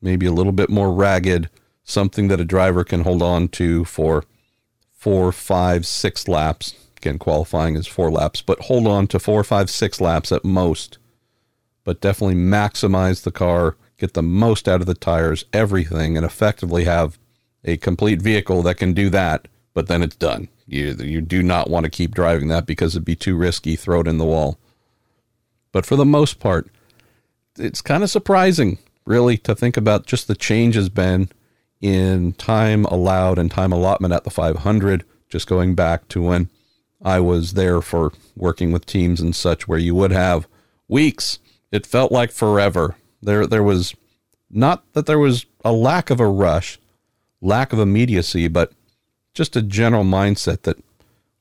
maybe 0.03 0.26
a 0.26 0.32
little 0.32 0.53
bit 0.53 0.68
more 0.68 0.92
ragged, 0.92 1.48
something 1.84 2.28
that 2.28 2.40
a 2.40 2.44
driver 2.44 2.84
can 2.84 3.02
hold 3.02 3.22
on 3.22 3.48
to 3.48 3.84
for 3.84 4.24
four, 4.92 5.32
five, 5.32 5.86
six 5.86 6.28
laps. 6.28 6.74
Again, 6.96 7.18
qualifying 7.18 7.74
is 7.74 7.86
four 7.86 8.10
laps, 8.10 8.42
but 8.42 8.60
hold 8.60 8.86
on 8.86 9.06
to 9.08 9.18
four, 9.18 9.42
five, 9.42 9.68
six 9.68 10.00
laps 10.00 10.30
at 10.30 10.44
most. 10.44 10.98
But 11.84 12.00
definitely 12.00 12.36
maximize 12.36 13.22
the 13.22 13.32
car, 13.32 13.76
get 13.98 14.14
the 14.14 14.22
most 14.22 14.68
out 14.68 14.80
of 14.80 14.86
the 14.86 14.94
tires, 14.94 15.44
everything, 15.52 16.16
and 16.16 16.24
effectively 16.24 16.84
have 16.84 17.18
a 17.64 17.76
complete 17.76 18.22
vehicle 18.22 18.62
that 18.62 18.76
can 18.76 18.92
do 18.92 19.10
that, 19.10 19.48
but 19.74 19.88
then 19.88 20.02
it's 20.02 20.16
done. 20.16 20.48
You 20.66 20.94
you 21.00 21.20
do 21.20 21.42
not 21.42 21.68
want 21.68 21.84
to 21.84 21.90
keep 21.90 22.14
driving 22.14 22.48
that 22.48 22.66
because 22.66 22.94
it'd 22.94 23.04
be 23.04 23.16
too 23.16 23.36
risky. 23.36 23.76
Throw 23.76 24.00
it 24.00 24.06
in 24.06 24.18
the 24.18 24.24
wall. 24.24 24.58
But 25.72 25.86
for 25.86 25.96
the 25.96 26.04
most 26.04 26.38
part, 26.38 26.68
it's 27.58 27.80
kind 27.80 28.02
of 28.02 28.10
surprising, 28.10 28.78
really, 29.04 29.36
to 29.38 29.54
think 29.54 29.76
about 29.76 30.06
just 30.06 30.28
the 30.28 30.34
changes 30.34 30.88
been 30.88 31.28
in 31.82 32.32
time 32.34 32.84
allowed 32.86 33.38
and 33.38 33.50
time 33.50 33.72
allotment 33.72 34.14
at 34.14 34.24
the 34.24 34.30
500. 34.30 35.04
Just 35.28 35.46
going 35.46 35.74
back 35.74 36.08
to 36.08 36.22
when 36.22 36.48
I 37.02 37.20
was 37.20 37.54
there 37.54 37.82
for 37.82 38.12
working 38.36 38.70
with 38.72 38.86
teams 38.86 39.20
and 39.20 39.34
such, 39.34 39.66
where 39.66 39.78
you 39.78 39.94
would 39.94 40.12
have 40.12 40.46
weeks. 40.88 41.38
It 41.70 41.86
felt 41.86 42.12
like 42.12 42.30
forever. 42.30 42.96
There 43.20 43.46
there 43.46 43.62
was 43.62 43.94
not 44.50 44.84
that 44.92 45.06
there 45.06 45.18
was 45.18 45.46
a 45.64 45.72
lack 45.72 46.10
of 46.10 46.20
a 46.20 46.26
rush, 46.26 46.78
lack 47.40 47.72
of 47.72 47.78
immediacy, 47.78 48.48
but 48.48 48.72
just 49.34 49.56
a 49.56 49.62
general 49.62 50.04
mindset 50.04 50.62
that 50.62 50.76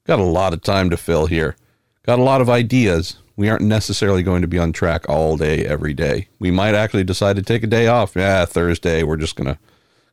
got 0.06 0.20
a 0.20 0.24
lot 0.24 0.54
of 0.54 0.62
time 0.62 0.90
to 0.90 0.98
fill 0.98 1.26
here, 1.26 1.56
got 2.04 2.20
a 2.20 2.24
lot 2.24 2.42
of 2.42 2.50
ideas. 2.50 3.18
We 3.36 3.50
aren't 3.50 3.64
necessarily 3.64 4.24
going 4.24 4.42
to 4.42 4.48
be 4.48 4.60
on 4.60 4.72
track 4.72 5.08
all 5.10 5.36
day, 5.36 5.66
every 5.66 5.94
day. 5.94 6.28
We 6.40 6.52
might 6.52 6.76
actually 6.76 7.04
decide 7.04 7.36
to 7.38 7.42
take 7.42 7.64
a 7.64 7.68
day 7.68 7.88
off. 7.88 8.16
Yeah, 8.16 8.46
Thursday, 8.46 9.04
we're 9.04 9.18
just 9.18 9.36
going 9.36 9.54
to 9.54 9.60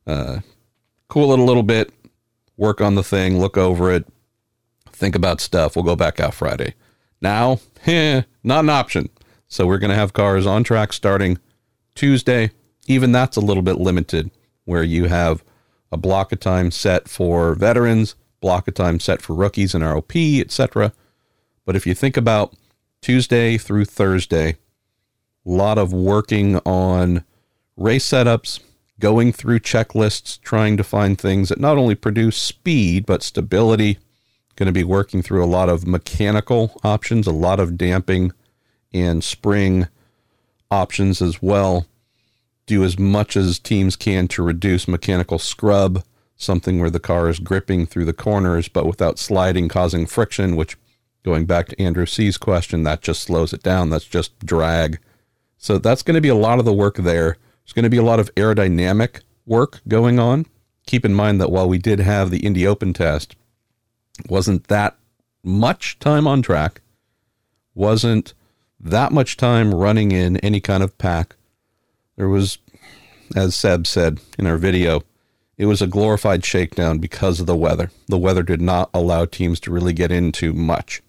uh, 0.09 0.41
cool 1.09 1.33
it 1.33 1.39
a 1.39 1.43
little 1.43 1.63
bit, 1.63 1.93
work 2.57 2.81
on 2.81 2.97
the 2.97 3.05
thing, 3.05 3.39
look 3.39 3.57
over 3.57 3.93
it, 3.93 4.07
think 4.91 5.15
about 5.15 5.41
stuff. 5.41 5.77
We'll 5.77 5.85
go 5.85 5.95
back 5.95 6.19
out 6.19 6.35
Friday. 6.35 6.75
Now, 7.21 7.61
eh, 7.87 8.23
not 8.43 8.65
an 8.65 8.71
option. 8.71 9.11
So 9.47 9.67
we're 9.67 9.79
going 9.79 9.91
to 9.91 9.97
have 9.97 10.13
cars 10.13 10.47
on 10.47 10.65
track 10.65 10.93
starting 10.93 11.39
Tuesday. 11.95 12.51
Even 12.87 13.13
that's 13.13 13.37
a 13.37 13.41
little 13.41 13.63
bit 13.63 13.79
limited, 13.79 14.31
where 14.65 14.83
you 14.83 15.07
have 15.07 15.45
a 15.93 15.97
block 15.97 16.33
of 16.33 16.41
time 16.41 16.71
set 16.71 17.09
for 17.09 17.55
veterans, 17.55 18.15
block 18.41 18.69
of 18.69 18.75
time 18.75 19.01
set 19.01 19.23
for 19.23 19.35
rookies 19.35 19.75
and 19.75 19.85
ROP, 19.85 20.41
etc. 20.41 20.93
But 21.65 21.77
if 21.77 21.87
you 21.87 21.95
think 21.95 22.17
about 22.17 22.55
Tuesday 23.01 23.59
through 23.59 23.85
Thursday, 23.85 24.57
a 25.47 25.51
lot 25.51 25.79
of 25.79 25.93
working 25.93 26.57
on 26.59 27.25
race 27.77 28.07
setups, 28.07 28.61
going 29.01 29.33
through 29.33 29.61
checklists, 29.61 30.41
trying 30.41 30.77
to 30.77 30.85
find 30.85 31.19
things 31.19 31.49
that 31.49 31.61
not 31.61 31.79
only 31.79 31.95
produce 31.95 32.37
speed 32.37 33.07
but 33.07 33.23
stability. 33.23 33.99
Going 34.57 34.67
to 34.67 34.73
be 34.73 34.85
working 34.85 35.23
through 35.23 35.45
a 35.45 35.47
lot 35.47 35.69
of 35.69 35.87
mechanical 35.87 36.81
options, 36.83 37.29
a 37.29 37.33
lot 37.33 37.61
of 37.61 37.79
damping 37.79 38.33
and 38.93 39.23
spring 39.23 39.87
options 40.71 41.23
as 41.23 41.41
well 41.41 41.87
do 42.67 42.85
as 42.85 42.99
much 42.99 43.37
as 43.37 43.59
teams 43.59 43.97
can 43.97 44.29
to 44.29 44.43
reduce 44.43 44.87
mechanical 44.87 45.39
scrub 45.39 46.05
something 46.37 46.79
where 46.79 46.91
the 46.91 47.01
car 47.01 47.29
is 47.29 47.41
gripping 47.41 47.87
through 47.87 48.05
the 48.05 48.13
corners 48.13 48.69
but 48.69 48.87
without 48.87 49.19
sliding, 49.19 49.69
causing 49.69 50.07
friction, 50.07 50.55
which 50.55 50.77
going 51.25 51.45
back 51.45 51.67
to 51.67 51.83
Andrew 51.83 52.07
C's 52.07 52.37
question, 52.37 52.85
that 52.85 53.03
just 53.03 53.23
slows 53.23 53.53
it 53.53 53.63
down. 53.63 53.91
That's 53.91 54.05
just 54.05 54.39
drag. 54.39 55.01
So 55.57 55.79
that's 55.79 56.03
going 56.03 56.15
to 56.15 56.21
be 56.21 56.29
a 56.29 56.37
lot 56.37 56.61
of 56.61 56.65
the 56.65 56.73
work 56.73 56.97
there. 56.97 57.37
There's 57.69 57.75
going 57.75 57.83
to 57.83 57.91
be 57.91 57.99
a 57.99 58.03
lot 58.03 58.19
of 58.19 58.35
aerodynamic 58.35 59.21
work 59.45 59.83
going 59.87 60.19
on. 60.19 60.47
Keep 60.87 61.05
in 61.05 61.13
mind 61.13 61.39
that 61.39 61.51
while 61.51 61.69
we 61.69 61.77
did 61.77 62.01
have 62.01 62.31
the 62.31 62.39
Indy 62.39 62.67
Open 62.67 62.95
test, 62.95 63.37
wasn't 64.27 64.69
that 64.69 64.97
much 65.45 65.99
time 65.99 66.27
on 66.27 66.41
track, 66.41 66.81
wasn't 67.75 68.33
that 68.81 69.13
much 69.13 69.37
time 69.37 69.75
running 69.75 70.13
in 70.13 70.39
any 70.39 70.63
kind 70.63 70.83
of 70.83 70.97
pack. 70.97 71.37
There 72.17 72.31
was, 72.31 72.57
as 73.37 73.55
Seb 73.55 73.87
said 73.87 74.19
in 74.39 74.47
our 74.47 74.57
video, 74.57 75.03
it 75.59 75.67
was 75.67 75.83
a 75.83 75.87
glorified 75.87 76.47
shakedown 76.47 77.01
because 77.01 77.39
of 77.39 77.45
the 77.45 77.55
weather. 77.55 77.91
The 78.07 78.17
weather 78.17 78.43
did 78.43 78.63
not 78.63 78.89
allow 78.95 79.27
teams 79.27 79.61
to 79.61 79.71
really 79.71 79.93
get 79.93 80.11
into 80.11 80.55
much. 80.55 81.03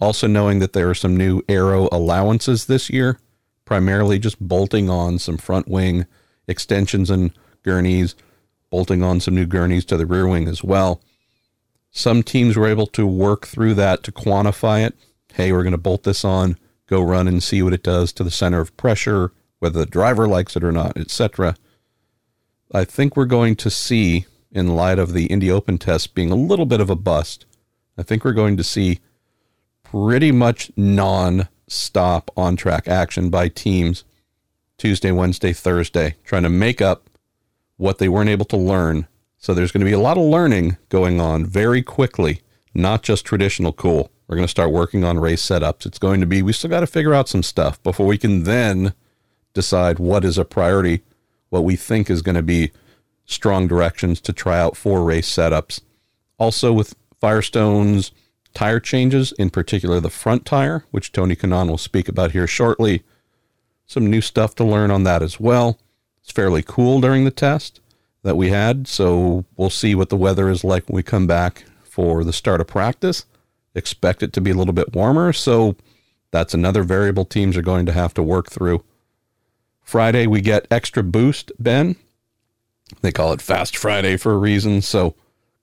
Also, 0.00 0.26
knowing 0.26 0.58
that 0.58 0.72
there 0.72 0.90
are 0.90 0.94
some 0.94 1.16
new 1.16 1.42
aero 1.48 1.88
allowances 1.92 2.66
this 2.66 2.90
year, 2.90 3.20
primarily 3.64 4.18
just 4.18 4.40
bolting 4.40 4.90
on 4.90 5.18
some 5.18 5.36
front 5.36 5.68
wing 5.68 6.06
extensions 6.46 7.10
and 7.10 7.32
gurneys, 7.62 8.14
bolting 8.70 9.02
on 9.02 9.20
some 9.20 9.34
new 9.34 9.46
gurneys 9.46 9.84
to 9.86 9.96
the 9.96 10.06
rear 10.06 10.26
wing 10.26 10.48
as 10.48 10.62
well. 10.62 11.00
Some 11.90 12.22
teams 12.22 12.56
were 12.56 12.66
able 12.66 12.86
to 12.88 13.06
work 13.06 13.46
through 13.46 13.74
that 13.74 14.02
to 14.02 14.12
quantify 14.12 14.84
it. 14.84 14.94
Hey, 15.32 15.52
we're 15.52 15.62
going 15.62 15.72
to 15.72 15.78
bolt 15.78 16.02
this 16.02 16.24
on, 16.24 16.58
go 16.88 17.00
run 17.00 17.28
and 17.28 17.42
see 17.42 17.62
what 17.62 17.72
it 17.72 17.82
does 17.82 18.12
to 18.14 18.24
the 18.24 18.30
center 18.30 18.60
of 18.60 18.76
pressure, 18.76 19.32
whether 19.60 19.80
the 19.80 19.86
driver 19.86 20.26
likes 20.26 20.56
it 20.56 20.64
or 20.64 20.72
not, 20.72 20.96
etc. 20.96 21.56
I 22.72 22.84
think 22.84 23.16
we're 23.16 23.24
going 23.26 23.56
to 23.56 23.70
see, 23.70 24.26
in 24.50 24.74
light 24.74 24.98
of 24.98 25.12
the 25.12 25.26
Indy 25.26 25.50
Open 25.50 25.78
test 25.78 26.14
being 26.14 26.30
a 26.30 26.36
little 26.36 26.66
bit 26.66 26.80
of 26.80 26.90
a 26.90 26.96
bust, 26.96 27.46
I 27.96 28.02
think 28.02 28.24
we're 28.24 28.32
going 28.32 28.56
to 28.56 28.64
see 28.64 29.00
pretty 29.84 30.32
much 30.32 30.72
non 30.76 31.48
stop 31.68 32.30
on 32.36 32.56
track 32.56 32.88
action 32.88 33.30
by 33.30 33.48
teams 33.48 34.04
Tuesday, 34.78 35.12
Wednesday, 35.12 35.52
Thursday, 35.52 36.16
trying 36.24 36.42
to 36.42 36.48
make 36.48 36.82
up 36.82 37.08
what 37.76 37.98
they 37.98 38.08
weren't 38.08 38.30
able 38.30 38.44
to 38.46 38.56
learn. 38.56 39.06
So 39.38 39.54
there's 39.54 39.72
going 39.72 39.80
to 39.80 39.86
be 39.86 39.92
a 39.92 39.98
lot 39.98 40.18
of 40.18 40.24
learning 40.24 40.76
going 40.88 41.20
on 41.20 41.46
very 41.46 41.82
quickly, 41.82 42.40
not 42.74 43.02
just 43.02 43.24
traditional 43.24 43.72
cool. 43.72 44.10
We're 44.26 44.36
going 44.36 44.46
to 44.46 44.50
start 44.50 44.72
working 44.72 45.04
on 45.04 45.20
race 45.20 45.42
setups. 45.42 45.86
It's 45.86 45.98
going 45.98 46.20
to 46.20 46.26
be, 46.26 46.42
we 46.42 46.52
still 46.52 46.70
got 46.70 46.80
to 46.80 46.86
figure 46.86 47.14
out 47.14 47.28
some 47.28 47.42
stuff 47.42 47.82
before 47.82 48.06
we 48.06 48.18
can 48.18 48.44
then 48.44 48.94
decide 49.52 49.98
what 49.98 50.24
is 50.24 50.38
a 50.38 50.44
priority, 50.44 51.02
what 51.50 51.64
we 51.64 51.76
think 51.76 52.10
is 52.10 52.22
going 52.22 52.34
to 52.34 52.42
be 52.42 52.72
strong 53.26 53.68
directions 53.68 54.20
to 54.22 54.32
try 54.32 54.58
out 54.58 54.76
for 54.76 55.02
race 55.02 55.30
setups. 55.30 55.80
Also, 56.38 56.72
with 56.72 56.94
Firestone's 57.20 58.12
tire 58.54 58.80
changes, 58.80 59.32
in 59.32 59.50
particular 59.50 60.00
the 60.00 60.10
front 60.10 60.46
tire, 60.46 60.84
which 60.90 61.12
Tony 61.12 61.36
Kanaan 61.36 61.68
will 61.68 61.78
speak 61.78 62.08
about 62.08 62.32
here 62.32 62.46
shortly. 62.46 63.02
Some 63.86 64.08
new 64.08 64.20
stuff 64.20 64.54
to 64.56 64.64
learn 64.64 64.90
on 64.90 65.04
that 65.04 65.22
as 65.22 65.38
well. 65.38 65.78
It's 66.22 66.32
fairly 66.32 66.62
cool 66.62 67.00
during 67.00 67.24
the 67.24 67.30
test 67.30 67.80
that 68.22 68.36
we 68.36 68.48
had, 68.48 68.88
so 68.88 69.44
we'll 69.56 69.70
see 69.70 69.94
what 69.94 70.08
the 70.08 70.16
weather 70.16 70.48
is 70.48 70.64
like 70.64 70.88
when 70.88 70.96
we 70.96 71.02
come 71.02 71.26
back 71.26 71.64
for 71.82 72.24
the 72.24 72.32
start 72.32 72.60
of 72.60 72.66
practice. 72.66 73.26
Expect 73.74 74.22
it 74.22 74.32
to 74.32 74.40
be 74.40 74.52
a 74.52 74.54
little 74.54 74.72
bit 74.72 74.94
warmer, 74.94 75.32
so 75.32 75.76
that's 76.30 76.54
another 76.54 76.82
variable 76.82 77.24
teams 77.24 77.56
are 77.56 77.62
going 77.62 77.84
to 77.86 77.92
have 77.92 78.14
to 78.14 78.22
work 78.22 78.50
through. 78.50 78.82
Friday, 79.82 80.26
we 80.26 80.40
get 80.40 80.66
extra 80.70 81.02
boost, 81.02 81.52
Ben. 81.58 81.96
They 83.02 83.12
call 83.12 83.32
it 83.32 83.42
Fast 83.42 83.76
Friday 83.76 84.16
for 84.16 84.32
a 84.32 84.38
reason, 84.38 84.80
so 84.80 85.14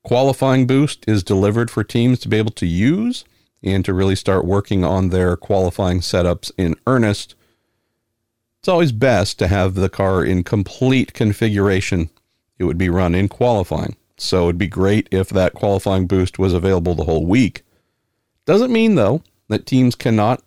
qualifying 0.04 0.68
boost 0.68 1.04
is 1.08 1.24
delivered 1.24 1.70
for 1.70 1.84
teams 1.84 2.20
to 2.20 2.30
be 2.30 2.38
able 2.38 2.52
to 2.52 2.66
use 2.66 3.26
and 3.64 3.86
to 3.86 3.94
really 3.94 4.16
start 4.16 4.46
working 4.46 4.84
on 4.84 5.10
their 5.10 5.38
qualifying 5.38 6.00
setups 6.00 6.52
in 6.58 6.76
earnest. 6.88 7.36
It's 8.60 8.68
always 8.68 8.92
best 8.92 9.40
to 9.40 9.48
have 9.48 9.76
the 9.76 9.90
car 9.90 10.24
in 10.24 10.44
complete 10.44 11.14
configuration. 11.14 12.10
It 12.58 12.66
would 12.66 12.78
be 12.78 12.90
run 12.90 13.16
in 13.16 13.28
qualifying. 13.28 13.96
So 14.18 14.44
it'd 14.44 14.58
be 14.58 14.68
great 14.68 15.08
if 15.12 15.30
that 15.30 15.54
qualifying 15.54 16.06
boost 16.06 16.38
was 16.38 16.54
available 16.54 16.94
the 16.94 17.06
whole 17.06 17.26
week. 17.26 17.64
Doesn't 18.46 18.72
mean, 18.72 18.96
though, 18.96 19.24
that 19.48 19.66
teams 19.66 19.96
cannot 19.96 20.44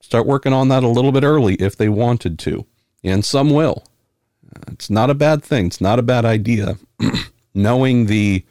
start 0.00 0.26
working 0.26 0.52
on 0.52 0.68
that 0.68 0.82
a 0.82 0.88
little 0.88 1.12
bit 1.12 1.24
early 1.24 1.54
if 1.56 1.76
they 1.76 1.88
wanted 1.88 2.38
to, 2.40 2.66
and 3.02 3.24
some 3.24 3.50
will. 3.50 3.84
Uh, 4.54 4.72
it's 4.72 4.90
not 4.90 5.10
a 5.10 5.14
bad 5.14 5.42
thing. 5.42 5.66
It's 5.66 5.80
not 5.80 5.98
a 5.98 6.02
bad 6.02 6.24
idea. 6.24 6.78
Knowing 7.54 8.06
the 8.06 8.44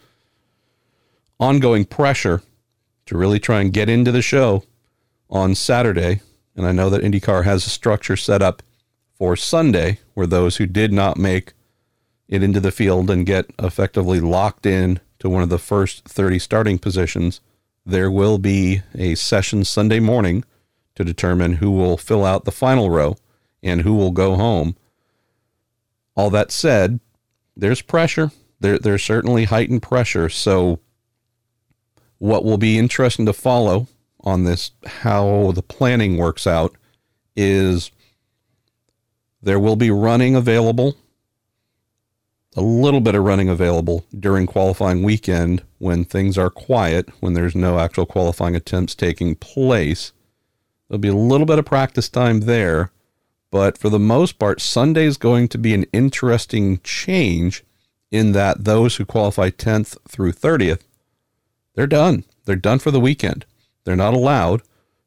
ongoing 1.38 1.84
pressure 1.84 2.42
to 3.06 3.16
really 3.16 3.38
try 3.38 3.60
and 3.60 3.72
get 3.72 3.88
into 3.88 4.12
the 4.12 4.22
show 4.22 4.64
on 5.30 5.54
Saturday. 5.54 6.20
And 6.54 6.66
I 6.66 6.72
know 6.72 6.90
that 6.90 7.02
IndyCar 7.02 7.44
has 7.44 7.66
a 7.66 7.70
structure 7.70 8.16
set 8.16 8.42
up 8.42 8.62
for 9.18 9.36
Sunday 9.36 9.98
where 10.14 10.26
those 10.26 10.56
who 10.56 10.66
did 10.66 10.92
not 10.92 11.16
make 11.16 11.52
it 12.28 12.42
into 12.42 12.60
the 12.60 12.72
field 12.72 13.10
and 13.10 13.24
get 13.24 13.46
effectively 13.58 14.20
locked 14.20 14.66
in 14.66 15.00
to 15.18 15.28
one 15.28 15.42
of 15.42 15.48
the 15.48 15.58
first 15.58 16.04
30 16.04 16.38
starting 16.38 16.78
positions, 16.78 17.40
there 17.84 18.10
will 18.10 18.38
be 18.38 18.82
a 18.94 19.14
session 19.14 19.64
Sunday 19.64 20.00
morning 20.00 20.44
to 20.96 21.04
determine 21.04 21.54
who 21.54 21.70
will 21.70 21.96
fill 21.96 22.24
out 22.24 22.44
the 22.44 22.52
final 22.52 22.90
row 22.90 23.16
and 23.62 23.82
who 23.82 23.94
will 23.94 24.10
go 24.10 24.34
home. 24.34 24.76
All 26.16 26.30
that 26.30 26.50
said, 26.50 27.00
there's 27.56 27.82
pressure. 27.82 28.32
There, 28.60 28.78
there's 28.78 29.04
certainly 29.04 29.44
heightened 29.44 29.82
pressure. 29.82 30.28
So 30.28 30.80
what 32.18 32.44
will 32.44 32.58
be 32.58 32.78
interesting 32.78 33.26
to 33.26 33.32
follow 33.32 33.88
on 34.20 34.44
this, 34.44 34.72
how 34.86 35.52
the 35.54 35.62
planning 35.62 36.16
works 36.16 36.46
out, 36.46 36.74
is 37.36 37.90
there 39.42 39.60
will 39.60 39.76
be 39.76 39.90
running 39.90 40.34
available, 40.34 40.96
a 42.56 42.62
little 42.62 43.00
bit 43.00 43.14
of 43.14 43.22
running 43.22 43.48
available 43.48 44.04
during 44.18 44.46
qualifying 44.46 45.02
weekend 45.02 45.62
when 45.78 46.04
things 46.04 46.38
are 46.38 46.50
quiet, 46.50 47.08
when 47.20 47.34
there's 47.34 47.54
no 47.54 47.78
actual 47.78 48.06
qualifying 48.06 48.56
attempts 48.56 48.94
taking 48.94 49.34
place. 49.34 50.12
There'll 50.88 50.98
be 50.98 51.08
a 51.08 51.14
little 51.14 51.46
bit 51.46 51.58
of 51.58 51.66
practice 51.66 52.08
time 52.08 52.40
there, 52.40 52.90
but 53.50 53.76
for 53.76 53.90
the 53.90 53.98
most 53.98 54.38
part, 54.38 54.60
Sunday 54.60 55.04
is 55.04 55.18
going 55.18 55.48
to 55.48 55.58
be 55.58 55.74
an 55.74 55.84
interesting 55.92 56.80
change 56.82 57.62
in 58.10 58.32
that 58.32 58.64
those 58.64 58.96
who 58.96 59.04
qualify 59.04 59.50
10th 59.50 59.98
through 60.08 60.32
30th 60.32 60.80
they're 61.76 61.86
done. 61.86 62.24
They're 62.46 62.56
done 62.56 62.80
for 62.80 62.90
the 62.90 62.98
weekend. 62.98 63.44
They're 63.84 63.94
not 63.94 64.14
allowed, 64.14 64.62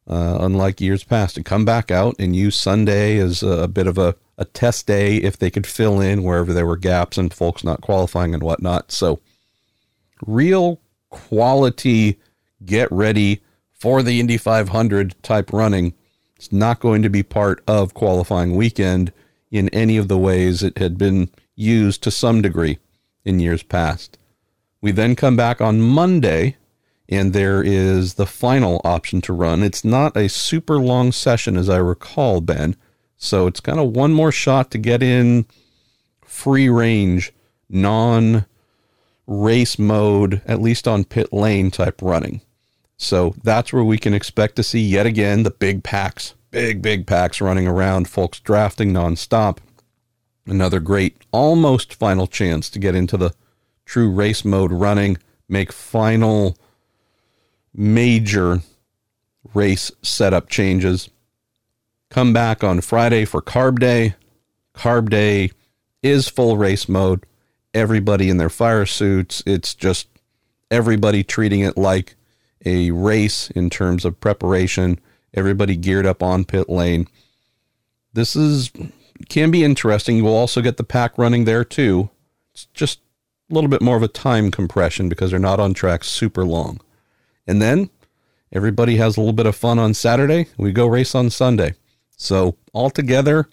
uh, 0.08 0.38
unlike 0.40 0.80
years 0.80 1.04
past, 1.04 1.36
to 1.36 1.44
come 1.44 1.66
back 1.66 1.92
out 1.92 2.16
and 2.18 2.36
use 2.36 2.56
Sunday 2.56 3.18
as 3.18 3.44
a 3.44 3.68
bit 3.68 3.88
of 3.88 3.98
a, 3.98 4.16
a 4.38 4.46
test 4.46 4.88
day 4.88 5.18
if 5.18 5.38
they 5.38 5.50
could 5.50 5.68
fill 5.68 6.00
in 6.00 6.24
wherever 6.24 6.54
there 6.54 6.68
were 6.68 6.78
gaps 6.78 7.18
and 7.18 7.34
folks 7.34 7.64
not 7.64 7.82
qualifying 7.82 8.34
and 8.34 8.44
whatnot. 8.44 8.92
So, 8.92 9.20
real 10.26 10.80
quality, 11.10 12.20
get 12.64 12.90
ready 12.92 13.42
for 13.74 14.04
the 14.04 14.20
Indy 14.20 14.38
500 14.38 15.16
type 15.24 15.52
running. 15.52 15.96
It's 16.36 16.52
not 16.52 16.80
going 16.80 17.02
to 17.02 17.10
be 17.10 17.24
part 17.24 17.64
of 17.68 17.96
qualifying 17.96 18.56
weekend 18.56 19.12
in 19.50 19.70
any 19.70 19.98
of 19.98 20.08
the 20.08 20.20
ways 20.20 20.62
it 20.62 20.78
had 20.78 21.00
been 21.00 21.32
used 21.56 22.04
to 22.04 22.12
some 22.12 22.44
degree 22.44 22.78
in 23.26 23.40
years 23.40 23.64
past. 23.64 24.19
We 24.82 24.92
then 24.92 25.16
come 25.16 25.36
back 25.36 25.62
on 25.62 25.82
Monday 25.82 26.56
and 27.10 27.34
there 27.34 27.64
is 27.64 28.14
the 28.14 28.28
final 28.28 28.80
option 28.84 29.20
to 29.22 29.34
run. 29.34 29.64
It's 29.64 29.84
not 29.84 30.16
a 30.16 30.30
super 30.30 30.78
long 30.78 31.12
session, 31.12 31.58
as 31.58 31.68
I 31.68 31.78
recall, 31.78 32.40
Ben. 32.40 32.76
So 33.18 33.48
it's 33.48 33.60
kind 33.60 33.80
of 33.80 33.96
one 33.96 34.14
more 34.14 34.32
shot 34.32 34.72
to 34.72 34.78
get 34.78 35.02
in 35.02 35.46
free 36.24 36.70
range, 36.70 37.34
non 37.68 38.46
race 39.26 39.78
mode, 39.78 40.42
at 40.46 40.62
least 40.62 40.88
on 40.88 41.04
pit 41.04 41.34
lane 41.34 41.72
type 41.72 42.02
running. 42.02 42.42
So 42.96 43.34
that's 43.44 43.74
where 43.74 43.84
we 43.84 43.98
can 43.98 44.14
expect 44.14 44.56
to 44.58 44.64
see 44.64 44.82
yet 44.82 45.06
again 45.06 45.44
the 45.44 45.52
big 45.52 45.84
packs, 45.84 46.36
big, 46.52 46.82
big 46.82 47.08
packs 47.08 47.42
running 47.42 47.68
around, 47.68 48.08
folks 48.08 48.40
drafting 48.40 48.94
nonstop. 48.94 49.58
Another 50.46 50.80
great, 50.80 51.18
almost 51.32 51.94
final 51.94 52.28
chance 52.28 52.70
to 52.70 52.80
get 52.80 52.96
into 52.96 53.18
the 53.18 53.34
true 53.90 54.12
race 54.12 54.46
mode 54.46 54.72
running, 54.72 55.18
make 55.50 55.72
final 55.72 56.56
major 57.74 58.62
race 59.56 59.92
setup 60.04 60.48
changes. 60.48 61.10
Come 62.12 62.32
back 62.32 62.64
on 62.64 62.82
Friday 62.82 63.26
for 63.26 63.42
Carb 63.42 63.80
Day. 63.80 64.14
Carb 64.76 65.10
Day 65.10 65.50
is 66.04 66.28
full 66.28 66.56
race 66.56 66.88
mode. 66.88 67.26
Everybody 67.74 68.30
in 68.30 68.38
their 68.38 68.50
fire 68.50 68.86
suits. 68.86 69.42
It's 69.48 69.74
just 69.74 70.08
everybody 70.70 71.24
treating 71.24 71.62
it 71.62 71.76
like 71.76 72.16
a 72.64 72.92
race 72.92 73.50
in 73.52 73.72
terms 73.72 74.06
of 74.06 74.20
preparation. 74.20 75.00
Everybody 75.34 75.76
geared 75.76 76.06
up 76.06 76.22
on 76.22 76.46
pit 76.46 76.70
lane. 76.70 77.08
This 78.14 78.36
is 78.36 78.72
can 79.30 79.50
be 79.50 79.64
interesting. 79.64 80.18
You 80.18 80.26
will 80.26 80.36
also 80.36 80.62
get 80.62 80.78
the 80.78 80.84
pack 80.84 81.18
running 81.18 81.46
there 81.46 81.66
too. 81.66 82.12
It's 82.54 82.66
just 82.74 83.00
a 83.50 83.54
little 83.54 83.70
bit 83.70 83.82
more 83.82 83.98
of 83.98 84.04
a 84.04 84.08
time 84.08 84.52
compression 84.52 85.10
because 85.10 85.32
they're 85.32 85.40
not 85.40 85.60
on 85.60 85.74
track 85.74 86.04
super 86.04 86.46
long. 86.46 86.80
And 87.48 87.62
then 87.62 87.90
everybody 88.52 88.98
has 88.98 89.18
a 89.18 89.22
little 89.22 89.34
bit 89.34 89.46
of 89.46 89.56
fun 89.56 89.80
on 89.80 89.94
Saturday. 89.94 90.48
We 90.58 90.72
go 90.72 90.88
race 90.88 91.16
on 91.16 91.30
Sunday. 91.30 91.74
So 92.16 92.58
altogether, 92.74 93.50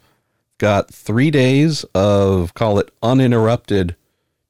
got 0.59 0.92
three 0.92 1.30
days 1.30 1.84
of 1.94 2.55
call 2.55 2.78
it 2.78 2.90
uninterrupted 3.03 3.97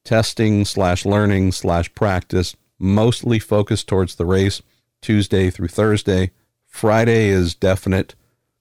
testing 0.05 0.65
slash 0.65 1.05
learning 1.05 1.53
slash 1.53 1.93
practice, 1.95 2.57
mostly 2.79 3.39
focused 3.39 3.89
towards 3.89 4.15
the 4.15 4.25
race 4.25 4.63
Tuesday 5.03 5.51
through 5.51 5.69
Thursday. 5.69 6.31
Friday 6.67 7.29
is 7.29 7.55
definite 7.55 8.15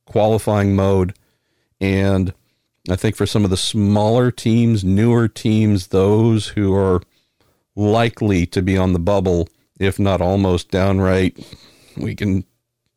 qualifying 0.06 0.76
mode. 0.76 1.16
And 1.80 2.34
I 2.90 2.96
think 2.96 3.16
for 3.16 3.26
some 3.26 3.44
of 3.44 3.50
the 3.50 3.58
smaller 3.58 4.32
teams, 4.32 4.84
newer 4.84 5.28
teams, 5.28 5.88
those 5.88 6.50
who 6.50 6.74
are 6.76 7.02
likely 7.76 8.46
to 8.48 8.62
be 8.62 8.78
on 8.78 8.94
the 8.94 9.00
bubble, 9.00 9.50
if 9.80 10.00
not 10.00 10.22
almost 10.22 10.70
downright, 10.70 11.38
we 11.98 12.16
can 12.16 12.46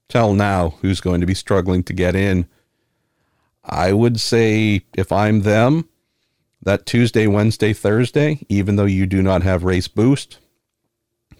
tell 0.09 0.35
now 0.35 0.71
who's 0.81 1.01
going 1.01 1.21
to 1.21 1.27
be 1.27 1.35
struggling 1.35 1.83
to 1.85 1.93
get 1.93 2.15
in. 2.15 2.47
I 3.65 3.93
would 3.93 4.21
say 4.21 4.83
if 4.95 5.11
I'm 5.11 5.41
them, 5.41 5.89
that 6.63 6.87
Tuesday, 6.87 7.27
Wednesday, 7.27 7.73
Thursday, 7.73 8.45
even 8.49 8.77
though 8.77 8.85
you 8.85 9.07
do 9.07 9.23
not 9.23 9.43
have 9.43 9.65
race 9.65 9.89
boost, 9.89 10.39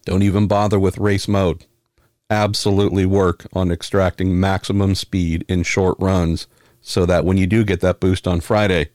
don't 0.05 0.23
even 0.23 0.47
bother 0.47 0.79
with 0.79 0.97
race 0.97 1.29
mode. 1.29 1.67
Absolutely 2.31 3.05
work 3.05 3.47
on 3.53 3.71
extracting 3.71 4.39
maximum 4.39 4.95
speed 4.95 5.45
in 5.49 5.63
short 5.65 5.97
runs 5.99 6.47
so 6.89 7.05
that 7.05 7.27
when 7.27 7.37
you 7.37 7.47
do 7.47 7.65
get 7.65 7.81
that 7.81 8.01
boost 8.01 8.27
on 8.27 8.41
Friday, 8.41 8.89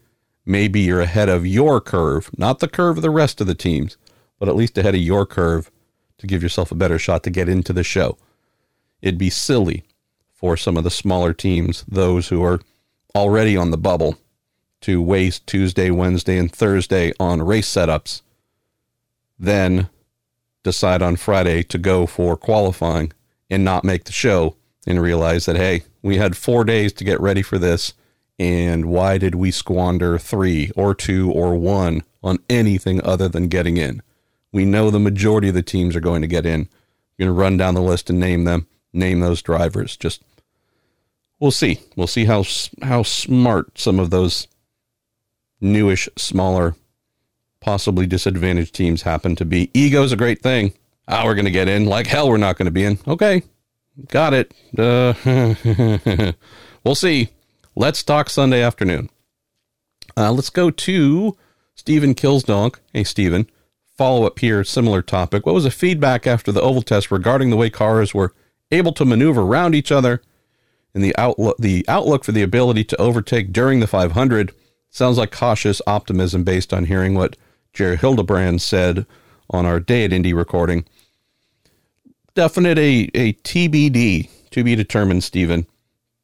maybe 0.44 0.80
you're 0.80 1.00
ahead 1.00 1.28
of 1.28 1.46
your 1.46 1.80
curve, 1.80 2.28
not 2.36 2.58
the 2.58 2.66
curve 2.66 2.96
of 2.96 3.02
the 3.02 3.10
rest 3.10 3.40
of 3.40 3.46
the 3.46 3.54
teams, 3.54 3.96
but 4.40 4.48
at 4.48 4.56
least 4.56 4.76
ahead 4.76 4.96
of 4.96 5.00
your 5.00 5.24
curve 5.24 5.70
to 6.18 6.26
give 6.26 6.42
yourself 6.42 6.72
a 6.72 6.74
better 6.74 6.98
shot 6.98 7.22
to 7.22 7.30
get 7.30 7.48
into 7.48 7.72
the 7.72 7.84
show. 7.84 8.18
It'd 9.00 9.16
be 9.16 9.30
silly 9.30 9.84
for 10.32 10.56
some 10.56 10.76
of 10.76 10.82
the 10.82 10.90
smaller 10.90 11.32
teams, 11.32 11.84
those 11.86 12.28
who 12.28 12.42
are 12.42 12.60
already 13.14 13.56
on 13.56 13.70
the 13.70 13.78
bubble, 13.78 14.18
to 14.80 15.00
waste 15.00 15.46
Tuesday, 15.46 15.88
Wednesday, 15.90 16.36
and 16.36 16.50
Thursday 16.50 17.12
on 17.20 17.42
race 17.42 17.72
setups, 17.72 18.22
then 19.38 19.88
decide 20.64 21.00
on 21.00 21.14
Friday 21.14 21.62
to 21.62 21.78
go 21.78 22.06
for 22.06 22.36
qualifying 22.36 23.12
and 23.48 23.64
not 23.64 23.84
make 23.84 24.02
the 24.04 24.12
show 24.12 24.56
and 24.84 25.00
realize 25.00 25.46
that, 25.46 25.56
hey, 25.56 25.84
we 26.04 26.18
had 26.18 26.36
four 26.36 26.64
days 26.64 26.92
to 26.92 27.04
get 27.04 27.20
ready 27.20 27.40
for 27.40 27.58
this. 27.58 27.94
And 28.38 28.86
why 28.86 29.16
did 29.16 29.34
we 29.34 29.50
squander 29.50 30.18
three 30.18 30.70
or 30.76 30.94
two 30.94 31.32
or 31.32 31.56
one 31.56 32.02
on 32.22 32.38
anything 32.50 33.02
other 33.02 33.28
than 33.28 33.48
getting 33.48 33.78
in? 33.78 34.02
We 34.52 34.66
know 34.66 34.90
the 34.90 35.00
majority 35.00 35.48
of 35.48 35.54
the 35.54 35.62
teams 35.62 35.96
are 35.96 36.00
going 36.00 36.20
to 36.20 36.28
get 36.28 36.44
in. 36.44 36.68
We're 37.18 37.26
going 37.26 37.34
to 37.34 37.40
run 37.40 37.56
down 37.56 37.74
the 37.74 37.80
list 37.80 38.10
and 38.10 38.20
name 38.20 38.44
them, 38.44 38.66
name 38.92 39.20
those 39.20 39.40
drivers. 39.40 39.96
Just 39.96 40.22
we'll 41.40 41.50
see. 41.50 41.80
We'll 41.96 42.06
see 42.06 42.26
how 42.26 42.44
how 42.82 43.02
smart 43.02 43.78
some 43.78 43.98
of 43.98 44.10
those 44.10 44.46
newish, 45.60 46.08
smaller, 46.16 46.74
possibly 47.60 48.06
disadvantaged 48.06 48.74
teams 48.74 49.02
happen 49.02 49.36
to 49.36 49.44
be. 49.46 49.70
Ego's 49.72 50.12
a 50.12 50.16
great 50.16 50.42
thing. 50.42 50.74
Ah, 51.08 51.24
we're 51.24 51.34
going 51.34 51.44
to 51.46 51.50
get 51.50 51.68
in. 51.68 51.86
Like 51.86 52.08
hell, 52.08 52.28
we're 52.28 52.36
not 52.36 52.58
going 52.58 52.66
to 52.66 52.72
be 52.72 52.84
in. 52.84 52.98
Okay, 53.06 53.42
got 54.08 54.34
it. 54.34 54.54
Uh, 54.76 55.14
we'll 56.84 56.94
see. 56.94 57.30
Let's 57.76 58.02
talk 58.02 58.30
Sunday 58.30 58.62
afternoon. 58.62 59.10
Uh, 60.16 60.32
let's 60.32 60.50
go 60.50 60.70
to 60.70 61.36
Stephen 61.74 62.14
Killsdonk. 62.14 62.76
Hey, 62.92 63.04
Stephen. 63.04 63.48
Follow 63.96 64.26
up 64.26 64.40
here, 64.40 64.64
similar 64.64 65.02
topic. 65.02 65.46
What 65.46 65.54
was 65.54 65.64
the 65.64 65.70
feedback 65.70 66.26
after 66.26 66.50
the 66.50 66.60
oval 66.60 66.82
test 66.82 67.10
regarding 67.10 67.50
the 67.50 67.56
way 67.56 67.70
cars 67.70 68.12
were 68.12 68.34
able 68.70 68.92
to 68.92 69.04
maneuver 69.04 69.42
around 69.42 69.74
each 69.74 69.92
other 69.92 70.20
and 70.94 71.02
the 71.02 71.14
outlook 71.16 71.56
the 71.58 71.84
outlook 71.88 72.24
for 72.24 72.32
the 72.32 72.42
ability 72.42 72.84
to 72.84 73.00
overtake 73.00 73.52
during 73.52 73.80
the 73.80 73.86
500 73.86 74.52
sounds 74.90 75.18
like 75.18 75.32
cautious 75.32 75.82
optimism 75.86 76.44
based 76.44 76.72
on 76.72 76.86
hearing 76.86 77.14
what 77.14 77.36
J.R. 77.72 77.96
Hildebrand 77.96 78.62
said 78.62 79.06
on 79.50 79.66
our 79.66 79.80
day 79.80 80.04
at 80.04 80.12
Indy 80.12 80.32
recording. 80.32 80.84
Definite 82.34 82.78
a, 82.78 83.10
a 83.14 83.32
TBD 83.34 84.28
to 84.50 84.64
be 84.64 84.74
determined, 84.74 85.22
Stephen. 85.22 85.66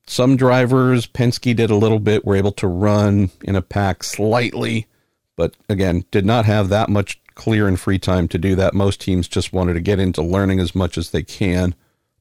Some 0.06 0.36
drivers, 0.36 1.06
Penske 1.06 1.54
did 1.54 1.70
a 1.70 1.76
little 1.76 2.00
bit, 2.00 2.24
were 2.24 2.34
able 2.34 2.50
to 2.52 2.66
run 2.66 3.30
in 3.44 3.54
a 3.54 3.62
pack 3.62 4.02
slightly, 4.02 4.88
but 5.36 5.54
again, 5.68 6.04
did 6.10 6.26
not 6.26 6.46
have 6.46 6.68
that 6.68 6.88
much 6.88 7.20
clear 7.36 7.68
and 7.68 7.78
free 7.78 7.98
time 7.98 8.26
to 8.28 8.38
do 8.38 8.56
that. 8.56 8.74
Most 8.74 9.00
teams 9.00 9.28
just 9.28 9.52
wanted 9.52 9.74
to 9.74 9.80
get 9.80 10.00
into 10.00 10.20
learning 10.20 10.58
as 10.58 10.74
much 10.74 10.98
as 10.98 11.10
they 11.10 11.22
can. 11.22 11.76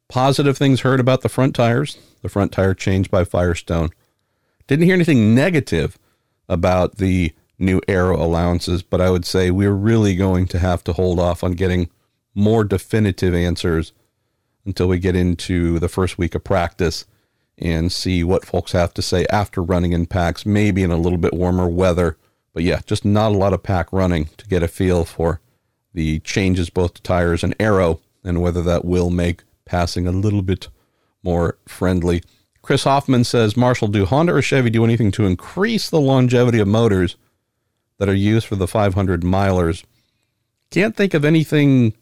Positive 0.08 0.56
things 0.56 0.82
heard 0.82 1.00
about 1.00 1.22
the 1.22 1.30
front 1.30 1.56
tires. 1.56 1.98
The 2.22 2.30
front 2.30 2.52
tire 2.52 2.76
changed 2.76 3.10
by 3.10 3.24
Firestone. 3.24 3.90
Didn't 4.68 4.86
hear 4.86 4.94
anything 4.94 5.34
negative 5.34 5.98
about 6.48 6.98
the 6.98 7.34
new 7.58 7.82
aero 7.88 8.24
allowances, 8.24 8.84
but 8.84 9.02
I 9.02 9.10
would 9.10 9.26
say 9.26 9.50
we're 9.50 9.72
really 9.72 10.16
going 10.16 10.46
to 10.48 10.60
have 10.60 10.84
to 10.84 10.94
hold 10.94 11.20
off 11.20 11.44
on 11.44 11.54
getting 11.54 11.90
more 12.40 12.64
definitive 12.64 13.36
answers 13.36 13.94
until 14.66 14.88
we 14.88 15.00
get 15.00 15.16
into 15.16 15.80
the 15.80 15.90
first 15.90 16.18
week 16.18 16.36
of 16.36 16.44
practice 16.44 17.06
and 17.58 17.92
see 17.92 18.24
what 18.24 18.46
folks 18.46 18.72
have 18.72 18.94
to 18.94 19.02
say 19.02 19.26
after 19.30 19.62
running 19.62 19.92
in 19.92 20.06
packs, 20.06 20.46
maybe 20.46 20.82
in 20.82 20.92
a 20.92 20.98
little 20.98 21.18
bit 21.18 21.34
warmer 21.34 21.68
weather. 21.68 22.18
But 22.54 22.64
yeah, 22.64 22.82
just 22.86 23.06
not 23.06 23.32
a 23.32 23.38
lot 23.38 23.54
of 23.54 23.64
pack 23.64 23.92
running 23.92 24.30
to 24.38 24.48
get 24.48 24.64
a 24.64 24.68
feel 24.68 25.06
for 25.06 25.42
the 25.94 26.20
changes 26.20 26.70
both 26.70 26.94
to 26.96 27.02
tires 27.02 27.44
and 27.44 27.56
aero 27.60 28.00
and 28.24 28.42
whether 28.42 28.62
that 28.62 28.86
will 28.86 29.10
make 29.10 29.44
passing 29.66 30.08
a 30.08 30.12
little 30.12 30.42
bit 30.42 30.68
more 31.24 31.58
friendly. 31.68 32.24
Chris 32.62 32.84
Hoffman 32.84 33.24
says, 33.24 33.58
Marshall, 33.58 33.88
do 33.88 34.06
Honda 34.06 34.36
or 34.36 34.42
Chevy 34.42 34.70
do 34.70 34.84
anything 34.84 35.12
to 35.12 35.26
increase 35.26 35.90
the 35.90 36.00
longevity 36.00 36.60
of 36.60 36.68
motors 36.68 37.16
that 37.98 38.10
are 38.10 38.14
used 38.14 38.48
for 38.48 38.56
the 38.56 38.68
500 38.68 39.22
milers? 39.22 39.84
Can't 40.70 40.96
think 40.96 41.14
of 41.14 41.26
anything 41.26 41.94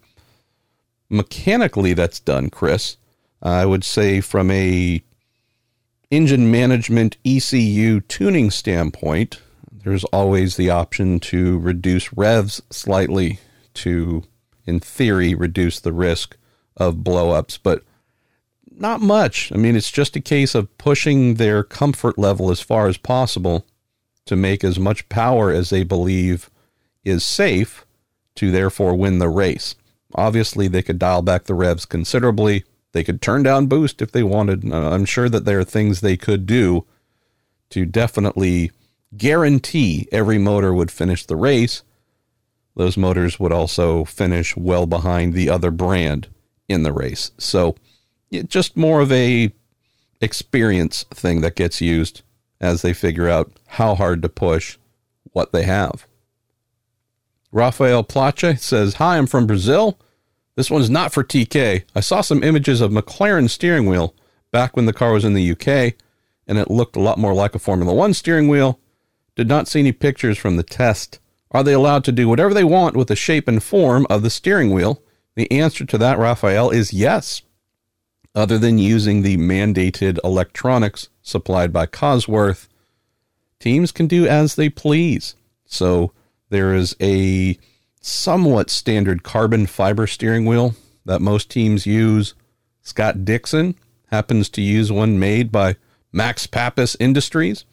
mechanically 1.10 1.94
that's 1.94 2.20
done, 2.20 2.50
Chris. 2.50 2.98
I 3.42 3.66
would 3.66 3.84
say 3.84 4.22
from 4.22 4.50
a 4.52 5.04
engine 6.10 6.50
management 6.50 7.18
ECU 7.26 8.02
tuning 8.02 8.50
standpoint, 8.52 9.42
there's 9.72 10.04
always 10.06 10.56
the 10.58 10.70
option 10.70 11.20
to 11.20 11.60
reduce 11.60 12.14
revs 12.14 12.62
slightly 12.70 13.40
to, 13.76 14.24
in 14.66 14.80
theory, 14.80 15.36
reduce 15.36 15.80
the 15.80 15.94
risk 15.94 16.36
of 16.76 16.96
blowups, 16.96 17.60
but 17.62 17.84
not 18.72 19.02
much. 19.02 19.52
I 19.52 19.58
mean, 19.58 19.76
it's 19.76 19.92
just 19.92 20.16
a 20.16 20.22
case 20.22 20.56
of 20.56 20.78
pushing 20.78 21.36
their 21.36 21.64
comfort 21.64 22.18
level 22.18 22.52
as 22.52 22.60
far 22.60 22.88
as 22.88 22.98
possible 22.98 23.66
to 24.26 24.36
make 24.36 24.64
as 24.64 24.78
much 24.78 25.10
power 25.10 25.52
as 25.52 25.70
they 25.70 25.84
believe 25.84 26.50
is 27.04 27.26
safe 27.26 27.86
to 28.36 28.52
therefore 28.52 28.96
win 28.96 29.20
the 29.20 29.30
race. 29.30 29.76
Obviously, 30.16 30.68
they 30.68 30.82
could 30.82 31.00
dial 31.00 31.22
back 31.22 31.44
the 31.46 31.54
revs 31.54 31.86
considerably. 31.86 32.64
They 32.94 33.04
could 33.04 33.22
turn 33.22 33.44
down 33.44 33.68
boost 33.68 34.02
if 34.02 34.12
they 34.12 34.24
wanted. 34.24 34.72
Uh, 34.72 34.92
I'm 34.92 35.06
sure 35.06 35.30
that 35.30 35.46
there 35.46 35.60
are 35.60 35.66
things 35.66 36.02
they 36.02 36.18
could 36.18 36.46
do 36.46 36.86
to 37.70 37.86
definitely 37.86 38.72
guarantee 39.16 40.08
every 40.12 40.38
motor 40.38 40.74
would 40.74 40.92
finish 40.92 41.26
the 41.26 41.36
race. 41.36 41.84
Those 42.76 42.98
motors 42.98 43.40
would 43.40 43.52
also 43.52 44.06
finish 44.06 44.56
well 44.56 44.86
behind 44.86 45.34
the 45.34 45.50
other 45.50 45.72
brand 45.72 46.28
in 46.68 46.84
the 46.84 46.94
race. 46.94 47.32
So, 47.38 47.76
just 48.48 48.78
more 48.78 49.02
of 49.02 49.12
a 49.12 49.52
experience 50.22 51.04
thing 51.12 51.42
that 51.42 51.56
gets 51.56 51.82
used 51.82 52.22
as 52.60 52.82
they 52.82 52.94
figure 52.94 53.30
out 53.30 53.52
how 53.68 53.96
hard 53.96 54.22
to 54.22 54.30
push 54.30 54.78
what 55.32 55.52
they 55.52 55.64
have. 55.64 56.07
Rafael 57.58 58.04
Plache 58.04 58.60
says, 58.60 58.94
Hi, 58.96 59.18
I'm 59.18 59.26
from 59.26 59.48
Brazil. 59.48 59.98
This 60.56 60.70
one's 60.70 60.92
not 60.92 61.12
for 61.12 61.24
TK. 61.24 61.86
I 61.96 62.00
saw 62.02 62.22
some 62.22 62.44
images 62.44 62.82
of 62.82 62.92
McLaren 62.92 63.50
steering 63.50 63.88
wheel 63.88 64.14
back 64.52 64.76
when 64.76 64.86
the 64.86 64.94
car 64.94 65.12
was 65.12 65.26
in 65.26 65.34
the 65.34 65.52
UK, 65.52 65.96
and 66.46 66.60
it 66.60 66.70
looked 66.70 66.96
a 66.96 67.00
lot 67.02 67.18
more 67.18 67.34
like 67.34 67.56
a 67.56 67.60
Formula 67.60 67.92
One 67.92 68.14
steering 68.14 68.48
wheel. 68.48 68.80
Did 69.36 69.48
not 69.48 69.68
see 69.68 69.80
any 69.80 69.92
pictures 69.92 70.38
from 70.38 70.58
the 70.58 70.62
test. 70.62 71.20
Are 71.50 71.64
they 71.64 71.74
allowed 71.74 72.04
to 72.04 72.12
do 72.12 72.30
whatever 72.30 72.54
they 72.54 72.64
want 72.64 72.96
with 72.96 73.08
the 73.08 73.16
shape 73.16 73.48
and 73.48 73.64
form 73.64 74.06
of 74.08 74.22
the 74.22 74.30
steering 74.30 74.72
wheel? 74.72 75.02
The 75.34 75.52
answer 75.52 75.84
to 75.84 75.98
that, 75.98 76.20
Raphael, 76.20 76.70
is 76.70 76.94
yes. 76.94 77.42
Other 78.36 78.60
than 78.60 78.78
using 78.78 79.24
the 79.24 79.38
mandated 79.38 80.20
electronics 80.24 81.10
supplied 81.24 81.74
by 81.74 81.88
Cosworth, 81.88 82.68
teams 83.60 83.92
can 83.92 84.06
do 84.06 84.28
as 84.28 84.54
they 84.54 84.70
please. 84.70 85.34
So 85.66 86.12
there 86.50 86.74
is 86.74 86.96
a 87.02 87.58
somewhat 88.02 88.70
standard 88.70 89.24
carbon 89.24 89.66
fiber 89.66 90.08
steering 90.08 90.46
wheel 90.46 90.76
that 91.06 91.22
most 91.22 91.50
teams 91.50 91.86
use. 91.86 92.34
Scott 92.82 93.26
Dixon 93.26 93.76
happens 94.12 94.50
to 94.50 94.62
use 94.62 94.92
one 94.92 95.20
made 95.20 95.52
by 95.52 95.76
Max 96.12 96.48
Papis 96.48 96.96
Industries 97.00 97.66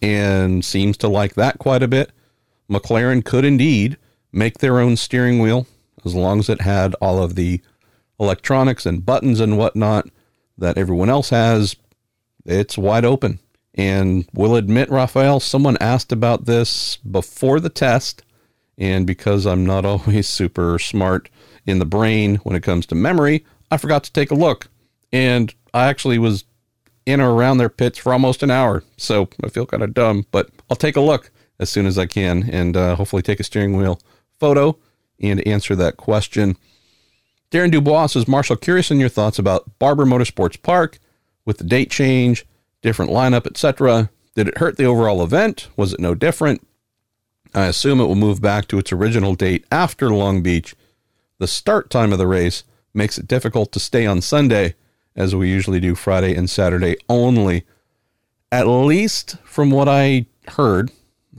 and 0.00 0.64
seems 0.64 0.96
to 0.98 1.08
like 1.08 1.34
that 1.34 1.58
quite 1.58 1.82
a 1.82 1.88
bit. 1.88 2.12
McLaren 2.70 3.24
could 3.24 3.44
indeed 3.44 3.96
make 4.32 4.58
their 4.58 4.78
own 4.78 4.96
steering 4.96 5.40
wheel 5.40 5.66
as 6.04 6.14
long 6.14 6.38
as 6.38 6.48
it 6.48 6.60
had 6.60 6.94
all 6.94 7.22
of 7.22 7.34
the 7.34 7.60
electronics 8.18 8.86
and 8.86 9.04
buttons 9.04 9.40
and 9.40 9.58
whatnot 9.58 10.08
that 10.56 10.78
everyone 10.78 11.10
else 11.10 11.30
has. 11.30 11.74
It's 12.44 12.78
wide 12.78 13.04
open. 13.04 13.40
And 13.80 14.28
we'll 14.34 14.56
admit, 14.56 14.90
Raphael, 14.90 15.40
someone 15.40 15.78
asked 15.80 16.12
about 16.12 16.44
this 16.44 16.98
before 16.98 17.60
the 17.60 17.70
test. 17.70 18.22
And 18.76 19.06
because 19.06 19.46
I'm 19.46 19.64
not 19.64 19.84
always 19.86 20.28
super 20.28 20.78
smart 20.78 21.30
in 21.64 21.78
the 21.78 21.86
brain 21.86 22.36
when 22.42 22.54
it 22.54 22.62
comes 22.62 22.84
to 22.86 22.94
memory, 22.94 23.42
I 23.70 23.78
forgot 23.78 24.04
to 24.04 24.12
take 24.12 24.30
a 24.30 24.34
look. 24.34 24.68
And 25.14 25.54
I 25.72 25.86
actually 25.86 26.18
was 26.18 26.44
in 27.06 27.22
or 27.22 27.32
around 27.32 27.56
their 27.56 27.70
pits 27.70 27.98
for 27.98 28.12
almost 28.12 28.42
an 28.42 28.50
hour. 28.50 28.84
So 28.98 29.30
I 29.42 29.48
feel 29.48 29.64
kind 29.64 29.82
of 29.82 29.94
dumb, 29.94 30.26
but 30.30 30.50
I'll 30.68 30.76
take 30.76 30.96
a 30.96 31.00
look 31.00 31.30
as 31.58 31.70
soon 31.70 31.86
as 31.86 31.96
I 31.96 32.04
can 32.04 32.50
and 32.50 32.76
uh, 32.76 32.96
hopefully 32.96 33.22
take 33.22 33.40
a 33.40 33.44
steering 33.44 33.78
wheel 33.78 33.98
photo 34.38 34.76
and 35.22 35.46
answer 35.46 35.74
that 35.76 35.96
question. 35.96 36.58
Darren 37.50 37.70
Dubois 37.70 38.08
says, 38.08 38.28
Marshall, 38.28 38.56
curious 38.56 38.90
in 38.90 39.00
your 39.00 39.08
thoughts 39.08 39.38
about 39.38 39.78
Barber 39.78 40.04
Motorsports 40.04 40.60
Park 40.60 40.98
with 41.46 41.56
the 41.56 41.64
date 41.64 41.90
change, 41.90 42.44
different 42.82 43.10
lineup, 43.10 43.46
etc. 43.46 44.10
Did 44.34 44.48
it 44.48 44.58
hurt 44.58 44.76
the 44.76 44.84
overall 44.84 45.22
event? 45.22 45.68
Was 45.76 45.92
it 45.92 46.00
no 46.00 46.14
different? 46.14 46.66
I 47.54 47.66
assume 47.66 48.00
it 48.00 48.04
will 48.04 48.14
move 48.14 48.40
back 48.40 48.68
to 48.68 48.78
its 48.78 48.92
original 48.92 49.34
date 49.34 49.64
after 49.72 50.10
Long 50.10 50.42
Beach. 50.42 50.74
The 51.38 51.48
start 51.48 51.90
time 51.90 52.12
of 52.12 52.18
the 52.18 52.26
race 52.26 52.64
makes 52.94 53.18
it 53.18 53.28
difficult 53.28 53.72
to 53.72 53.80
stay 53.80 54.06
on 54.06 54.20
Sunday, 54.20 54.74
as 55.16 55.34
we 55.34 55.48
usually 55.48 55.80
do 55.80 55.94
Friday 55.94 56.34
and 56.34 56.48
Saturday 56.48 56.96
only. 57.08 57.64
At 58.52 58.66
least 58.66 59.36
from 59.44 59.70
what 59.70 59.88
I 59.88 60.26
heard, 60.48 60.90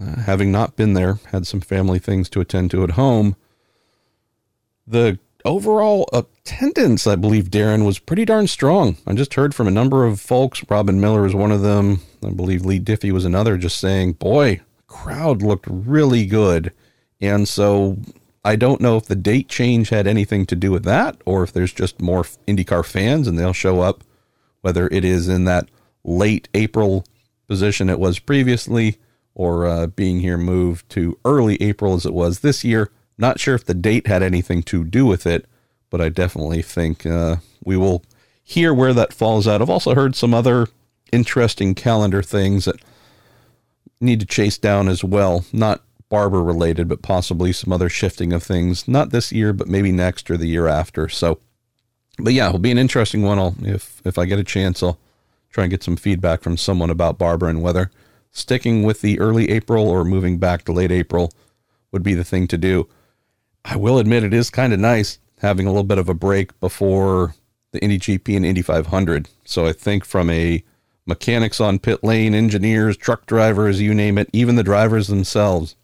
uh, 0.01 0.21
having 0.21 0.51
not 0.51 0.75
been 0.75 0.93
there, 0.93 1.19
had 1.31 1.47
some 1.47 1.61
family 1.61 1.99
things 1.99 2.29
to 2.29 2.41
attend 2.41 2.71
to 2.71 2.83
at 2.83 2.91
home. 2.91 3.35
The 4.87 5.19
overall 5.45 6.09
attendance, 6.13 7.07
I 7.07 7.15
believe, 7.15 7.49
Darren, 7.49 7.85
was 7.85 7.99
pretty 7.99 8.25
darn 8.25 8.47
strong. 8.47 8.97
I 9.05 9.13
just 9.13 9.33
heard 9.33 9.55
from 9.55 9.67
a 9.67 9.71
number 9.71 10.05
of 10.05 10.19
folks. 10.19 10.63
Robin 10.69 10.99
Miller 10.99 11.25
is 11.25 11.35
one 11.35 11.51
of 11.51 11.61
them. 11.61 12.01
I 12.23 12.29
believe 12.29 12.65
Leigh 12.65 12.79
Diffey 12.79 13.11
was 13.11 13.25
another, 13.25 13.57
just 13.57 13.79
saying, 13.79 14.13
boy, 14.13 14.61
crowd 14.87 15.41
looked 15.41 15.65
really 15.69 16.25
good. 16.25 16.71
And 17.19 17.47
so 17.47 17.97
I 18.43 18.55
don't 18.55 18.81
know 18.81 18.97
if 18.97 19.05
the 19.05 19.15
date 19.15 19.47
change 19.47 19.89
had 19.89 20.07
anything 20.07 20.45
to 20.47 20.55
do 20.55 20.71
with 20.71 20.83
that 20.83 21.21
or 21.25 21.43
if 21.43 21.53
there's 21.53 21.73
just 21.73 22.01
more 22.01 22.23
IndyCar 22.47 22.85
fans 22.85 23.27
and 23.27 23.37
they'll 23.37 23.53
show 23.53 23.81
up, 23.81 24.03
whether 24.61 24.87
it 24.87 25.05
is 25.05 25.29
in 25.29 25.45
that 25.45 25.69
late 26.03 26.49
April 26.53 27.05
position 27.47 27.89
it 27.89 27.99
was 27.99 28.17
previously 28.17 28.97
or 29.35 29.65
uh, 29.65 29.87
being 29.87 30.19
here 30.19 30.37
moved 30.37 30.89
to 30.89 31.17
early 31.23 31.61
April 31.61 31.93
as 31.93 32.05
it 32.05 32.13
was 32.13 32.39
this 32.39 32.63
year. 32.63 32.89
Not 33.21 33.39
sure 33.39 33.53
if 33.53 33.63
the 33.63 33.75
date 33.75 34.07
had 34.07 34.23
anything 34.23 34.63
to 34.63 34.83
do 34.83 35.05
with 35.05 35.27
it, 35.27 35.45
but 35.91 36.01
I 36.01 36.09
definitely 36.09 36.63
think 36.63 37.05
uh, 37.05 37.35
we 37.63 37.77
will 37.77 38.03
hear 38.43 38.73
where 38.73 38.95
that 38.95 39.13
falls 39.13 39.47
out. 39.47 39.61
I've 39.61 39.69
also 39.69 39.93
heard 39.93 40.15
some 40.15 40.33
other 40.33 40.67
interesting 41.11 41.75
calendar 41.75 42.23
things 42.23 42.65
that 42.65 42.77
need 43.99 44.21
to 44.21 44.25
chase 44.25 44.57
down 44.57 44.87
as 44.87 45.03
well. 45.03 45.45
Not 45.53 45.83
Barber 46.09 46.41
related, 46.41 46.87
but 46.87 47.03
possibly 47.03 47.53
some 47.53 47.71
other 47.71 47.89
shifting 47.89 48.33
of 48.33 48.41
things. 48.41 48.87
Not 48.87 49.11
this 49.11 49.31
year, 49.31 49.53
but 49.53 49.67
maybe 49.67 49.91
next 49.91 50.31
or 50.31 50.35
the 50.35 50.47
year 50.47 50.67
after. 50.67 51.07
So, 51.07 51.37
but 52.17 52.33
yeah, 52.33 52.47
it'll 52.47 52.57
be 52.57 52.71
an 52.71 52.79
interesting 52.79 53.21
one. 53.21 53.37
I'll 53.37 53.55
if 53.61 54.01
if 54.03 54.17
I 54.17 54.25
get 54.25 54.39
a 54.39 54.43
chance, 54.43 54.81
I'll 54.81 54.97
try 55.51 55.65
and 55.65 55.71
get 55.71 55.83
some 55.83 55.95
feedback 55.95 56.41
from 56.41 56.57
someone 56.57 56.89
about 56.89 57.19
Barber 57.19 57.47
and 57.47 57.61
whether 57.61 57.91
sticking 58.31 58.81
with 58.81 59.01
the 59.01 59.19
early 59.19 59.51
April 59.51 59.87
or 59.87 60.03
moving 60.03 60.39
back 60.39 60.65
to 60.65 60.71
late 60.73 60.91
April 60.91 61.31
would 61.91 62.01
be 62.01 62.15
the 62.15 62.23
thing 62.23 62.47
to 62.47 62.57
do. 62.57 62.89
I 63.65 63.75
will 63.75 63.99
admit 63.99 64.23
it 64.23 64.33
is 64.33 64.49
kind 64.49 64.73
of 64.73 64.79
nice 64.79 65.19
having 65.39 65.65
a 65.65 65.69
little 65.69 65.83
bit 65.83 65.97
of 65.97 66.09
a 66.09 66.13
break 66.13 66.57
before 66.59 67.35
the 67.71 67.81
Indy 67.81 67.99
GP 67.99 68.35
and 68.35 68.45
Indy 68.45 68.61
500. 68.61 69.29
So 69.45 69.65
I 69.65 69.73
think 69.73 70.05
from 70.05 70.29
a 70.29 70.63
mechanics 71.05 71.59
on 71.59 71.79
pit 71.79 72.03
lane, 72.03 72.33
engineers, 72.33 72.97
truck 72.97 73.25
drivers, 73.25 73.81
you 73.81 73.93
name 73.93 74.17
it, 74.17 74.29
even 74.33 74.55
the 74.55 74.63
drivers 74.63 75.07
themselves, 75.07 75.75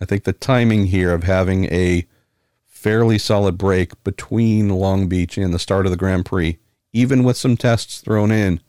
I 0.00 0.04
think 0.04 0.24
the 0.24 0.32
timing 0.32 0.86
here 0.86 1.12
of 1.12 1.24
having 1.24 1.66
a 1.66 2.06
fairly 2.66 3.18
solid 3.18 3.56
break 3.56 4.02
between 4.02 4.68
Long 4.68 5.08
Beach 5.08 5.38
and 5.38 5.54
the 5.54 5.58
start 5.58 5.86
of 5.86 5.92
the 5.92 5.96
Grand 5.96 6.26
Prix, 6.26 6.58
even 6.92 7.22
with 7.24 7.36
some 7.36 7.56
tests 7.56 8.00
thrown 8.00 8.32
in, 8.32 8.60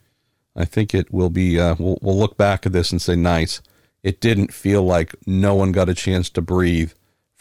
I 0.55 0.65
think 0.65 0.93
it 0.93 1.11
will 1.11 1.31
be. 1.31 1.59
Uh, 1.59 1.75
we'll, 1.79 1.97
we'll 2.01 2.17
look 2.17 2.37
back 2.37 2.65
at 2.65 2.71
this 2.71 2.91
and 2.91 3.01
say, 3.01 3.15
nice. 3.15 3.61
It 4.03 4.21
didn't 4.21 4.53
feel 4.53 4.83
like 4.83 5.15
no 5.25 5.55
one 5.55 5.71
got 5.71 5.89
a 5.89 5.95
chance 5.95 6.29
to 6.31 6.41
breathe 6.41 6.91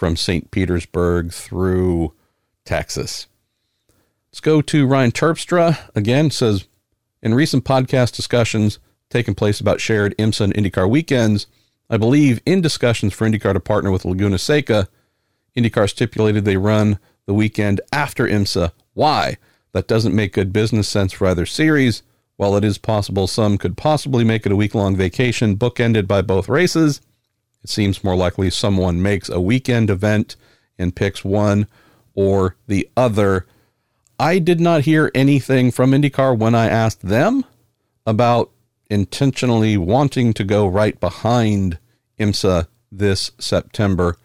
from 0.03 0.17
St. 0.17 0.51
Petersburg 0.51 1.33
through 1.33 2.13
Texas. 2.65 3.29
Let's 4.33 4.41
go 4.41 4.61
to 4.61 4.85
Ryan 4.85 5.13
Terpstra 5.13 5.79
again. 5.95 6.33
Says 6.33 6.67
in 7.23 7.35
recent 7.35 7.65
podcast 7.65 8.17
discussions 8.17 8.81
taking 9.11 9.37
place 9.37 9.61
about 9.61 9.81
shared 9.81 10.19
IMSA 10.19 10.41
and 10.41 10.55
IndyCar 10.55 10.91
weekends, 10.91 11.47
I 11.89 11.99
believe 11.99 12.41
in 12.45 12.61
discussions 12.61 13.15
for 13.15 13.29
IndyCar 13.29 13.53
to 13.53 13.61
partner 13.61 13.93
with 13.93 14.05
Laguna 14.05 14.39
Seca, 14.39 14.89
IndyCar 15.57 15.89
stipulated 15.89 16.45
they 16.45 16.57
run 16.57 16.99
the 17.27 17.35
weekend 17.35 17.81
after 17.93 18.27
IMSA. 18.27 18.73
Why? 18.95 19.37
That 19.71 19.87
doesn't 19.87 20.17
make 20.17 20.33
good 20.33 20.53
business 20.53 20.89
sense 20.89 21.13
for 21.13 21.29
either 21.29 21.47
series. 21.47 22.03
While 22.35 22.57
it 22.57 22.65
is 22.65 22.77
possible 22.77 23.29
some 23.29 23.57
could 23.57 23.77
possibly 23.77 24.25
make 24.25 24.47
it 24.47 24.51
a 24.51 24.57
week 24.57 24.75
long 24.75 24.97
vacation 24.97 25.57
bookended 25.57 26.09
by 26.09 26.23
both 26.23 26.49
races, 26.49 27.01
it 27.63 27.71
seems 27.71 28.03
more 28.03 28.17
likely 28.17 28.51
someone 28.51 29.03
makes 29.03 29.29
a 29.29 29.41
weekend 29.41 29.91
event 29.91 30.37
and 30.79 30.97
picks 30.97 31.25
one 31.25 31.67
or 32.15 32.57
the 32.67 32.89
other. 32.97 33.47
I 34.19 34.39
did 34.39 34.61
not 34.61 34.83
hear 34.83 35.11
anything 35.15 35.71
from 35.71 35.93
IndyCar 35.93 36.37
when 36.37 36.55
I 36.55 36.69
asked 36.69 37.03
them 37.03 37.45
about 38.07 38.51
intentionally 38.91 39.77
wanting 39.77 40.33
to 40.35 40.45
go 40.45 40.67
right 40.67 40.99
behind 41.01 41.79
IMSA 42.19 42.67
this 42.91 43.31
September. 43.39 44.17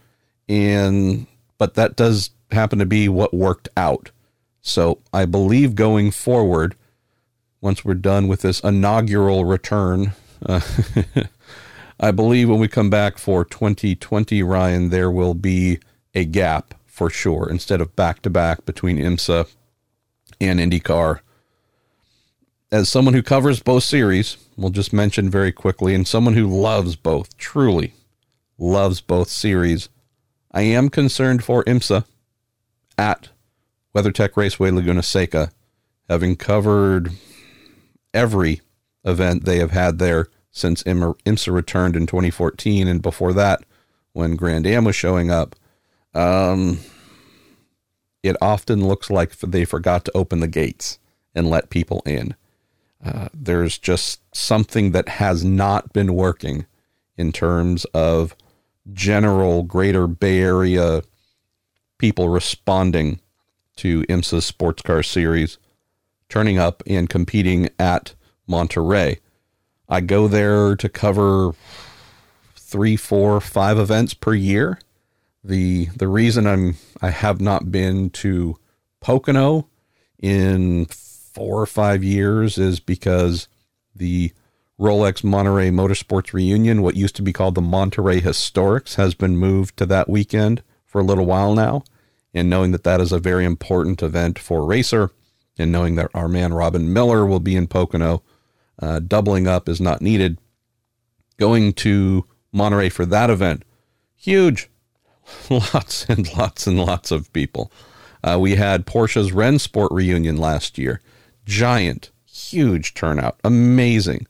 And 0.50 1.28
but 1.58 1.76
that 1.76 1.96
does 1.96 2.32
happen 2.52 2.80
to 2.80 2.86
be 2.86 3.10
what 3.10 3.34
worked 3.34 3.70
out. 3.78 4.12
So 4.62 5.00
I 5.14 5.26
believe 5.26 5.76
going 5.76 6.12
forward, 6.12 6.76
once 7.62 7.84
we're 7.84 7.94
done 7.94 8.28
with 8.28 8.42
this 8.42 8.60
inaugural 8.60 9.46
return. 9.46 10.14
Uh, 10.46 10.62
I 12.00 12.12
believe 12.12 12.50
when 12.50 12.60
we 12.60 12.68
come 12.68 12.90
back 12.90 13.18
for 13.18 13.44
2020, 13.44 14.44
Ryan, 14.44 14.90
there 14.90 15.10
will 15.10 15.34
be 15.34 15.80
a 16.14 16.26
gap 16.26 16.76
for 16.86 17.10
sure 17.10 17.50
instead 17.50 17.82
of 17.82 17.96
back 17.96 18.22
to 18.22 18.30
back 18.30 18.66
between 18.66 18.98
IMSA 18.98 19.52
and 20.40 20.60
IndyCar. 20.60 21.22
As 22.72 22.90
someone 22.90 23.14
who 23.14 23.24
covers 23.24 23.62
both 23.62 23.84
series, 23.84 24.38
we'll 24.58 24.70
just 24.70 24.94
mention 24.94 25.30
very 25.30 25.52
quickly, 25.52 25.96
and 25.96 26.08
someone 26.08 26.36
who 26.36 26.48
loves 26.48 26.96
both, 26.96 27.36
truly 27.38 27.94
loves 28.60 29.02
both 29.02 29.30
series, 29.30 29.90
I 30.52 30.62
am 30.62 30.90
concerned 30.90 31.44
for 31.44 31.64
IMSA 31.64 32.06
at 32.98 33.30
WeatherTech 33.96 34.36
Raceway 34.36 34.72
Laguna 34.72 35.02
Seca, 35.04 35.52
having 36.10 36.36
covered 36.36 37.12
every 38.14 38.62
event 39.04 39.46
they 39.46 39.58
have 39.60 39.72
had 39.72 39.98
there 40.00 40.28
since 40.58 40.84
IMSA 40.84 41.54
returned 41.54 41.96
in 41.96 42.08
2014 42.08 42.88
and 42.88 43.02
before 43.02 43.34
that 43.34 43.62
when 44.14 44.36
Grand 44.36 44.66
Am 44.66 44.86
was 44.86 44.96
showing 44.96 45.30
up. 45.30 45.56
Um, 46.14 46.80
it 48.24 48.36
often 48.42 48.88
looks 48.88 49.10
like 49.10 49.38
they 49.38 49.66
forgot 49.66 50.06
to 50.06 50.18
open 50.18 50.40
the 50.40 50.48
gates 50.48 51.00
and 51.36 51.50
let 51.50 51.70
people 51.70 52.02
in. 52.06 52.36
Uh, 53.04 53.30
there's 53.34 53.78
just 53.78 54.22
something 54.36 54.92
that 54.92 55.08
has 55.08 55.46
not 55.46 55.94
been 55.94 56.16
working 56.16 56.66
in 57.16 57.32
terms 57.32 57.86
of 57.94 58.36
general 58.92 59.64
greater 59.64 60.08
Bay 60.08 60.40
Area 60.40 61.04
people 61.98 62.30
responding 62.30 63.20
to 63.76 64.04
IMSA's 64.04 64.46
sports 64.46 64.82
car 64.82 65.04
series, 65.04 65.58
turning 66.30 66.58
up 66.58 66.82
and 66.88 67.10
competing 67.10 67.70
at 67.80 68.16
Monterey. 68.48 69.20
I 69.90 70.02
go 70.02 70.28
there 70.28 70.76
to 70.76 70.90
cover 70.90 71.54
three, 72.56 72.98
four, 72.98 73.40
five 73.40 73.78
events 73.78 74.14
per 74.14 74.34
year. 74.34 74.80
The 75.44 75.86
the 75.96 76.08
reason 76.08 76.46
I'm 76.46 76.76
I 77.02 77.10
have 77.12 77.40
not 77.40 77.72
been 77.72 78.10
to 78.12 78.58
Pocono 79.00 79.70
in 80.20 80.86
four 80.86 81.62
or 81.62 81.66
five 81.66 82.04
years 82.04 82.58
is 82.58 82.80
because 82.80 83.48
the 83.96 84.34
Rolex 84.80 85.24
Monterey 85.24 85.72
Motorsports 85.72 86.34
Reunion, 86.34 86.82
what 86.82 86.96
used 86.96 87.16
to 87.16 87.22
be 87.22 87.34
called 87.34 87.56
the 87.56 87.62
Monterey 87.62 88.22
Historics, 88.22 88.96
has 88.96 89.14
been 89.14 89.38
moved 89.38 89.78
to 89.78 89.86
that 89.86 90.10
weekend 90.10 90.62
for 90.86 91.00
a 91.00 91.04
little 91.04 91.26
while 91.26 91.56
now. 91.56 91.84
And 92.34 92.50
knowing 92.50 92.72
that 92.72 92.84
that 92.84 93.02
is 93.02 93.12
a 93.12 93.20
very 93.20 93.46
important 93.46 94.04
event 94.04 94.38
for 94.38 94.66
Racer, 94.66 95.12
and 95.58 95.72
knowing 95.72 95.96
that 95.96 96.12
our 96.14 96.28
man 96.28 96.54
Robin 96.54 96.92
Miller 96.92 97.26
will 97.26 97.40
be 97.40 97.56
in 97.56 97.68
Pocono, 97.68 98.22
uh, 98.82 99.00
doubling 99.00 99.48
up 99.48 99.68
is 99.68 99.82
not 99.82 100.02
needed. 100.02 100.40
Going 101.38 101.74
to 101.74 102.26
Monterey 102.52 102.90
for 102.90 103.06
that 103.06 103.30
event, 103.30 103.64
huge. 104.16 104.70
lots 105.50 106.06
and 106.06 106.36
lots 106.38 106.68
and 106.68 106.80
lots 106.80 107.12
of 107.12 107.32
people. 107.34 107.72
Uh, 108.24 108.38
we 108.40 108.56
had 108.56 108.86
Porsche's 108.86 109.32
Rennsport 109.32 109.90
reunion 109.92 110.38
last 110.38 110.78
year. 110.78 111.02
Giant, 111.46 112.12
huge 112.26 112.94
turnout. 112.94 113.40
Amazing. 113.44 114.28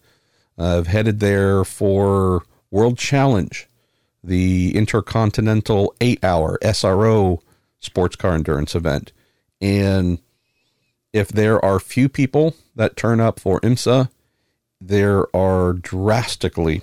Uh, 0.57 0.79
I've 0.79 0.87
headed 0.87 1.19
there 1.19 1.63
for 1.63 2.43
World 2.71 2.97
Challenge, 2.97 3.67
the 4.23 4.75
Intercontinental 4.75 5.95
8 6.01 6.23
hour 6.23 6.57
SRO 6.61 7.39
sports 7.79 8.15
car 8.15 8.33
endurance 8.33 8.75
event. 8.75 9.11
And 9.61 10.19
if 11.13 11.29
there 11.29 11.63
are 11.63 11.79
few 11.79 12.09
people 12.09 12.55
that 12.75 12.95
turn 12.97 13.19
up 13.19 13.39
for 13.39 13.59
IMSA, 13.61 14.09
there 14.79 15.35
are 15.35 15.73
drastically 15.73 16.81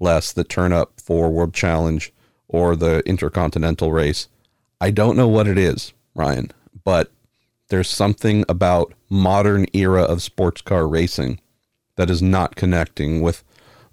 less 0.00 0.32
that 0.32 0.48
turn 0.48 0.72
up 0.72 1.00
for 1.00 1.30
World 1.30 1.54
Challenge 1.54 2.12
or 2.48 2.76
the 2.76 3.00
Intercontinental 3.06 3.92
race. 3.92 4.28
I 4.80 4.90
don't 4.90 5.16
know 5.16 5.28
what 5.28 5.48
it 5.48 5.58
is, 5.58 5.92
Ryan, 6.14 6.50
but 6.84 7.10
there's 7.68 7.88
something 7.88 8.44
about 8.48 8.94
modern 9.10 9.66
era 9.72 10.02
of 10.02 10.22
sports 10.22 10.60
car 10.60 10.88
racing 10.88 11.40
that 11.96 12.10
is 12.10 12.22
not 12.22 12.56
connecting 12.56 13.20
with 13.20 13.44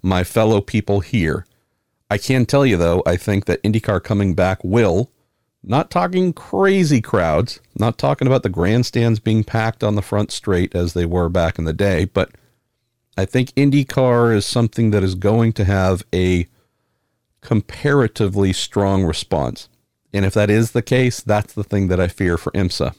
my 0.02 0.24
fellow 0.24 0.60
people 0.60 1.00
here. 1.00 1.46
I 2.10 2.18
can 2.18 2.46
tell 2.46 2.64
you 2.64 2.76
though, 2.76 3.02
I 3.04 3.16
think 3.16 3.46
that 3.46 3.62
IndyCar 3.62 4.02
coming 4.02 4.34
back 4.34 4.62
will, 4.62 5.10
not 5.62 5.90
talking 5.90 6.32
crazy 6.32 7.00
crowds, 7.00 7.60
not 7.76 7.98
talking 7.98 8.28
about 8.28 8.44
the 8.44 8.48
grandstands 8.48 9.18
being 9.18 9.42
packed 9.42 9.82
on 9.82 9.96
the 9.96 10.02
front 10.02 10.30
straight 10.30 10.74
as 10.74 10.92
they 10.92 11.04
were 11.04 11.28
back 11.28 11.58
in 11.58 11.64
the 11.64 11.72
day, 11.72 12.04
but 12.04 12.30
I 13.16 13.24
think 13.24 13.50
IndyCar 13.52 14.34
is 14.34 14.44
something 14.44 14.90
that 14.90 15.02
is 15.02 15.14
going 15.14 15.52
to 15.54 15.64
have 15.64 16.04
a 16.14 16.46
comparatively 17.40 18.52
strong 18.52 19.04
response. 19.04 19.68
And 20.12 20.24
if 20.24 20.34
that 20.34 20.50
is 20.50 20.72
the 20.72 20.82
case, 20.82 21.20
that's 21.20 21.54
the 21.54 21.64
thing 21.64 21.88
that 21.88 22.00
I 22.00 22.08
fear 22.08 22.36
for 22.36 22.50
IMSA. 22.52 22.94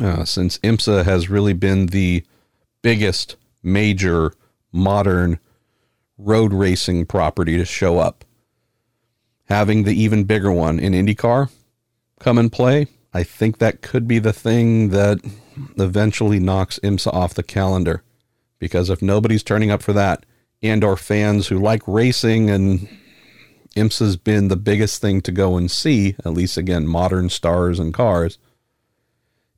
Uh, 0.00 0.24
since 0.24 0.58
IMSA 0.58 1.04
has 1.04 1.28
really 1.28 1.52
been 1.52 1.86
the 1.86 2.24
biggest 2.82 3.36
major 3.62 4.32
modern 4.72 5.38
road 6.16 6.52
racing 6.52 7.06
property 7.06 7.56
to 7.56 7.64
show 7.64 7.98
up. 7.98 8.24
Having 9.46 9.84
the 9.84 10.00
even 10.00 10.24
bigger 10.24 10.52
one 10.52 10.78
in 10.78 10.92
IndyCar 10.92 11.50
come 12.20 12.38
and 12.38 12.52
play, 12.52 12.88
I 13.14 13.22
think 13.22 13.58
that 13.58 13.82
could 13.82 14.06
be 14.06 14.18
the 14.18 14.32
thing 14.32 14.90
that 14.90 15.18
eventually 15.76 16.38
knocks 16.38 16.78
IMSA 16.82 17.12
off 17.12 17.34
the 17.34 17.42
calendar. 17.42 18.02
Because 18.58 18.90
if 18.90 19.00
nobody's 19.02 19.42
turning 19.42 19.70
up 19.70 19.82
for 19.82 19.92
that, 19.92 20.24
and 20.62 20.82
or 20.82 20.96
fans 20.96 21.48
who 21.48 21.58
like 21.58 21.82
racing 21.86 22.50
and 22.50 22.88
IMSA's 23.76 24.16
been 24.16 24.48
the 24.48 24.56
biggest 24.56 25.00
thing 25.00 25.20
to 25.20 25.32
go 25.32 25.56
and 25.56 25.70
see, 25.70 26.16
at 26.24 26.32
least 26.32 26.56
again, 26.56 26.86
modern 26.86 27.28
stars 27.28 27.78
and 27.78 27.94
cars. 27.94 28.38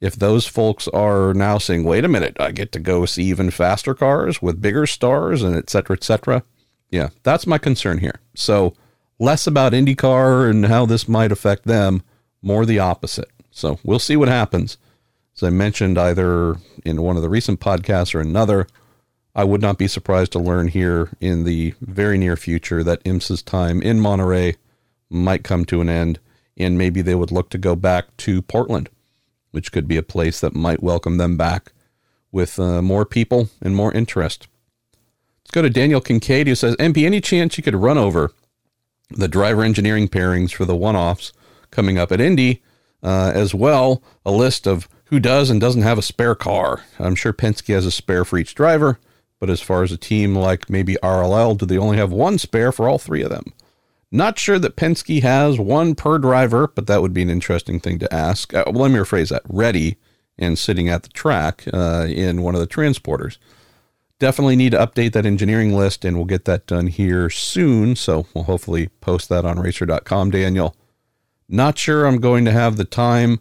If 0.00 0.16
those 0.16 0.46
folks 0.46 0.88
are 0.88 1.32
now 1.34 1.58
saying, 1.58 1.84
wait 1.84 2.04
a 2.04 2.08
minute, 2.08 2.36
I 2.40 2.52
get 2.52 2.72
to 2.72 2.78
go 2.78 3.06
see 3.06 3.24
even 3.24 3.50
faster 3.50 3.94
cars 3.94 4.42
with 4.42 4.60
bigger 4.60 4.86
stars 4.86 5.42
and 5.42 5.56
et 5.56 5.70
cetera, 5.70 5.96
et 5.96 6.04
cetera. 6.04 6.42
Yeah, 6.90 7.10
that's 7.22 7.46
my 7.46 7.58
concern 7.58 7.98
here. 7.98 8.20
So 8.34 8.74
less 9.18 9.46
about 9.46 9.72
IndyCar 9.72 10.50
and 10.50 10.66
how 10.66 10.86
this 10.86 11.08
might 11.08 11.32
affect 11.32 11.64
them, 11.64 12.02
more 12.42 12.66
the 12.66 12.78
opposite. 12.78 13.30
So 13.50 13.78
we'll 13.84 13.98
see 13.98 14.16
what 14.16 14.28
happens. 14.28 14.76
As 15.36 15.42
I 15.42 15.50
mentioned 15.50 15.98
either 15.98 16.56
in 16.84 17.02
one 17.02 17.16
of 17.16 17.22
the 17.22 17.28
recent 17.28 17.60
podcasts 17.60 18.14
or 18.14 18.20
another, 18.20 18.66
I 19.40 19.44
would 19.44 19.62
not 19.62 19.78
be 19.78 19.88
surprised 19.88 20.32
to 20.32 20.38
learn 20.38 20.68
here 20.68 21.08
in 21.18 21.44
the 21.44 21.72
very 21.80 22.18
near 22.18 22.36
future 22.36 22.84
that 22.84 23.02
IMSA's 23.04 23.40
time 23.40 23.80
in 23.80 23.98
Monterey 23.98 24.56
might 25.08 25.44
come 25.44 25.64
to 25.64 25.80
an 25.80 25.88
end, 25.88 26.18
and 26.58 26.76
maybe 26.76 27.00
they 27.00 27.14
would 27.14 27.32
look 27.32 27.48
to 27.50 27.56
go 27.56 27.74
back 27.74 28.14
to 28.18 28.42
Portland, 28.42 28.90
which 29.50 29.72
could 29.72 29.88
be 29.88 29.96
a 29.96 30.02
place 30.02 30.40
that 30.40 30.54
might 30.54 30.82
welcome 30.82 31.16
them 31.16 31.38
back 31.38 31.72
with 32.30 32.58
uh, 32.58 32.82
more 32.82 33.06
people 33.06 33.48
and 33.62 33.74
more 33.74 33.90
interest. 33.94 34.46
Let's 35.42 35.52
go 35.52 35.62
to 35.62 35.70
Daniel 35.70 36.02
Kincaid, 36.02 36.46
who 36.46 36.54
says, 36.54 36.76
MP, 36.76 37.06
any 37.06 37.22
chance 37.22 37.56
you 37.56 37.64
could 37.64 37.74
run 37.74 37.96
over 37.96 38.32
the 39.08 39.26
driver 39.26 39.62
engineering 39.62 40.06
pairings 40.06 40.52
for 40.52 40.66
the 40.66 40.76
one 40.76 40.96
offs 40.96 41.32
coming 41.70 41.96
up 41.96 42.12
at 42.12 42.20
Indy, 42.20 42.62
uh, 43.02 43.32
as 43.34 43.54
well 43.54 44.02
a 44.26 44.32
list 44.32 44.66
of 44.66 44.86
who 45.06 45.18
does 45.18 45.48
and 45.48 45.62
doesn't 45.62 45.80
have 45.80 45.96
a 45.96 46.02
spare 46.02 46.34
car? 46.34 46.84
I'm 46.98 47.14
sure 47.14 47.32
Penske 47.32 47.72
has 47.72 47.86
a 47.86 47.90
spare 47.90 48.26
for 48.26 48.36
each 48.36 48.54
driver 48.54 49.00
but 49.40 49.50
as 49.50 49.60
far 49.60 49.82
as 49.82 49.90
a 49.90 49.96
team 49.96 50.36
like 50.36 50.70
maybe 50.70 50.96
RLL, 51.02 51.58
do 51.58 51.66
they 51.66 51.78
only 51.78 51.96
have 51.96 52.12
one 52.12 52.38
spare 52.38 52.70
for 52.70 52.88
all 52.88 52.98
three 52.98 53.22
of 53.22 53.30
them? 53.30 53.52
Not 54.12 54.38
sure 54.38 54.58
that 54.58 54.76
Penske 54.76 55.22
has 55.22 55.58
one 55.58 55.94
per 55.94 56.18
driver, 56.18 56.68
but 56.68 56.86
that 56.86 57.00
would 57.00 57.14
be 57.14 57.22
an 57.22 57.30
interesting 57.30 57.80
thing 57.80 57.98
to 58.00 58.12
ask. 58.14 58.52
Uh, 58.52 58.64
well, 58.66 58.82
let 58.82 58.90
me 58.90 58.98
rephrase 58.98 59.30
that 59.30 59.42
ready 59.48 59.96
and 60.38 60.58
sitting 60.58 60.88
at 60.88 61.04
the 61.04 61.08
track 61.08 61.64
uh, 61.72 62.06
in 62.08 62.42
one 62.42 62.54
of 62.54 62.60
the 62.60 62.66
transporters. 62.66 63.38
Definitely 64.18 64.56
need 64.56 64.72
to 64.72 64.78
update 64.78 65.12
that 65.12 65.24
engineering 65.24 65.74
list, 65.74 66.04
and 66.04 66.16
we'll 66.16 66.26
get 66.26 66.44
that 66.44 66.66
done 66.66 66.88
here 66.88 67.30
soon. 67.30 67.96
So 67.96 68.26
we'll 68.34 68.44
hopefully 68.44 68.88
post 69.00 69.28
that 69.30 69.46
on 69.46 69.58
racer.com, 69.58 70.30
Daniel. 70.30 70.76
Not 71.48 71.78
sure 71.78 72.04
I'm 72.04 72.20
going 72.20 72.44
to 72.44 72.52
have 72.52 72.76
the 72.76 72.84
time 72.84 73.40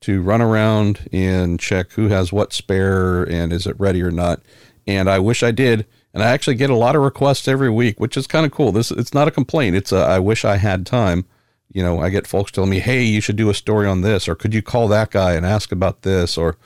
to 0.00 0.20
run 0.22 0.42
around 0.42 1.08
and 1.12 1.58
check 1.58 1.92
who 1.92 2.08
has 2.08 2.32
what 2.32 2.52
spare 2.52 3.24
and 3.24 3.52
is 3.52 3.66
it 3.66 3.78
ready 3.80 4.02
or 4.02 4.10
not 4.10 4.40
and 4.88 5.08
I 5.08 5.18
wish 5.18 5.42
I 5.42 5.52
did. 5.52 5.86
And 6.14 6.22
I 6.22 6.30
actually 6.30 6.56
get 6.56 6.70
a 6.70 6.74
lot 6.74 6.96
of 6.96 7.02
requests 7.02 7.46
every 7.46 7.70
week, 7.70 8.00
which 8.00 8.16
is 8.16 8.26
kind 8.26 8.46
of 8.46 8.50
cool. 8.50 8.72
This 8.72 8.90
it's 8.90 9.14
not 9.14 9.28
a 9.28 9.30
complaint. 9.30 9.76
It's 9.76 9.92
a 9.92 9.98
I 9.98 10.18
wish 10.18 10.44
I 10.44 10.56
had 10.56 10.86
time. 10.86 11.26
You 11.70 11.82
know, 11.82 12.00
I 12.00 12.08
get 12.08 12.26
folks 12.26 12.50
telling 12.50 12.70
me, 12.70 12.80
"Hey, 12.80 13.02
you 13.04 13.20
should 13.20 13.36
do 13.36 13.50
a 13.50 13.54
story 13.54 13.86
on 13.86 14.00
this," 14.00 14.26
or 14.26 14.34
"Could 14.34 14.54
you 14.54 14.62
call 14.62 14.88
that 14.88 15.10
guy 15.10 15.34
and 15.34 15.44
ask 15.44 15.70
about 15.70 16.02
this?" 16.02 16.38
Or, 16.38 16.56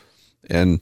and 0.48 0.80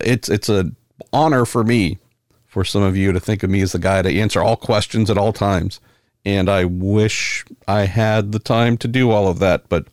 it's 0.00 0.28
it's 0.28 0.48
a 0.48 0.72
honor 1.12 1.46
for 1.46 1.62
me 1.62 1.98
for 2.44 2.64
some 2.64 2.82
of 2.82 2.96
you 2.96 3.12
to 3.12 3.20
think 3.20 3.44
of 3.44 3.50
me 3.50 3.60
as 3.60 3.70
the 3.70 3.78
guy 3.78 4.02
to 4.02 4.12
answer 4.12 4.42
all 4.42 4.56
questions 4.56 5.08
at 5.08 5.16
all 5.16 5.32
times. 5.32 5.80
And 6.24 6.50
I 6.50 6.64
wish 6.64 7.44
I 7.68 7.82
had 7.82 8.32
the 8.32 8.40
time 8.40 8.76
to 8.78 8.88
do 8.88 9.12
all 9.12 9.28
of 9.28 9.38
that, 9.38 9.68
but 9.68 9.86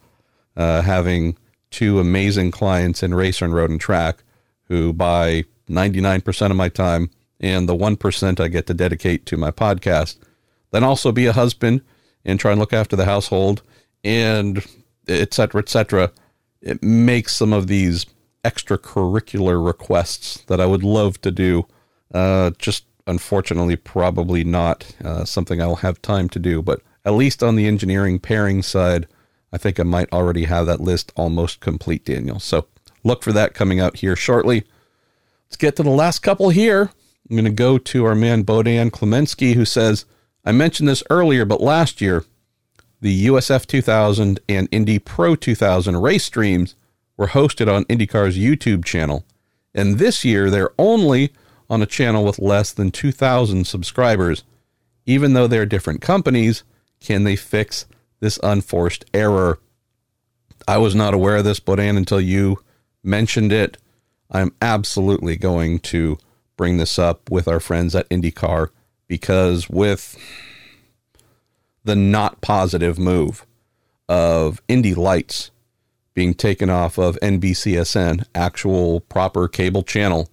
uh, 0.58 0.82
having 0.82 1.38
two 1.70 2.00
amazing 2.00 2.50
clients 2.50 3.04
in 3.04 3.14
Racer 3.14 3.46
and 3.46 3.54
Road 3.54 3.70
and 3.70 3.80
Track 3.80 4.24
who 4.68 4.92
by 4.92 5.46
99% 5.68 6.52
of 6.52 6.56
my 6.58 6.70
time 6.70 7.10
and 7.40 7.68
the 7.70 7.76
1% 7.76 8.40
I 8.40 8.48
get 8.48 8.68
to 8.68 8.74
dedicate 8.74 9.26
to 9.28 9.38
my 9.38 9.52
podcast. 9.52 10.18
Then 10.72 10.84
also 10.84 11.12
be 11.12 11.26
a 11.26 11.34
husband 11.34 11.82
and 12.26 12.40
try 12.40 12.52
and 12.52 12.60
look 12.60 12.74
after 12.74 12.96
the 12.96 13.06
household 13.06 13.62
and 14.04 14.66
et 15.08 15.34
cetera, 15.34 15.62
et 15.62 15.70
cetera. 15.70 16.12
It 16.62 16.82
makes 16.84 17.36
some 17.36 17.54
of 17.54 17.68
these 17.68 18.06
extracurricular 18.44 19.64
requests 19.64 20.42
that 20.48 20.60
I 20.60 20.66
would 20.66 20.84
love 20.84 21.22
to 21.22 21.32
do. 21.32 21.68
Uh, 22.14 22.52
just 22.58 22.86
unfortunately, 23.06 23.76
probably 23.76 24.44
not 24.44 24.96
uh, 25.04 25.26
something 25.26 25.62
I'll 25.62 25.78
have 25.78 26.02
time 26.02 26.30
to 26.30 26.40
do. 26.40 26.62
But 26.62 26.82
at 27.06 27.14
least 27.14 27.44
on 27.44 27.56
the 27.56 27.68
engineering 27.68 28.20
pairing 28.20 28.62
side, 28.62 29.08
I 29.52 29.58
think 29.58 29.80
I 29.80 29.84
might 29.84 30.12
already 30.12 30.46
have 30.46 30.66
that 30.66 30.82
list 30.82 31.12
almost 31.16 31.60
complete, 31.62 32.06
Daniel. 32.06 32.40
So 32.40 32.68
look 33.04 33.24
for 33.24 33.32
that 33.34 33.54
coming 33.54 33.80
out 33.80 33.98
here 33.98 34.16
shortly. 34.16 34.66
Let's 35.48 35.58
get 35.58 35.76
to 35.78 35.84
the 35.84 35.90
last 35.90 36.20
couple 36.20 36.50
here. 36.50 36.92
I'm 37.30 37.36
going 37.36 37.46
to 37.46 37.52
go 37.52 37.78
to 37.78 38.06
our 38.06 38.16
man 38.16 38.44
Bodan 38.44 38.92
Klemensky, 38.92 39.54
who 39.54 39.66
says, 39.66 40.06
I 40.46 40.52
mentioned 40.52 40.90
this 40.90 41.04
earlier, 41.10 41.46
but 41.46 41.62
last 41.62 42.02
year, 42.02 42.26
the 43.02 43.28
USF 43.28 43.66
2000 43.66 44.40
and 44.50 44.68
Indy 44.72 45.00
Pro 45.00 45.36
2000 45.36 46.02
race 46.02 46.26
streams 46.26 46.76
were 47.16 47.28
hosted 47.28 47.74
on 47.74 47.86
IndyCar's 47.86 48.38
YouTube 48.38 48.86
channel. 48.86 49.26
And 49.74 50.00
this 50.00 50.26
year, 50.26 50.50
they're 50.50 50.72
only 50.78 51.32
on 51.70 51.82
a 51.82 51.86
channel 51.86 52.24
with 52.24 52.40
less 52.40 52.72
than 52.72 52.92
2,000 52.92 53.66
subscribers. 53.66 54.44
Even 55.06 55.34
though 55.34 55.48
they're 55.48 55.66
different 55.66 56.02
companies, 56.02 56.64
can 57.00 57.24
they 57.24 57.36
fix 57.36 57.86
this 58.20 58.40
unforced 58.44 59.06
error? 59.14 59.60
I 60.68 60.78
was 60.78 60.96
not 60.96 61.14
aware 61.14 61.38
of 61.38 61.46
this, 61.46 61.60
Bodan, 61.60 61.98
until 61.98 62.20
you 62.20 62.58
mentioned 63.04 63.52
it. 63.52 63.78
I'm 64.32 64.54
absolutely 64.62 65.38
going 65.38 65.80
to 65.80 66.18
bring 66.58 66.78
this 66.78 67.00
up 67.00 67.30
with 67.30 67.48
our 67.48 67.60
friends 67.60 67.96
at 67.96 68.10
IndyCar 68.10 68.70
because 69.08 69.70
with 69.70 70.18
the 71.84 71.96
not 71.96 72.42
positive 72.42 73.00
move 73.00 73.46
of 74.10 74.62
Indy 74.68 74.94
Lights 74.94 75.52
being 76.14 76.34
taken 76.34 76.70
off 76.70 76.98
of 76.98 77.18
NBCSN, 77.22 78.26
actual 78.34 79.02
proper 79.02 79.48
cable 79.48 79.84
channel, 79.84 80.30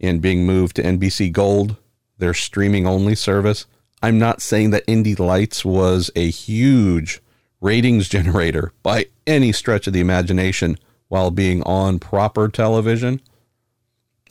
and 0.00 0.22
being 0.22 0.46
moved 0.46 0.76
to 0.76 0.82
NBC 0.82 1.30
Gold, 1.30 1.76
their 2.18 2.34
streaming 2.34 2.86
only 2.86 3.14
service. 3.14 3.66
I'm 4.02 4.18
not 4.18 4.40
saying 4.40 4.70
that 4.70 4.84
Indy 4.86 5.14
Lights 5.14 5.64
was 5.64 6.10
a 6.16 6.30
huge 6.30 7.20
ratings 7.60 8.08
generator 8.16 8.72
by 8.82 9.06
any 9.26 9.52
stretch 9.52 9.86
of 9.86 9.92
the 9.92 10.00
imagination 10.00 10.78
while 11.08 11.30
being 11.30 11.62
on 11.62 11.98
proper 11.98 12.48
television. 12.48 13.20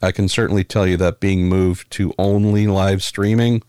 I 0.02 0.12
can 0.12 0.28
certainly 0.28 0.64
tell 0.64 0.86
you 0.86 0.98
that 0.98 1.20
being 1.20 1.48
moved 1.48 1.92
to 1.92 2.14
only 2.18 2.68
live 2.68 3.04
streaming, 3.04 3.64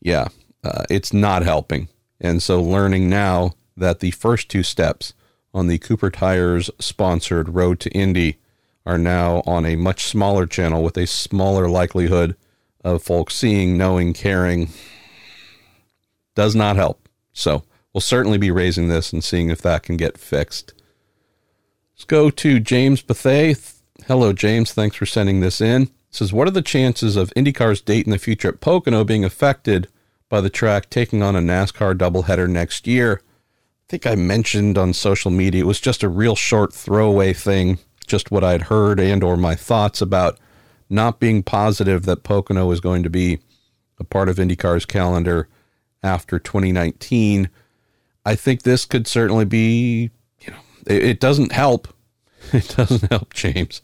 yeah, 0.00 0.28
uh, 0.64 0.84
it's 0.88 1.12
not 1.12 1.42
helping. 1.42 1.88
And 2.20 2.42
so 2.42 2.62
learning 2.62 3.08
now 3.08 3.52
that 3.76 4.00
the 4.00 4.12
first 4.12 4.48
two 4.48 4.62
steps 4.62 5.14
on 5.52 5.66
the 5.66 5.78
Cooper 5.78 6.10
Tires 6.10 6.70
sponsored 6.78 7.50
Road 7.50 7.80
to 7.80 7.90
Indy 7.90 8.38
are 8.86 8.98
now 8.98 9.42
on 9.46 9.66
a 9.66 9.76
much 9.76 10.04
smaller 10.04 10.46
channel 10.46 10.82
with 10.82 10.96
a 10.96 11.06
smaller 11.06 11.68
likelihood 11.68 12.36
of 12.84 13.02
folks 13.02 13.34
seeing, 13.34 13.76
knowing, 13.76 14.12
caring. 14.12 14.70
Does 16.34 16.54
not 16.54 16.76
help. 16.76 17.08
So 17.32 17.64
we'll 17.92 18.00
certainly 18.00 18.38
be 18.38 18.50
raising 18.50 18.88
this 18.88 19.12
and 19.12 19.22
seeing 19.22 19.50
if 19.50 19.60
that 19.62 19.82
can 19.82 19.96
get 19.96 20.18
fixed. 20.18 20.72
Let's 21.94 22.04
go 22.04 22.30
to 22.30 22.60
James 22.60 23.02
Bethay. 23.02 23.79
Hello, 24.10 24.32
James. 24.32 24.72
Thanks 24.72 24.96
for 24.96 25.06
sending 25.06 25.38
this 25.38 25.60
in. 25.60 25.82
It 25.82 25.90
says, 26.10 26.32
What 26.32 26.48
are 26.48 26.50
the 26.50 26.62
chances 26.62 27.14
of 27.14 27.32
IndyCar's 27.36 27.80
date 27.80 28.06
in 28.06 28.10
the 28.10 28.18
future 28.18 28.48
at 28.48 28.60
Pocono 28.60 29.04
being 29.04 29.24
affected 29.24 29.86
by 30.28 30.40
the 30.40 30.50
track 30.50 30.90
taking 30.90 31.22
on 31.22 31.36
a 31.36 31.38
NASCAR 31.38 31.94
doubleheader 31.96 32.50
next 32.50 32.88
year? 32.88 33.22
I 33.22 33.84
think 33.88 34.08
I 34.08 34.16
mentioned 34.16 34.76
on 34.76 34.94
social 34.94 35.30
media 35.30 35.62
it 35.62 35.66
was 35.68 35.78
just 35.78 36.02
a 36.02 36.08
real 36.08 36.34
short 36.34 36.74
throwaway 36.74 37.32
thing, 37.32 37.78
just 38.04 38.32
what 38.32 38.42
I'd 38.42 38.62
heard 38.62 38.98
and 38.98 39.22
or 39.22 39.36
my 39.36 39.54
thoughts 39.54 40.02
about 40.02 40.40
not 40.88 41.20
being 41.20 41.44
positive 41.44 42.04
that 42.06 42.24
Pocono 42.24 42.68
is 42.72 42.80
going 42.80 43.04
to 43.04 43.10
be 43.10 43.38
a 44.00 44.02
part 44.02 44.28
of 44.28 44.38
IndyCar's 44.38 44.86
calendar 44.86 45.46
after 46.02 46.40
2019. 46.40 47.48
I 48.26 48.34
think 48.34 48.62
this 48.62 48.86
could 48.86 49.06
certainly 49.06 49.44
be, 49.44 50.10
you 50.40 50.50
know, 50.50 50.58
it, 50.88 51.04
it 51.04 51.20
doesn't 51.20 51.52
help. 51.52 51.86
It 52.52 52.74
doesn't 52.76 53.08
help 53.10 53.32
James 53.34 53.80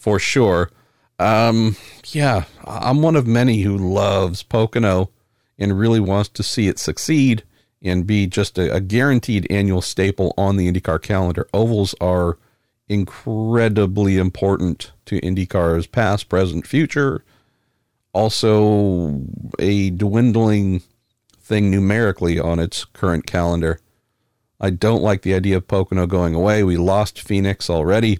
for 0.00 0.18
sure. 0.18 0.70
Um, 1.18 1.76
yeah, 2.06 2.44
I'm 2.64 3.02
one 3.02 3.14
of 3.14 3.26
many 3.26 3.60
who 3.60 3.76
loves 3.76 4.42
Pocono 4.42 5.10
and 5.58 5.78
really 5.78 6.00
wants 6.00 6.30
to 6.30 6.42
see 6.42 6.66
it 6.66 6.78
succeed 6.78 7.44
and 7.82 8.06
be 8.06 8.26
just 8.26 8.58
a, 8.58 8.74
a 8.74 8.80
guaranteed 8.80 9.46
annual 9.50 9.82
staple 9.82 10.32
on 10.38 10.56
the 10.56 10.72
IndyCar 10.72 11.02
calendar. 11.02 11.46
Ovals 11.52 11.94
are 12.00 12.38
incredibly 12.88 14.16
important 14.16 14.92
to 15.04 15.20
IndyCar's 15.20 15.86
past, 15.86 16.30
present, 16.30 16.66
future. 16.66 17.22
Also, 18.14 19.22
a 19.58 19.90
dwindling 19.90 20.82
thing 21.38 21.70
numerically 21.70 22.40
on 22.40 22.58
its 22.58 22.86
current 22.86 23.26
calendar. 23.26 23.78
I 24.58 24.70
don't 24.70 25.02
like 25.02 25.22
the 25.22 25.34
idea 25.34 25.58
of 25.58 25.68
Pocono 25.68 26.06
going 26.06 26.34
away. 26.34 26.62
We 26.62 26.76
lost 26.78 27.20
Phoenix 27.20 27.68
already. 27.68 28.18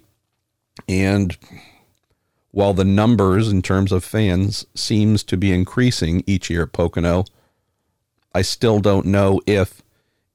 And 0.87 1.37
while 2.51 2.73
the 2.73 2.85
numbers 2.85 3.49
in 3.49 3.61
terms 3.61 3.91
of 3.91 4.03
fans 4.03 4.65
seems 4.75 5.23
to 5.23 5.37
be 5.37 5.51
increasing 5.51 6.23
each 6.27 6.49
year 6.49 6.63
at 6.63 6.73
Pocono, 6.73 7.25
I 8.33 8.41
still 8.41 8.79
don't 8.79 9.05
know 9.05 9.41
if 9.45 9.81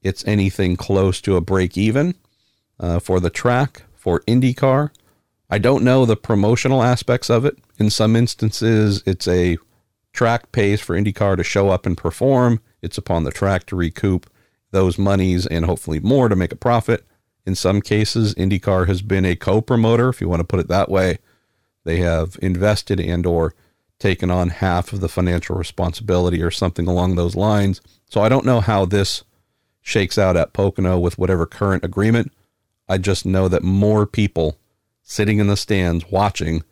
it's 0.03 0.27
anything 0.27 0.77
close 0.77 1.21
to 1.23 1.37
a 1.37 1.41
break 1.41 1.77
even 1.77 2.15
uh, 2.81 2.99
for 2.99 3.21
the 3.21 3.31
track, 3.31 3.85
for 3.95 4.21
IndyCar. 4.21 4.91
I 5.49 5.59
don't 5.59 5.85
know 5.85 6.05
the 6.05 6.17
promotional 6.17 6.83
aspects 6.83 7.31
of 7.31 7.45
it. 7.45 7.59
In 7.79 7.91
some 7.91 8.17
instances, 8.17 9.03
it's 9.07 9.29
a 9.29 9.59
track 10.13 10.53
pays 10.53 10.81
for 10.81 10.99
IndyCar 10.99 11.37
to 11.37 11.45
show 11.45 11.69
up 11.69 11.87
and 11.87 11.97
perform. 11.97 12.61
It's 12.83 12.99
upon 12.99 13.25
the 13.25 13.31
track 13.31 13.67
to 13.67 13.77
recoup 13.77 14.29
those 14.71 14.99
monies 14.99 15.47
and 15.47 15.65
hopefully 15.65 16.01
more 16.01 16.29
to 16.29 16.37
make 16.37 16.53
a 16.53 16.57
profit. 16.57 17.05
In 17.45 17.55
some 17.55 17.81
cases, 17.81 18.35
IndyCar 18.35 18.89
has 18.89 19.03
been 19.03 19.25
a 19.25 19.37
co-promoter, 19.37 20.09
if 20.09 20.21
you 20.21 20.29
want 20.29 20.41
to 20.41 20.45
put 20.45 20.61
it 20.61 20.69
that 20.69 20.91
way. 20.91 21.19
They 21.87 21.99
have 21.99 22.37
invested 22.43 22.99
and 22.99 23.25
or 23.25 23.55
taken 24.01 24.29
on 24.29 24.51
half 24.51 24.93
of 24.93 24.99
the 24.99 25.09
financial 25.09 25.55
responsibility 25.57 26.43
or 26.43 26.51
something 26.51 26.89
along 26.89 27.15
those 27.15 27.37
lines. 27.37 27.81
So 28.11 28.21
I 28.23 28.29
don't 28.29 28.45
know 28.45 28.61
how 28.61 28.85
this 28.85 29.23
shakes 29.81 30.19
out 30.19 30.37
at 30.37 30.53
Pocono 30.53 30.99
with 30.99 31.17
whatever 31.17 31.47
current 31.47 31.85
agreement. 31.85 32.33
I 32.89 32.99
just 32.99 33.25
know 33.25 33.47
that 33.47 33.63
more 33.63 34.05
people 34.05 34.59
sitting 35.01 35.39
in 35.39 35.47
the 35.47 35.57
stands 35.57 36.11
watching 36.11 36.65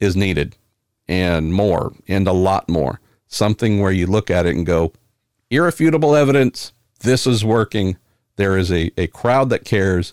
is 0.00 0.14
needed 0.14 0.54
and 1.08 1.54
more 1.54 1.94
and 2.06 2.28
a 2.28 2.32
lot 2.34 2.68
more. 2.68 3.00
Something 3.26 3.80
where 3.80 3.90
you 3.90 4.06
look 4.06 4.30
at 4.30 4.44
it 4.44 4.54
and 4.54 4.66
go, 4.66 4.92
irrefutable 5.48 6.14
evidence, 6.14 6.72
this 7.00 7.26
is 7.26 7.42
working. 7.42 7.96
There 8.36 8.58
is 8.58 8.70
a, 8.70 8.90
a 8.98 9.06
crowd 9.06 9.48
that 9.48 9.64
cares. 9.64 10.12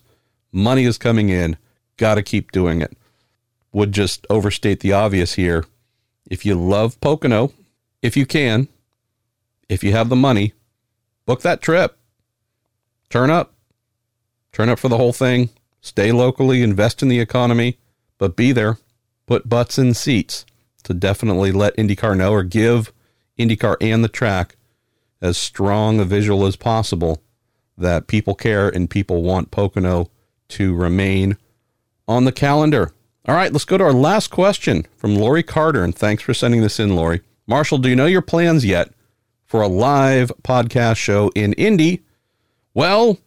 Money 0.54 0.86
is 0.86 0.98
coming 0.98 1.28
in. 1.28 1.58
Got 1.98 2.16
to 2.16 2.24
keep 2.24 2.54
doing 2.54 2.82
it. 2.82 2.98
Would 3.76 3.92
just 3.92 4.26
overstate 4.30 4.80
the 4.80 4.94
obvious 4.94 5.34
here. 5.34 5.66
If 6.26 6.46
you 6.46 6.56
love 6.56 7.02
Pocono, 7.02 7.52
if 8.02 8.16
you 8.16 8.26
can, 8.26 8.70
if 9.68 9.84
you 9.84 9.92
have 9.92 10.08
the 10.08 10.16
money, 10.16 10.54
book 11.26 11.42
that 11.42 11.62
trip. 11.62 11.98
Turn 13.10 13.30
up. 13.30 13.54
Turn 14.54 14.70
up 14.70 14.80
for 14.80 14.88
the 14.88 14.96
whole 14.96 15.12
thing. 15.12 15.50
Stay 15.82 16.14
locally, 16.14 16.62
invest 16.62 17.04
in 17.04 17.10
the 17.10 17.20
economy, 17.20 17.78
but 18.18 18.38
be 18.38 18.54
there. 18.54 18.78
Put 19.26 19.50
butts 19.50 19.78
in 19.78 19.94
seats 19.94 20.46
to 20.84 20.94
definitely 20.94 21.52
let 21.52 21.76
IndyCar 21.76 22.16
know 22.16 22.32
or 22.32 22.44
give 22.44 22.94
IndyCar 23.38 23.76
and 23.82 24.06
the 24.06 24.08
track 24.08 24.56
as 25.22 25.38
strong 25.38 26.00
a 26.00 26.06
visual 26.06 26.46
as 26.46 26.56
possible 26.56 27.22
that 27.78 28.08
people 28.08 28.36
care 28.36 28.70
and 28.70 28.90
people 28.90 29.22
want 29.22 29.52
Pocono 29.52 30.10
to 30.48 30.74
remain 30.74 31.36
on 32.08 32.24
the 32.24 32.32
calendar. 32.32 32.94
All 33.28 33.34
right, 33.34 33.52
let's 33.52 33.66
go 33.66 33.78
to 33.80 33.84
our 33.84 33.94
last 33.94 34.28
question 34.28 34.86
from 34.98 35.16
Lori 35.16 35.42
Carter. 35.42 35.84
And 35.84 35.96
thanks 35.96 36.22
for 36.22 36.36
sending 36.36 36.62
this 36.62 36.80
in, 36.80 36.96
Lori. 36.96 37.22
Marshall, 37.48 37.80
do 37.80 37.90
you 37.90 37.96
know 37.96 38.06
your 38.06 38.22
plans 38.22 38.64
yet 38.64 38.92
for 39.46 39.64
a 39.64 39.68
live 39.68 40.32
podcast 40.44 40.98
show 40.98 41.32
in 41.34 41.54
Indy? 41.54 42.04
Well, 42.76 43.18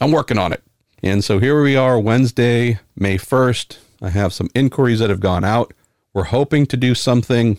I'm 0.00 0.12
working 0.12 0.38
on 0.38 0.54
it. 0.54 0.62
And 1.02 1.22
so 1.22 1.38
here 1.38 1.62
we 1.62 1.76
are, 1.76 2.00
Wednesday, 2.00 2.80
May 2.96 3.18
1st. 3.18 3.76
I 4.00 4.08
have 4.08 4.32
some 4.32 4.48
inquiries 4.54 5.00
that 5.00 5.10
have 5.10 5.20
gone 5.20 5.44
out. 5.44 5.74
We're 6.14 6.24
hoping 6.24 6.64
to 6.66 6.76
do 6.78 6.94
something 6.94 7.58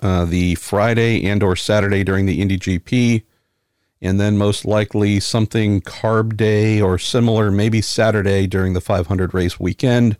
uh, 0.00 0.24
the 0.24 0.56
Friday 0.56 1.24
and 1.24 1.44
or 1.44 1.54
Saturday 1.54 2.02
during 2.02 2.26
the 2.26 2.40
Indy 2.40 2.58
GP, 2.58 3.22
and 4.00 4.18
then 4.18 4.36
most 4.36 4.64
likely 4.64 5.20
something 5.20 5.80
carb 5.80 6.36
day 6.36 6.80
or 6.80 6.98
similar, 6.98 7.52
maybe 7.52 7.80
Saturday 7.80 8.48
during 8.48 8.72
the 8.72 8.80
500 8.80 9.32
race 9.32 9.60
weekend. 9.60 10.16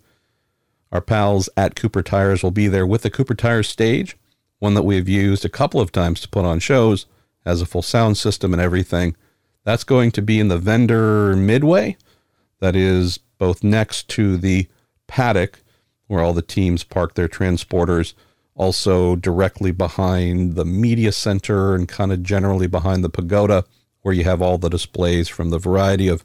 Our 0.93 1.01
pals 1.01 1.49
at 1.57 1.75
Cooper 1.75 2.03
Tires 2.03 2.43
will 2.43 2.51
be 2.51 2.69
there 2.69 2.87
with 2.87 3.03
the 3.03 3.11
Cooper 3.11 3.35
Tires 3.35 3.69
stage, 3.69 4.17
one 4.59 4.75
that 4.75 4.83
we've 4.83 5.09
used 5.09 5.45
a 5.45 5.49
couple 5.49 5.81
of 5.81 5.91
times 5.91 6.21
to 6.21 6.29
put 6.29 6.45
on 6.45 6.59
shows, 6.59 7.07
has 7.47 7.63
a 7.63 7.67
full 7.67 7.83
sound 7.83 8.19
system 8.19 8.53
and 8.53 8.61
everything. 8.61 9.17
That's 9.65 9.85
going 9.85 10.11
to 10.13 10.23
be 10.23 10.39
in 10.39 10.49
the 10.49 10.59
vendor 10.59 11.35
midway, 11.35 11.97
that 12.61 12.77
is 12.77 13.19
both 13.39 13.65
next 13.65 14.09
to 14.11 14.37
the 14.37 14.69
paddock 15.07 15.61
where 16.07 16.21
all 16.23 16.35
the 16.35 16.43
teams 16.43 16.85
park 16.85 17.15
their 17.15 17.29
transporters 17.29 18.13
also 18.55 19.17
directly 19.17 19.73
behind 19.73 20.57
the 20.57 20.65
media 20.65 21.11
center 21.11 21.75
and 21.75 21.89
kind 21.89 22.13
of 22.13 22.23
generally 22.23 22.67
behind 22.67 23.03
the 23.03 23.09
pagoda, 23.09 23.65
where 24.03 24.15
you 24.15 24.25
have 24.25 24.43
all 24.43 24.59
the 24.59 24.69
displays 24.69 25.29
from 25.29 25.49
the 25.49 25.59
variety 25.59 26.07
of 26.07 26.23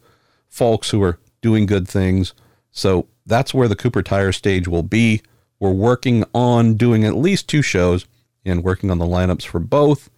folks 0.50 0.90
who 0.90 1.02
are 1.02 1.20
doing 1.42 1.66
good 1.66 1.88
things. 1.88 2.34
So 2.70 3.08
that's 3.28 3.54
where 3.54 3.68
the 3.68 3.76
Cooper 3.76 4.02
Tire 4.02 4.32
stage 4.32 4.68
will 4.68 4.84
be. 4.84 5.22
We're 5.60 5.72
working 5.72 6.24
on 6.34 6.76
doing 6.76 7.04
at 7.04 7.16
least 7.16 7.48
two 7.48 7.62
shows 7.62 8.06
and 8.46 8.64
working 8.64 8.90
on 8.90 8.98
the 8.98 9.06
lineups 9.06 9.46
for 9.46 9.60
both. 9.60 10.10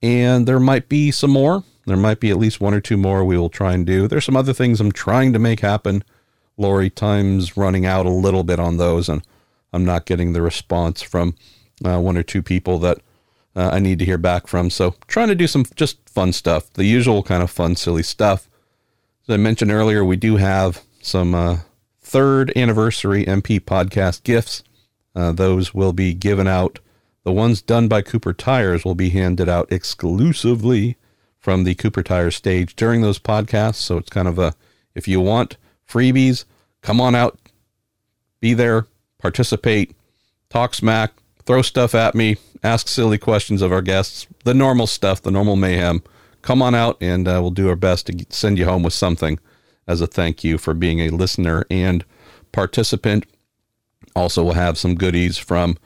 And 0.00 0.46
there 0.46 0.60
might 0.60 0.88
be 0.88 1.10
some 1.10 1.30
more. 1.30 1.64
There 1.86 1.96
might 1.96 2.20
be 2.20 2.30
at 2.30 2.38
least 2.38 2.60
one 2.60 2.74
or 2.74 2.80
two 2.80 2.96
more 2.96 3.24
we 3.24 3.36
will 3.36 3.48
try 3.48 3.72
and 3.72 3.84
do. 3.84 4.06
There's 4.06 4.24
some 4.24 4.36
other 4.36 4.52
things 4.52 4.80
I'm 4.80 4.92
trying 4.92 5.32
to 5.32 5.38
make 5.38 5.60
happen. 5.60 6.04
Lori, 6.56 6.90
time's 6.90 7.56
running 7.56 7.86
out 7.86 8.06
a 8.06 8.10
little 8.10 8.44
bit 8.44 8.60
on 8.60 8.76
those, 8.76 9.08
and 9.08 9.22
I'm 9.72 9.84
not 9.84 10.06
getting 10.06 10.32
the 10.32 10.42
response 10.42 11.02
from 11.02 11.34
uh, 11.84 11.98
one 11.98 12.16
or 12.16 12.22
two 12.22 12.42
people 12.42 12.78
that 12.80 12.98
uh, 13.56 13.70
I 13.72 13.80
need 13.80 13.98
to 13.98 14.04
hear 14.04 14.18
back 14.18 14.46
from. 14.46 14.70
So 14.70 14.94
trying 15.08 15.28
to 15.28 15.34
do 15.34 15.46
some 15.46 15.64
just 15.74 16.08
fun 16.08 16.32
stuff, 16.32 16.72
the 16.74 16.84
usual 16.84 17.22
kind 17.22 17.42
of 17.42 17.50
fun, 17.50 17.74
silly 17.74 18.02
stuff. 18.02 18.48
As 19.26 19.34
I 19.34 19.36
mentioned 19.36 19.72
earlier, 19.72 20.04
we 20.04 20.16
do 20.16 20.36
have 20.36 20.82
some 21.00 21.34
uh, 21.34 21.58
third 22.12 22.52
anniversary 22.54 23.24
MP 23.24 23.58
podcast 23.58 24.22
gifts. 24.22 24.62
Uh, 25.16 25.32
those 25.32 25.72
will 25.72 25.94
be 25.94 26.12
given 26.12 26.46
out. 26.46 26.78
The 27.24 27.32
ones 27.32 27.62
done 27.62 27.88
by 27.88 28.02
Cooper 28.02 28.34
Tires 28.34 28.84
will 28.84 28.94
be 28.94 29.08
handed 29.08 29.48
out 29.48 29.72
exclusively 29.72 30.98
from 31.38 31.64
the 31.64 31.74
Cooper 31.74 32.02
Tires 32.02 32.36
stage 32.36 32.76
during 32.76 33.00
those 33.00 33.18
podcasts. 33.18 33.76
So 33.76 33.96
it's 33.96 34.10
kind 34.10 34.28
of 34.28 34.38
a 34.38 34.54
if 34.94 35.08
you 35.08 35.22
want 35.22 35.56
freebies, 35.88 36.44
come 36.82 37.00
on 37.00 37.14
out, 37.14 37.38
be 38.40 38.52
there, 38.52 38.86
participate, 39.18 39.96
talk 40.50 40.74
smack, 40.74 41.14
throw 41.46 41.62
stuff 41.62 41.94
at 41.94 42.14
me, 42.14 42.36
ask 42.62 42.88
silly 42.88 43.16
questions 43.16 43.62
of 43.62 43.72
our 43.72 43.80
guests, 43.80 44.26
the 44.44 44.52
normal 44.52 44.86
stuff, 44.86 45.22
the 45.22 45.30
normal 45.30 45.56
mayhem. 45.56 46.02
Come 46.42 46.60
on 46.60 46.74
out 46.74 46.98
and 47.00 47.26
uh, 47.26 47.38
we'll 47.40 47.52
do 47.52 47.70
our 47.70 47.76
best 47.76 48.08
to 48.08 48.26
send 48.28 48.58
you 48.58 48.66
home 48.66 48.82
with 48.82 48.92
something 48.92 49.38
as 49.86 50.00
a 50.00 50.06
thank 50.06 50.44
you 50.44 50.58
for 50.58 50.74
being 50.74 51.00
a 51.00 51.10
listener 51.10 51.64
and 51.70 52.04
participant. 52.52 53.26
Also, 54.14 54.44
we'll 54.44 54.54
have 54.54 54.78
some 54.78 54.94
goodies 54.94 55.38
from 55.38 55.76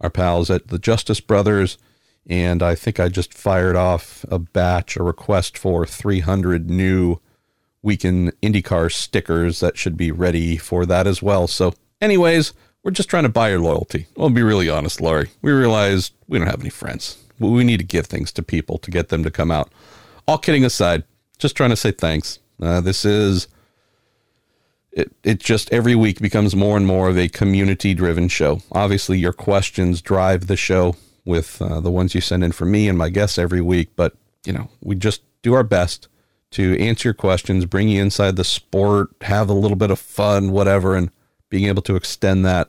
our 0.00 0.10
pals 0.10 0.50
at 0.50 0.68
the 0.68 0.78
Justice 0.78 1.20
Brothers. 1.20 1.78
And 2.26 2.62
I 2.62 2.74
think 2.74 3.00
I 3.00 3.08
just 3.08 3.34
fired 3.34 3.76
off 3.76 4.24
a 4.30 4.38
batch, 4.38 4.96
a 4.96 5.02
request 5.02 5.58
for 5.58 5.84
300 5.84 6.70
new 6.70 7.18
Week 7.82 8.04
In 8.04 8.30
IndyCar 8.42 8.92
stickers 8.92 9.58
that 9.58 9.76
should 9.76 9.96
be 9.96 10.12
ready 10.12 10.56
for 10.56 10.86
that 10.86 11.08
as 11.08 11.20
well. 11.20 11.48
So, 11.48 11.74
anyways, 12.00 12.52
we're 12.84 12.92
just 12.92 13.08
trying 13.08 13.24
to 13.24 13.28
buy 13.28 13.50
your 13.50 13.58
loyalty. 13.58 14.06
I'll 14.16 14.30
be 14.30 14.42
really 14.42 14.68
honest, 14.70 15.00
Laurie. 15.00 15.30
We 15.42 15.50
realize 15.50 16.12
we 16.28 16.38
don't 16.38 16.46
have 16.46 16.60
any 16.60 16.70
friends. 16.70 17.18
We 17.40 17.64
need 17.64 17.78
to 17.78 17.84
give 17.84 18.06
things 18.06 18.30
to 18.32 18.42
people 18.42 18.78
to 18.78 18.90
get 18.90 19.08
them 19.08 19.24
to 19.24 19.30
come 19.32 19.50
out. 19.50 19.72
All 20.28 20.38
kidding 20.38 20.64
aside, 20.64 21.02
just 21.38 21.56
trying 21.56 21.70
to 21.70 21.76
say 21.76 21.90
thanks. 21.90 22.38
Uh, 22.62 22.80
this 22.80 23.04
is 23.04 23.48
it, 24.92 25.10
it 25.24 25.40
just 25.40 25.72
every 25.72 25.94
week 25.94 26.20
becomes 26.20 26.54
more 26.54 26.76
and 26.76 26.86
more 26.86 27.08
of 27.08 27.18
a 27.18 27.28
community 27.28 27.94
driven 27.94 28.28
show. 28.28 28.60
Obviously, 28.70 29.18
your 29.18 29.32
questions 29.32 30.00
drive 30.02 30.46
the 30.46 30.56
show 30.56 30.96
with 31.24 31.60
uh, 31.60 31.80
the 31.80 31.90
ones 31.90 32.14
you 32.14 32.20
send 32.20 32.44
in 32.44 32.52
for 32.52 32.64
me 32.64 32.88
and 32.88 32.98
my 32.98 33.08
guests 33.08 33.38
every 33.38 33.60
week, 33.60 33.90
but 33.96 34.14
you 34.44 34.52
know, 34.52 34.68
we 34.82 34.94
just 34.94 35.22
do 35.42 35.54
our 35.54 35.62
best 35.62 36.08
to 36.50 36.78
answer 36.78 37.08
your 37.08 37.14
questions, 37.14 37.64
bring 37.64 37.88
you 37.88 38.02
inside 38.02 38.36
the 38.36 38.44
sport, 38.44 39.10
have 39.22 39.48
a 39.48 39.54
little 39.54 39.76
bit 39.76 39.90
of 39.90 39.98
fun, 39.98 40.50
whatever, 40.50 40.94
and 40.94 41.10
being 41.48 41.64
able 41.64 41.82
to 41.82 41.96
extend 41.96 42.44
that 42.44 42.68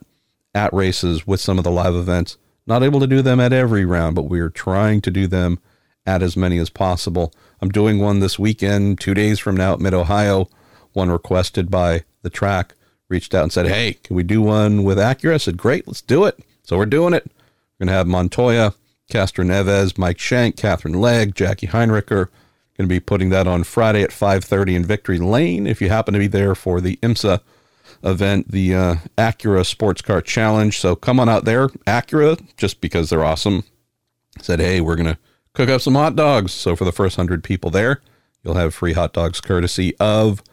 at 0.56 0.74
races 0.74 1.28
with 1.28 1.42
some 1.42 1.58
of 1.58 1.64
the 1.64 1.72
live 1.72 1.96
events. 1.96 2.38
Not 2.66 2.84
able 2.84 3.02
to 3.02 3.08
do 3.08 3.22
them 3.22 3.40
at 3.40 3.52
every 3.52 3.84
round, 3.84 4.16
but 4.16 4.24
we're 4.24 4.50
trying 4.50 5.02
to 5.02 5.12
do 5.12 5.28
them 5.28 5.60
at 6.06 6.24
as 6.24 6.38
many 6.38 6.58
as 6.60 6.70
possible. 6.70 7.34
I'm 7.64 7.70
doing 7.70 7.98
one 7.98 8.20
this 8.20 8.38
weekend, 8.38 9.00
two 9.00 9.14
days 9.14 9.40
from 9.40 9.56
now 9.56 9.72
at 9.72 9.80
Mid 9.80 9.94
Ohio, 9.94 10.50
one 10.92 11.10
requested 11.10 11.72
by 11.72 12.04
the 12.22 12.30
track. 12.30 12.74
Reached 13.08 13.34
out 13.34 13.44
and 13.44 13.54
said, 13.54 13.68
Hey, 13.68 13.94
can 14.04 14.18
we 14.18 14.24
do 14.24 14.42
one 14.42 14.84
with 14.84 14.98
Acura? 14.98 15.36
I 15.36 15.38
said, 15.38 15.56
Great, 15.56 15.88
let's 15.88 16.02
do 16.02 16.26
it. 16.26 16.38
So 16.64 16.78
we're 16.78 16.86
doing 16.86 17.14
it. 17.14 17.24
We're 17.26 17.86
going 17.86 17.94
to 17.94 17.94
have 17.94 18.06
Montoya, 18.06 18.74
Castroneves, 19.10 19.98
Mike 19.98 20.20
Shank, 20.20 20.58
Catherine 20.58 21.00
Legge, 21.00 21.36
Jackie 21.36 21.68
Heinricher. 21.68 22.28
Going 22.78 22.90
to 22.90 22.94
be 22.94 23.00
putting 23.00 23.30
that 23.30 23.48
on 23.48 23.64
Friday 23.64 24.04
at 24.04 24.10
5:30 24.10 24.76
in 24.76 24.84
Victory 24.84 25.18
Lane. 25.18 25.66
If 25.66 25.82
you 25.82 25.88
happen 25.88 26.14
to 26.14 26.20
be 26.20 26.28
there 26.28 26.56
for 26.56 26.82
the 26.82 26.98
IMSA 26.98 27.40
event, 28.04 28.52
the 28.52 28.76
uh, 28.76 28.96
Acura 29.18 29.66
Sports 29.66 30.02
Car 30.02 30.22
Challenge, 30.22 30.78
so 30.78 30.98
come 30.98 31.18
on 31.18 31.30
out 31.30 31.46
there. 31.46 31.70
Acura, 31.88 32.46
just 32.58 32.82
because 32.82 33.10
they're 33.10 33.24
awesome, 33.24 33.64
said, 34.42 34.60
"Hey, 34.60 34.82
we're 34.82 34.98
going 34.98 35.14
to 35.14 35.18
cook 35.54 35.70
up 35.70 35.82
some 35.82 35.96
hot 35.96 36.16
dogs." 36.16 36.52
So 36.52 36.76
for 36.76 36.86
the 36.86 36.92
first 36.92 37.16
hundred 37.16 37.44
people 37.44 37.70
there, 37.70 38.02
you'll 38.44 38.56
have 38.56 38.74
free 38.74 38.94
hot 38.94 39.14
dogs 39.14 39.42
courtesy 39.42 39.96
of 40.00 40.44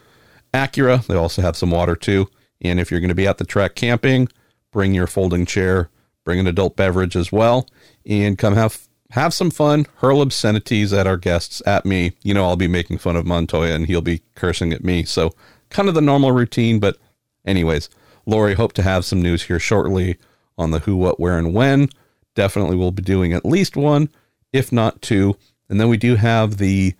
Acura. 0.53 1.07
They 1.07 1.15
also 1.15 1.43
have 1.43 1.57
some 1.57 1.71
water 1.71 1.97
too. 1.97 2.29
And 2.61 2.79
if 2.79 2.91
you're 2.91 3.01
going 3.01 3.09
to 3.09 3.15
be 3.15 3.27
at 3.27 3.39
the 3.39 3.45
track 3.45 3.75
camping, 3.75 4.29
bring 4.73 4.95
your 4.95 5.07
folding 5.07 5.47
chair, 5.47 5.89
bring 6.25 6.39
an 6.39 6.47
adult 6.47 6.77
beverage 6.77 7.17
as 7.17 7.33
well, 7.33 7.67
and 8.05 8.37
come 8.37 8.55
have 8.55 8.87
have 9.11 9.35
some 9.35 9.51
fun, 9.51 9.87
hurl 9.97 10.23
obscenities 10.23 10.93
at 10.93 11.07
our 11.07 11.17
guests, 11.17 11.63
at 11.67 11.85
me. 11.85 12.13
You 12.23 12.35
know, 12.35 12.45
I'll 12.45 12.57
be 12.57 12.69
making 12.69 12.99
fun 12.99 13.17
of 13.17 13.27
Montoya 13.27 13.75
and 13.75 13.87
he'll 13.87 14.01
be 14.01 14.23
cursing 14.35 14.73
at 14.73 14.85
me. 14.85 15.05
So, 15.05 15.33
kind 15.69 15.89
of 15.89 15.95
the 15.95 16.01
normal 16.01 16.33
routine. 16.33 16.79
But, 16.79 16.97
anyways, 17.45 17.89
Lori, 18.27 18.55
hope 18.55 18.73
to 18.75 18.83
have 18.83 19.05
some 19.05 19.21
news 19.21 19.43
here 19.45 19.59
shortly 19.59 20.17
on 20.57 20.71
the 20.71 20.81
who, 20.81 20.97
what, 20.97 21.19
where, 21.19 21.39
and 21.39 21.55
when. 21.55 21.89
Definitely 22.37 22.77
will 22.77 22.93
be 22.93 23.03
doing 23.03 23.33
at 23.33 23.45
least 23.45 23.77
one, 23.77 24.09
if 24.53 24.73
not 24.73 25.03
two. 25.03 25.37
And 25.69 25.81
then 25.81 25.89
we 25.89 25.97
do 25.97 26.17
have 26.17 26.57
the 26.57 26.95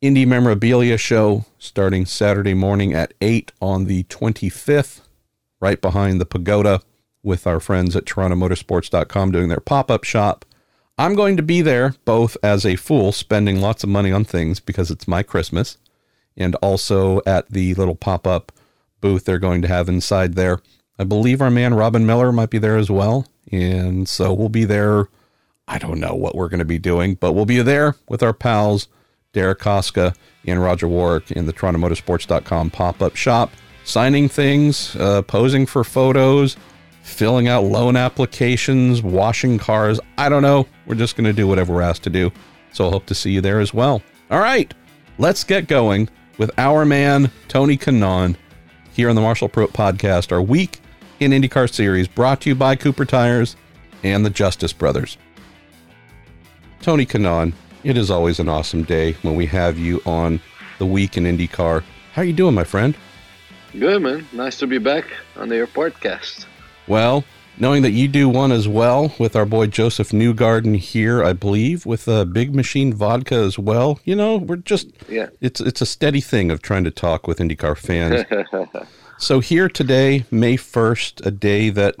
Indy 0.00 0.24
Memorabilia 0.24 0.96
Show 0.96 1.44
starting 1.58 2.06
Saturday 2.06 2.54
morning 2.54 2.94
at 2.94 3.12
8 3.20 3.52
on 3.60 3.84
the 3.84 4.04
25th, 4.04 5.02
right 5.60 5.80
behind 5.80 6.20
the 6.20 6.26
pagoda 6.26 6.80
with 7.22 7.46
our 7.46 7.60
friends 7.60 7.94
at 7.94 8.06
TorontoMotorsports.com 8.06 9.30
doing 9.30 9.48
their 9.48 9.60
pop 9.60 9.90
up 9.90 10.04
shop. 10.04 10.44
I'm 10.96 11.14
going 11.14 11.36
to 11.36 11.42
be 11.42 11.60
there 11.60 11.94
both 12.04 12.36
as 12.42 12.64
a 12.64 12.76
fool, 12.76 13.12
spending 13.12 13.60
lots 13.60 13.82
of 13.84 13.90
money 13.90 14.12
on 14.12 14.24
things 14.24 14.60
because 14.60 14.90
it's 14.90 15.08
my 15.08 15.22
Christmas, 15.22 15.76
and 16.36 16.54
also 16.56 17.20
at 17.26 17.50
the 17.50 17.74
little 17.74 17.94
pop 17.94 18.26
up 18.26 18.52
booth 19.00 19.24
they're 19.24 19.38
going 19.38 19.62
to 19.62 19.68
have 19.68 19.88
inside 19.88 20.34
there. 20.34 20.60
I 20.98 21.04
believe 21.04 21.40
our 21.40 21.50
man 21.50 21.74
Robin 21.74 22.04
Miller 22.04 22.32
might 22.32 22.50
be 22.50 22.58
there 22.58 22.76
as 22.76 22.90
well. 22.90 23.26
And 23.50 24.08
so 24.08 24.32
we'll 24.34 24.50
be 24.50 24.64
there. 24.64 25.08
I 25.70 25.78
don't 25.78 26.00
know 26.00 26.16
what 26.16 26.34
we're 26.34 26.48
going 26.48 26.58
to 26.58 26.64
be 26.64 26.80
doing, 26.80 27.14
but 27.14 27.32
we'll 27.32 27.46
be 27.46 27.62
there 27.62 27.94
with 28.08 28.24
our 28.24 28.32
pals, 28.32 28.88
Derek 29.32 29.60
Koska 29.60 30.14
and 30.44 30.60
Roger 30.60 30.88
Warwick 30.88 31.30
in 31.30 31.46
the 31.46 31.52
TorontoMotorsports.com 31.52 32.70
pop 32.70 33.00
up 33.00 33.14
shop, 33.14 33.52
signing 33.84 34.28
things, 34.28 34.96
uh, 34.96 35.22
posing 35.22 35.66
for 35.66 35.84
photos, 35.84 36.56
filling 37.04 37.46
out 37.46 37.62
loan 37.62 37.94
applications, 37.94 39.00
washing 39.00 39.58
cars. 39.58 40.00
I 40.18 40.28
don't 40.28 40.42
know. 40.42 40.66
We're 40.86 40.96
just 40.96 41.16
going 41.16 41.26
to 41.26 41.32
do 41.32 41.46
whatever 41.46 41.72
we're 41.74 41.82
asked 41.82 42.02
to 42.02 42.10
do. 42.10 42.32
So 42.72 42.88
I 42.88 42.90
hope 42.90 43.06
to 43.06 43.14
see 43.14 43.30
you 43.30 43.40
there 43.40 43.60
as 43.60 43.72
well. 43.72 44.02
All 44.28 44.40
right, 44.40 44.74
let's 45.18 45.44
get 45.44 45.68
going 45.68 46.08
with 46.36 46.50
our 46.58 46.84
man, 46.84 47.30
Tony 47.46 47.76
Kanaan, 47.76 48.34
here 48.92 49.08
on 49.08 49.14
the 49.14 49.22
Marshall 49.22 49.48
Pruett 49.48 49.70
podcast, 49.70 50.32
our 50.32 50.42
week 50.42 50.80
in 51.20 51.30
IndyCar 51.30 51.72
series 51.72 52.08
brought 52.08 52.40
to 52.40 52.48
you 52.48 52.56
by 52.56 52.74
Cooper 52.74 53.04
Tires 53.04 53.54
and 54.02 54.26
the 54.26 54.30
Justice 54.30 54.72
Brothers. 54.72 55.16
Tony 56.82 57.04
Kanaan, 57.04 57.52
it 57.84 57.98
is 57.98 58.10
always 58.10 58.40
an 58.40 58.48
awesome 58.48 58.84
day 58.84 59.12
when 59.20 59.36
we 59.36 59.44
have 59.44 59.78
you 59.78 60.00
on 60.06 60.40
the 60.78 60.86
week 60.86 61.18
in 61.18 61.24
IndyCar. 61.24 61.84
How 62.14 62.22
are 62.22 62.24
you 62.24 62.32
doing, 62.32 62.54
my 62.54 62.64
friend? 62.64 62.96
Good, 63.78 64.00
man. 64.00 64.26
Nice 64.32 64.58
to 64.60 64.66
be 64.66 64.78
back 64.78 65.04
on 65.36 65.50
the 65.50 65.68
podcast. 65.74 66.46
Well, 66.88 67.22
knowing 67.58 67.82
that 67.82 67.90
you 67.90 68.08
do 68.08 68.30
one 68.30 68.50
as 68.50 68.66
well 68.66 69.14
with 69.18 69.36
our 69.36 69.44
boy 69.44 69.66
Josef 69.66 70.08
Newgarden 70.08 70.74
here, 70.78 71.22
I 71.22 71.34
believe, 71.34 71.84
with 71.84 72.08
a 72.08 72.24
Big 72.24 72.54
Machine 72.54 72.94
Vodka 72.94 73.34
as 73.34 73.58
well. 73.58 74.00
You 74.04 74.16
know, 74.16 74.38
we're 74.38 74.56
just 74.56 74.88
yeah. 75.06 75.28
It's 75.42 75.60
it's 75.60 75.82
a 75.82 75.86
steady 75.86 76.22
thing 76.22 76.50
of 76.50 76.62
trying 76.62 76.84
to 76.84 76.90
talk 76.90 77.26
with 77.26 77.40
IndyCar 77.40 77.76
fans. 77.76 78.24
so 79.18 79.40
here 79.40 79.68
today, 79.68 80.24
May 80.30 80.56
first, 80.56 81.24
a 81.26 81.30
day 81.30 81.68
that 81.68 81.96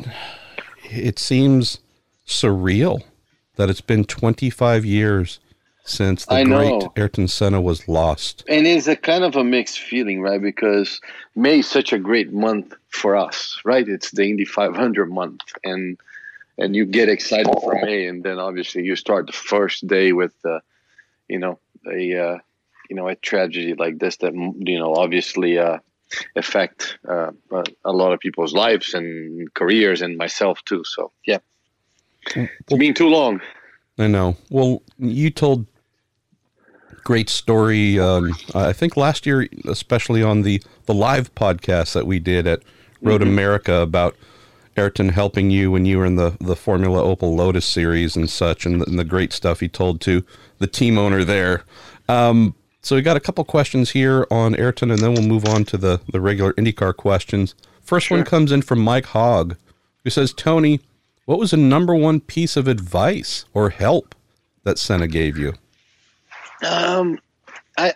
it 0.84 1.18
seems 1.18 1.80
surreal 2.26 3.02
that 3.60 3.68
it's 3.68 3.82
been 3.82 4.04
25 4.04 4.86
years 4.86 5.38
since 5.84 6.24
the 6.24 6.32
I 6.32 6.44
great 6.44 6.70
know. 6.70 6.92
Ayrton 6.96 7.28
Senna 7.28 7.60
was 7.60 7.86
lost. 7.86 8.42
And 8.48 8.66
it's 8.66 8.86
a 8.86 8.96
kind 8.96 9.22
of 9.22 9.36
a 9.36 9.44
mixed 9.44 9.80
feeling, 9.80 10.22
right? 10.22 10.40
Because 10.40 10.98
May 11.36 11.58
is 11.58 11.68
such 11.68 11.92
a 11.92 11.98
great 11.98 12.32
month 12.32 12.72
for 12.88 13.16
us, 13.16 13.60
right? 13.62 13.86
It's 13.86 14.12
the 14.12 14.24
Indy 14.24 14.46
500 14.46 15.10
month, 15.10 15.42
and 15.62 15.98
and 16.56 16.74
you 16.74 16.86
get 16.86 17.10
excited 17.10 17.52
for 17.60 17.74
May, 17.82 18.06
and 18.06 18.22
then 18.22 18.38
obviously 18.38 18.82
you 18.82 18.96
start 18.96 19.26
the 19.26 19.32
first 19.32 19.86
day 19.86 20.12
with, 20.12 20.34
uh, 20.44 20.60
you 21.28 21.38
know, 21.38 21.58
a 21.86 22.16
uh, 22.16 22.38
you 22.88 22.96
know 22.96 23.08
a 23.08 23.14
tragedy 23.14 23.74
like 23.74 23.98
this 23.98 24.16
that 24.18 24.32
you 24.34 24.78
know 24.78 24.94
obviously 24.94 25.58
uh, 25.58 25.78
affect 26.34 26.96
uh, 27.06 27.32
a 27.84 27.92
lot 27.92 28.12
of 28.14 28.20
people's 28.20 28.54
lives 28.54 28.94
and 28.94 29.52
careers, 29.52 30.00
and 30.00 30.16
myself 30.16 30.64
too. 30.64 30.82
So 30.84 31.12
yeah, 31.26 31.40
it's 32.36 32.78
been 32.78 32.94
too 32.94 33.08
long. 33.08 33.40
I 33.98 34.06
know. 34.06 34.36
Well, 34.50 34.82
you 34.98 35.30
told 35.30 35.66
great 37.04 37.28
story. 37.28 37.98
Um, 37.98 38.34
I 38.54 38.72
think 38.72 38.96
last 38.96 39.26
year, 39.26 39.48
especially 39.66 40.22
on 40.22 40.42
the 40.42 40.62
the 40.86 40.94
live 40.94 41.34
podcast 41.34 41.92
that 41.94 42.06
we 42.06 42.18
did 42.18 42.46
at 42.46 42.62
Road 43.02 43.20
mm-hmm. 43.20 43.30
America 43.30 43.74
about 43.76 44.16
Ayrton 44.76 45.10
helping 45.10 45.50
you 45.50 45.70
when 45.70 45.84
you 45.86 45.98
were 45.98 46.06
in 46.06 46.16
the 46.16 46.36
the 46.40 46.56
Formula 46.56 47.02
Opel 47.02 47.34
Lotus 47.34 47.66
series 47.66 48.16
and 48.16 48.28
such, 48.28 48.66
and 48.66 48.80
the, 48.80 48.86
and 48.86 48.98
the 48.98 49.04
great 49.04 49.32
stuff 49.32 49.60
he 49.60 49.68
told 49.68 50.00
to 50.02 50.24
the 50.58 50.66
team 50.66 50.98
owner 50.98 51.24
there. 51.24 51.64
Um, 52.08 52.54
so 52.82 52.96
we 52.96 53.02
got 53.02 53.16
a 53.16 53.20
couple 53.20 53.44
questions 53.44 53.90
here 53.90 54.26
on 54.30 54.54
Ayrton, 54.54 54.90
and 54.90 55.00
then 55.00 55.12
we'll 55.12 55.22
move 55.22 55.46
on 55.46 55.64
to 55.66 55.76
the 55.76 56.00
the 56.10 56.20
regular 56.20 56.52
IndyCar 56.54 56.96
questions. 56.96 57.54
First 57.82 58.06
sure. 58.06 58.18
one 58.18 58.24
comes 58.24 58.52
in 58.52 58.62
from 58.62 58.80
Mike 58.80 59.06
Hogg, 59.06 59.56
who 60.04 60.10
says, 60.10 60.32
"Tony, 60.32 60.80
what 61.24 61.38
was 61.38 61.52
the 61.52 61.56
number 61.56 61.94
one 61.94 62.20
piece 62.20 62.56
of 62.56 62.68
advice 62.68 63.44
or 63.54 63.70
help 63.70 64.14
that 64.64 64.78
Senna 64.78 65.08
gave 65.08 65.36
you?" 65.36 65.54
Um, 66.62 67.18
I 67.78 67.94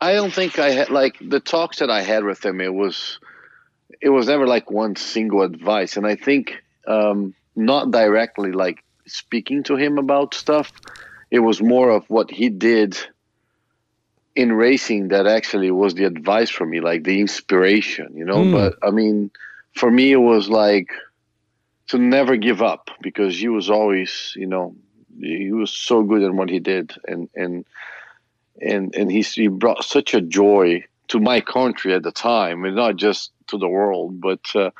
I 0.00 0.14
don't 0.14 0.32
think 0.32 0.58
I 0.58 0.70
had 0.70 0.90
like 0.90 1.16
the 1.20 1.40
talks 1.40 1.78
that 1.78 1.90
I 1.90 2.02
had 2.02 2.24
with 2.24 2.44
him. 2.44 2.60
It 2.60 2.74
was 2.74 3.18
it 4.00 4.08
was 4.08 4.28
never 4.28 4.46
like 4.46 4.70
one 4.70 4.96
single 4.96 5.42
advice, 5.42 5.96
and 5.96 6.06
I 6.06 6.16
think 6.16 6.62
um, 6.86 7.34
not 7.54 7.90
directly 7.90 8.52
like 8.52 8.82
speaking 9.06 9.62
to 9.64 9.76
him 9.76 9.98
about 9.98 10.34
stuff. 10.34 10.72
It 11.30 11.40
was 11.40 11.62
more 11.62 11.90
of 11.90 12.08
what 12.08 12.30
he 12.30 12.48
did 12.48 12.98
in 14.34 14.52
racing 14.52 15.08
that 15.08 15.26
actually 15.26 15.70
was 15.70 15.94
the 15.94 16.04
advice 16.04 16.50
for 16.50 16.64
me, 16.64 16.80
like 16.80 17.04
the 17.04 17.20
inspiration, 17.20 18.12
you 18.16 18.24
know. 18.24 18.44
Mm. 18.44 18.52
But 18.52 18.78
I 18.86 18.90
mean, 18.90 19.30
for 19.74 19.90
me, 19.90 20.12
it 20.12 20.16
was 20.16 20.48
like 20.48 20.88
to 21.90 21.98
never 21.98 22.36
give 22.36 22.62
up 22.62 22.88
because 23.02 23.36
he 23.36 23.48
was 23.48 23.68
always, 23.68 24.32
you 24.36 24.46
know, 24.46 24.76
he 25.18 25.50
was 25.50 25.72
so 25.72 26.04
good 26.04 26.22
at 26.22 26.32
what 26.32 26.48
he 26.48 26.60
did, 26.60 26.92
and 27.06 27.28
and 27.34 27.66
and 28.60 28.94
and 28.94 29.10
he, 29.10 29.22
he 29.22 29.48
brought 29.48 29.84
such 29.84 30.14
a 30.14 30.20
joy 30.20 30.84
to 31.08 31.18
my 31.18 31.40
country 31.40 31.92
at 31.92 32.04
the 32.04 32.12
time, 32.12 32.64
and 32.64 32.76
not 32.76 32.94
just 32.94 33.32
to 33.48 33.58
the 33.58 33.68
world. 33.68 34.20
But 34.20 34.40
uh, 34.54 34.70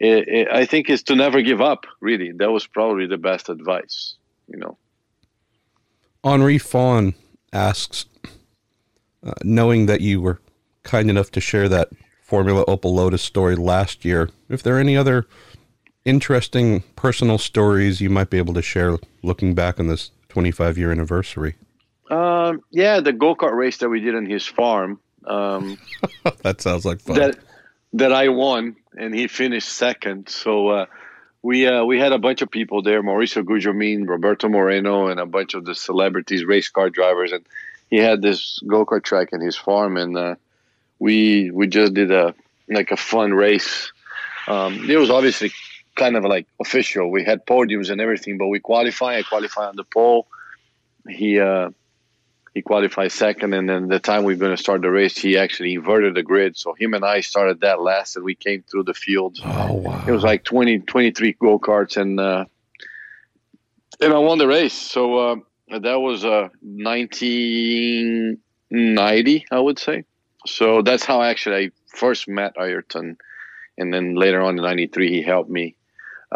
it, 0.00 0.28
it, 0.28 0.48
I 0.50 0.64
think 0.64 0.88
is 0.88 1.02
to 1.04 1.14
never 1.14 1.42
give 1.42 1.60
up. 1.60 1.84
Really, 2.00 2.32
that 2.32 2.50
was 2.50 2.66
probably 2.66 3.06
the 3.06 3.18
best 3.18 3.50
advice. 3.50 4.14
You 4.48 4.56
know. 4.56 4.78
Henri 6.24 6.56
Fawn 6.56 7.14
asks, 7.52 8.06
uh, 9.24 9.32
knowing 9.44 9.86
that 9.86 10.00
you 10.00 10.22
were 10.22 10.40
kind 10.84 11.10
enough 11.10 11.30
to 11.32 11.40
share 11.40 11.68
that 11.68 11.90
Formula 12.22 12.64
Opel 12.64 12.94
Lotus 12.94 13.22
story 13.22 13.56
last 13.56 14.06
year. 14.06 14.30
If 14.48 14.62
there 14.62 14.76
are 14.76 14.80
any 14.80 14.96
other 14.96 15.26
interesting 16.06 16.82
personal 16.94 17.36
stories 17.36 18.00
you 18.00 18.08
might 18.08 18.30
be 18.30 18.38
able 18.38 18.54
to 18.54 18.62
share 18.62 18.96
looking 19.22 19.54
back 19.54 19.78
on 19.78 19.88
this 19.88 20.12
25 20.30 20.78
year 20.78 20.90
anniversary. 20.90 21.56
Um, 22.08 22.62
yeah, 22.70 23.00
the 23.00 23.12
go 23.12 23.34
kart 23.34 23.54
race 23.54 23.78
that 23.78 23.88
we 23.90 24.00
did 24.00 24.14
on 24.14 24.24
his 24.24 24.46
farm. 24.46 25.00
Um, 25.26 25.76
that 26.42 26.62
sounds 26.62 26.86
like 26.86 27.00
fun. 27.00 27.16
That 27.16 27.38
that 27.94 28.12
I 28.12 28.28
won, 28.28 28.76
and 28.96 29.14
he 29.14 29.26
finished 29.26 29.68
second. 29.68 30.28
So 30.28 30.68
uh, 30.68 30.86
we 31.42 31.66
uh, 31.66 31.84
we 31.84 31.98
had 31.98 32.12
a 32.12 32.18
bunch 32.18 32.42
of 32.42 32.50
people 32.50 32.82
there: 32.82 33.02
Mauricio 33.02 33.42
Gugelmin, 33.42 34.08
Roberto 34.08 34.48
Moreno, 34.48 35.08
and 35.08 35.18
a 35.18 35.26
bunch 35.26 35.54
of 35.54 35.64
the 35.64 35.74
celebrities, 35.74 36.44
race 36.44 36.68
car 36.68 36.90
drivers. 36.90 37.32
And 37.32 37.44
he 37.90 37.96
had 37.96 38.22
this 38.22 38.60
go 38.66 38.86
kart 38.86 39.02
track 39.02 39.30
in 39.32 39.40
his 39.40 39.56
farm, 39.56 39.96
and 39.96 40.16
uh, 40.16 40.34
we 41.00 41.50
we 41.50 41.66
just 41.66 41.92
did 41.92 42.12
a 42.12 42.34
like 42.68 42.92
a 42.92 42.96
fun 42.96 43.34
race. 43.34 43.90
Um, 44.46 44.88
it 44.88 44.96
was 44.96 45.10
obviously 45.10 45.50
kind 45.96 46.16
of 46.16 46.24
like 46.24 46.46
official. 46.60 47.10
We 47.10 47.24
had 47.24 47.46
podiums 47.46 47.90
and 47.90 48.00
everything, 48.00 48.38
but 48.38 48.48
we 48.48 48.60
qualify. 48.60 49.16
I 49.16 49.22
qualify 49.22 49.66
on 49.66 49.76
the 49.76 49.84
pole. 49.84 50.28
He 51.08 51.40
uh, 51.40 51.70
he 52.54 52.62
qualified 52.62 53.12
second, 53.12 53.52
and 53.52 53.68
then 53.68 53.88
the 53.88 53.98
time 53.98 54.24
we 54.24 54.34
are 54.34 54.36
going 54.36 54.56
to 54.56 54.62
start 54.62 54.82
the 54.82 54.90
race, 54.90 55.18
he 55.18 55.36
actually 55.36 55.74
inverted 55.74 56.14
the 56.14 56.22
grid. 56.22 56.56
So 56.56 56.74
him 56.74 56.94
and 56.94 57.04
I 57.04 57.20
started 57.20 57.60
that 57.60 57.80
last, 57.80 58.16
and 58.16 58.24
we 58.24 58.34
came 58.34 58.62
through 58.62 58.84
the 58.84 58.94
field. 58.94 59.38
Oh 59.44 59.74
wow! 59.74 60.04
It 60.06 60.12
was 60.12 60.22
like 60.22 60.44
20, 60.44 60.80
23 60.80 61.32
go 61.34 61.58
karts, 61.58 61.96
and 61.96 62.18
uh, 62.18 62.44
and 64.00 64.12
I 64.12 64.18
won 64.18 64.38
the 64.38 64.46
race. 64.46 64.74
So 64.74 65.18
uh, 65.18 65.36
that 65.68 66.00
was 66.00 66.24
uh, 66.24 66.48
nineteen 66.62 68.38
ninety, 68.70 69.46
I 69.50 69.60
would 69.60 69.78
say. 69.78 70.04
So 70.46 70.82
that's 70.82 71.04
how 71.04 71.22
actually 71.22 71.56
I 71.56 71.70
first 71.94 72.28
met 72.28 72.54
Ayrton, 72.58 73.18
and 73.76 73.92
then 73.92 74.14
later 74.14 74.40
on 74.40 74.56
in 74.56 74.64
'93 74.64 75.10
he 75.10 75.22
helped 75.22 75.50
me 75.50 75.75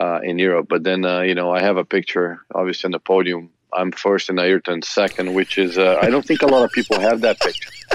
uh, 0.00 0.20
in 0.22 0.38
Europe. 0.38 0.66
But 0.68 0.82
then 0.82 1.04
uh, 1.04 1.20
you 1.20 1.34
know 1.34 1.52
I 1.52 1.60
have 1.60 1.76
a 1.76 1.84
picture, 1.84 2.40
obviously 2.54 2.88
on 2.88 2.92
the 2.92 2.98
podium. 2.98 3.50
I'm 3.72 3.92
first 3.92 4.28
and 4.28 4.40
Ayrton 4.40 4.82
second, 4.82 5.34
which 5.34 5.56
is 5.56 5.78
uh, 5.78 5.98
I 6.02 6.10
don't 6.10 6.26
think 6.26 6.42
a 6.42 6.46
lot 6.46 6.64
of 6.64 6.72
people 6.72 6.98
have 6.98 7.20
that 7.20 7.38
picture. 7.38 7.70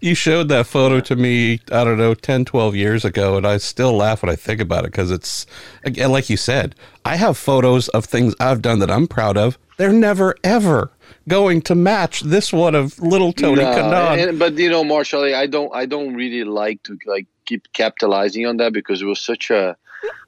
you 0.00 0.14
showed 0.14 0.48
that 0.48 0.66
photo 0.66 1.00
to 1.00 1.16
me, 1.16 1.60
I 1.72 1.84
don't 1.84 1.98
know, 1.98 2.14
10, 2.14 2.44
12 2.44 2.76
years 2.76 3.04
ago, 3.04 3.36
and 3.36 3.46
I 3.46 3.56
still 3.58 3.92
laugh 3.94 4.22
when 4.22 4.30
I 4.30 4.36
think 4.36 4.60
about 4.60 4.84
it 4.84 4.92
because 4.92 5.10
it's, 5.10 5.46
again, 5.84 6.12
like 6.12 6.28
you 6.30 6.36
said, 6.36 6.74
I 7.04 7.16
have 7.16 7.36
photos 7.36 7.88
of 7.88 8.04
things 8.04 8.34
I've 8.40 8.62
done 8.62 8.78
that 8.80 8.90
I'm 8.90 9.06
proud 9.06 9.36
of. 9.36 9.58
They're 9.76 9.92
never, 9.92 10.36
ever 10.44 10.90
going 11.26 11.62
to 11.62 11.74
match 11.74 12.20
this 12.20 12.52
one 12.52 12.74
of 12.74 12.98
little 13.00 13.32
Tony 13.32 13.62
no, 13.62 13.72
Kanaan. 13.72 14.38
but 14.38 14.54
you 14.54 14.70
know, 14.70 14.84
Marshall, 14.84 15.34
I 15.34 15.46
don't, 15.46 15.74
I 15.74 15.86
don't 15.86 16.14
really 16.14 16.44
like 16.44 16.82
to 16.84 16.98
like 17.06 17.26
keep 17.44 17.72
capitalizing 17.72 18.46
on 18.46 18.58
that 18.58 18.72
because 18.72 19.02
it 19.02 19.06
was 19.06 19.20
such 19.20 19.50
a, 19.50 19.76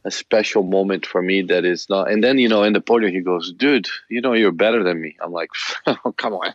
a 0.04 0.10
special 0.10 0.62
moment 0.62 1.06
for 1.06 1.22
me 1.22 1.42
that 1.42 1.64
is 1.64 1.88
not. 1.88 2.10
And 2.10 2.22
then 2.22 2.38
you 2.38 2.48
know, 2.48 2.62
in 2.62 2.72
the 2.72 2.80
podium, 2.80 3.12
he 3.12 3.20
goes, 3.20 3.52
"Dude, 3.52 3.88
you 4.08 4.20
know, 4.20 4.32
you're 4.32 4.52
better 4.52 4.82
than 4.82 5.00
me." 5.00 5.16
I'm 5.20 5.32
like, 5.32 5.50
oh, 5.86 6.12
"Come 6.16 6.34
on," 6.34 6.54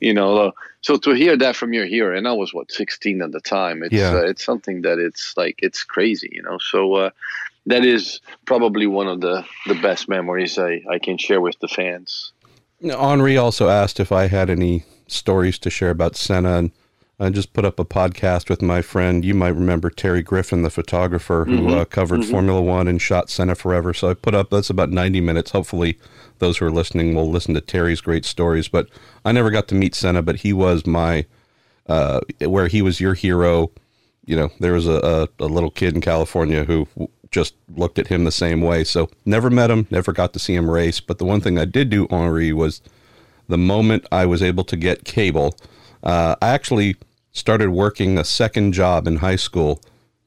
you 0.00 0.14
know. 0.14 0.52
So 0.80 0.96
to 0.96 1.12
hear 1.12 1.36
that 1.36 1.56
from 1.56 1.72
your 1.72 1.86
hero, 1.86 2.16
and 2.16 2.26
I 2.26 2.32
was 2.32 2.52
what 2.52 2.72
16 2.72 3.22
at 3.22 3.32
the 3.32 3.40
time. 3.40 3.82
It's 3.82 3.94
yeah. 3.94 4.12
uh, 4.12 4.24
it's 4.24 4.44
something 4.44 4.82
that 4.82 4.98
it's 4.98 5.34
like 5.36 5.58
it's 5.62 5.84
crazy, 5.84 6.30
you 6.32 6.42
know. 6.42 6.58
So. 6.58 6.94
Uh, 6.94 7.10
that 7.66 7.84
is 7.84 8.20
probably 8.44 8.88
one 8.88 9.06
of 9.06 9.20
the, 9.20 9.44
the 9.68 9.76
best 9.76 10.08
memories 10.08 10.58
I, 10.58 10.82
I 10.90 10.98
can 10.98 11.16
share 11.16 11.40
with 11.40 11.56
the 11.60 11.68
fans. 11.68 12.32
Henri 12.82 13.36
also 13.36 13.68
asked 13.68 14.00
if 14.00 14.10
I 14.10 14.26
had 14.26 14.50
any 14.50 14.84
stories 15.06 15.58
to 15.60 15.70
share 15.70 15.90
about 15.90 16.16
Senna, 16.16 16.58
and 16.58 16.72
I 17.20 17.30
just 17.30 17.52
put 17.52 17.64
up 17.64 17.78
a 17.78 17.84
podcast 17.84 18.48
with 18.48 18.62
my 18.62 18.82
friend. 18.82 19.24
You 19.24 19.34
might 19.34 19.50
remember 19.54 19.90
Terry 19.90 20.22
Griffin, 20.22 20.62
the 20.62 20.70
photographer 20.70 21.44
who 21.46 21.58
mm-hmm. 21.58 21.78
uh, 21.78 21.84
covered 21.84 22.20
mm-hmm. 22.20 22.30
Formula 22.30 22.60
One 22.60 22.88
and 22.88 23.00
shot 23.00 23.30
Senna 23.30 23.54
forever. 23.54 23.94
So 23.94 24.10
I 24.10 24.14
put 24.14 24.34
up 24.34 24.50
that's 24.50 24.70
about 24.70 24.90
ninety 24.90 25.20
minutes. 25.20 25.52
Hopefully, 25.52 25.98
those 26.38 26.58
who 26.58 26.66
are 26.66 26.70
listening 26.70 27.14
will 27.14 27.30
listen 27.30 27.54
to 27.54 27.60
Terry's 27.60 28.00
great 28.00 28.24
stories. 28.24 28.66
But 28.66 28.88
I 29.24 29.32
never 29.32 29.50
got 29.50 29.68
to 29.68 29.74
meet 29.74 29.94
Senna, 29.94 30.22
but 30.22 30.36
he 30.36 30.52
was 30.52 30.86
my 30.86 31.26
uh, 31.86 32.20
where 32.40 32.68
he 32.68 32.82
was 32.82 33.00
your 33.00 33.14
hero. 33.14 33.70
You 34.24 34.36
know, 34.36 34.50
there 34.60 34.72
was 34.72 34.86
a, 34.86 35.28
a, 35.40 35.44
a 35.44 35.46
little 35.46 35.70
kid 35.70 35.94
in 35.94 36.00
California 36.00 36.64
who 36.64 36.88
just 37.30 37.54
looked 37.74 37.98
at 37.98 38.08
him 38.08 38.24
the 38.24 38.32
same 38.32 38.60
way. 38.60 38.84
So 38.84 39.08
never 39.24 39.50
met 39.50 39.70
him, 39.70 39.86
never 39.90 40.12
got 40.12 40.32
to 40.34 40.38
see 40.38 40.54
him 40.54 40.70
race. 40.70 41.00
But 41.00 41.18
the 41.18 41.24
one 41.24 41.40
thing 41.40 41.58
I 41.58 41.64
did 41.64 41.90
do, 41.90 42.06
Henri, 42.10 42.52
was 42.52 42.82
the 43.48 43.58
moment 43.58 44.06
I 44.12 44.26
was 44.26 44.42
able 44.42 44.64
to 44.64 44.76
get 44.76 45.04
cable. 45.04 45.56
Uh, 46.02 46.36
I 46.42 46.48
actually 46.48 46.96
started 47.32 47.70
working 47.70 48.18
a 48.18 48.24
second 48.24 48.72
job 48.72 49.06
in 49.06 49.16
high 49.16 49.36
school 49.36 49.80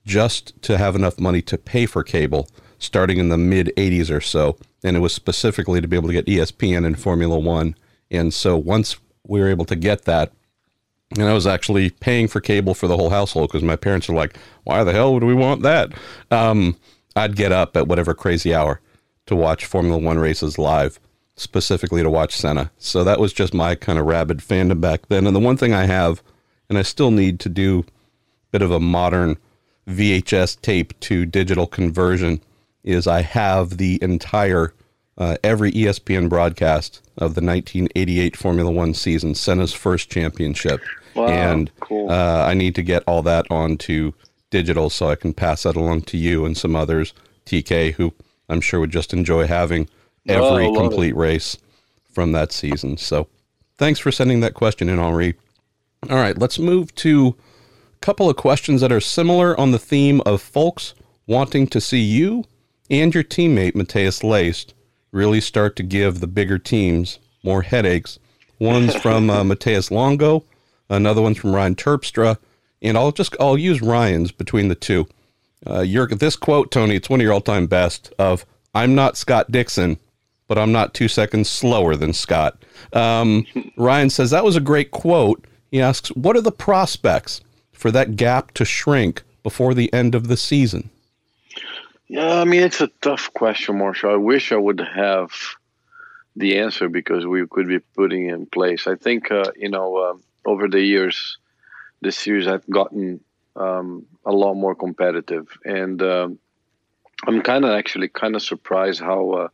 just 0.05 0.59
to 0.63 0.77
have 0.77 0.95
enough 0.95 1.19
money 1.19 1.41
to 1.43 1.57
pay 1.57 1.85
for 1.85 2.03
cable, 2.03 2.49
starting 2.79 3.17
in 3.17 3.29
the 3.29 3.37
mid 3.37 3.71
80s 3.77 4.15
or 4.15 4.21
so. 4.21 4.57
And 4.83 4.95
it 4.95 4.99
was 4.99 5.13
specifically 5.13 5.81
to 5.81 5.87
be 5.87 5.95
able 5.95 6.09
to 6.09 6.13
get 6.13 6.27
ESPN 6.27 6.85
and 6.85 6.99
Formula 6.99 7.39
One. 7.39 7.75
And 8.11 8.33
so 8.33 8.55
once 8.57 8.97
we 9.27 9.39
were 9.39 9.49
able 9.49 9.65
to 9.65 9.75
get 9.75 10.05
that, 10.05 10.31
and 11.11 11.23
I 11.23 11.33
was 11.33 11.47
actually 11.47 11.91
paying 11.91 12.27
for 12.27 12.41
cable 12.41 12.73
for 12.73 12.87
the 12.87 12.97
whole 12.97 13.09
household 13.09 13.49
because 13.49 13.63
my 13.63 13.75
parents 13.75 14.07
were 14.07 14.15
like, 14.15 14.37
"Why 14.63 14.83
the 14.83 14.91
hell 14.91 15.13
would 15.13 15.23
we 15.23 15.33
want 15.33 15.61
that?" 15.61 15.91
Um, 16.31 16.77
I'd 17.15 17.35
get 17.35 17.51
up 17.51 17.77
at 17.77 17.87
whatever 17.87 18.13
crazy 18.13 18.53
hour 18.53 18.81
to 19.27 19.35
watch 19.35 19.65
Formula 19.65 19.97
One 19.97 20.19
races 20.19 20.57
live, 20.57 20.99
specifically 21.35 22.01
to 22.01 22.09
watch 22.09 22.35
Senna. 22.35 22.71
So 22.77 23.03
that 23.03 23.19
was 23.19 23.33
just 23.33 23.53
my 23.53 23.75
kind 23.75 23.99
of 23.99 24.05
rabid 24.05 24.39
fandom 24.39 24.79
back 24.79 25.07
then. 25.07 25.27
And 25.27 25.35
the 25.35 25.41
one 25.41 25.57
thing 25.57 25.73
I 25.73 25.85
have, 25.85 26.23
and 26.69 26.77
I 26.77 26.81
still 26.81 27.11
need 27.11 27.39
to 27.41 27.49
do 27.49 27.79
a 27.79 27.85
bit 28.51 28.61
of 28.61 28.71
a 28.71 28.79
modern 28.79 29.37
VHS 29.87 30.61
tape 30.61 30.97
to 31.01 31.25
digital 31.25 31.67
conversion, 31.67 32.41
is 32.83 33.07
I 33.07 33.21
have 33.21 33.77
the 33.77 33.99
entire 34.01 34.73
uh, 35.17 35.37
every 35.43 35.71
ESPN 35.71 36.29
broadcast 36.29 37.01
of 37.17 37.35
the 37.35 37.41
1988 37.41 38.35
Formula 38.35 38.71
One 38.71 38.93
season, 38.93 39.33
Senna's 39.33 39.73
first 39.73 40.09
championship. 40.09 40.81
Wow, 41.15 41.27
and 41.27 41.71
cool. 41.79 42.11
uh, 42.11 42.45
I 42.45 42.53
need 42.53 42.75
to 42.75 42.83
get 42.83 43.03
all 43.07 43.21
that 43.21 43.45
onto 43.49 44.11
digital 44.49 44.89
so 44.89 45.09
I 45.09 45.15
can 45.15 45.33
pass 45.33 45.63
that 45.63 45.77
along 45.77 46.01
to 46.03 46.17
you 46.17 46.45
and 46.45 46.57
some 46.57 46.75
others, 46.75 47.13
TK, 47.45 47.93
who 47.93 48.13
I'm 48.49 48.61
sure 48.61 48.79
would 48.81 48.91
just 48.91 49.13
enjoy 49.13 49.47
having 49.47 49.87
every 50.27 50.65
oh, 50.65 50.73
complete 50.73 51.11
it. 51.11 51.15
race 51.15 51.57
from 52.11 52.31
that 52.31 52.51
season. 52.51 52.97
So 52.97 53.27
thanks 53.77 53.99
for 53.99 54.11
sending 54.11 54.39
that 54.41 54.53
question 54.53 54.89
in, 54.89 54.99
Henri. 54.99 55.35
All 56.09 56.17
right, 56.17 56.37
let's 56.37 56.59
move 56.59 56.93
to 56.95 57.35
a 57.93 57.99
couple 57.99 58.29
of 58.29 58.35
questions 58.35 58.81
that 58.81 58.91
are 58.91 59.01
similar 59.01 59.59
on 59.59 59.71
the 59.71 59.79
theme 59.79 60.21
of 60.25 60.41
folks 60.41 60.93
wanting 61.27 61.67
to 61.67 61.81
see 61.81 62.01
you 62.01 62.45
and 62.89 63.13
your 63.13 63.23
teammate, 63.23 63.73
Matheus 63.73 64.21
Leist, 64.21 64.73
really 65.11 65.41
start 65.41 65.75
to 65.75 65.83
give 65.83 66.19
the 66.19 66.27
bigger 66.27 66.59
teams 66.59 67.19
more 67.43 67.63
headaches. 67.63 68.19
One's 68.59 68.95
from 69.01 69.29
uh, 69.29 69.43
Matheus 69.43 69.91
Longo, 69.91 70.45
another 70.89 71.21
one's 71.21 71.37
from 71.37 71.55
Ryan 71.55 71.75
Terpstra, 71.75 72.37
and 72.81 72.97
I'll 72.97 73.11
just 73.11 73.35
I'll 73.39 73.57
use 73.57 73.81
Ryan's 73.81 74.31
between 74.31 74.67
the 74.67 74.75
two. 74.75 75.07
Uh, 75.65 75.81
your 75.81 76.07
this 76.07 76.35
quote, 76.35 76.71
Tony, 76.71 76.95
it's 76.95 77.09
one 77.09 77.19
of 77.19 77.23
your 77.23 77.33
all-time 77.33 77.65
best. 77.65 78.13
Of 78.19 78.45
I'm 78.73 78.93
not 78.93 79.17
Scott 79.17 79.51
Dixon, 79.51 79.97
but 80.47 80.57
I'm 80.57 80.71
not 80.71 80.93
two 80.93 81.07
seconds 81.07 81.49
slower 81.49 81.95
than 81.95 82.13
Scott. 82.13 82.63
Um, 82.93 83.45
Ryan 83.77 84.09
says 84.09 84.31
that 84.31 84.45
was 84.45 84.55
a 84.55 84.61
great 84.61 84.91
quote. 84.91 85.45
He 85.71 85.81
asks, 85.81 86.09
"What 86.09 86.35
are 86.35 86.41
the 86.41 86.51
prospects 86.51 87.41
for 87.71 87.91
that 87.91 88.15
gap 88.15 88.53
to 88.53 88.65
shrink 88.65 89.23
before 89.43 89.73
the 89.73 89.91
end 89.93 90.15
of 90.15 90.27
the 90.27 90.37
season?" 90.37 90.89
Yeah, 92.07 92.39
I 92.39 92.45
mean 92.45 92.61
it's 92.61 92.81
a 92.81 92.91
tough 93.01 93.33
question, 93.33 93.79
Marshall. 93.79 94.11
I 94.11 94.17
wish 94.17 94.51
I 94.51 94.57
would 94.57 94.79
have 94.79 95.31
the 96.35 96.59
answer 96.59 96.89
because 96.89 97.25
we 97.25 97.47
could 97.47 97.67
be 97.67 97.79
putting 97.79 98.29
in 98.29 98.45
place. 98.45 98.87
I 98.87 98.95
think 98.95 99.31
uh, 99.31 99.51
you 99.55 99.69
know 99.69 99.97
uh, 99.97 100.13
over 100.45 100.67
the 100.67 100.81
years 100.81 101.37
this 102.01 102.17
series 102.17 102.45
have 102.45 102.69
gotten 102.69 103.21
um, 103.55 104.05
a 104.25 104.31
lot 104.31 104.53
more 104.53 104.75
competitive, 104.75 105.47
and 105.65 106.01
uh, 106.01 106.29
I'm 107.25 107.41
kind 107.41 107.65
of 107.65 107.71
actually 107.71 108.09
kind 108.09 108.35
of 108.35 108.43
surprised 108.43 108.99
how 108.99 109.31
uh, 109.31 109.47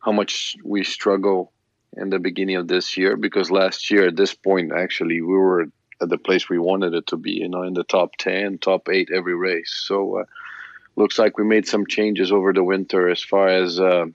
how 0.00 0.12
much 0.12 0.56
we 0.64 0.84
struggle 0.84 1.52
in 1.96 2.10
the 2.10 2.18
beginning 2.18 2.56
of 2.56 2.68
this 2.68 2.96
year 2.96 3.16
because 3.16 3.50
last 3.50 3.90
year 3.90 4.08
at 4.08 4.16
this 4.16 4.34
point 4.34 4.72
actually 4.72 5.20
we 5.20 5.36
were 5.36 5.66
at 6.00 6.08
the 6.08 6.18
place 6.18 6.48
we 6.48 6.58
wanted 6.58 6.94
it 6.94 7.06
to 7.08 7.16
be, 7.16 7.32
you 7.32 7.48
know, 7.48 7.62
in 7.62 7.74
the 7.74 7.84
top 7.84 8.16
ten, 8.18 8.58
top 8.58 8.88
eight 8.88 9.10
every 9.12 9.34
race. 9.34 9.82
So 9.86 10.20
uh, 10.20 10.24
looks 10.96 11.18
like 11.18 11.38
we 11.38 11.44
made 11.44 11.66
some 11.66 11.86
changes 11.86 12.32
over 12.32 12.52
the 12.52 12.64
winter 12.64 13.08
as 13.08 13.22
far 13.22 13.48
as 13.48 13.80
uh, 13.80 14.06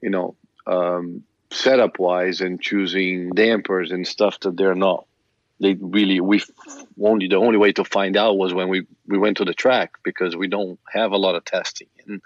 you 0.00 0.10
know 0.10 0.36
um, 0.66 1.22
setup 1.50 1.98
wise 1.98 2.40
and 2.40 2.60
choosing 2.60 3.30
dampers 3.30 3.90
and 3.90 4.06
stuff 4.06 4.40
that 4.40 4.56
they're 4.56 4.74
not 4.74 5.06
they 5.60 5.74
really 5.74 6.20
we 6.20 6.42
only 7.00 7.28
the 7.28 7.36
only 7.36 7.58
way 7.58 7.72
to 7.72 7.84
find 7.84 8.16
out 8.16 8.36
was 8.36 8.52
when 8.52 8.68
we 8.68 8.86
we 9.06 9.18
went 9.18 9.36
to 9.36 9.44
the 9.44 9.54
track 9.54 9.92
because 10.02 10.36
we 10.36 10.48
don't 10.48 10.80
have 10.92 11.12
a 11.12 11.16
lot 11.16 11.36
of 11.36 11.44
testing 11.44 11.88
and 12.06 12.20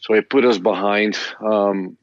so 0.00 0.14
it 0.14 0.30
put 0.30 0.44
us 0.44 0.58
behind 0.58 1.18
um, 1.40 1.96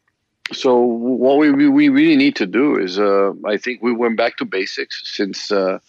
so 0.54 0.80
what 0.80 1.38
we 1.38 1.52
we 1.70 1.90
really 1.90 2.16
need 2.16 2.36
to 2.36 2.46
do 2.46 2.78
is 2.78 3.00
uh, 3.00 3.32
I 3.46 3.58
think 3.58 3.82
we 3.82 3.92
went 3.94 4.16
back 4.16 4.38
to 4.38 4.46
basics 4.46 5.02
since 5.06 5.52
uh, 5.52 5.80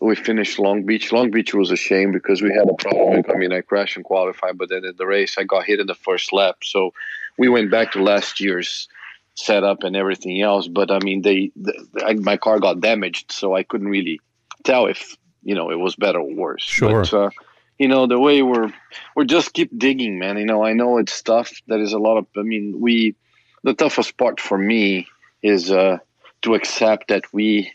we 0.00 0.14
finished 0.14 0.58
Long 0.58 0.84
Beach. 0.84 1.12
Long 1.12 1.30
Beach 1.30 1.54
was 1.54 1.70
a 1.70 1.76
shame 1.76 2.12
because 2.12 2.40
we 2.40 2.52
had 2.52 2.68
a 2.68 2.74
problem. 2.74 3.24
I 3.28 3.36
mean, 3.36 3.52
I 3.52 3.62
crashed 3.62 3.96
and 3.96 4.04
qualified, 4.04 4.58
but 4.58 4.68
then 4.68 4.84
in 4.84 4.94
the 4.96 5.06
race, 5.06 5.36
I 5.38 5.44
got 5.44 5.64
hit 5.64 5.80
in 5.80 5.86
the 5.86 5.94
first 5.94 6.32
lap. 6.32 6.58
So 6.62 6.92
we 7.36 7.48
went 7.48 7.70
back 7.70 7.92
to 7.92 8.02
last 8.02 8.40
year's 8.40 8.88
setup 9.34 9.82
and 9.82 9.96
everything 9.96 10.40
else. 10.40 10.68
But 10.68 10.92
I 10.92 11.00
mean, 11.00 11.22
they, 11.22 11.50
the, 11.56 11.74
I, 12.04 12.14
my 12.14 12.36
car 12.36 12.60
got 12.60 12.80
damaged, 12.80 13.32
so 13.32 13.56
I 13.56 13.64
couldn't 13.64 13.88
really 13.88 14.20
tell 14.62 14.86
if 14.86 15.16
you 15.42 15.54
know 15.54 15.70
it 15.70 15.80
was 15.80 15.96
better 15.96 16.20
or 16.20 16.32
worse. 16.32 16.62
Sure. 16.62 17.02
But, 17.02 17.14
uh, 17.14 17.30
you 17.78 17.88
know 17.88 18.06
the 18.06 18.18
way 18.18 18.42
we're 18.42 18.72
we're 19.14 19.24
just 19.24 19.52
keep 19.52 19.76
digging, 19.76 20.18
man. 20.18 20.38
You 20.38 20.46
know, 20.46 20.64
I 20.64 20.72
know 20.72 20.98
it's 20.98 21.20
tough. 21.22 21.50
There 21.66 21.80
is 21.80 21.92
a 21.92 21.98
lot 21.98 22.18
of. 22.18 22.26
I 22.36 22.42
mean, 22.42 22.80
we 22.80 23.14
the 23.62 23.74
toughest 23.74 24.16
part 24.16 24.40
for 24.40 24.58
me 24.58 25.08
is 25.42 25.70
uh, 25.70 25.98
to 26.42 26.54
accept 26.54 27.08
that 27.08 27.24
we, 27.32 27.72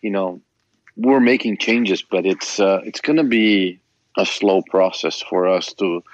you 0.00 0.10
know, 0.10 0.40
we're 0.96 1.20
making 1.20 1.58
changes, 1.58 2.02
but 2.02 2.26
it's 2.26 2.60
uh, 2.60 2.80
it's 2.84 3.00
to 3.00 3.24
be 3.24 3.80
a 4.16 4.26
slow 4.26 4.62
process 4.62 5.22
for 5.22 5.48
us 5.48 5.72
to 5.74 6.04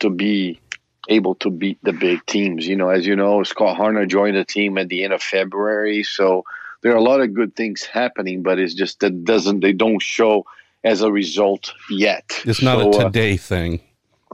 to 0.00 0.10
be 0.10 0.60
able 1.08 1.34
to 1.36 1.50
beat 1.50 1.78
the 1.82 1.92
big 1.92 2.24
teams. 2.26 2.66
You 2.66 2.76
know, 2.76 2.90
as 2.90 3.06
you 3.06 3.16
know, 3.16 3.42
Scott 3.42 3.78
Harner 3.78 4.06
joined 4.06 4.36
the 4.36 4.44
team 4.44 4.76
at 4.78 4.88
the 4.88 5.04
end 5.04 5.12
of 5.12 5.22
February, 5.22 6.02
so 6.02 6.44
there 6.82 6.92
are 6.92 6.96
a 6.96 7.02
lot 7.02 7.20
of 7.20 7.34
good 7.34 7.54
things 7.56 7.84
happening, 7.84 8.42
but 8.42 8.58
it's 8.58 8.74
just 8.74 9.00
that 9.00 9.24
doesn't 9.24 9.60
they 9.60 9.72
don't 9.72 10.02
show 10.02 10.44
as 10.84 11.02
a 11.02 11.12
result 11.12 11.72
yet. 11.90 12.40
It's 12.44 12.62
not 12.62 12.78
so, 12.78 12.90
a 12.90 12.90
uh, 12.90 13.04
today 13.04 13.34
uh, 13.34 13.38
thing. 13.38 13.80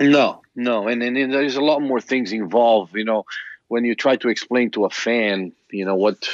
No, 0.00 0.42
no, 0.54 0.88
and, 0.88 1.02
and, 1.02 1.16
and 1.16 1.32
there's 1.32 1.56
a 1.56 1.62
lot 1.62 1.80
more 1.80 2.00
things 2.00 2.32
involved. 2.32 2.94
You 2.94 3.04
know, 3.04 3.24
when 3.68 3.84
you 3.84 3.94
try 3.94 4.16
to 4.16 4.28
explain 4.28 4.70
to 4.72 4.84
a 4.84 4.90
fan, 4.90 5.52
you 5.70 5.84
know 5.84 5.94
what 5.94 6.28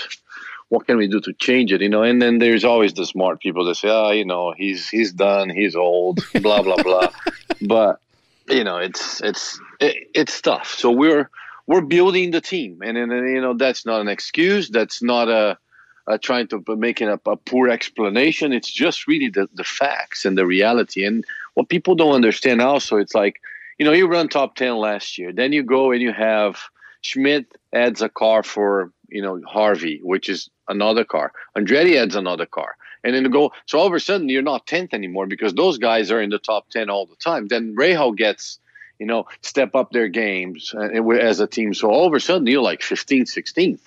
what 0.68 0.86
can 0.86 0.96
we 0.96 1.06
do 1.06 1.20
to 1.20 1.32
change 1.34 1.72
it? 1.72 1.82
You 1.82 1.88
know, 1.88 2.02
and 2.02 2.20
then 2.20 2.38
there's 2.38 2.64
always 2.64 2.94
the 2.94 3.04
smart 3.04 3.40
people 3.40 3.64
that 3.66 3.74
say, 3.74 3.88
oh, 3.90 4.10
you 4.10 4.24
know, 4.24 4.54
he's 4.56 4.88
he's 4.88 5.12
done, 5.12 5.50
he's 5.50 5.76
old, 5.76 6.20
blah 6.40 6.62
blah 6.62 6.82
blah. 6.82 7.08
But 7.64 8.00
you 8.48 8.64
know, 8.64 8.78
it's 8.78 9.20
it's 9.20 9.60
it, 9.80 10.08
it's 10.14 10.40
tough. 10.40 10.68
So 10.68 10.90
we're 10.90 11.30
we're 11.66 11.82
building 11.82 12.32
the 12.32 12.40
team, 12.40 12.80
and 12.82 12.96
and 12.98 13.12
you 13.12 13.40
know 13.40 13.54
that's 13.54 13.86
not 13.86 14.00
an 14.00 14.08
excuse. 14.08 14.68
That's 14.68 15.02
not 15.02 15.28
a, 15.28 15.58
a 16.06 16.18
trying 16.18 16.48
to 16.48 16.62
make 16.76 17.00
it 17.00 17.08
a, 17.08 17.36
poor 17.36 17.68
explanation. 17.68 18.52
It's 18.52 18.70
just 18.70 19.06
really 19.06 19.28
the 19.28 19.48
the 19.54 19.64
facts 19.64 20.24
and 20.24 20.36
the 20.36 20.46
reality. 20.46 21.04
And 21.04 21.24
what 21.54 21.68
people 21.68 21.94
don't 21.94 22.14
understand 22.14 22.60
also, 22.60 22.96
it's 22.96 23.14
like 23.14 23.40
you 23.78 23.86
know, 23.86 23.92
you 23.92 24.06
run 24.06 24.28
top 24.28 24.54
ten 24.54 24.76
last 24.76 25.18
year, 25.18 25.32
then 25.32 25.52
you 25.52 25.62
go 25.62 25.92
and 25.92 26.00
you 26.00 26.12
have 26.12 26.58
Schmidt 27.00 27.46
adds 27.72 28.02
a 28.02 28.08
car 28.08 28.42
for 28.42 28.92
you 29.08 29.22
know 29.22 29.40
Harvey, 29.46 30.00
which 30.02 30.28
is 30.28 30.50
another 30.68 31.04
car. 31.04 31.32
Andretti 31.56 31.96
adds 31.96 32.16
another 32.16 32.46
car. 32.46 32.76
And 33.04 33.14
then 33.14 33.24
to 33.24 33.28
go, 33.28 33.52
so 33.66 33.78
all 33.78 33.86
of 33.86 33.92
a 33.94 34.00
sudden 34.00 34.28
you're 34.28 34.42
not 34.42 34.66
10th 34.66 34.94
anymore 34.94 35.26
because 35.26 35.54
those 35.54 35.78
guys 35.78 36.10
are 36.10 36.22
in 36.22 36.30
the 36.30 36.38
top 36.38 36.68
10 36.70 36.88
all 36.88 37.06
the 37.06 37.16
time. 37.16 37.48
Then 37.48 37.74
Rahal 37.76 38.16
gets, 38.16 38.58
you 38.98 39.06
know, 39.06 39.26
step 39.42 39.74
up 39.74 39.90
their 39.90 40.08
games 40.08 40.72
uh, 40.76 40.88
as 41.14 41.40
a 41.40 41.46
team. 41.46 41.74
So 41.74 41.90
all 41.90 42.06
of 42.06 42.14
a 42.14 42.20
sudden 42.20 42.46
you're 42.46 42.62
like 42.62 42.80
15th, 42.80 43.28
16th. 43.36 43.80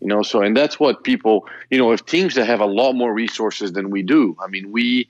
You 0.00 0.06
know, 0.06 0.22
so 0.22 0.42
and 0.42 0.56
that's 0.56 0.78
what 0.78 1.02
people, 1.02 1.48
you 1.70 1.78
know, 1.78 1.92
if 1.92 2.06
teams 2.06 2.34
that 2.36 2.46
have 2.46 2.60
a 2.60 2.66
lot 2.66 2.92
more 2.92 3.12
resources 3.12 3.72
than 3.72 3.90
we 3.90 4.02
do. 4.02 4.36
I 4.40 4.46
mean, 4.46 4.70
we 4.70 5.08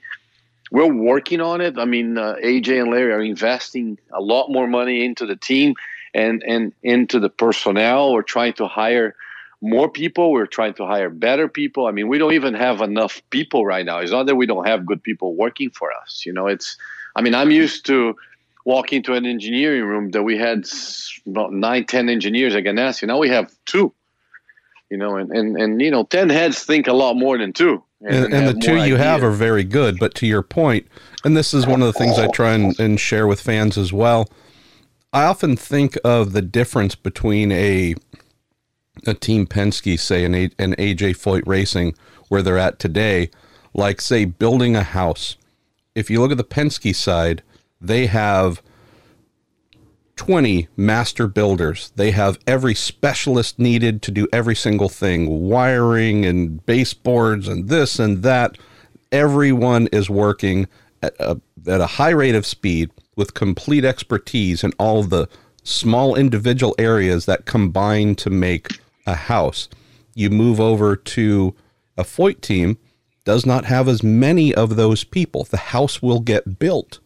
we're 0.71 0.93
working 0.93 1.41
on 1.41 1.61
it. 1.61 1.79
I 1.79 1.85
mean, 1.85 2.19
uh, 2.19 2.37
AJ 2.43 2.83
and 2.83 2.91
Larry 2.91 3.13
are 3.13 3.21
investing 3.21 3.99
a 4.13 4.21
lot 4.21 4.51
more 4.51 4.67
money 4.67 5.05
into 5.05 5.27
the 5.27 5.37
team 5.37 5.75
and 6.15 6.43
and 6.47 6.73
into 6.83 7.21
the 7.21 7.29
personnel. 7.29 8.13
We're 8.13 8.23
trying 8.23 8.55
to 8.55 8.67
hire 8.67 9.15
more 9.61 9.89
people. 9.89 10.33
We're 10.33 10.47
trying 10.47 10.75
to 10.75 10.87
hire 10.87 11.11
better 11.11 11.49
people. 11.49 11.87
I 11.87 11.91
mean, 11.91 12.09
we 12.09 12.19
don't 12.19 12.35
even 12.35 12.55
have 12.55 12.81
enough 12.81 13.23
people 13.31 13.67
right 13.67 13.85
now. 13.85 13.99
It's 13.99 14.13
not 14.13 14.27
that 14.27 14.37
we 14.37 14.47
don't 14.47 14.67
have 14.67 14.87
good 14.87 15.03
people 15.03 15.35
working 15.35 15.71
for 15.71 15.91
us. 15.93 16.25
You 16.25 16.33
know, 16.33 16.47
it's, 16.47 16.77
I 17.17 17.23
mean, 17.23 17.35
I'm 17.35 17.51
used 17.51 17.87
to 17.87 18.17
walking 18.65 19.03
to 19.03 19.15
an 19.15 19.27
engineering 19.27 19.85
room 19.85 20.11
that 20.11 20.23
we 20.23 20.39
had 20.39 20.65
about 21.27 21.53
nine, 21.53 21.87
ten 21.87 22.09
engineers 22.09 22.55
at 22.55 22.65
Ganassi. 22.65 23.07
Now 23.07 23.19
we 23.19 23.31
have 23.31 23.51
two, 23.67 23.93
you 24.91 24.97
know, 24.97 25.17
and, 25.17 25.31
and, 25.31 25.57
and, 25.61 25.81
you 25.81 25.91
know, 25.91 26.05
10 26.05 26.31
heads 26.31 26.65
think 26.65 26.87
a 26.87 26.93
lot 26.93 27.15
more 27.15 27.39
than 27.39 27.53
two. 27.53 27.83
And, 28.01 28.27
and, 28.27 28.35
and 28.35 28.49
the 28.49 28.61
two 28.61 28.85
you 28.85 28.97
have 28.97 29.23
are 29.23 29.31
very 29.31 29.65
good. 29.65 29.99
But 29.99 30.15
to 30.17 30.27
your 30.27 30.43
point, 30.43 30.87
and 31.25 31.37
this 31.37 31.53
is 31.53 31.67
one 31.67 31.83
of 31.83 31.87
the 31.87 31.99
things 31.99 32.19
I 32.19 32.29
try 32.29 32.53
and, 32.53 32.79
and 32.79 32.99
share 33.01 33.27
with 33.27 33.41
fans 33.41 33.77
as 33.77 33.93
well. 33.93 34.29
I 35.13 35.25
often 35.25 35.57
think 35.57 35.99
of 36.05 36.33
the 36.33 36.43
difference 36.43 36.95
between 36.95 37.51
a 37.53 37.95
a 39.07 39.15
team 39.15 39.47
Penske, 39.47 39.99
say 39.99 40.25
an, 40.25 40.35
a- 40.35 40.51
an 40.59 40.75
AJ 40.75 41.17
Foyt 41.17 41.43
Racing, 41.47 41.95
where 42.29 42.43
they're 42.43 42.59
at 42.59 42.79
today, 42.79 43.31
like 43.73 44.01
say 44.01 44.25
building 44.25 44.75
a 44.75 44.83
house. 44.83 45.37
If 45.95 46.11
you 46.11 46.21
look 46.21 46.33
at 46.33 46.37
the 46.37 46.45
Penske 46.45 46.95
side, 46.95 47.43
they 47.81 48.07
have 48.07 48.61
20 50.19 50.69
master 50.77 51.27
builders. 51.27 51.93
They 51.97 52.11
have 52.11 52.39
every 52.47 52.75
specialist 52.75 53.59
needed 53.59 54.03
to 54.03 54.11
do 54.11 54.29
every 54.33 54.57
single 54.57 54.89
thing 54.89 55.49
wiring 55.49 56.27
and 56.27 56.65
baseboards 56.67 57.49
and 57.49 57.69
this 57.69 57.99
and 57.99 58.23
that. 58.25 58.59
Everyone 59.11 59.87
is 59.87 60.11
working 60.11 60.67
at 61.03 61.15
a, 61.19 61.41
at 61.67 61.81
a 61.81 61.87
high 61.87 62.11
rate 62.11 62.35
of 62.35 62.45
speed 62.45 62.91
with 63.17 63.33
complete 63.33 63.85
expertise 63.85 64.63
in 64.63 64.73
all 64.79 65.05
the 65.05 65.29
small 65.63 66.15
individual 66.15 66.75
areas 66.79 67.25
that 67.27 67.47
combine 67.47 68.15
to 68.17 68.29
make 68.29 68.81
a 69.07 69.15
house. 69.15 69.69
You 70.15 70.31
move 70.31 70.61
over 70.61 70.97
to 70.97 71.55
a 71.97 72.03
Foyt 72.03 72.41
team, 72.41 72.77
does 73.25 73.47
not 73.47 73.67
have 73.67 73.87
as 73.89 74.03
many 74.03 74.53
of 74.55 74.77
those 74.77 75.05
people. 75.05 75.45
The 75.45 75.59
house 75.59 76.03
will 76.03 76.21
get 76.21 76.59
built, 76.59 76.99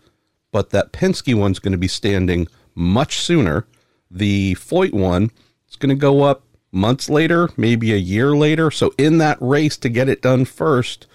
but 0.50 0.70
that 0.70 0.92
Penske 0.92 1.34
one's 1.34 1.58
going 1.58 1.72
to 1.72 1.78
be 1.78 1.88
standing 1.88 2.48
much 2.74 3.18
sooner. 3.18 3.66
The 4.10 4.54
Foyt 4.54 4.92
one 4.92 5.30
is 5.68 5.76
going 5.76 5.90
to 5.90 6.00
go 6.00 6.22
up 6.22 6.44
months 6.70 7.10
later, 7.10 7.50
maybe 7.56 7.92
a 7.92 7.98
year 7.98 8.34
later. 8.36 8.70
So 8.70 8.94
in 8.98 9.18
that 9.18 9.38
race 9.40 9.76
to 9.78 9.88
get 9.88 10.08
it 10.08 10.22
done 10.22 10.44
first, 10.44 11.06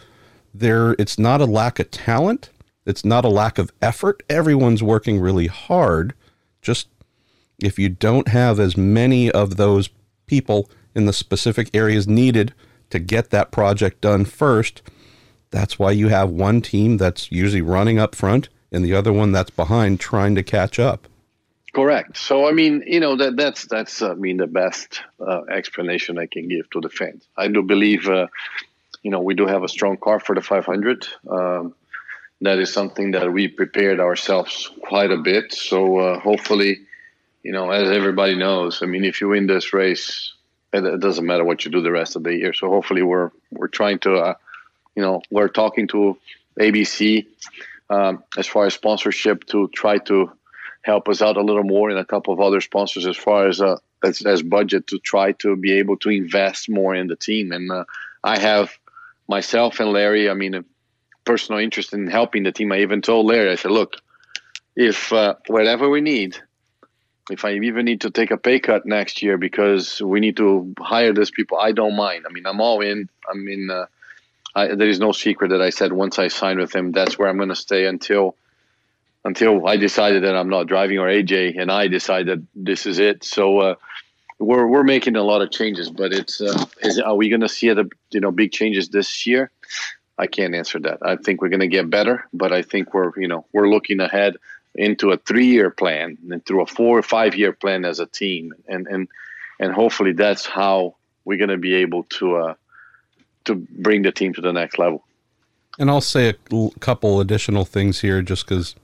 there 0.54 0.94
it's 0.94 1.20
not 1.20 1.42
a 1.42 1.46
lack 1.46 1.80
of 1.80 1.92
talent, 1.92 2.50
it's 2.86 3.04
not 3.04 3.26
a 3.26 3.30
lack 3.30 3.58
of 3.58 3.72
effort. 3.82 4.24
Everyone's 4.30 4.82
working 4.82 5.20
really 5.20 5.48
hard. 5.48 6.14
Just 6.62 6.88
if 7.62 7.78
you 7.78 7.90
don't 7.90 8.30
have 8.30 8.60
as 8.60 8.78
many 8.78 9.32
of 9.32 9.58
those 9.58 9.90
people 10.26 10.70
in 10.96 11.06
the 11.06 11.14
specific 11.14 11.70
areas 11.74 12.08
needed 12.08 12.54
to 12.90 13.00
get 13.00 13.30
that 13.30 13.52
project 13.52 14.02
done 14.02 14.26
first. 14.26 14.82
That's 15.52 15.80
why 15.80 15.92
you 15.92 16.10
have 16.10 16.30
one 16.30 16.62
team 16.62 16.98
that's 16.98 17.32
usually 17.32 17.62
running 17.62 18.00
up 18.00 18.16
front 18.16 18.50
and 18.72 18.84
the 18.84 18.94
other 18.94 19.14
one 19.14 19.32
that's 19.32 19.50
behind 19.50 20.00
trying 20.00 20.36
to 20.36 20.44
catch 20.44 20.80
up. 20.80 21.08
Correct. 21.74 22.18
So 22.18 22.48
I 22.48 22.54
mean, 22.54 22.84
you 22.88 23.00
know 23.00 23.16
that 23.18 23.36
that's 23.36 23.66
that's 23.66 24.02
uh, 24.02 24.12
I 24.12 24.16
mean 24.16 24.38
the 24.38 24.48
best 24.48 25.02
uh, 25.20 25.44
explanation 25.44 26.18
I 26.18 26.26
can 26.26 26.48
give 26.48 26.70
to 26.72 26.82
the 26.82 26.90
fans. 26.90 27.28
I 27.36 27.48
do 27.50 27.62
believe, 27.62 28.08
uh, 28.08 28.28
you 29.04 29.12
know, 29.12 29.22
we 29.22 29.36
do 29.36 29.46
have 29.46 29.64
a 29.64 29.68
strong 29.68 29.98
car 29.98 30.20
for 30.20 30.34
the 30.34 30.42
500. 30.42 31.08
Um, 31.30 31.76
that 32.42 32.60
is 32.60 32.72
something 32.72 33.12
that 33.12 33.32
we 33.32 33.48
prepared 33.48 34.00
ourselves 34.00 34.72
quite 34.82 35.12
a 35.12 35.18
bit. 35.18 35.54
So 35.54 35.98
uh, 36.00 36.20
hopefully, 36.20 36.82
you 37.44 37.52
know, 37.52 37.72
as 37.72 37.90
everybody 37.90 38.36
knows, 38.36 38.82
I 38.82 38.86
mean, 38.86 39.04
if 39.04 39.22
you 39.22 39.30
win 39.30 39.48
this 39.48 39.74
race, 39.74 40.34
it 40.74 41.00
doesn't 41.00 41.26
matter 41.26 41.44
what 41.44 41.66
you 41.66 41.72
do 41.72 41.82
the 41.82 41.92
rest 41.92 42.16
of 42.16 42.24
the 42.24 42.36
year. 42.36 42.54
So 42.54 42.70
hopefully 42.70 43.02
we're 43.02 43.32
we're 43.52 43.68
trying 43.68 44.00
to, 44.00 44.16
uh, 44.16 44.34
you 44.96 45.02
know, 45.02 45.22
we're 45.32 45.48
talking 45.48 45.88
to 45.90 46.18
ABC 46.60 47.26
um, 47.90 48.24
as 48.38 48.48
far 48.48 48.66
as 48.66 48.74
sponsorship 48.74 49.46
to 49.48 49.68
try 49.70 49.98
to 50.00 50.32
help 50.88 51.08
us 51.08 51.22
out 51.22 51.38
a 51.38 51.42
little 51.42 51.64
more, 51.64 51.90
and 51.90 52.00
a 52.00 52.06
couple 52.06 52.34
of 52.34 52.40
other 52.40 52.62
sponsors 52.62 53.06
as 53.06 53.18
far 53.18 53.48
as 53.48 53.62
uh, 53.62 53.78
as, 54.04 54.22
as 54.24 54.42
budget 54.42 54.88
to 54.88 54.98
try 55.00 55.34
to 55.34 55.56
be 55.56 55.74
able 55.74 55.98
to 55.98 56.10
invest 56.10 56.70
more 56.70 56.96
in 56.96 57.08
the 57.08 57.16
team. 57.16 57.52
And 57.52 57.72
uh, 57.72 57.86
I 58.24 58.40
have 58.40 58.72
myself 59.28 59.80
and 59.80 59.92
Larry. 59.92 60.30
I 60.30 60.34
mean, 60.34 60.56
a 60.56 60.64
personal 61.26 61.62
interest 61.62 61.94
in 61.94 62.08
helping 62.08 62.44
the 62.44 62.52
team. 62.52 62.72
I 62.72 62.80
even 62.80 63.02
told 63.02 63.28
Larry, 63.28 63.52
I 63.52 63.56
said, 63.56 63.72
look, 63.72 63.98
if 64.76 65.14
uh, 65.14 65.36
whatever 65.48 65.90
we 65.90 66.02
need 66.02 66.38
if 67.30 67.44
I 67.44 67.54
even 67.54 67.86
need 67.86 68.02
to 68.02 68.12
take 68.12 68.32
a 68.32 68.38
pay 68.38 68.60
cut 68.60 68.86
next 68.86 69.22
year 69.22 69.38
because 69.38 70.02
we 70.02 70.20
need 70.20 70.38
to 70.38 70.74
hire 70.80 71.14
these 71.14 71.32
people, 71.32 71.58
I 71.58 71.72
don't 71.72 71.96
mind. 71.96 72.26
I 72.28 72.32
mean, 72.32 72.46
I'm 72.46 72.62
all 72.62 72.82
in. 72.82 73.10
I 73.30 73.36
mean, 73.36 73.70
uh, 73.70 73.86
I, 74.56 74.76
there 74.76 74.88
is 74.88 75.00
no 75.00 75.12
secret 75.12 75.50
that 75.50 75.62
I 75.62 75.70
said 75.70 75.92
once 75.92 76.20
I 76.20 76.30
signed 76.30 76.60
with 76.60 76.74
him, 76.74 76.92
that's 76.92 77.18
where 77.18 77.28
I'm 77.28 77.38
going 77.38 77.50
to 77.50 77.56
stay 77.56 77.86
until 77.86 78.36
until 79.26 79.68
I 79.68 79.78
decided 79.78 80.24
that 80.24 80.36
I'm 80.36 80.50
not 80.50 80.68
driving 80.68 81.00
or 81.00 81.08
AJ 81.08 81.60
and 81.60 81.72
I 81.72 81.88
decided 81.88 82.48
this 82.56 82.86
is 82.86 83.00
it. 83.00 83.24
So 83.24 83.60
uh, 83.60 83.76
we're 84.40 84.68
we're 84.68 84.84
making 84.84 85.16
a 85.16 85.24
lot 85.24 85.42
of 85.42 85.52
changes, 85.52 85.90
but 85.90 86.14
it's 86.14 86.42
uh, 86.42 86.66
is 86.82 87.00
are 87.00 87.16
we 87.16 87.30
going 87.30 87.42
to 87.42 87.50
see 87.50 87.72
the 87.74 87.90
you 88.12 88.20
know 88.20 88.32
big 88.32 88.52
changes 88.52 88.90
this 88.90 89.26
year? 89.26 89.52
I 90.18 90.28
can't 90.28 90.56
answer 90.56 90.80
that. 90.80 91.00
I 91.02 91.16
think 91.16 91.42
we're 91.42 91.50
going 91.50 91.60
to 91.60 91.68
get 91.68 91.90
better, 91.90 92.26
but 92.34 92.52
I 92.52 92.62
think 92.62 92.94
we're 92.94 93.12
you 93.18 93.28
know 93.28 93.46
we're 93.54 93.70
looking 93.70 94.00
ahead 94.00 94.36
into 94.76 95.12
a 95.12 95.18
three-year 95.18 95.72
plan 95.72 96.18
and 96.30 96.46
through 96.46 96.62
a 96.62 96.68
four 96.68 97.00
or 97.00 97.02
five-year 97.02 97.52
plan 97.52 97.84
as 97.86 98.00
a 98.00 98.06
team, 98.06 98.54
and 98.68 98.88
and 98.88 99.08
and 99.60 99.74
hopefully 99.74 100.14
that's 100.14 100.46
how 100.46 100.96
we're 101.26 101.38
going 101.38 101.50
to 101.50 101.58
be 101.58 101.76
able 101.76 102.04
to 102.04 102.36
uh, 102.36 102.54
to 103.46 103.56
bring 103.56 104.04
the 104.04 104.12
team 104.12 104.34
to 104.34 104.42
the 104.42 104.54
next 104.54 104.78
level. 104.78 105.04
And 105.80 105.90
I'll 105.90 106.02
say 106.02 106.30
a 106.30 106.70
couple 106.80 107.20
additional 107.20 107.66
things 107.66 108.02
here 108.02 108.22
just 108.22 108.48
because 108.48 108.76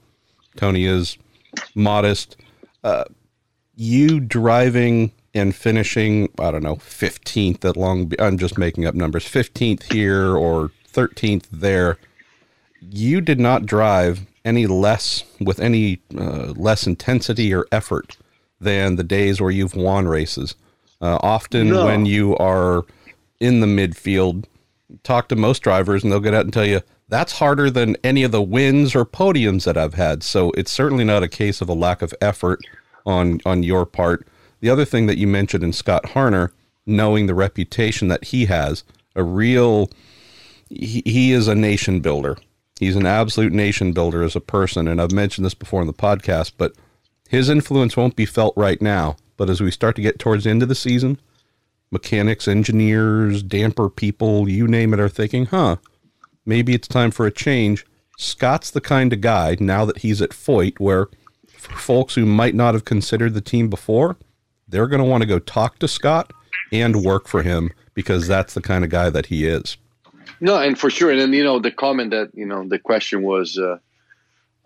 Tony 0.56 0.84
is 0.84 1.18
modest. 1.74 2.36
Uh, 2.82 3.04
you 3.76 4.20
driving 4.20 5.12
and 5.34 5.54
finishing, 5.54 6.30
I 6.38 6.50
don't 6.50 6.62
know, 6.62 6.76
15th 6.76 7.64
at 7.64 7.76
Long 7.76 8.06
Beach, 8.06 8.20
I'm 8.20 8.38
just 8.38 8.56
making 8.56 8.86
up 8.86 8.94
numbers, 8.94 9.24
15th 9.24 9.92
here 9.92 10.36
or 10.36 10.70
13th 10.92 11.44
there. 11.50 11.98
You 12.80 13.20
did 13.20 13.40
not 13.40 13.66
drive 13.66 14.20
any 14.44 14.66
less 14.66 15.24
with 15.40 15.58
any 15.58 16.00
uh, 16.16 16.52
less 16.56 16.86
intensity 16.86 17.52
or 17.52 17.66
effort 17.72 18.16
than 18.60 18.96
the 18.96 19.04
days 19.04 19.40
where 19.40 19.50
you've 19.50 19.74
won 19.74 20.06
races. 20.06 20.54
Uh, 21.00 21.18
often, 21.20 21.70
no. 21.70 21.86
when 21.86 22.06
you 22.06 22.36
are 22.36 22.84
in 23.40 23.60
the 23.60 23.66
midfield, 23.66 24.44
talk 25.02 25.28
to 25.28 25.36
most 25.36 25.60
drivers 25.60 26.02
and 26.02 26.12
they'll 26.12 26.20
get 26.20 26.34
out 26.34 26.44
and 26.44 26.52
tell 26.52 26.66
you 26.66 26.80
that's 27.14 27.38
harder 27.38 27.70
than 27.70 27.96
any 28.02 28.24
of 28.24 28.32
the 28.32 28.42
wins 28.42 28.96
or 28.96 29.04
podiums 29.04 29.64
that 29.64 29.76
I've 29.76 29.94
had. 29.94 30.24
So 30.24 30.50
it's 30.56 30.72
certainly 30.72 31.04
not 31.04 31.22
a 31.22 31.28
case 31.28 31.60
of 31.60 31.68
a 31.68 31.74
lack 31.74 32.02
of 32.02 32.12
effort 32.20 32.58
on 33.06 33.40
on 33.46 33.62
your 33.62 33.86
part. 33.86 34.26
The 34.60 34.68
other 34.68 34.84
thing 34.84 35.06
that 35.06 35.16
you 35.16 35.28
mentioned 35.28 35.62
in 35.62 35.72
Scott 35.72 36.02
Harner, 36.06 36.50
knowing 36.86 37.26
the 37.26 37.34
reputation 37.34 38.08
that 38.08 38.24
he 38.24 38.46
has, 38.46 38.82
a 39.14 39.22
real 39.22 39.90
he, 40.68 41.02
he 41.06 41.30
is 41.30 41.46
a 41.46 41.54
nation 41.54 42.00
builder. 42.00 42.36
He's 42.80 42.96
an 42.96 43.06
absolute 43.06 43.52
nation 43.52 43.92
builder 43.92 44.24
as 44.24 44.34
a 44.34 44.40
person, 44.40 44.88
and 44.88 45.00
I've 45.00 45.12
mentioned 45.12 45.44
this 45.44 45.54
before 45.54 45.80
in 45.82 45.86
the 45.86 45.92
podcast, 45.92 46.54
but 46.58 46.72
his 47.28 47.48
influence 47.48 47.96
won't 47.96 48.16
be 48.16 48.26
felt 48.26 48.56
right 48.56 48.82
now. 48.82 49.16
But 49.36 49.48
as 49.50 49.60
we 49.60 49.70
start 49.70 49.94
to 49.96 50.02
get 50.02 50.18
towards 50.18 50.42
the 50.44 50.50
end 50.50 50.62
of 50.64 50.68
the 50.68 50.74
season, 50.74 51.20
mechanics, 51.92 52.48
engineers, 52.48 53.44
damper 53.44 53.88
people, 53.88 54.48
you 54.48 54.66
name 54.66 54.92
it, 54.92 54.98
are 54.98 55.08
thinking, 55.08 55.46
huh, 55.46 55.76
maybe 56.46 56.74
it's 56.74 56.88
time 56.88 57.10
for 57.10 57.26
a 57.26 57.30
change. 57.30 57.84
Scott's 58.18 58.70
the 58.70 58.80
kind 58.80 59.12
of 59.12 59.20
guy, 59.20 59.56
now 59.60 59.84
that 59.84 59.98
he's 59.98 60.22
at 60.22 60.30
Foyt, 60.30 60.78
where 60.78 61.08
for 61.48 61.72
folks 61.76 62.14
who 62.14 62.26
might 62.26 62.54
not 62.54 62.74
have 62.74 62.84
considered 62.84 63.34
the 63.34 63.40
team 63.40 63.68
before, 63.68 64.16
they're 64.68 64.86
going 64.86 65.02
to 65.02 65.08
want 65.08 65.22
to 65.22 65.28
go 65.28 65.38
talk 65.38 65.78
to 65.78 65.88
Scott 65.88 66.32
and 66.72 67.04
work 67.04 67.28
for 67.28 67.42
him 67.42 67.70
because 67.94 68.26
that's 68.26 68.54
the 68.54 68.60
kind 68.60 68.84
of 68.84 68.90
guy 68.90 69.10
that 69.10 69.26
he 69.26 69.46
is. 69.46 69.76
No, 70.40 70.56
and 70.56 70.78
for 70.78 70.90
sure. 70.90 71.10
And 71.10 71.20
then, 71.20 71.32
you 71.32 71.44
know, 71.44 71.58
the 71.58 71.70
comment 71.70 72.10
that, 72.10 72.30
you 72.34 72.46
know, 72.46 72.66
the 72.66 72.78
question 72.78 73.22
was, 73.22 73.58
uh, 73.58 73.78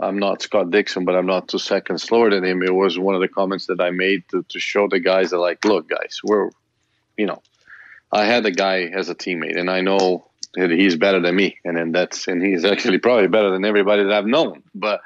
I'm 0.00 0.18
not 0.18 0.42
Scott 0.42 0.70
Dixon, 0.70 1.04
but 1.04 1.14
I'm 1.14 1.26
not 1.26 1.48
two 1.48 1.58
seconds 1.58 2.02
slower 2.02 2.30
than 2.30 2.44
him. 2.44 2.62
It 2.62 2.74
was 2.74 2.98
one 2.98 3.14
of 3.14 3.20
the 3.20 3.28
comments 3.28 3.66
that 3.66 3.80
I 3.80 3.90
made 3.90 4.28
to, 4.28 4.44
to 4.48 4.58
show 4.58 4.88
the 4.88 5.00
guys 5.00 5.30
that, 5.30 5.38
like, 5.38 5.64
look, 5.64 5.88
guys, 5.88 6.20
we're, 6.22 6.50
you 7.16 7.26
know, 7.26 7.42
I 8.12 8.24
had 8.24 8.46
a 8.46 8.50
guy 8.50 8.82
as 8.84 9.08
a 9.08 9.14
teammate, 9.14 9.58
and 9.58 9.70
I 9.70 9.80
know 9.80 10.27
he's 10.66 10.96
better 10.96 11.20
than 11.20 11.36
me, 11.36 11.58
and 11.64 11.76
then 11.76 11.92
that's 11.92 12.26
and 12.28 12.42
he's 12.42 12.64
actually 12.64 12.98
probably 12.98 13.28
better 13.28 13.50
than 13.50 13.64
everybody 13.64 14.04
that 14.04 14.12
I've 14.12 14.26
known. 14.26 14.62
But 14.74 15.00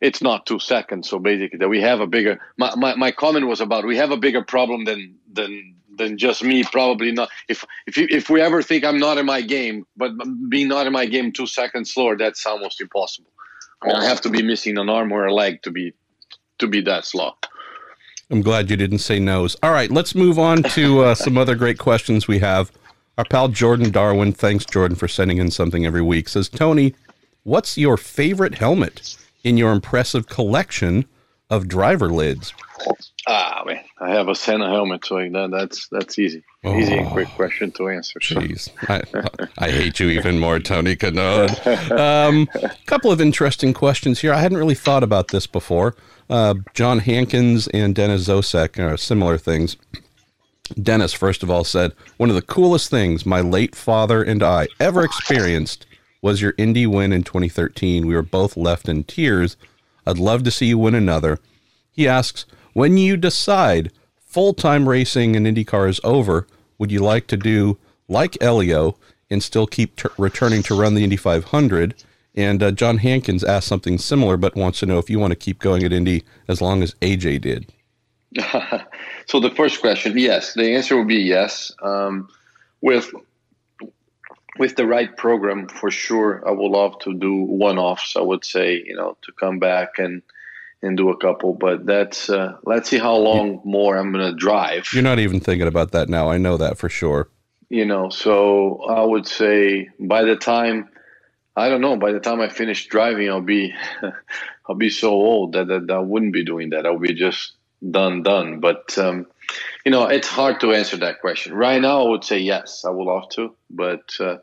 it's 0.00 0.20
not 0.20 0.46
two 0.46 0.58
seconds. 0.58 1.08
So 1.08 1.18
basically, 1.18 1.58
that 1.58 1.68
we 1.68 1.80
have 1.80 2.00
a 2.00 2.06
bigger. 2.06 2.40
My, 2.56 2.74
my, 2.76 2.94
my 2.96 3.12
comment 3.12 3.46
was 3.46 3.60
about 3.60 3.86
we 3.86 3.96
have 3.96 4.10
a 4.10 4.16
bigger 4.16 4.42
problem 4.42 4.84
than 4.84 5.16
than 5.32 5.76
than 5.96 6.18
just 6.18 6.42
me. 6.42 6.64
Probably 6.64 7.12
not. 7.12 7.30
If 7.48 7.64
if 7.86 7.96
you, 7.96 8.06
if 8.10 8.28
we 8.28 8.40
ever 8.40 8.62
think 8.62 8.84
I'm 8.84 8.98
not 8.98 9.18
in 9.18 9.26
my 9.26 9.40
game, 9.40 9.86
but 9.96 10.12
being 10.48 10.68
not 10.68 10.86
in 10.86 10.92
my 10.92 11.06
game 11.06 11.32
two 11.32 11.46
seconds 11.46 11.92
slower, 11.92 12.16
that's 12.16 12.44
almost 12.44 12.80
impossible. 12.80 13.30
I, 13.82 13.86
mean, 13.86 13.96
I 13.96 14.04
have 14.04 14.20
to 14.22 14.30
be 14.30 14.42
missing 14.42 14.78
an 14.78 14.88
arm 14.88 15.12
or 15.12 15.26
a 15.26 15.34
leg 15.34 15.62
to 15.62 15.70
be 15.70 15.94
to 16.58 16.66
be 16.66 16.80
that 16.82 17.04
slow. 17.04 17.32
I'm 18.30 18.40
glad 18.40 18.70
you 18.70 18.76
didn't 18.76 18.98
say 18.98 19.18
nose. 19.18 19.56
All 19.62 19.72
right, 19.72 19.90
let's 19.90 20.14
move 20.14 20.38
on 20.38 20.62
to 20.62 21.00
uh, 21.00 21.14
some 21.14 21.36
other 21.36 21.54
great 21.54 21.78
questions 21.78 22.26
we 22.26 22.38
have. 22.38 22.72
Our 23.18 23.24
pal 23.24 23.48
Jordan 23.48 23.90
Darwin, 23.90 24.32
thanks 24.32 24.64
Jordan 24.64 24.96
for 24.96 25.06
sending 25.06 25.38
in 25.38 25.50
something 25.50 25.84
every 25.84 26.02
week. 26.02 26.28
Says 26.28 26.48
Tony, 26.48 26.94
what's 27.42 27.76
your 27.76 27.96
favorite 27.96 28.56
helmet 28.56 29.16
in 29.44 29.58
your 29.58 29.72
impressive 29.72 30.28
collection 30.28 31.04
of 31.50 31.68
driver 31.68 32.08
lids? 32.08 32.54
Ah, 33.28 33.62
man, 33.66 33.84
I 34.00 34.10
have 34.10 34.28
a 34.28 34.34
Senna 34.34 34.68
helmet, 34.68 35.04
so 35.04 35.16
that, 35.16 35.50
that's 35.52 35.88
that's 35.88 36.18
easy, 36.18 36.42
oh, 36.64 36.76
easy 36.76 36.96
and 36.96 37.08
quick 37.08 37.28
question 37.28 37.70
to 37.72 37.88
answer. 37.88 38.18
Jeez, 38.18 38.70
I, 38.88 39.64
I, 39.64 39.70
hate 39.70 40.00
you 40.00 40.08
even 40.08 40.40
more, 40.40 40.58
Tony. 40.58 40.96
A 41.00 42.00
um, 42.00 42.48
couple 42.86 43.12
of 43.12 43.20
interesting 43.20 43.74
questions 43.74 44.20
here. 44.20 44.32
I 44.32 44.40
hadn't 44.40 44.58
really 44.58 44.74
thought 44.74 45.04
about 45.04 45.28
this 45.28 45.46
before. 45.46 45.94
Uh, 46.28 46.54
John 46.74 46.98
Hankins 46.98 47.68
and 47.68 47.94
Dennis 47.94 48.26
Zosek 48.26 48.82
are 48.82 48.96
similar 48.96 49.38
things. 49.38 49.76
Dennis, 50.80 51.12
first 51.12 51.42
of 51.42 51.50
all, 51.50 51.64
said, 51.64 51.92
One 52.16 52.28
of 52.28 52.34
the 52.34 52.42
coolest 52.42 52.90
things 52.90 53.26
my 53.26 53.40
late 53.40 53.74
father 53.74 54.22
and 54.22 54.42
I 54.42 54.68
ever 54.78 55.04
experienced 55.04 55.86
was 56.20 56.40
your 56.40 56.54
Indy 56.56 56.86
win 56.86 57.12
in 57.12 57.24
2013. 57.24 58.06
We 58.06 58.14
were 58.14 58.22
both 58.22 58.56
left 58.56 58.88
in 58.88 59.04
tears. 59.04 59.56
I'd 60.06 60.18
love 60.18 60.44
to 60.44 60.50
see 60.50 60.66
you 60.66 60.78
win 60.78 60.94
another. 60.94 61.40
He 61.90 62.08
asks, 62.08 62.46
When 62.72 62.96
you 62.96 63.16
decide 63.16 63.90
full 64.16 64.54
time 64.54 64.88
racing 64.88 65.34
in 65.34 65.44
IndyCar 65.44 65.88
is 65.88 66.00
over, 66.04 66.46
would 66.78 66.92
you 66.92 67.00
like 67.00 67.26
to 67.28 67.36
do 67.36 67.78
like 68.08 68.40
Helio 68.40 68.96
and 69.30 69.42
still 69.42 69.66
keep 69.66 69.96
t- 69.96 70.08
returning 70.16 70.62
to 70.64 70.78
run 70.78 70.94
the 70.94 71.04
Indy 71.04 71.16
500? 71.16 71.94
And 72.34 72.62
uh, 72.62 72.70
John 72.70 72.98
Hankins 72.98 73.44
asked 73.44 73.68
something 73.68 73.98
similar, 73.98 74.36
but 74.36 74.56
wants 74.56 74.80
to 74.80 74.86
know 74.86 74.98
if 74.98 75.10
you 75.10 75.18
want 75.18 75.32
to 75.32 75.36
keep 75.36 75.58
going 75.58 75.84
at 75.84 75.92
Indy 75.92 76.24
as 76.48 76.62
long 76.62 76.82
as 76.82 76.94
AJ 76.94 77.42
did. 77.42 77.72
so 79.26 79.40
the 79.40 79.50
first 79.54 79.80
question, 79.80 80.16
yes, 80.18 80.54
the 80.54 80.74
answer 80.74 80.96
would 80.96 81.08
be 81.08 81.16
yes. 81.16 81.72
Um, 81.82 82.28
with 82.80 83.12
with 84.58 84.76
the 84.76 84.86
right 84.86 85.16
program, 85.16 85.68
for 85.68 85.90
sure, 85.90 86.46
I 86.46 86.50
would 86.50 86.70
love 86.70 86.98
to 87.00 87.14
do 87.14 87.34
one-offs. 87.44 88.16
I 88.16 88.20
would 88.20 88.44
say, 88.44 88.82
you 88.84 88.94
know, 88.94 89.16
to 89.22 89.32
come 89.32 89.58
back 89.58 89.98
and 89.98 90.22
and 90.82 90.96
do 90.96 91.10
a 91.10 91.16
couple. 91.16 91.54
But 91.54 91.86
that's 91.86 92.28
uh, 92.28 92.56
let's 92.64 92.90
see 92.90 92.98
how 92.98 93.16
long 93.16 93.60
more 93.64 93.96
I'm 93.96 94.12
going 94.12 94.30
to 94.30 94.36
drive. 94.36 94.88
You're 94.92 95.02
not 95.02 95.20
even 95.20 95.40
thinking 95.40 95.68
about 95.68 95.92
that 95.92 96.08
now. 96.08 96.30
I 96.30 96.38
know 96.38 96.56
that 96.56 96.78
for 96.78 96.88
sure. 96.88 97.28
You 97.70 97.86
know, 97.86 98.10
so 98.10 98.82
I 98.82 99.02
would 99.02 99.26
say 99.26 99.88
by 99.98 100.24
the 100.24 100.36
time 100.36 100.90
I 101.56 101.68
don't 101.68 101.80
know, 101.80 101.96
by 101.96 102.12
the 102.12 102.20
time 102.20 102.40
I 102.40 102.48
finish 102.48 102.86
driving, 102.86 103.28
I'll 103.28 103.40
be 103.40 103.74
I'll 104.68 104.76
be 104.76 104.90
so 104.90 105.10
old 105.10 105.52
that, 105.52 105.68
that 105.68 105.90
I 105.90 105.98
wouldn't 105.98 106.32
be 106.32 106.44
doing 106.44 106.70
that. 106.70 106.86
I'll 106.86 106.98
be 106.98 107.14
just 107.14 107.52
done, 107.90 108.22
done. 108.22 108.60
But 108.60 108.96
um, 108.98 109.26
you 109.84 109.90
know, 109.90 110.06
it's 110.06 110.28
hard 110.28 110.60
to 110.60 110.72
answer 110.72 110.96
that 110.98 111.20
question 111.20 111.54
right 111.54 111.80
now. 111.80 112.04
I 112.04 112.08
would 112.08 112.24
say 112.24 112.38
yes, 112.38 112.84
I 112.84 112.90
would 112.90 113.04
love 113.04 113.28
to, 113.30 113.54
but 113.70 114.14
uh, 114.20 114.38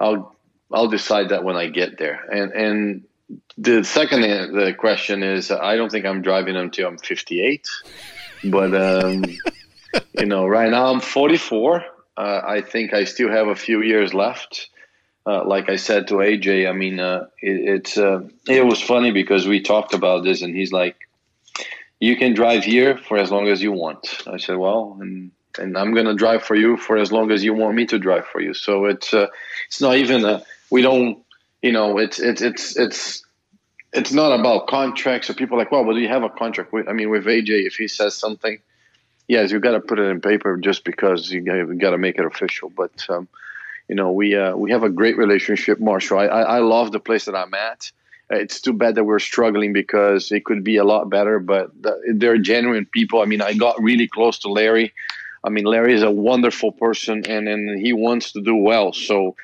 I'll 0.00 0.34
I'll 0.72 0.88
decide 0.88 1.30
that 1.30 1.44
when 1.44 1.56
I 1.56 1.68
get 1.68 1.98
there. 1.98 2.20
And 2.30 2.52
and 2.52 3.04
the 3.56 3.84
second 3.84 4.22
the 4.22 4.74
question 4.78 5.22
is, 5.22 5.50
I 5.50 5.76
don't 5.76 5.90
think 5.90 6.06
I'm 6.06 6.22
driving 6.22 6.56
until 6.56 6.88
I'm 6.88 6.98
58, 6.98 7.66
but 8.44 8.74
um, 8.74 9.24
you 10.18 10.26
know, 10.26 10.46
right 10.46 10.70
now 10.70 10.86
I'm 10.86 11.00
44. 11.00 11.84
Uh, 12.16 12.40
I 12.44 12.62
think 12.62 12.94
I 12.94 13.04
still 13.04 13.30
have 13.30 13.48
a 13.48 13.54
few 13.54 13.82
years 13.82 14.12
left. 14.14 14.70
Uh, 15.26 15.44
like 15.44 15.68
I 15.68 15.76
said 15.76 16.08
to 16.08 16.14
AJ, 16.14 16.68
I 16.68 16.72
mean, 16.72 17.00
uh, 17.00 17.26
it, 17.42 17.76
it's 17.76 17.98
uh, 17.98 18.20
it 18.48 18.64
was 18.64 18.80
funny 18.80 19.10
because 19.10 19.46
we 19.46 19.60
talked 19.60 19.92
about 19.92 20.24
this, 20.24 20.40
and 20.42 20.56
he's 20.56 20.72
like, 20.72 21.07
you 22.00 22.16
can 22.16 22.34
drive 22.34 22.64
here 22.64 22.96
for 22.96 23.18
as 23.18 23.30
long 23.30 23.48
as 23.48 23.62
you 23.62 23.72
want. 23.72 24.22
I 24.26 24.36
said, 24.36 24.56
well, 24.56 24.98
and 25.00 25.30
and 25.58 25.76
I'm 25.76 25.94
gonna 25.94 26.14
drive 26.14 26.42
for 26.42 26.54
you 26.54 26.76
for 26.76 26.96
as 26.96 27.10
long 27.10 27.30
as 27.30 27.42
you 27.42 27.54
want 27.54 27.74
me 27.74 27.86
to 27.86 27.98
drive 27.98 28.26
for 28.26 28.40
you. 28.40 28.54
So 28.54 28.84
it's 28.84 29.12
uh, 29.12 29.26
it's 29.66 29.80
not 29.80 29.96
even 29.96 30.24
a 30.24 30.42
we 30.70 30.82
don't 30.82 31.18
you 31.62 31.72
know 31.72 31.98
it's 31.98 32.18
it's 32.18 32.42
it's 32.42 32.76
it's 32.76 33.24
it's 33.92 34.12
not 34.12 34.38
about 34.38 34.66
contracts 34.68 35.30
or 35.30 35.34
people 35.34 35.58
like 35.58 35.72
well, 35.72 35.84
but 35.84 35.94
do 35.94 36.00
you 36.00 36.08
have 36.08 36.22
a 36.22 36.28
contract? 36.28 36.72
I 36.88 36.92
mean, 36.92 37.10
with 37.10 37.24
AJ, 37.24 37.66
if 37.66 37.74
he 37.74 37.88
says 37.88 38.14
something, 38.14 38.58
yes, 39.26 39.50
you 39.50 39.60
got 39.60 39.72
to 39.72 39.80
put 39.80 39.98
it 39.98 40.02
in 40.02 40.20
paper 40.20 40.56
just 40.56 40.84
because 40.84 41.30
you 41.30 41.40
got 41.40 41.90
to 41.90 41.98
make 41.98 42.18
it 42.18 42.24
official. 42.24 42.70
But 42.70 43.06
um, 43.08 43.28
you 43.88 43.94
know, 43.94 44.12
we 44.12 44.36
uh, 44.36 44.54
we 44.56 44.70
have 44.70 44.82
a 44.82 44.90
great 44.90 45.16
relationship, 45.16 45.80
Marshall. 45.80 46.18
I, 46.18 46.26
I 46.26 46.42
I 46.42 46.58
love 46.58 46.92
the 46.92 47.00
place 47.00 47.24
that 47.24 47.34
I'm 47.34 47.54
at. 47.54 47.90
It's 48.30 48.60
too 48.60 48.74
bad 48.74 48.94
that 48.96 49.04
we're 49.04 49.20
struggling 49.20 49.72
because 49.72 50.30
it 50.32 50.44
could 50.44 50.62
be 50.62 50.76
a 50.76 50.84
lot 50.84 51.08
better, 51.08 51.38
but 51.38 51.70
they're 52.12 52.36
genuine 52.38 52.86
people. 52.86 53.22
I 53.22 53.24
mean, 53.24 53.40
I 53.40 53.54
got 53.54 53.82
really 53.82 54.06
close 54.06 54.40
to 54.40 54.48
Larry. 54.48 54.92
I 55.42 55.48
mean, 55.48 55.64
Larry 55.64 55.94
is 55.94 56.02
a 56.02 56.10
wonderful 56.10 56.72
person, 56.72 57.24
and 57.26 57.48
and 57.48 57.80
he 57.80 57.92
wants 57.92 58.32
to 58.32 58.42
do 58.42 58.56
well. 58.56 58.92
So, 58.92 59.34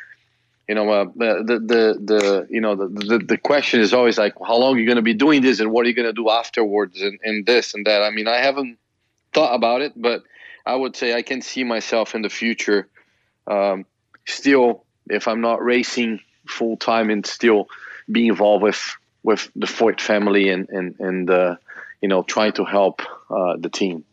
you 0.69 0.75
know, 0.75 0.91
uh, 0.91 1.05
the 1.17 1.45
the 1.45 1.99
the 2.05 2.47
you 2.51 2.61
know 2.61 2.75
the, 2.75 2.89
the 2.89 3.19
the 3.19 3.39
question 3.39 3.81
is 3.81 3.95
always 3.95 4.19
like, 4.19 4.35
how 4.45 4.57
long 4.57 4.77
are 4.77 4.79
you 4.79 4.87
going 4.87 4.97
to 4.97 5.03
be 5.03 5.15
doing 5.15 5.41
this, 5.41 5.61
and 5.61 5.71
what 5.71 5.87
are 5.87 5.89
you 5.89 5.95
going 5.95 6.09
to 6.09 6.13
do 6.13 6.29
afterwards, 6.29 7.01
and 7.01 7.19
and 7.23 7.47
this 7.47 7.73
and 7.73 7.87
that. 7.87 8.03
I 8.03 8.11
mean, 8.11 8.29
I 8.29 8.37
haven't 8.37 8.77
thought 9.33 9.55
about 9.55 9.81
it, 9.81 9.93
but 9.97 10.25
I 10.67 10.75
would 10.75 10.95
say 10.95 11.15
I 11.15 11.23
can 11.23 11.41
see 11.41 11.65
myself 11.65 12.15
in 12.15 12.23
the 12.23 12.29
future, 12.29 12.89
um, 13.47 13.87
still, 14.27 14.85
if 15.09 15.27
I'm 15.29 15.41
not 15.41 15.63
racing 15.63 16.21
full 16.47 16.77
time, 16.77 17.09
and 17.09 17.25
still 17.25 17.69
be 18.11 18.29
involved 18.29 18.63
with 18.63 18.97
with 19.23 19.51
the 19.57 19.67
Foyt 19.67 20.01
family 20.01 20.51
and 20.51 20.69
and 20.69 20.99
and 21.01 21.31
uh, 21.31 21.57
you 22.01 22.09
know 22.09 22.23
trying 22.23 22.53
to 22.53 22.65
help 22.65 23.03
uh, 23.31 23.57
the 23.59 23.69
team. 23.69 24.05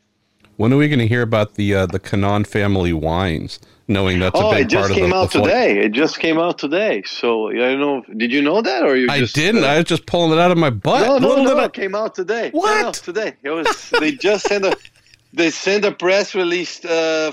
When 0.57 0.72
are 0.73 0.77
we 0.77 0.88
going 0.89 0.99
to 0.99 1.07
hear 1.07 1.22
about 1.22 1.55
the 1.55 1.73
uh, 1.76 1.85
the 1.85 1.99
Kanaan 1.99 2.45
family 2.45 2.93
wines? 2.93 3.59
Knowing 3.88 4.19
that's 4.19 4.39
oh, 4.39 4.51
a 4.51 4.55
big 4.55 4.68
it 4.68 4.69
just 4.69 4.88
part 4.88 4.97
came 4.97 5.05
of 5.05 5.09
the, 5.09 5.15
out 5.15 5.31
the 5.31 5.41
today. 5.41 5.80
It 5.80 5.91
just 5.91 6.19
came 6.19 6.38
out 6.38 6.57
today. 6.57 7.03
So 7.03 7.49
I 7.49 7.53
don't 7.53 7.80
know. 7.80 8.03
Did 8.15 8.31
you 8.31 8.41
know 8.41 8.61
that, 8.61 8.84
or 8.84 8.95
you? 8.95 9.07
I 9.09 9.19
just, 9.19 9.35
didn't. 9.35 9.65
uh, 9.65 9.68
I 9.68 9.77
was 9.77 9.85
just 9.85 10.05
pulling 10.05 10.31
it 10.31 10.39
out 10.39 10.51
of 10.51 10.57
my 10.57 10.69
butt. 10.69 11.01
no, 11.01 11.18
no, 11.18 11.27
Little 11.27 11.55
no. 11.57 11.63
It 11.63 11.73
came 11.73 11.93
out 11.93 12.15
today. 12.15 12.51
What? 12.51 12.81
no, 12.81 12.91
today? 12.91 13.34
It 13.43 13.49
was. 13.49 13.89
they 13.99 14.11
just 14.13 14.47
sent 14.47 14.65
a. 14.65 14.77
They 15.34 15.49
sent 15.49 15.85
a 15.85 15.93
press 15.93 16.35
release 16.35 16.84
uh, 16.84 17.31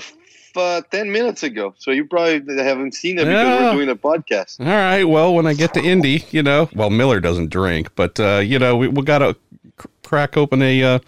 uh, 0.59 0.81
ten 0.91 1.11
minutes 1.11 1.41
ago. 1.43 1.73
So 1.77 1.91
you 1.91 2.05
probably 2.05 2.41
haven't 2.63 2.93
seen 2.93 3.17
it 3.17 3.25
because 3.25 3.33
Yeah. 3.47 3.69
we're 3.71 3.77
doing 3.77 3.89
a 3.89 3.95
podcast. 3.95 4.59
All 4.59 4.65
right. 4.67 5.03
Well, 5.05 5.33
when 5.33 5.47
I 5.47 5.53
get 5.53 5.73
to 5.75 5.81
Indy, 5.81 6.25
you 6.31 6.43
know, 6.43 6.69
well, 6.75 6.89
Miller 6.89 7.19
doesn't 7.19 7.49
drink, 7.49 7.89
but 7.95 8.19
uh, 8.19 8.37
you 8.39 8.59
know, 8.59 8.75
we 8.77 8.87
we 8.87 9.01
got 9.03 9.19
to 9.19 9.35
crack 10.03 10.37
open 10.37 10.61
a 10.61 10.83
uh, 10.83 10.99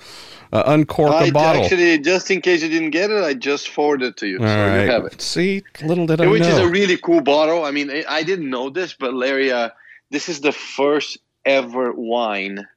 uh, 0.54 0.64
uncork 0.68 1.12
I 1.14 1.26
a 1.28 1.32
bottle. 1.32 1.64
actually, 1.64 1.98
just 2.00 2.30
in 2.32 2.42
case 2.42 2.62
you 2.64 2.70
didn't 2.70 2.92
get 2.92 3.10
it, 3.12 3.24
I 3.24 3.34
just 3.34 3.70
forwarded 3.70 4.10
it 4.10 4.18
to 4.18 4.28
you, 4.28 4.38
All 4.40 4.48
so 4.48 4.56
right. 4.56 4.84
you 4.84 4.92
have 4.92 5.06
it. 5.06 5.22
See, 5.22 5.64
little 5.84 6.06
did 6.08 6.22
I 6.22 6.26
know, 6.26 6.32
Which 6.32 6.42
is 6.44 6.58
a 6.58 6.68
really 6.70 6.98
cool 6.98 7.22
bottle. 7.22 7.64
I 7.66 7.72
mean, 7.72 7.90
I- 7.90 8.06
I 8.10 8.24
didn't 8.24 8.50
know 8.50 8.70
this, 8.70 8.94
but 8.94 9.14
Larry, 9.14 9.52
uh, 9.52 9.70
this 10.10 10.28
is 10.30 10.42
the 10.42 10.52
first 10.52 11.18
ever 11.46 11.94
wine 11.94 12.68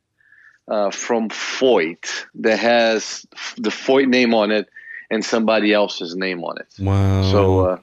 uh, 0.68 0.90
from 0.90 1.28
Foyt 1.28 2.06
that 2.36 2.58
has 2.58 3.26
the 3.58 3.70
Foyt 3.70 4.08
name 4.08 4.32
on 4.34 4.50
it 4.50 4.68
and 5.10 5.24
somebody 5.24 5.72
else's 5.72 6.14
name 6.16 6.42
on 6.44 6.58
it. 6.58 6.66
wow. 6.78 7.22
So 7.30 7.60
uh, 7.60 7.78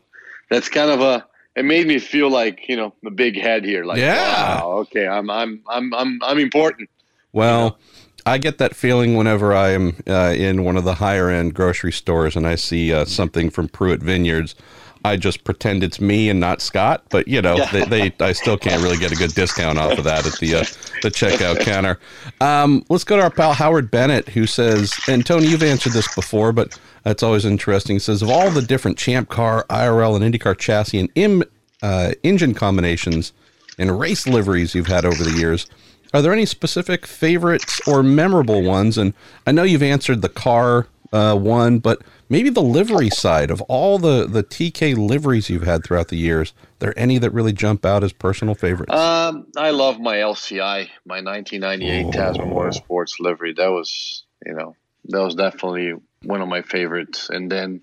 that's 0.50 0.70
kind 0.70 0.92
of 0.92 1.02
a. 1.02 1.26
It 1.56 1.66
made 1.66 1.86
me 1.86 2.00
feel 2.00 2.30
like 2.30 2.70
you 2.70 2.78
know 2.78 2.94
the 3.04 3.12
big 3.12 3.38
head 3.38 3.66
here. 3.66 3.84
Like, 3.84 4.00
Yeah. 4.00 4.60
wow, 4.60 4.72
okay, 4.84 5.08
I'm 5.08 5.30
I'm 5.30 5.62
I'm 5.70 5.94
I'm 5.94 6.20
I'm 6.24 6.40
important. 6.40 6.90
Well, 7.34 7.78
I 8.26 8.38
get 8.38 8.58
that 8.60 8.76
feeling 8.76 9.16
whenever 9.16 9.54
I 9.54 9.72
am 9.72 9.98
uh, 10.08 10.34
in 10.36 10.64
one 10.64 10.78
of 10.78 10.84
the 10.84 10.96
higher 10.96 11.30
end 11.30 11.54
grocery 11.54 11.92
stores 11.92 12.36
and 12.36 12.46
I 12.46 12.56
see 12.56 12.94
uh, 12.94 13.06
something 13.06 13.50
from 13.50 13.68
Pruett 13.68 14.00
Vineyards. 14.00 14.56
I 15.04 15.18
just 15.18 15.44
pretend 15.44 15.84
it's 15.84 16.00
me 16.00 16.30
and 16.30 16.40
not 16.40 16.62
Scott, 16.62 17.04
but 17.10 17.28
you 17.28 17.42
know, 17.42 17.58
Yeah. 17.58 17.72
they, 17.86 18.10
they 18.10 18.26
I 18.26 18.34
still 18.34 18.58
can't 18.58 18.84
really 18.84 18.98
get 18.98 19.12
a 19.12 19.16
good 19.16 19.34
discount 19.34 19.80
off 19.80 19.98
of 19.98 20.04
that 20.04 20.26
at 20.28 20.34
the 20.40 20.56
uh, 20.56 20.64
the 21.02 21.10
checkout 21.10 21.60
counter. 21.62 22.00
Um, 22.40 22.86
let's 22.90 23.04
go 23.04 23.18
to 23.18 23.24
our 23.24 23.30
pal 23.32 23.54
Howard 23.54 23.90
Bennett, 23.90 24.30
who 24.30 24.46
says, 24.46 24.94
and 25.08 25.26
Tony, 25.26 25.48
you've 25.48 25.64
answered 25.64 25.94
this 25.94 26.14
before, 26.14 26.52
but 26.52 26.78
it's 27.06 27.24
always 27.24 27.46
interesting. 27.46 27.96
He 27.96 28.00
says, 28.00 28.22
of 28.22 28.30
all 28.30 28.52
the 28.52 28.62
different 28.62 28.98
Champ 28.98 29.30
Car, 29.30 29.66
IRL, 29.70 30.22
and 30.22 30.34
IndyCar 30.34 30.58
chassis 30.58 31.00
and 31.00 31.10
im, 31.16 31.44
uh, 31.82 32.12
engine 32.24 32.54
combinations 32.54 33.34
and 33.80 34.00
race 34.00 34.28
liveries 34.28 34.76
you've 34.76 34.86
had 34.88 35.04
over 35.06 35.24
the 35.24 35.32
years, 35.32 35.66
are 36.14 36.22
there 36.22 36.34
any 36.34 36.46
specific 36.46 37.08
favorites 37.08 37.82
or 37.88 38.04
memorable 38.04 38.62
ones? 38.62 38.98
And 39.00 39.14
I 39.48 39.52
know 39.52 39.64
you've 39.64 39.82
answered 39.82 40.22
the 40.22 40.30
car 40.30 40.86
uh, 41.12 41.36
one, 41.36 41.80
but 41.80 42.02
maybe 42.30 42.50
the 42.50 42.62
livery 42.62 43.10
side 43.10 43.52
of 43.52 43.62
all 43.62 44.00
the, 44.00 44.26
the 44.28 44.44
TK 44.44 44.96
liveries 44.98 45.50
you've 45.50 45.64
had 45.64 45.84
throughout 45.84 46.08
the 46.08 46.18
years. 46.18 46.52
Are 46.52 46.80
there 46.80 47.00
any 47.00 47.18
that 47.18 47.32
really 47.32 47.54
jump 47.54 47.86
out 47.86 48.04
as 48.04 48.14
personal 48.14 48.56
favorites? 48.56 48.94
Um, 48.94 49.48
I 49.58 49.72
love 49.72 50.00
my 50.00 50.18
LCI, 50.18 50.90
my 51.06 51.22
1998 51.22 52.14
Tasman 52.14 52.50
Motorsports 52.50 53.20
livery. 53.20 53.54
That 53.54 53.72
was, 53.72 54.24
you 54.46 54.54
know, 54.54 54.76
that 55.10 55.20
was 55.20 55.36
definitely 55.36 55.94
one 56.24 56.42
of 56.42 56.48
my 56.48 56.62
favorites. 56.62 57.30
And 57.30 57.52
then 57.52 57.82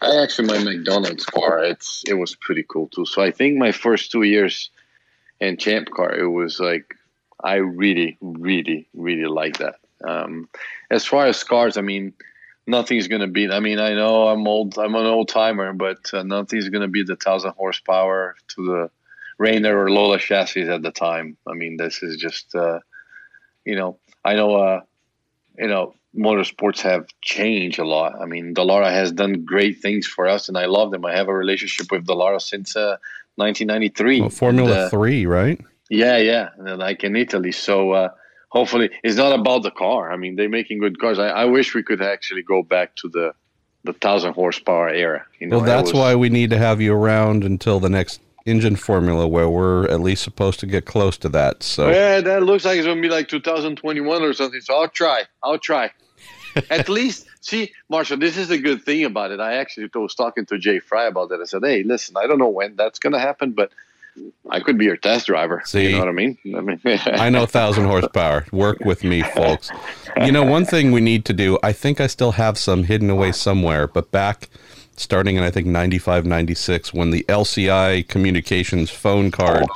I 0.00 0.22
actually 0.22 0.48
my 0.48 0.62
McDonald's 0.62 1.26
car. 1.26 1.64
It's 1.64 2.04
it 2.06 2.14
was 2.14 2.36
pretty 2.36 2.64
cool 2.68 2.88
too. 2.88 3.06
So 3.06 3.22
I 3.22 3.32
think 3.32 3.58
my 3.58 3.72
first 3.72 4.12
two 4.12 4.22
years 4.22 4.70
in 5.40 5.56
Champ 5.56 5.90
Car, 5.90 6.14
it 6.14 6.28
was 6.28 6.60
like 6.60 6.94
I 7.42 7.56
really, 7.56 8.16
really, 8.20 8.88
really 8.94 9.26
like 9.28 9.58
that. 9.58 9.76
Um, 10.04 10.48
as 10.90 11.04
far 11.04 11.26
as 11.26 11.42
cars, 11.42 11.76
I 11.76 11.80
mean, 11.80 12.12
nothing's 12.68 13.08
gonna 13.08 13.26
beat. 13.26 13.50
I 13.50 13.60
mean, 13.60 13.80
I 13.80 13.94
know 13.94 14.28
I'm 14.28 14.46
old. 14.46 14.78
I'm 14.78 14.94
an 14.94 15.06
old 15.06 15.28
timer, 15.28 15.72
but 15.72 16.12
uh, 16.12 16.22
nothing's 16.22 16.68
gonna 16.68 16.88
beat 16.88 17.06
the 17.06 17.16
thousand 17.16 17.52
horsepower 17.56 18.36
to 18.48 18.64
the 18.64 18.90
Reynard 19.38 19.74
or 19.76 19.90
Lola 19.90 20.18
chassis 20.18 20.68
at 20.68 20.82
the 20.82 20.92
time. 20.92 21.36
I 21.46 21.54
mean, 21.54 21.76
this 21.76 22.02
is 22.02 22.16
just, 22.16 22.54
uh, 22.54 22.80
you 23.64 23.76
know, 23.76 23.98
I 24.24 24.34
know, 24.34 24.56
uh, 24.56 24.80
you 25.56 25.68
know, 25.68 25.94
motorsports 26.16 26.80
have 26.80 27.06
changed 27.22 27.78
a 27.78 27.84
lot. 27.84 28.20
I 28.20 28.26
mean, 28.26 28.54
Dallara 28.54 28.90
has 28.90 29.12
done 29.12 29.44
great 29.44 29.80
things 29.80 30.06
for 30.06 30.26
us, 30.28 30.48
and 30.48 30.58
I 30.58 30.66
love 30.66 30.90
them. 30.90 31.04
I 31.04 31.14
have 31.16 31.28
a 31.28 31.34
relationship 31.34 31.90
with 31.90 32.06
Dallara 32.06 32.40
since 32.40 32.76
uh, 32.76 32.96
1993. 33.36 34.20
Well, 34.20 34.30
Formula 34.30 34.70
And, 34.70 34.80
uh, 34.80 34.90
Three, 34.90 35.26
right? 35.26 35.60
yeah, 35.88 36.18
yeah, 36.18 36.48
and 36.58 36.78
like 36.78 37.04
in 37.04 37.16
Italy. 37.16 37.52
So 37.52 37.92
uh, 37.92 38.08
hopefully, 38.48 38.90
it's 39.02 39.16
not 39.16 39.32
about 39.38 39.62
the 39.62 39.70
car. 39.70 40.10
I 40.12 40.16
mean, 40.16 40.36
they're 40.36 40.48
making 40.48 40.78
good 40.80 40.98
cars. 41.00 41.18
I, 41.18 41.28
I 41.28 41.44
wish 41.46 41.74
we 41.74 41.82
could 41.82 42.02
actually 42.02 42.42
go 42.42 42.62
back 42.62 42.94
to 42.96 43.08
the 43.08 43.34
the 43.84 43.92
thousand 43.92 44.34
horsepower 44.34 44.88
era. 44.90 45.24
You 45.38 45.46
know, 45.46 45.56
Well, 45.58 45.66
that 45.66 45.76
that's 45.76 45.92
was- 45.92 46.00
why 46.00 46.14
we 46.16 46.28
need 46.28 46.50
to 46.50 46.58
have 46.58 46.80
you 46.80 46.92
around 46.94 47.44
until 47.44 47.78
the 47.80 47.88
next 47.88 48.20
engine 48.44 48.76
formula, 48.76 49.26
where 49.28 49.48
we're 49.48 49.86
at 49.88 50.00
least 50.00 50.22
supposed 50.22 50.58
to 50.60 50.66
get 50.66 50.84
close 50.86 51.16
to 51.18 51.28
that. 51.28 51.62
So 51.62 51.88
Yeah, 51.90 52.20
that 52.22 52.42
looks 52.42 52.64
like 52.64 52.78
it's 52.78 52.86
gonna 52.86 53.00
be 53.00 53.08
like 53.08 53.28
2021 53.28 54.22
or 54.22 54.32
something. 54.32 54.60
So 54.60 54.74
I'll 54.74 54.88
try. 54.88 55.24
I'll 55.42 55.58
try. 55.58 55.90
At 56.70 56.88
least, 56.88 57.26
see, 57.40 57.72
Marshall, 57.88 58.16
this 58.16 58.36
is 58.36 58.48
the 58.48 58.58
good 58.58 58.82
thing 58.82 59.04
about 59.04 59.30
it. 59.30 59.38
I 59.38 59.54
actually 59.58 59.90
was 59.94 60.14
talking 60.14 60.46
to 60.46 60.58
Jay 60.58 60.80
Frye 60.80 61.06
about 61.06 61.28
that. 61.28 61.40
I 61.40 61.44
said, 61.44 61.62
"Hey, 61.62 61.82
listen, 61.84 62.16
I 62.16 62.26
don't 62.26 62.38
know 62.38 62.48
when 62.48 62.74
that's 62.74 62.98
gonna 62.98 63.20
happen, 63.20 63.52
but 63.52 63.70
I 64.50 64.60
could 64.60 64.78
be 64.78 64.84
your 64.84 64.96
test 64.96 65.26
driver. 65.26 65.62
See? 65.64 65.88
you 65.88 65.92
know 65.92 66.00
what 66.00 66.08
I 66.08 66.12
mean? 66.12 66.38
I 66.56 66.60
mean, 66.60 66.80
I 67.06 67.30
know 67.30 67.46
thousand 67.46 67.84
horsepower. 67.84 68.46
Work 68.52 68.80
with 68.80 69.04
me, 69.04 69.22
folks. 69.22 69.70
You 70.24 70.32
know, 70.32 70.44
one 70.44 70.64
thing 70.64 70.90
we 70.90 71.00
need 71.00 71.24
to 71.26 71.32
do, 71.32 71.58
I 71.62 71.72
think 71.72 72.00
I 72.00 72.06
still 72.06 72.32
have 72.32 72.58
some 72.58 72.84
hidden 72.84 73.10
away 73.10 73.32
somewhere, 73.32 73.86
but 73.86 74.10
back 74.10 74.48
starting 74.96 75.36
in 75.36 75.42
I 75.42 75.50
think 75.50 75.66
95, 75.66 76.26
96, 76.26 76.92
when 76.92 77.10
the 77.10 77.24
LCI 77.28 78.08
communications 78.08 78.90
phone 78.90 79.30
card 79.30 79.66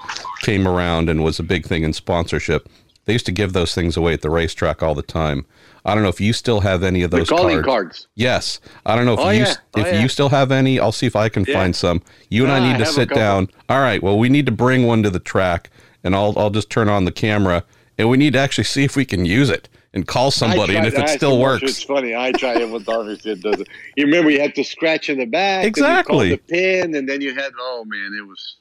came 0.40 0.66
around 0.66 1.08
and 1.08 1.22
was 1.22 1.38
a 1.38 1.44
big 1.44 1.64
thing 1.66 1.84
in 1.84 1.92
sponsorship, 1.92 2.68
they 3.04 3.12
used 3.12 3.26
to 3.26 3.32
give 3.32 3.52
those 3.52 3.74
things 3.74 3.96
away 3.96 4.14
at 4.14 4.22
the 4.22 4.30
racetrack 4.30 4.82
all 4.82 4.94
the 4.94 5.02
time. 5.02 5.46
I 5.84 5.94
don't 5.94 6.02
know 6.04 6.08
if 6.08 6.20
you 6.20 6.32
still 6.32 6.60
have 6.60 6.82
any 6.84 7.02
of 7.02 7.10
those 7.10 7.28
calling 7.28 7.56
cards. 7.62 7.66
cards. 7.66 8.08
Yes, 8.14 8.60
I 8.86 8.94
don't 8.94 9.04
know 9.04 9.14
if 9.14 9.20
Oh, 9.20 9.30
you 9.30 9.40
yeah. 9.40 9.54
Oh, 9.74 9.80
if 9.80 9.86
yeah. 9.88 10.00
you 10.02 10.08
still 10.08 10.28
have 10.28 10.52
any. 10.52 10.78
I'll 10.78 10.92
see 10.92 11.06
if 11.06 11.16
I 11.16 11.28
can 11.28 11.44
Yeah. 11.46 11.54
find 11.54 11.74
some. 11.74 12.02
You 12.30 12.44
and 12.44 12.52
Ah, 12.52 12.56
I 12.56 12.58
I 12.58 12.72
need 12.72 12.78
to 12.78 12.86
sit 12.86 13.08
down. 13.08 13.48
All 13.68 13.80
right. 13.80 14.02
Well, 14.02 14.18
we 14.18 14.28
need 14.28 14.46
to 14.46 14.52
bring 14.52 14.86
one 14.86 15.02
to 15.02 15.10
the 15.10 15.18
track, 15.18 15.70
and 16.04 16.14
I'll 16.14 16.34
I'll 16.36 16.50
just 16.50 16.70
turn 16.70 16.88
on 16.88 17.04
the 17.04 17.10
camera, 17.12 17.64
and 17.98 18.08
we 18.08 18.16
need 18.16 18.34
to 18.34 18.38
actually 18.38 18.64
see 18.64 18.84
if 18.84 18.94
we 18.96 19.04
can 19.04 19.24
use 19.24 19.50
it 19.50 19.68
and 19.94 20.06
call 20.06 20.30
somebody, 20.30 20.74
I 20.74 20.78
and 20.78 20.86
if 20.86 20.94
it 20.94 21.00
I 21.10 21.16
still 21.16 21.38
works. 21.38 21.64
It's 21.64 21.82
funny. 21.82 22.14
I 22.14 22.30
tried 22.32 22.58
it 22.62 22.70
with 22.70 22.86
Darvish. 22.86 23.26
It 23.26 23.42
doesn't. 23.42 23.68
You 23.96 24.04
remember 24.06 24.30
you 24.30 24.40
had 24.40 24.54
to 24.54 24.64
scratch 24.64 25.10
in 25.10 25.18
the 25.18 25.26
back. 25.26 25.64
Exactly. 25.66 26.30
the 26.30 26.36
pin, 26.38 26.94
and 26.94 27.08
then 27.08 27.20
you 27.20 27.34
had. 27.34 27.50
Oh 27.58 27.84
man, 27.86 28.12
it 28.16 28.26
was. 28.26 28.56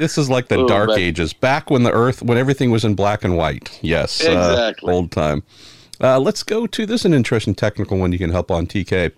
This 0.00 0.18
is 0.18 0.28
like 0.28 0.48
the 0.48 0.56
Oh, 0.56 0.66
dark 0.66 0.90
ages, 0.98 1.32
back 1.32 1.70
when 1.70 1.84
the 1.84 1.92
Earth, 1.92 2.20
when 2.20 2.36
everything 2.36 2.72
was 2.72 2.84
in 2.84 2.96
black 2.96 3.22
and 3.22 3.36
white. 3.36 3.78
Yes, 3.80 4.20
uh, 4.26 4.32
Exactly. 4.32 4.92
old 4.92 5.12
time. 5.12 5.44
Uh, 6.00 6.18
let's 6.18 6.42
go 6.42 6.66
to 6.66 6.86
this. 6.86 7.02
Is 7.02 7.06
an 7.06 7.14
interesting 7.14 7.54
technical 7.54 7.98
one 7.98 8.12
you 8.12 8.18
can 8.18 8.30
help 8.30 8.50
on. 8.50 8.66
TK 8.66 9.12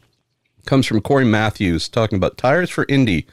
comes 0.66 0.86
from 0.86 1.00
Corey 1.00 1.24
Matthews 1.24 1.88
talking 1.88 2.16
about 2.16 2.36
tires 2.36 2.70
for 2.70 2.84
Indy. 2.88 3.26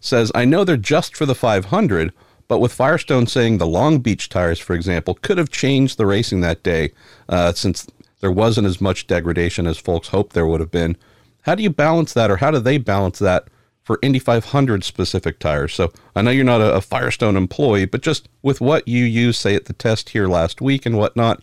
Says 0.00 0.32
I 0.34 0.44
know 0.44 0.64
they're 0.64 0.76
just 0.76 1.16
for 1.16 1.26
the 1.26 1.34
500, 1.34 2.12
but 2.48 2.58
with 2.58 2.72
Firestone 2.72 3.26
saying 3.26 3.58
the 3.58 3.66
Long 3.66 3.98
Beach 3.98 4.28
tires, 4.28 4.58
for 4.58 4.74
example, 4.74 5.14
could 5.14 5.38
have 5.38 5.50
changed 5.50 5.98
the 5.98 6.06
racing 6.06 6.40
that 6.40 6.62
day, 6.62 6.92
uh, 7.28 7.52
since 7.52 7.86
there 8.20 8.32
wasn't 8.32 8.66
as 8.66 8.80
much 8.80 9.06
degradation 9.06 9.66
as 9.66 9.78
folks 9.78 10.08
hoped 10.08 10.32
there 10.32 10.46
would 10.46 10.60
have 10.60 10.70
been. 10.70 10.96
How 11.42 11.54
do 11.54 11.62
you 11.62 11.70
balance 11.70 12.12
that, 12.12 12.30
or 12.30 12.36
how 12.38 12.50
do 12.50 12.58
they 12.58 12.76
balance 12.78 13.18
that 13.18 13.48
for 13.82 13.98
Indy 14.02 14.18
500 14.18 14.84
specific 14.84 15.38
tires? 15.38 15.74
So 15.74 15.92
I 16.14 16.22
know 16.22 16.30
you're 16.30 16.44
not 16.44 16.60
a, 16.60 16.74
a 16.74 16.80
Firestone 16.80 17.36
employee, 17.36 17.86
but 17.86 18.02
just 18.02 18.28
with 18.42 18.60
what 18.60 18.86
you 18.88 19.04
use, 19.04 19.38
say 19.38 19.54
at 19.54 19.66
the 19.66 19.72
test 19.72 20.10
here 20.10 20.26
last 20.26 20.60
week 20.60 20.84
and 20.84 20.98
whatnot, 20.98 21.42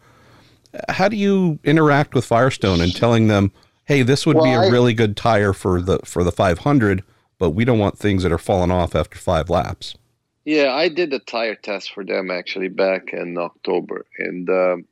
how 0.90 1.08
do 1.08 1.16
you 1.18 1.60
interact 1.64 2.14
with 2.14 2.26
Firestone 2.26 2.82
and 2.82 2.96
telling 2.96 3.28
them, 3.28 3.52
"Hey, 3.86 4.02
this 4.02 4.26
would 4.26 4.36
be 4.36 4.40
Well, 4.42 4.64
a 4.64 4.68
I- 4.68 4.70
really 4.70 4.94
good 4.94 5.16
tire 5.18 5.54
for 5.54 5.82
the 5.82 6.00
for 6.06 6.24
the 6.24 6.32
500, 6.32 7.04
but 7.40 7.52
we 7.52 7.66
don't 7.66 7.80
want 7.80 7.98
things 7.98 8.24
that 8.24 8.32
are 8.32 8.38
falling 8.38 8.72
off 8.72 8.96
after 8.96 9.18
five 9.18 9.50
laps." 9.50 9.96
Yeah, 10.46 10.74
I 10.74 10.88
did 10.88 11.10
the 11.12 11.20
tire 11.20 11.56
test 11.56 11.92
for 11.94 12.06
them 12.06 12.32
actually 12.32 12.70
back 12.70 13.12
in 13.12 13.38
October, 13.38 14.06
and 14.20 14.50
um, 14.50 14.86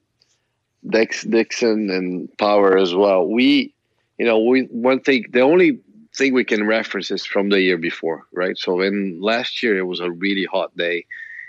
Dex 0.90 1.24
Dixon 1.24 1.90
and 1.90 2.30
Power 2.38 2.78
as 2.78 2.94
well. 2.94 3.26
We, 3.28 3.74
you 4.18 4.26
know, 4.26 4.40
we 4.40 4.64
one 4.64 5.00
thing. 5.00 5.26
The 5.32 5.42
only 5.42 5.80
thing 6.16 6.34
we 6.34 6.44
can 6.44 6.66
reference 6.66 7.12
is 7.12 7.26
from 7.26 7.50
the 7.50 7.62
year 7.62 7.78
before, 7.78 8.24
right? 8.34 8.58
So 8.58 8.82
in 8.82 9.20
last 9.22 9.62
year 9.64 9.78
it 9.78 9.88
was 9.88 10.00
a 10.00 10.12
really 10.12 10.46
hot 10.46 10.76
day, 10.78 11.06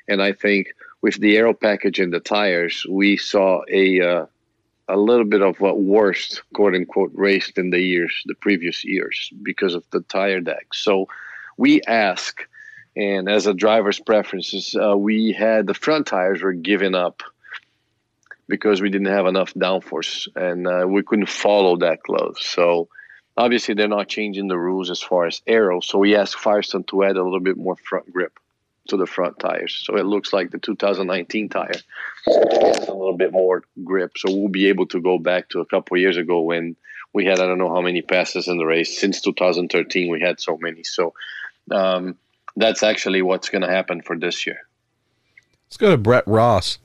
and 0.08 0.22
I 0.22 0.32
think 0.32 0.68
with 1.02 1.20
the 1.20 1.36
aero 1.36 1.54
package 1.54 2.00
and 2.00 2.12
the 2.12 2.20
tires, 2.20 2.84
we 2.88 3.16
saw 3.16 3.62
a 3.70 4.00
uh, 4.00 4.26
a 4.88 4.96
little 4.96 5.24
bit 5.24 5.42
of 5.42 5.60
a 5.60 5.74
worst 5.74 6.42
quote 6.54 6.74
unquote 6.74 7.12
race 7.14 7.52
than 7.54 7.70
the 7.70 7.80
years, 7.80 8.22
the 8.26 8.34
previous 8.34 8.84
years, 8.84 9.30
because 9.42 9.74
of 9.74 9.84
the 9.90 10.00
tire 10.00 10.40
deck. 10.40 10.68
So 10.72 11.08
we 11.56 11.82
ask, 11.82 12.40
and 12.96 13.28
as 13.28 13.46
a 13.46 13.54
driver's 13.54 13.98
preferences, 13.98 14.76
uh, 14.76 14.96
we 14.96 15.32
had 15.32 15.66
the 15.66 15.74
front 15.74 16.06
tires 16.06 16.42
were 16.42 16.52
given 16.52 16.94
up 16.94 17.22
because 18.48 18.80
we 18.80 18.90
didn't 18.90 19.08
have 19.08 19.26
enough 19.26 19.54
downforce 19.54 20.28
and 20.36 20.68
uh, 20.68 20.86
we 20.86 21.02
couldn't 21.02 21.28
follow 21.28 21.76
that 21.78 22.02
close. 22.02 22.46
So 22.46 22.88
obviously 23.36 23.74
they're 23.74 23.88
not 23.88 24.08
changing 24.08 24.46
the 24.46 24.58
rules 24.58 24.90
as 24.90 25.02
far 25.02 25.26
as 25.26 25.42
aero. 25.46 25.80
So 25.80 25.98
we 25.98 26.14
asked 26.14 26.38
Firestone 26.38 26.84
to 26.84 27.02
add 27.02 27.16
a 27.16 27.24
little 27.24 27.40
bit 27.40 27.56
more 27.56 27.76
front 27.76 28.12
grip 28.12 28.38
to 28.88 28.96
the 28.96 29.06
front 29.06 29.38
tires. 29.38 29.82
So 29.84 29.96
it 29.96 30.06
looks 30.06 30.32
like 30.32 30.50
the 30.50 30.58
2019 30.58 31.48
tire 31.48 31.72
has 32.26 32.88
a 32.88 32.94
little 32.94 33.16
bit 33.16 33.32
more 33.32 33.62
grip. 33.84 34.12
So 34.16 34.34
we'll 34.34 34.48
be 34.48 34.68
able 34.68 34.86
to 34.86 35.00
go 35.00 35.18
back 35.18 35.48
to 35.50 35.60
a 35.60 35.66
couple 35.66 35.96
years 35.96 36.16
ago 36.16 36.40
when 36.40 36.76
we 37.12 37.24
had 37.24 37.40
I 37.40 37.46
don't 37.46 37.58
know 37.58 37.72
how 37.72 37.80
many 37.80 38.02
passes 38.02 38.48
in 38.48 38.58
the 38.58 38.66
race. 38.66 38.98
Since 38.98 39.20
2013, 39.22 40.10
we 40.10 40.20
had 40.20 40.40
so 40.40 40.58
many. 40.60 40.84
So 40.84 41.14
um, 41.70 42.16
that's 42.56 42.82
actually 42.82 43.22
what's 43.22 43.48
going 43.48 43.62
to 43.62 43.70
happen 43.70 44.02
for 44.02 44.18
this 44.18 44.46
year. 44.46 44.60
Let's 45.66 45.76
go 45.76 45.90
to 45.90 45.96
Brett 45.96 46.26
Ross. 46.26 46.78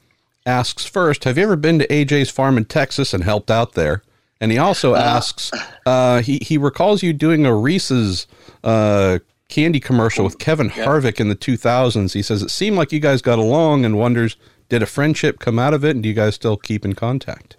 Asks 0.46 0.86
first, 0.86 1.24
have 1.26 1.38
you 1.38 1.44
ever 1.44 1.56
been 1.56 1.80
to 1.80 1.88
AJ's 1.88 2.32
farm 2.32 2.58
in 2.58 2.66
Texas 2.66 3.14
and 3.14 3.24
helped 3.24 3.52
out 3.52 3.74
there? 3.74 4.02
And 4.40 4.52
he 4.52 4.58
also 4.58 4.96
uh, 4.96 4.98
asks, 4.98 5.52
uh, 5.86 6.22
he, 6.24 6.40
he 6.42 6.58
recalls 6.58 7.04
you 7.04 7.14
doing 7.14 7.46
a 7.46 7.54
Reese's 7.54 8.26
uh, 8.64 9.20
candy 9.52 9.80
commercial 9.80 10.24
with 10.24 10.40
Kevin. 10.40 10.70
Harvick 10.70 11.20
in 11.20 11.30
the 11.30 11.36
2000s. 11.36 12.14
He 12.14 12.24
says 12.24 12.42
it 12.42 12.50
seemed 12.50 12.78
like 12.78 12.92
you 12.92 13.00
guys 13.00 13.22
got 13.22 13.38
along 13.38 13.86
and 13.86 13.98
wonders, 13.98 14.38
did 14.70 14.82
a 14.82 14.88
friendship 14.88 15.40
come 15.40 15.60
out 15.60 15.74
of 15.74 15.86
it? 15.86 15.92
And 15.92 16.02
do 16.02 16.10
you 16.10 16.16
guys 16.16 16.34
still 16.34 16.58
keep 16.58 16.86
in 16.86 16.94
contact? 16.94 17.58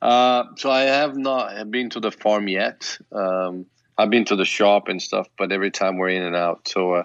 Uh, 0.00 0.44
so 0.56 0.70
I 0.70 0.82
have 0.82 1.16
not 1.16 1.70
been 1.70 1.90
to 1.90 2.00
the 2.00 2.10
farm 2.10 2.48
yet. 2.48 2.96
Um, 3.12 3.66
I've 3.98 4.08
been 4.08 4.24
to 4.26 4.36
the 4.36 4.46
shop 4.46 4.88
and 4.88 5.02
stuff, 5.02 5.28
but 5.36 5.52
every 5.52 5.70
time 5.70 5.98
we're 5.98 6.08
in 6.08 6.22
and 6.22 6.36
out. 6.36 6.68
So 6.68 6.94
uh, 6.94 7.02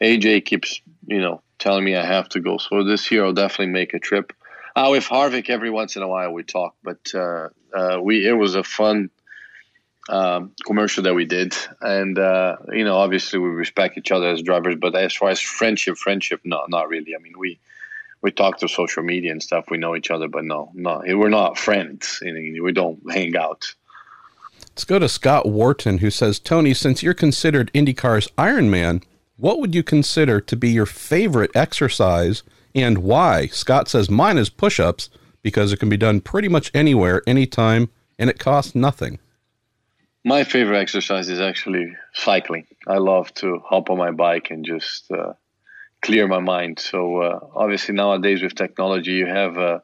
AJ 0.00 0.46
keeps, 0.46 0.80
you 1.06 1.20
know, 1.20 1.42
telling 1.58 1.84
me 1.84 1.96
I 1.96 2.06
have 2.06 2.28
to 2.30 2.40
go. 2.40 2.56
So 2.56 2.84
this 2.84 3.10
year 3.10 3.24
I'll 3.24 3.34
definitely 3.34 3.72
make 3.72 3.92
a 3.92 3.98
trip. 3.98 4.32
Uh, 4.74 4.88
with 4.90 5.04
Harvick, 5.04 5.50
every 5.50 5.68
once 5.68 5.96
in 5.96 6.02
a 6.02 6.08
while 6.08 6.32
we 6.32 6.44
talk, 6.44 6.74
but 6.82 7.12
uh, 7.14 7.48
uh, 7.74 8.00
we 8.00 8.26
it 8.26 8.32
was 8.32 8.54
a 8.54 8.64
fun 8.64 9.10
um, 10.08 10.52
commercial 10.64 11.04
that 11.04 11.14
we 11.14 11.24
did, 11.24 11.54
and 11.80 12.18
uh, 12.18 12.56
you 12.72 12.84
know, 12.84 12.96
obviously 12.96 13.38
we 13.38 13.48
respect 13.48 13.96
each 13.96 14.10
other 14.10 14.28
as 14.28 14.42
drivers. 14.42 14.76
But 14.80 14.94
as 14.94 15.14
far 15.14 15.30
as 15.30 15.40
friendship, 15.40 15.96
friendship, 15.96 16.40
no, 16.44 16.64
not 16.68 16.88
really. 16.88 17.14
I 17.14 17.18
mean, 17.18 17.34
we 17.38 17.58
we 18.22 18.30
talk 18.30 18.58
through 18.58 18.68
social 18.68 19.02
media 19.02 19.32
and 19.32 19.42
stuff. 19.42 19.66
We 19.70 19.78
know 19.78 19.94
each 19.96 20.10
other, 20.10 20.28
but 20.28 20.44
no, 20.44 20.70
no, 20.74 21.02
we're 21.04 21.28
not 21.28 21.58
friends. 21.58 22.20
We 22.22 22.72
don't 22.72 23.00
hang 23.12 23.36
out. 23.36 23.74
Let's 24.70 24.84
go 24.84 24.98
to 24.98 25.08
Scott 25.08 25.46
Wharton, 25.46 25.98
who 25.98 26.10
says, 26.10 26.38
Tony, 26.38 26.72
since 26.72 27.02
you're 27.02 27.12
considered 27.12 27.70
IndyCar's 27.74 28.28
Iron 28.38 28.70
Man, 28.70 29.02
what 29.36 29.60
would 29.60 29.74
you 29.74 29.82
consider 29.82 30.40
to 30.40 30.56
be 30.56 30.70
your 30.70 30.86
favorite 30.86 31.50
exercise 31.54 32.42
and 32.74 32.98
why? 32.98 33.48
Scott 33.48 33.88
says, 33.88 34.08
mine 34.08 34.38
is 34.38 34.48
push 34.48 34.80
ups 34.80 35.10
because 35.42 35.72
it 35.72 35.78
can 35.78 35.90
be 35.90 35.98
done 35.98 36.22
pretty 36.22 36.48
much 36.48 36.70
anywhere, 36.72 37.22
anytime, 37.26 37.90
and 38.18 38.30
it 38.30 38.38
costs 38.38 38.74
nothing. 38.74 39.18
My 40.24 40.44
favorite 40.44 40.78
exercise 40.78 41.28
is 41.28 41.40
actually 41.40 41.96
cycling. 42.12 42.66
I 42.86 42.98
love 42.98 43.34
to 43.34 43.60
hop 43.64 43.90
on 43.90 43.98
my 43.98 44.12
bike 44.12 44.50
and 44.50 44.64
just 44.64 45.10
uh, 45.10 45.32
clear 46.00 46.28
my 46.28 46.38
mind. 46.38 46.78
So, 46.78 47.22
uh, 47.22 47.40
obviously, 47.54 47.94
nowadays 47.94 48.40
with 48.40 48.54
technology, 48.54 49.12
you 49.12 49.26
have 49.26 49.58
uh, 49.58 49.80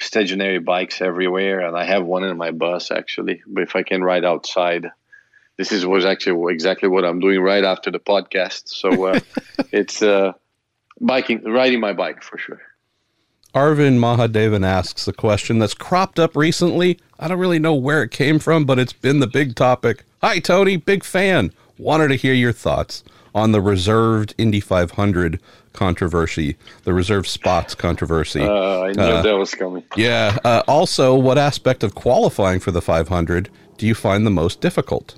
stationary 0.00 0.58
bikes 0.58 1.02
everywhere, 1.02 1.60
and 1.60 1.76
I 1.76 1.84
have 1.84 2.04
one 2.04 2.24
in 2.24 2.36
my 2.38 2.50
bus 2.50 2.90
actually. 2.90 3.42
But 3.46 3.64
if 3.64 3.76
I 3.76 3.82
can 3.82 4.02
ride 4.02 4.24
outside, 4.24 4.86
this 5.58 5.70
is 5.70 5.84
was 5.86 6.06
actually 6.06 6.54
exactly 6.54 6.88
what 6.88 7.04
I'm 7.04 7.20
doing 7.20 7.40
right 7.40 7.64
after 7.64 7.90
the 7.90 8.00
podcast. 8.00 8.68
So 8.68 9.04
uh, 9.04 9.20
it's 9.72 10.02
uh, 10.02 10.32
biking, 11.00 11.44
riding 11.44 11.80
my 11.80 11.92
bike 11.92 12.22
for 12.22 12.38
sure. 12.38 12.62
Arvin 13.54 13.98
Mahadevan 13.98 14.66
asks 14.66 15.06
a 15.06 15.12
question 15.12 15.60
that's 15.60 15.74
cropped 15.74 16.18
up 16.18 16.34
recently. 16.34 16.98
I 17.20 17.28
don't 17.28 17.38
really 17.38 17.60
know 17.60 17.74
where 17.74 18.02
it 18.02 18.10
came 18.10 18.40
from, 18.40 18.64
but 18.64 18.80
it's 18.80 18.92
been 18.92 19.20
the 19.20 19.28
big 19.28 19.54
topic. 19.54 20.04
Hi, 20.22 20.40
Tony, 20.40 20.76
big 20.76 21.04
fan. 21.04 21.52
Wanted 21.78 22.08
to 22.08 22.16
hear 22.16 22.34
your 22.34 22.52
thoughts 22.52 23.04
on 23.32 23.52
the 23.52 23.60
reserved 23.60 24.34
Indy 24.38 24.58
500 24.58 25.38
controversy, 25.72 26.56
the 26.82 26.92
reserved 26.92 27.28
spots 27.28 27.76
controversy. 27.76 28.40
Uh, 28.40 28.82
I 28.82 28.92
knew 28.92 29.02
uh, 29.02 29.22
that 29.22 29.36
was 29.36 29.54
coming. 29.54 29.84
Yeah. 29.96 30.36
Uh, 30.44 30.62
also, 30.66 31.14
what 31.14 31.38
aspect 31.38 31.84
of 31.84 31.94
qualifying 31.94 32.58
for 32.58 32.72
the 32.72 32.82
500 32.82 33.50
do 33.78 33.86
you 33.86 33.94
find 33.94 34.26
the 34.26 34.30
most 34.30 34.60
difficult? 34.60 35.16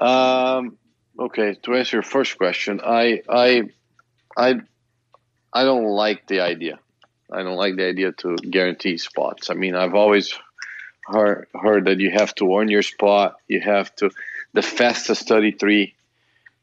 Um, 0.00 0.76
okay, 1.20 1.54
to 1.62 1.74
answer 1.76 1.98
your 1.98 2.02
first 2.02 2.36
question, 2.36 2.80
I, 2.84 3.22
I, 3.28 3.62
I, 4.36 4.56
I 5.52 5.64
don't 5.64 5.86
like 5.86 6.26
the 6.26 6.40
idea. 6.40 6.80
I 7.30 7.42
don't 7.42 7.56
like 7.56 7.76
the 7.76 7.86
idea 7.86 8.12
to 8.12 8.36
guarantee 8.36 8.98
spots. 8.98 9.50
I 9.50 9.54
mean, 9.54 9.74
I've 9.74 9.94
always 9.94 10.38
heard 11.06 11.46
heard 11.54 11.86
that 11.86 12.00
you 12.00 12.10
have 12.10 12.34
to 12.36 12.56
earn 12.56 12.68
your 12.68 12.82
spot. 12.82 13.36
You 13.48 13.60
have 13.60 13.94
to 13.96 14.10
the 14.52 14.62
fastest 14.62 15.28
33 15.28 15.94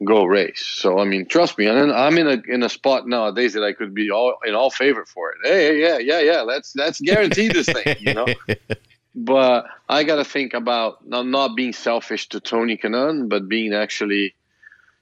go 0.04 0.26
race. 0.26 0.66
So 0.66 1.00
I 1.00 1.06
mean, 1.06 1.26
trust 1.26 1.58
me, 1.58 1.68
and 1.68 1.92
I'm 1.92 2.18
in 2.18 2.28
a 2.28 2.42
in 2.48 2.64
a 2.64 2.70
spot 2.70 3.08
nowadays 3.08 3.54
that 3.54 3.64
I 3.64 3.74
could 3.74 3.94
be 3.94 4.12
all 4.12 4.36
in 4.46 4.56
all 4.56 4.70
favor 4.70 5.06
for 5.06 5.32
it. 5.32 5.38
Hey, 5.44 5.82
yeah, 5.82 5.98
yeah, 5.98 6.20
yeah. 6.20 6.42
Let's 6.42 6.76
let's 6.76 7.00
guarantee 7.00 7.50
this 7.50 7.68
thing, 7.68 7.96
you 8.00 8.14
know. 8.14 8.28
but 9.16 9.66
I 9.88 10.04
got 10.04 10.18
to 10.18 10.26
think 10.26 10.54
about 10.54 11.08
not 11.08 11.26
not 11.28 11.56
being 11.56 11.74
selfish 11.74 12.30
to 12.30 12.40
Tony 12.40 12.78
Kanaan, 12.78 13.30
but 13.30 13.48
being 13.48 13.74
actually, 13.74 14.36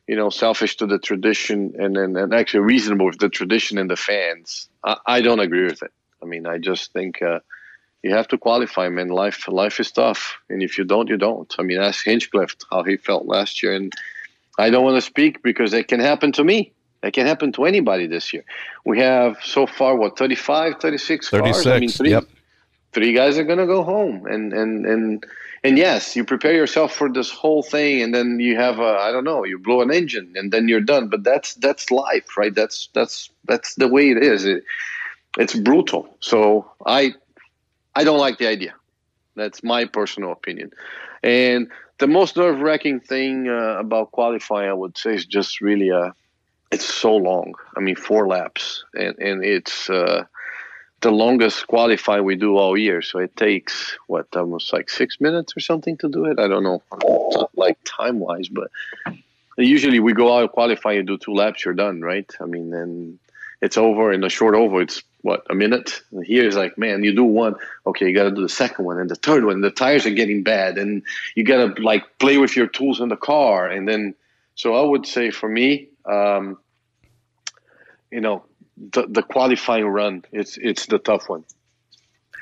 you 0.08 0.16
know, 0.16 0.30
selfish 0.30 0.78
to 0.78 0.88
the 0.88 1.00
tradition 1.00 1.74
and 1.78 1.98
and, 1.98 2.18
and 2.18 2.34
actually 2.34 2.62
reasonable 2.62 3.08
with 3.08 3.20
the 3.20 3.30
tradition 3.30 3.78
and 3.78 3.90
the 3.90 3.96
fans. 3.96 4.70
I, 4.84 4.98
I 5.06 5.22
don't 5.22 5.40
agree 5.40 5.66
with 5.66 5.84
it. 5.84 5.92
I 6.22 6.26
mean, 6.26 6.46
I 6.46 6.58
just 6.58 6.94
think. 6.94 7.22
Uh, 7.22 7.40
you 8.04 8.16
have 8.16 8.28
to 8.30 8.38
qualify, 8.38 8.90
man. 8.90 9.10
Life, 9.10 9.48
life 9.48 9.80
is 9.80 9.92
tough, 9.92 10.40
and 10.50 10.64
if 10.64 10.78
you 10.78 10.84
don't, 10.84 11.08
you 11.08 11.18
don't. 11.18 11.54
I 11.60 11.62
mean, 11.64 11.80
ask 11.80 12.04
Hinchcliffe 12.04 12.56
how 12.72 12.84
he 12.84 12.98
felt 12.98 13.26
last 13.28 13.62
year, 13.62 13.76
and 13.76 13.94
I 14.58 14.70
don't 14.70 14.84
want 14.84 14.98
to 14.98 15.02
speak 15.02 15.44
because 15.44 15.74
it 15.74 15.88
can 15.88 16.00
happen 16.00 16.32
to 16.34 16.44
me. 16.44 16.72
It 17.04 17.14
can 17.14 17.26
happen 17.26 17.52
to 17.54 17.66
anybody 17.66 18.08
this 18.08 18.34
year. 18.34 18.44
We 18.86 19.00
have 19.00 19.38
so 19.44 19.66
far 19.66 19.96
what 19.96 20.18
35, 20.18 20.80
36 20.80 21.30
36, 21.30 21.58
cars. 21.58 21.68
I 21.68 21.80
mean, 21.80 21.90
three, 21.90 22.12
yep. 22.12 22.26
Three 22.94 23.14
guys 23.14 23.38
are 23.38 23.44
gonna 23.44 23.68
go 23.68 23.84
home, 23.84 24.26
and 24.26 24.54
and 24.54 24.86
and 24.86 25.26
and 25.64 25.78
yes, 25.78 26.16
you 26.16 26.24
prepare 26.24 26.54
yourself 26.54 26.94
for 26.94 27.12
this 27.12 27.32
whole 27.32 27.64
thing, 27.64 28.02
and 28.02 28.14
then 28.14 28.40
you 28.40 28.56
have 28.56 28.80
a 28.80 28.98
I 29.00 29.12
don't 29.12 29.24
know, 29.24 29.44
you 29.46 29.60
blow 29.60 29.82
an 29.82 29.92
engine, 29.92 30.34
and 30.36 30.52
then 30.52 30.68
you're 30.68 30.82
done. 30.82 31.08
But 31.08 31.24
that's 31.24 31.56
that's 31.56 31.92
life, 31.92 32.38
right? 32.38 32.54
That's 32.54 32.90
that's 32.94 33.30
that's 33.46 33.76
the 33.76 33.88
way 33.88 34.10
it 34.12 34.24
is. 34.24 34.46
It, 34.46 34.64
it's 35.38 35.56
brutal. 35.56 36.16
So 36.20 36.70
I 36.86 37.14
I 37.96 38.04
don't 38.04 38.20
like 38.20 38.38
the 38.38 38.48
idea. 38.48 38.74
That's 39.36 39.64
my 39.64 39.86
personal 39.86 40.32
opinion, 40.32 40.72
and 41.24 41.70
the 42.00 42.08
most 42.08 42.36
nerve 42.36 42.60
wracking 42.60 43.00
thing 43.00 43.48
uh, 43.48 43.78
about 43.80 44.12
qualifying, 44.12 44.70
I 44.70 44.74
would 44.74 44.98
say, 44.98 45.14
is 45.14 45.26
just 45.26 45.62
really 45.62 45.92
uh, 45.92 46.12
it's 46.72 46.86
so 46.86 47.16
long. 47.16 47.54
I 47.78 47.80
mean, 47.80 47.96
four 47.96 48.28
laps, 48.28 48.84
and 48.94 49.18
and 49.20 49.46
it's 49.46 49.90
uh, 49.90 50.24
the 51.02 51.12
longest 51.12 51.68
qualifying 51.68 52.24
we 52.24 52.36
do 52.36 52.58
all 52.58 52.78
year. 52.78 53.02
So 53.02 53.20
it 53.20 53.36
takes 53.36 53.98
what 54.08 54.28
almost 54.36 54.72
like 54.72 54.90
six 54.90 55.20
minutes 55.20 55.56
or 55.58 55.60
something 55.60 55.98
to 55.98 56.10
do 56.10 56.26
it. 56.26 56.40
I 56.40 56.48
don't 56.48 56.64
know, 56.64 56.82
like 57.56 57.78
time 57.84 58.20
wise, 58.20 58.48
but 58.48 58.70
usually 59.58 60.00
we 60.00 60.14
go 60.14 60.38
out 60.38 60.52
qualify 60.52 60.94
and 60.94 61.08
do 61.08 61.18
two 61.18 61.34
laps, 61.34 61.66
you're 61.66 61.74
done, 61.74 62.02
right? 62.02 62.32
I 62.40 62.46
mean, 62.46 62.74
and 62.74 63.20
it's 63.62 63.78
over 63.78 64.12
in 64.12 64.24
a 64.24 64.30
short 64.30 64.56
over. 64.56 64.82
It's 64.82 65.04
what 65.22 65.46
a 65.50 65.56
minute. 65.56 66.02
And 66.12 66.26
here 66.26 66.48
is 66.48 66.56
like, 66.56 66.78
man, 66.78 67.04
you 67.04 67.16
do 67.16 67.24
one, 67.24 67.56
okay, 67.86 68.08
you 68.08 68.16
got 68.16 68.24
to 68.24 68.32
do 68.32 68.42
the 68.42 68.50
second 68.50 68.86
one 68.86 69.00
and 69.00 69.10
the 69.10 69.16
third 69.16 69.46
one. 69.46 69.62
The 69.62 69.72
tires 69.72 70.06
are 70.06 70.12
getting 70.12 70.44
bad, 70.44 70.78
and 70.78 71.04
you 71.36 71.44
got 71.44 71.76
to 71.76 71.82
like 71.82 72.18
play 72.20 72.38
with 72.38 72.56
your 72.56 72.68
tools 72.68 73.00
in 73.02 73.10
the 73.10 73.18
car, 73.18 73.68
and 73.68 73.88
then. 73.88 74.16
So 74.54 74.76
I 74.76 74.82
would 74.84 75.08
say 75.08 75.32
for 75.32 75.50
me, 75.50 75.88
um, 76.06 76.58
you 78.12 78.20
know, 78.20 78.44
the 78.94 79.08
the 79.08 79.24
qualifying 79.24 79.86
run, 79.86 80.26
it's 80.32 80.58
it's 80.58 80.86
the 80.88 81.00
tough 81.00 81.30
one. 81.30 81.44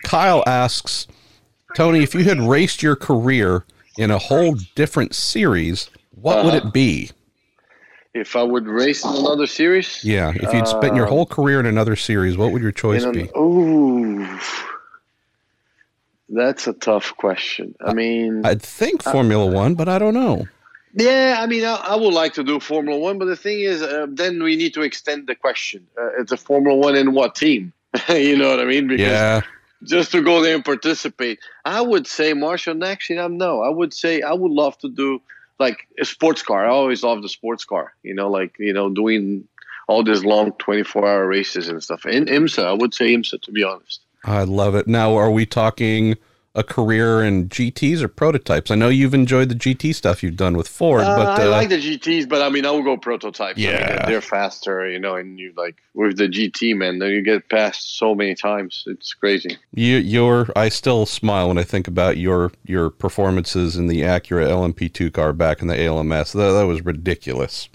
Kyle 0.03 0.43
asks, 0.47 1.07
Tony, 1.75 2.03
if 2.03 2.13
you 2.13 2.23
had 2.23 2.39
raced 2.39 2.81
your 2.81 2.95
career 2.95 3.65
in 3.97 4.11
a 4.11 4.17
whole 4.17 4.55
different 4.75 5.13
series, 5.13 5.89
what 6.11 6.37
uh-huh. 6.37 6.45
would 6.45 6.53
it 6.55 6.73
be? 6.73 7.11
if 8.13 8.35
I 8.35 8.43
would 8.43 8.67
race 8.67 9.03
in 9.03 9.15
another 9.15 9.47
series. 9.47 10.03
Yeah, 10.03 10.33
if 10.35 10.53
you'd 10.53 10.67
spent 10.67 10.95
your 10.95 11.05
whole 11.05 11.25
career 11.25 11.59
in 11.59 11.65
another 11.65 11.95
series, 11.95 12.37
what 12.37 12.51
would 12.51 12.61
your 12.61 12.71
choice 12.71 13.03
an, 13.03 13.13
be? 13.13 13.29
Oh, 13.35 14.39
that's 16.29 16.67
a 16.67 16.73
tough 16.73 17.15
question. 17.17 17.75
I 17.85 17.93
mean, 17.93 18.45
I'd 18.45 18.61
think 18.61 19.03
Formula 19.03 19.47
uh, 19.47 19.51
One, 19.51 19.75
but 19.75 19.87
I 19.87 19.99
don't 19.99 20.13
know. 20.13 20.47
Yeah, 20.93 21.37
I 21.39 21.45
mean, 21.45 21.63
I, 21.65 21.75
I, 21.75 21.95
would 21.95 22.13
like 22.13 22.33
to 22.33 22.43
do 22.43 22.59
Formula 22.59 22.99
One, 22.99 23.19
but 23.19 23.25
the 23.25 23.35
thing 23.35 23.59
is, 23.59 23.81
uh, 23.81 24.07
then 24.09 24.41
we 24.41 24.55
need 24.55 24.73
to 24.73 24.81
extend 24.81 25.27
the 25.27 25.35
question. 25.35 25.85
Uh, 25.99 26.19
it's 26.19 26.31
a 26.31 26.37
Formula 26.37 26.75
One 26.75 26.95
in 26.95 27.13
what 27.13 27.35
team? 27.35 27.73
you 28.09 28.37
know 28.37 28.49
what 28.49 28.59
I 28.59 28.65
mean? 28.65 28.87
Because 28.87 29.05
yeah. 29.05 29.41
Just 29.83 30.11
to 30.11 30.21
go 30.21 30.41
there 30.41 30.55
and 30.55 30.65
participate, 30.65 31.39
I 31.63 31.79
would 31.79 32.05
say 32.05 32.33
Marshall. 32.33 32.83
Actually, 32.83 33.19
I'm 33.19 33.37
no. 33.37 33.61
I 33.61 33.69
would 33.69 33.93
say 33.93 34.21
I 34.21 34.33
would 34.33 34.51
love 34.51 34.77
to 34.79 34.89
do 34.89 35.21
like 35.57 35.87
a 35.99 36.03
sports 36.03 36.41
car. 36.41 36.65
I 36.65 36.69
always 36.69 37.01
love 37.01 37.21
the 37.21 37.29
sports 37.29 37.63
car. 37.63 37.93
You 38.03 38.13
know, 38.13 38.29
like 38.29 38.55
you 38.59 38.73
know, 38.73 38.89
doing 38.89 39.47
all 39.87 40.03
these 40.03 40.25
long 40.25 40.51
24 40.53 41.07
hour 41.07 41.27
races 41.27 41.69
and 41.69 41.81
stuff. 41.81 42.05
In 42.05 42.25
IMSA, 42.25 42.65
I 42.65 42.73
would 42.73 42.93
say 42.93 43.13
IMSA 43.13 43.41
to 43.41 43.51
be 43.51 43.63
honest. 43.63 44.01
I 44.25 44.43
love 44.43 44.75
it. 44.75 44.87
Now, 44.87 45.15
are 45.15 45.31
we 45.31 45.45
talking 45.45 46.17
a 46.55 46.63
career 46.63 47.21
in 47.23 47.47
GTs 47.47 48.01
or 48.01 48.07
prototypes? 48.07 48.71
I 48.71 48.75
know 48.75 48.89
you've 48.89 49.13
enjoyed 49.13 49.49
the 49.49 49.55
GT 49.55 49.93
stuff 49.93 50.23
you've 50.23 50.35
done 50.35 50.57
with 50.57 50.67
Ford, 50.67 51.01
Uh, 51.03 51.15
but 51.15 51.39
I 51.39 51.45
uh, 51.45 51.49
like 51.51 51.69
the 51.69 51.77
GTs, 51.79 52.27
but 52.27 52.41
I 52.41 52.49
mean, 52.49 52.65
I 52.65 52.71
will 52.71 52.83
go 52.83 52.97
prototypes. 52.97 53.57
I 53.59 53.61
mean, 53.61 53.69
Yeah. 53.71 54.05
they're 54.07 54.21
faster, 54.21 54.89
you 54.89 54.99
know, 54.99 55.15
and 55.15 55.39
you 55.39 55.53
like 55.55 55.75
with 55.93 56.17
the 56.17 56.27
GT, 56.27 56.75
man, 56.75 56.95
you 57.01 57.21
get 57.21 57.47
past 57.49 57.97
so 57.97 58.15
many 58.15 58.33
times. 58.35 58.83
It's 58.87 59.13
crazy. 59.13 59.57
you, 59.73 59.97
your 59.97 60.47
I 60.55 60.69
still 60.69 61.05
smile 61.05 61.47
when 61.49 61.57
I 61.57 61.63
think 61.63 61.87
about 61.87 62.17
your 62.17 62.51
your 62.65 62.89
performances 62.89 63.77
in 63.77 63.87
the 63.87 64.01
Acura 64.01 64.47
LMP2 64.47 65.13
car 65.13 65.33
back 65.33 65.61
in 65.61 65.67
the 65.67 65.79
ALMS. 65.79 66.33
That, 66.33 66.51
that 66.51 66.65
was 66.65 66.83
ridiculous. 66.83 67.69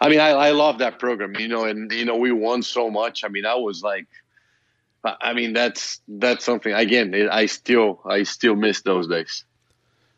I 0.00 0.08
mean, 0.10 0.20
I, 0.20 0.28
I 0.30 0.50
love 0.50 0.78
that 0.78 0.98
program, 0.98 1.34
you 1.36 1.48
know, 1.48 1.64
and 1.64 1.90
you 1.92 2.04
know, 2.04 2.16
we 2.16 2.32
won 2.32 2.62
so 2.62 2.90
much. 2.90 3.24
I 3.24 3.28
mean, 3.28 3.46
I 3.46 3.54
was 3.54 3.82
like, 3.82 4.06
I 5.20 5.32
mean, 5.32 5.52
that's 5.52 6.00
that's 6.08 6.44
something. 6.44 6.72
Again, 6.72 7.14
I 7.30 7.46
still 7.46 8.00
I 8.04 8.22
still 8.24 8.56
miss 8.56 8.82
those 8.82 9.08
days. 9.08 9.44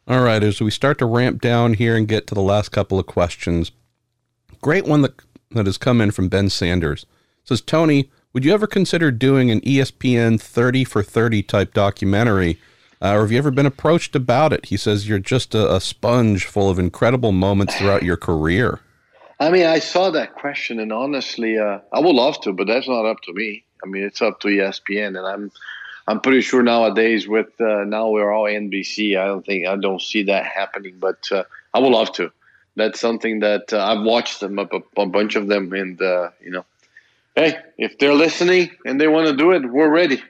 All 0.06 0.22
right, 0.22 0.42
as 0.42 0.60
we 0.60 0.70
start 0.70 0.98
to 0.98 1.06
ramp 1.06 1.40
down 1.40 1.74
here 1.74 1.94
and 1.94 2.08
get 2.08 2.26
to 2.28 2.34
the 2.34 2.40
last 2.42 2.70
couple 2.70 2.98
of 2.98 3.06
questions, 3.06 3.72
great 4.62 4.84
one 4.84 5.02
that 5.02 5.14
that 5.50 5.66
has 5.66 5.78
come 5.78 6.00
in 6.00 6.10
from 6.10 6.28
Ben 6.28 6.48
Sanders 6.48 7.06
says 7.48 7.60
Tony, 7.62 8.10
would 8.32 8.44
you 8.44 8.52
ever 8.52 8.66
consider 8.66 9.10
doing 9.10 9.50
an 9.50 9.60
ESPN 9.62 10.40
thirty 10.40 10.84
for 10.84 11.02
thirty 11.02 11.42
type 11.42 11.72
documentary, 11.72 12.58
uh, 13.02 13.14
or 13.14 13.22
have 13.22 13.32
you 13.32 13.38
ever 13.38 13.50
been 13.50 13.66
approached 13.66 14.14
about 14.14 14.52
it? 14.52 14.66
He 14.66 14.76
says 14.76 15.08
you're 15.08 15.18
just 15.18 15.54
a, 15.54 15.74
a 15.74 15.80
sponge 15.80 16.44
full 16.44 16.68
of 16.68 16.78
incredible 16.78 17.32
moments 17.32 17.76
throughout 17.76 18.02
your 18.02 18.18
career. 18.18 18.80
I 19.40 19.50
mean, 19.50 19.66
I 19.66 19.78
saw 19.78 20.10
that 20.10 20.34
question, 20.34 20.80
and 20.80 20.92
honestly, 20.92 21.58
uh, 21.58 21.78
I 21.92 22.00
would 22.00 22.14
love 22.14 22.40
to, 22.42 22.52
but 22.52 22.66
that's 22.66 22.88
not 22.88 23.06
up 23.06 23.20
to 23.22 23.32
me. 23.32 23.64
I 23.84 23.86
mean, 23.86 24.02
it's 24.02 24.20
up 24.20 24.40
to 24.40 24.48
ESPN, 24.48 25.16
and 25.16 25.18
I'm, 25.18 25.52
I'm 26.08 26.20
pretty 26.20 26.40
sure 26.40 26.62
nowadays 26.62 27.28
with 27.28 27.48
uh, 27.60 27.84
now 27.84 28.08
we're 28.08 28.32
all 28.32 28.44
NBC. 28.44 29.16
I 29.16 29.26
don't 29.26 29.46
think 29.46 29.66
I 29.66 29.76
don't 29.76 30.02
see 30.02 30.24
that 30.24 30.46
happening, 30.46 30.96
but 30.98 31.30
uh, 31.30 31.44
I 31.72 31.78
would 31.78 31.92
love 31.92 32.12
to. 32.14 32.32
That's 32.74 32.98
something 32.98 33.40
that 33.40 33.72
uh, 33.72 33.84
I've 33.84 34.04
watched 34.04 34.40
them 34.40 34.58
a, 34.58 34.68
a 34.96 35.06
bunch 35.06 35.36
of 35.36 35.46
them, 35.46 35.72
and 35.72 36.00
uh, 36.02 36.30
you 36.40 36.50
know, 36.50 36.64
hey, 37.36 37.58
if 37.76 37.98
they're 37.98 38.14
listening 38.14 38.70
and 38.84 39.00
they 39.00 39.06
want 39.06 39.28
to 39.28 39.36
do 39.36 39.52
it, 39.52 39.70
we're 39.70 39.90
ready. 39.90 40.20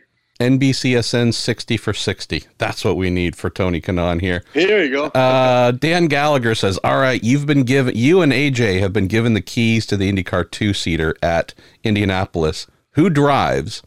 NBCSN 0.41 1.35
sixty 1.35 1.77
for 1.77 1.93
sixty. 1.93 2.45
That's 2.59 2.85
what 2.85 2.97
we 2.97 3.11
need 3.11 3.35
for 3.35 3.51
Tony 3.51 3.81
Kanaan 3.81 4.21
here. 4.21 4.45
Here 4.55 4.85
you 4.85 4.91
go. 4.91 5.05
Uh, 5.07 5.73
Dan 5.73 6.07
Gallagher 6.07 6.55
says, 6.55 6.79
"All 6.85 6.99
right, 6.99 7.23
you've 7.23 7.47
been 7.47 7.65
given. 7.65 7.97
You 7.97 8.23
and 8.23 8.33
AJ 8.33 8.81
have 8.81 8.93
been 8.93 9.09
given 9.09 9.35
the 9.35 9.41
keys 9.41 9.85
to 9.87 9.97
the 9.97 10.11
IndyCar 10.13 10.51
two 10.51 10.73
seater 10.73 11.17
at 11.23 11.55
Indianapolis. 11.83 12.67
Who 12.93 13.11
drives? 13.11 13.83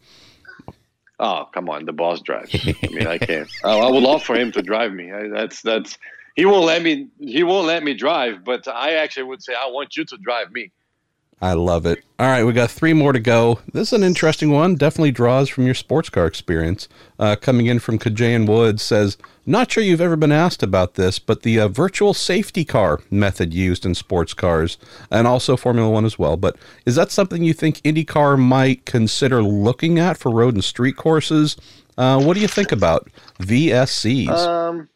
Oh, 1.18 1.48
come 1.54 1.70
on, 1.70 1.86
the 1.86 1.92
boss 1.92 2.20
drives. 2.20 2.52
I 2.54 2.88
mean, 2.88 3.06
I 3.06 3.16
can't. 3.16 3.48
I, 3.64 3.78
I 3.78 3.90
would 3.90 4.02
love 4.02 4.22
for 4.24 4.34
him 4.34 4.50
to 4.52 4.60
drive 4.62 4.92
me. 4.92 5.12
I, 5.12 5.28
that's 5.28 5.62
that's. 5.62 5.96
He 6.34 6.44
won't 6.44 6.64
let 6.66 6.82
me. 6.82 7.08
He 7.20 7.44
won't 7.44 7.66
let 7.66 7.82
me 7.84 7.94
drive. 7.94 8.44
But 8.44 8.66
I 8.66 8.94
actually 8.94 9.24
would 9.24 9.42
say 9.42 9.54
I 9.54 9.68
want 9.68 9.96
you 9.96 10.04
to 10.04 10.16
drive 10.18 10.50
me. 10.50 10.72
I 11.42 11.54
love 11.54 11.86
it. 11.86 12.04
All 12.20 12.28
right, 12.28 12.44
we 12.44 12.52
got 12.52 12.70
three 12.70 12.92
more 12.92 13.12
to 13.12 13.18
go. 13.18 13.58
This 13.72 13.88
is 13.88 13.94
an 13.94 14.04
interesting 14.04 14.52
one. 14.52 14.76
Definitely 14.76 15.10
draws 15.10 15.48
from 15.48 15.66
your 15.66 15.74
sports 15.74 16.08
car 16.08 16.24
experience. 16.24 16.86
Uh, 17.18 17.34
coming 17.34 17.66
in 17.66 17.80
from 17.80 17.98
Kajayan 17.98 18.46
Woods 18.46 18.80
says, 18.80 19.18
"Not 19.44 19.72
sure 19.72 19.82
you've 19.82 20.00
ever 20.00 20.14
been 20.14 20.30
asked 20.30 20.62
about 20.62 20.94
this, 20.94 21.18
but 21.18 21.42
the 21.42 21.58
uh, 21.58 21.66
virtual 21.66 22.14
safety 22.14 22.64
car 22.64 23.00
method 23.10 23.52
used 23.52 23.84
in 23.84 23.96
sports 23.96 24.34
cars 24.34 24.78
and 25.10 25.26
also 25.26 25.56
Formula 25.56 25.90
One 25.90 26.04
as 26.04 26.16
well. 26.16 26.36
But 26.36 26.54
is 26.86 26.94
that 26.94 27.10
something 27.10 27.42
you 27.42 27.52
think 27.52 27.82
IndyCar 27.82 28.38
might 28.38 28.86
consider 28.86 29.42
looking 29.42 29.98
at 29.98 30.16
for 30.16 30.30
road 30.30 30.54
and 30.54 30.62
street 30.62 30.94
courses? 30.94 31.56
Uh, 31.98 32.22
what 32.22 32.34
do 32.34 32.40
you 32.40 32.48
think 32.48 32.70
about 32.70 33.10
VSCs? 33.40 34.28
Um, 34.28 34.88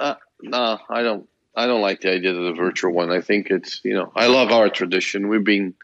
uh, 0.00 0.16
no, 0.42 0.80
I 0.90 1.02
don't. 1.02 1.28
I 1.54 1.66
don't 1.66 1.82
like 1.82 2.00
the 2.00 2.10
idea 2.10 2.34
of 2.34 2.42
the 2.42 2.60
virtual 2.60 2.92
one. 2.92 3.12
I 3.12 3.20
think 3.20 3.50
it's 3.50 3.80
you 3.84 3.94
know 3.94 4.10
I 4.16 4.26
love 4.26 4.50
our 4.50 4.68
tradition. 4.68 5.28
We've 5.28 5.44
been 5.44 5.74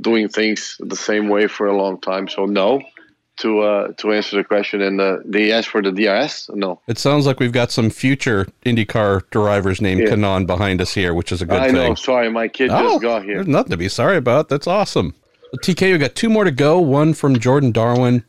doing 0.00 0.28
things 0.28 0.76
the 0.80 0.96
same 0.96 1.28
way 1.28 1.46
for 1.46 1.66
a 1.66 1.76
long 1.76 2.00
time. 2.00 2.28
So 2.28 2.44
no, 2.46 2.82
to 3.38 3.60
uh, 3.60 3.92
to 3.98 4.12
answer 4.12 4.36
the 4.36 4.44
question, 4.44 4.80
and 4.80 5.00
uh, 5.00 5.16
they 5.24 5.52
asked 5.52 5.68
for 5.68 5.82
the 5.82 5.90
DRS. 5.92 6.50
No, 6.54 6.80
it 6.86 6.98
sounds 6.98 7.26
like 7.26 7.40
we've 7.40 7.52
got 7.52 7.70
some 7.70 7.90
future 7.90 8.46
IndyCar 8.64 9.28
drivers 9.30 9.80
named 9.80 10.02
Yeah. 10.02 10.08
Kanaan 10.14 10.46
behind 10.46 10.80
us 10.80 10.94
here, 10.94 11.14
which 11.14 11.32
is 11.32 11.42
a 11.42 11.46
good 11.46 11.58
I 11.60 11.66
thing. 11.66 11.74
know. 11.76 11.94
Sorry, 11.94 12.30
my 12.30 12.48
kid 12.48 12.70
Oh, 12.70 12.92
just 12.94 13.02
got 13.02 13.24
here. 13.24 13.36
There's 13.36 13.46
nothing 13.48 13.70
to 13.70 13.76
be 13.76 13.88
sorry 13.88 14.16
about. 14.16 14.48
That's 14.48 14.66
awesome. 14.66 15.14
TK, 15.62 15.92
we 15.92 15.98
got 15.98 16.16
two 16.16 16.28
more 16.28 16.42
to 16.44 16.50
go. 16.50 16.80
One 16.80 17.14
from 17.14 17.38
Jordan 17.38 17.70
Darwin. 17.70 18.24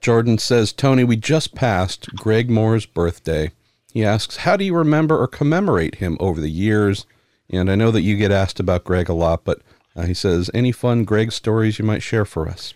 Jordan 0.00 0.38
says, 0.38 0.72
Tony, 0.72 1.04
we 1.04 1.16
just 1.16 1.54
passed 1.54 2.08
Greg 2.16 2.50
Moore's 2.50 2.84
birthday. 2.84 3.52
He 3.92 4.04
asks, 4.04 4.38
How 4.38 4.56
do 4.56 4.64
you 4.64 4.74
remember 4.74 5.16
or 5.16 5.28
commemorate 5.28 5.94
him 5.96 6.16
over 6.18 6.40
the 6.40 6.50
years? 6.50 7.06
And 7.48 7.70
I 7.70 7.76
know 7.76 7.90
that 7.92 8.02
you 8.02 8.16
get 8.16 8.32
asked 8.32 8.58
about 8.58 8.82
Greg 8.84 9.08
a 9.08 9.12
lot, 9.14 9.44
but 9.44 9.60
uh, 9.96 10.02
he 10.02 10.14
says, 10.14 10.50
Any 10.54 10.72
fun 10.72 11.04
Greg 11.04 11.32
stories 11.32 11.78
you 11.78 11.84
might 11.84 12.02
share 12.02 12.24
for 12.24 12.48
us? 12.48 12.74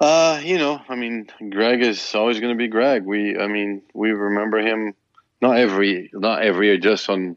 Uh, 0.00 0.40
you 0.44 0.58
know, 0.58 0.80
I 0.88 0.96
mean, 0.96 1.28
Greg 1.50 1.82
is 1.82 2.14
always 2.14 2.40
going 2.40 2.52
to 2.52 2.58
be 2.58 2.68
Greg. 2.68 3.04
We, 3.04 3.38
I 3.38 3.46
mean, 3.46 3.82
we 3.94 4.10
remember 4.10 4.58
him 4.58 4.94
not 5.40 5.56
every 5.56 6.10
not 6.12 6.42
every 6.42 6.66
year, 6.68 6.78
just 6.78 7.08
on 7.08 7.36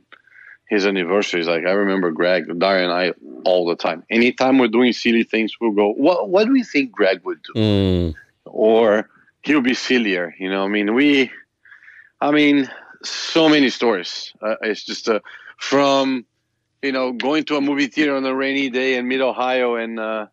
his 0.70 0.86
anniversaries. 0.86 1.48
Like 1.48 1.66
I 1.66 1.72
remember 1.72 2.12
Greg, 2.12 2.46
Dario, 2.60 2.84
and 2.86 2.94
I 2.94 3.14
all 3.46 3.68
the 3.68 3.76
time. 3.76 4.04
Anytime 4.10 4.58
we're 4.58 4.68
doing 4.68 4.94
silly 4.94 5.24
things, 5.24 5.54
we'll 5.60 5.72
go, 5.72 5.92
"What? 5.92 6.30
What 6.30 6.46
do 6.46 6.52
we 6.54 6.64
think 6.64 6.92
Greg 6.92 7.22
would 7.26 7.42
do?" 7.44 7.54
Mm, 7.54 8.16
Or 8.46 9.10
he'll 9.44 9.62
be 9.62 9.74
sillier. 9.74 10.34
You 10.40 10.50
know, 10.50 10.64
I 10.64 10.68
mean, 10.68 10.94
we, 10.94 11.32
I 12.22 12.32
mean, 12.32 12.70
so 13.04 13.48
many 13.50 13.70
stories. 13.70 14.34
Uh, 14.42 14.56
it's 14.62 14.84
just 14.84 15.08
uh, 15.10 15.20
from 15.58 16.26
you 16.82 16.92
know 16.92 17.12
going 17.12 17.44
to 17.46 17.58
a 17.58 17.62
movie 17.62 17.88
theater 17.88 18.16
on 18.16 18.26
a 18.26 18.36
rainy 18.36 18.70
day 18.70 18.96
in 18.96 19.08
mid 19.08 19.22
Ohio 19.22 19.76
and. 19.76 20.00
uh 20.00 20.28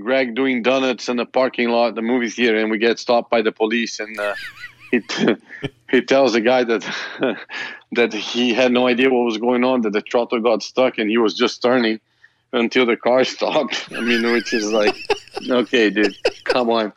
Greg 0.00 0.34
doing 0.34 0.62
donuts 0.62 1.08
in 1.08 1.16
the 1.16 1.24
parking 1.24 1.70
lot, 1.70 1.94
the 1.94 2.02
movie 2.02 2.28
theater, 2.28 2.58
and 2.58 2.70
we 2.70 2.78
get 2.78 2.98
stopped 2.98 3.30
by 3.30 3.42
the 3.42 3.52
police, 3.52 3.98
and 3.98 4.18
uh, 4.18 4.34
he 4.90 5.00
t- 5.00 5.36
he 5.90 6.02
tells 6.02 6.34
the 6.34 6.40
guy 6.40 6.64
that 6.64 6.84
that 7.92 8.12
he 8.12 8.52
had 8.52 8.72
no 8.72 8.86
idea 8.86 9.08
what 9.08 9.24
was 9.24 9.38
going 9.38 9.64
on, 9.64 9.82
that 9.82 9.92
the 9.92 10.02
throttle 10.02 10.40
got 10.40 10.62
stuck, 10.62 10.98
and 10.98 11.08
he 11.08 11.18
was 11.18 11.34
just 11.34 11.62
turning 11.62 12.00
until 12.52 12.84
the 12.86 12.96
car 12.96 13.24
stopped. 13.36 13.88
I 13.92 14.00
mean, 14.00 14.30
which 14.32 14.52
is 14.52 14.70
like, 14.70 14.94
okay, 15.48 15.90
dude, 15.90 16.14
come 16.44 16.70
on, 16.70 16.92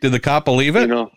did 0.00 0.12
the 0.12 0.20
cop 0.20 0.44
believe 0.44 0.76
it? 0.76 0.82
you 0.82 0.86
know. 0.86 1.10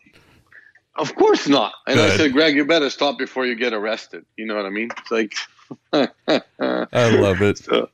Of 0.97 1.13
course 1.15 1.45
not. 1.47 1.73
And 1.87 1.99
I 1.99 2.15
said, 2.15 2.31
Greg, 2.31 2.55
you 2.55 2.63
better 2.63 2.89
stop 2.89 3.17
before 3.17 3.45
you 3.45 3.55
get 3.55 3.73
arrested. 3.73 4.25
You 4.37 4.45
know 4.45 4.55
what 4.55 4.65
I 4.65 4.69
mean? 4.69 4.89
It's 4.97 5.11
like, 5.11 5.33
I 5.93 7.19
love 7.19 7.41
it. 7.41 7.57
So, 7.57 7.89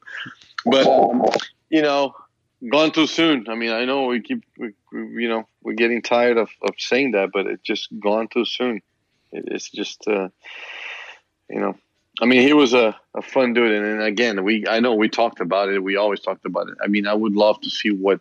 but 0.66 0.86
you 1.70 1.82
know, 1.82 2.16
gone 2.70 2.92
too 2.92 3.08
soon. 3.08 3.48
I 3.50 3.56
mean, 3.56 3.72
I 3.72 3.86
know 3.86 4.06
we 4.06 4.22
keep, 4.22 4.44
we, 4.58 4.74
we, 4.92 5.24
you 5.24 5.30
know, 5.30 5.48
we're 5.64 5.74
getting 5.74 6.02
tired 6.02 6.38
of, 6.38 6.50
of 6.62 6.76
saying 6.78 7.12
that, 7.12 7.30
but 7.34 7.48
it's 7.48 7.64
just 7.64 7.88
gone 8.00 8.28
too 8.28 8.46
soon. 8.46 8.82
It, 9.32 9.46
it's 9.48 9.70
just, 9.70 10.08
uh, 10.08 10.30
you 11.50 11.60
know, 11.60 11.76
I 12.22 12.26
mean, 12.26 12.42
he 12.42 12.54
was 12.54 12.74
a, 12.74 12.96
a 13.16 13.22
fun 13.22 13.54
dude, 13.54 13.72
and, 13.72 13.86
and 13.86 14.02
again, 14.02 14.44
we 14.44 14.68
I 14.68 14.80
know 14.80 14.96
we 14.96 15.10
talked 15.10 15.40
about 15.40 15.70
it. 15.70 15.82
We 15.82 15.96
always 15.96 16.20
talked 16.20 16.46
about 16.46 16.68
it. 16.68 16.78
I 16.84 16.88
mean, 16.88 17.08
I 17.08 17.14
would 17.14 17.34
love 17.34 17.62
to 17.62 17.70
see 17.70 17.90
what 17.90 18.20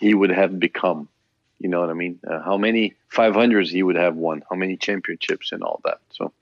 he 0.00 0.14
would 0.14 0.30
have 0.30 0.58
become. 0.58 1.08
You 1.58 1.68
know 1.68 1.80
what 1.80 1.90
I 1.90 1.94
mean? 1.94 2.20
Uh, 2.26 2.40
how 2.40 2.56
many 2.56 2.94
500s 3.12 3.68
he 3.68 3.82
would 3.82 3.96
have 3.96 4.16
won? 4.16 4.42
How 4.48 4.56
many 4.56 4.76
championships 4.76 5.52
and 5.52 5.62
all 5.62 5.80
that? 5.84 5.98
So. 6.12 6.32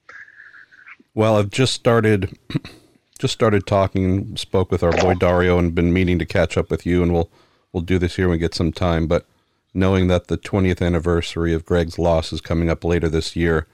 Well, 1.19 1.35
I've 1.35 1.51
just 1.51 1.73
started 1.73 2.39
just 3.19 3.35
started 3.35 3.67
talking, 3.67 4.37
spoke 4.37 4.71
with 4.71 4.85
our 4.85 4.93
boy 4.93 5.15
Dario 5.15 5.59
and 5.59 5.75
been 5.75 5.93
meaning 5.93 6.17
to 6.21 6.25
catch 6.25 6.57
up 6.57 6.71
with 6.71 6.87
you 6.87 7.03
and 7.03 7.13
we'll 7.13 7.29
we'll 7.73 7.83
do 7.83 7.99
this 7.99 8.15
here 8.15 8.29
when 8.29 8.37
we 8.37 8.39
get 8.39 8.55
some 8.55 8.71
time, 8.71 9.09
but 9.09 9.27
knowing 9.75 10.07
that 10.07 10.29
the 10.29 10.39
20th 10.39 10.81
anniversary 10.81 11.53
of 11.53 11.65
Greg's 11.65 11.99
loss 11.99 12.33
is 12.33 12.41
coming 12.41 12.71
up 12.71 12.85
later 12.85 13.09
this 13.09 13.35
year, 13.35 13.67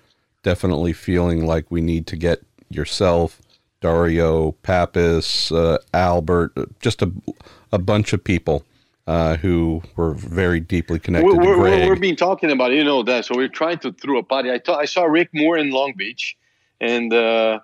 definitely 0.42 0.94
feeling 0.94 1.44
like 1.44 1.70
we 1.70 1.82
need 1.82 2.06
to 2.06 2.16
get 2.16 2.40
yourself, 2.70 3.42
Dario, 3.82 4.52
Papis, 4.62 5.52
uh, 5.52 5.76
Albert, 5.92 6.52
uh, 6.56 6.64
just 6.80 7.02
a 7.02 7.12
a 7.72 7.78
bunch 7.78 8.14
of 8.14 8.24
people 8.24 8.64
uh, 9.06 9.36
who 9.36 9.82
were 9.96 10.14
very 10.14 10.60
deeply 10.60 10.98
connected 10.98 11.26
we're, 11.26 11.56
to 11.56 11.60
Greg. 11.60 11.80
we're, 11.82 11.88
we're 11.88 12.00
being 12.00 12.16
talking 12.16 12.50
about 12.50 12.72
it, 12.72 12.76
you 12.76 12.84
know 12.84 13.02
that. 13.02 13.26
So 13.26 13.36
we're 13.36 13.48
trying 13.48 13.80
to 13.80 13.92
throw 13.92 14.16
a 14.16 14.22
party. 14.22 14.50
I 14.50 14.62
I 14.72 14.86
saw 14.86 15.04
Rick 15.04 15.28
Moore 15.34 15.58
in 15.58 15.72
Long 15.72 15.92
Beach, 15.94 16.38
and 16.84 17.12
uh, 17.12 17.60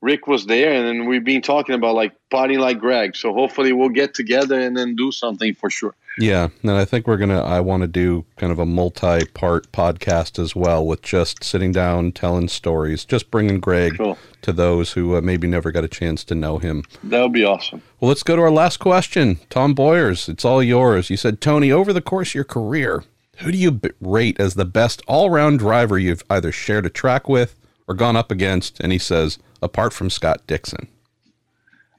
Rick 0.00 0.26
was 0.26 0.46
there, 0.46 0.72
and 0.72 0.86
then 0.86 1.06
we've 1.08 1.24
been 1.24 1.42
talking 1.42 1.74
about 1.74 1.94
like 1.94 2.12
partying 2.32 2.58
like 2.60 2.78
Greg. 2.78 3.14
So 3.16 3.34
hopefully 3.34 3.72
we'll 3.72 3.90
get 3.90 4.14
together 4.14 4.58
and 4.58 4.76
then 4.76 4.96
do 4.96 5.12
something 5.12 5.54
for 5.54 5.68
sure. 5.70 5.94
Yeah, 6.18 6.48
and 6.62 6.72
I 6.72 6.84
think 6.84 7.06
we're 7.06 7.16
gonna. 7.16 7.40
I 7.42 7.60
want 7.60 7.82
to 7.82 7.86
do 7.86 8.24
kind 8.36 8.52
of 8.52 8.58
a 8.58 8.66
multi-part 8.66 9.70
podcast 9.72 10.38
as 10.38 10.54
well, 10.56 10.84
with 10.84 11.02
just 11.02 11.44
sitting 11.44 11.72
down, 11.72 12.12
telling 12.12 12.48
stories, 12.48 13.04
just 13.04 13.30
bringing 13.30 13.60
Greg 13.60 13.96
Cool. 13.96 14.18
to 14.42 14.52
those 14.52 14.92
who 14.92 15.16
uh, 15.16 15.20
maybe 15.20 15.46
never 15.46 15.70
got 15.70 15.84
a 15.84 15.88
chance 15.88 16.24
to 16.24 16.34
know 16.34 16.58
him. 16.58 16.84
That 17.04 17.22
would 17.22 17.32
be 17.32 17.44
awesome. 17.44 17.80
Well, 18.00 18.08
let's 18.08 18.22
go 18.24 18.36
to 18.36 18.42
our 18.42 18.50
last 18.50 18.78
question. 18.78 19.38
Tom 19.50 19.72
Boyers, 19.74 20.28
it's 20.28 20.44
all 20.44 20.62
yours. 20.62 21.10
You 21.10 21.16
said, 21.16 21.40
Tony, 21.40 21.70
over 21.70 21.92
the 21.92 22.02
course 22.02 22.30
of 22.30 22.34
your 22.34 22.44
career, 22.44 23.04
who 23.38 23.52
do 23.52 23.56
you 23.58 23.70
b- 23.70 23.90
rate 24.00 24.38
as 24.40 24.54
the 24.54 24.64
best 24.66 25.02
all-round 25.06 25.58
driver 25.60 25.98
you've 25.98 26.24
either 26.28 26.52
shared 26.52 26.84
a 26.86 26.90
track 26.90 27.28
with 27.28 27.54
or 27.90 27.94
gone 27.94 28.16
up 28.16 28.30
against? 28.30 28.78
And 28.80 28.92
he 28.92 28.98
says, 28.98 29.38
apart 29.60 29.92
from 29.92 30.08
Scott 30.08 30.46
Dixon. 30.46 30.86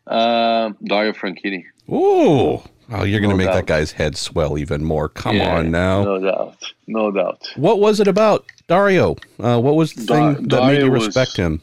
Uh, 0.08 0.72
Dario 0.84 1.12
Franchitti. 1.12 1.66
Ooh. 1.90 2.62
Oh, 2.94 3.04
you're 3.04 3.20
going 3.22 3.30
to 3.30 3.30
No 3.30 3.36
make 3.36 3.48
doubt. 3.48 3.56
that 3.56 3.66
guy's 3.68 3.92
head 3.92 4.18
swell 4.18 4.58
even 4.58 4.84
more. 4.84 5.08
Come 5.10 5.38
Yeah, 5.38 5.58
on 5.58 5.72
now. 5.72 6.04
No 6.04 6.20
doubt. 6.20 6.74
No 6.88 7.12
doubt. 7.12 7.52
What 7.56 7.80
was 7.80 8.00
it 8.00 8.08
about 8.08 8.46
Dario? 8.68 9.16
Uh, 9.40 9.60
what 9.62 9.76
was 9.76 9.94
the 9.94 10.06
Da- 10.06 10.34
thing 10.34 10.48
that 10.48 10.62
made 10.66 10.74
Dario 10.74 10.86
you 10.86 10.92
was- 10.92 11.06
respect 11.08 11.38
him? 11.38 11.62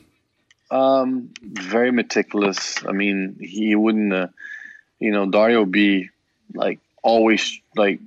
Um, 0.71 1.31
very 1.43 1.91
meticulous. 1.91 2.85
I 2.87 2.93
mean, 2.93 3.37
he 3.41 3.75
wouldn't, 3.75 4.13
uh, 4.13 4.27
you 4.99 5.11
know, 5.11 5.25
Dario 5.31 5.65
be 5.65 6.11
like 6.55 6.79
always 7.03 7.59
like 7.77 8.01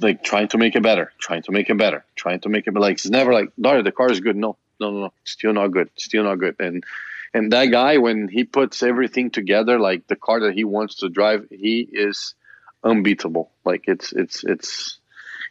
like 0.00 0.24
trying 0.24 0.48
to 0.48 0.56
make 0.58 0.74
it 0.74 0.82
better, 0.82 1.12
trying 1.18 1.42
to 1.42 1.52
make 1.52 1.68
it 1.68 1.76
better, 1.76 2.02
trying 2.16 2.40
to 2.40 2.48
make 2.48 2.66
it 2.66 2.72
like 2.74 2.94
it's 2.94 3.06
never 3.10 3.34
like 3.34 3.50
Dario, 3.60 3.82
the 3.82 3.92
car 3.92 4.10
is 4.10 4.20
good. 4.20 4.34
No, 4.36 4.56
no, 4.80 4.90
no, 4.90 5.12
still 5.24 5.52
not 5.52 5.68
good, 5.68 5.90
still 5.96 6.24
not 6.24 6.36
good. 6.36 6.56
And 6.58 6.84
and 7.32 7.52
that 7.52 7.66
guy, 7.66 7.98
when 7.98 8.28
he 8.28 8.44
puts 8.44 8.82
everything 8.82 9.30
together, 9.30 9.78
like 9.78 10.06
the 10.08 10.16
car 10.16 10.40
that 10.40 10.54
he 10.54 10.64
wants 10.64 10.96
to 10.96 11.08
drive, 11.08 11.46
he 11.50 11.80
is 11.80 12.34
unbeatable. 12.82 13.50
Like 13.64 13.84
it's 13.86 14.12
it's 14.12 14.42
it's 14.44 14.98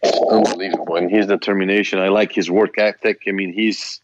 it's 0.01 0.19
unbelievable. 0.29 0.95
And 0.95 1.09
his 1.09 1.27
determination, 1.27 1.99
I 1.99 2.09
like 2.09 2.31
his 2.31 2.49
work 2.49 2.77
ethic. 2.77 3.23
I 3.27 3.31
mean, 3.31 3.53
he's 3.53 4.01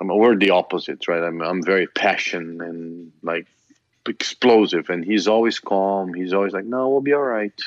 I 0.00 0.04
mean, 0.04 0.18
we're 0.18 0.36
the 0.36 0.50
opposites, 0.50 1.08
right? 1.08 1.22
I'm 1.22 1.40
I'm 1.40 1.62
very 1.62 1.86
passionate 1.86 2.66
and 2.66 3.12
like 3.22 3.46
explosive, 4.06 4.90
and 4.90 5.04
he's 5.04 5.28
always 5.28 5.58
calm. 5.58 6.14
He's 6.14 6.32
always 6.32 6.52
like, 6.52 6.64
"No, 6.64 6.88
we'll 6.88 7.00
be 7.00 7.12
all 7.12 7.22
right." 7.22 7.58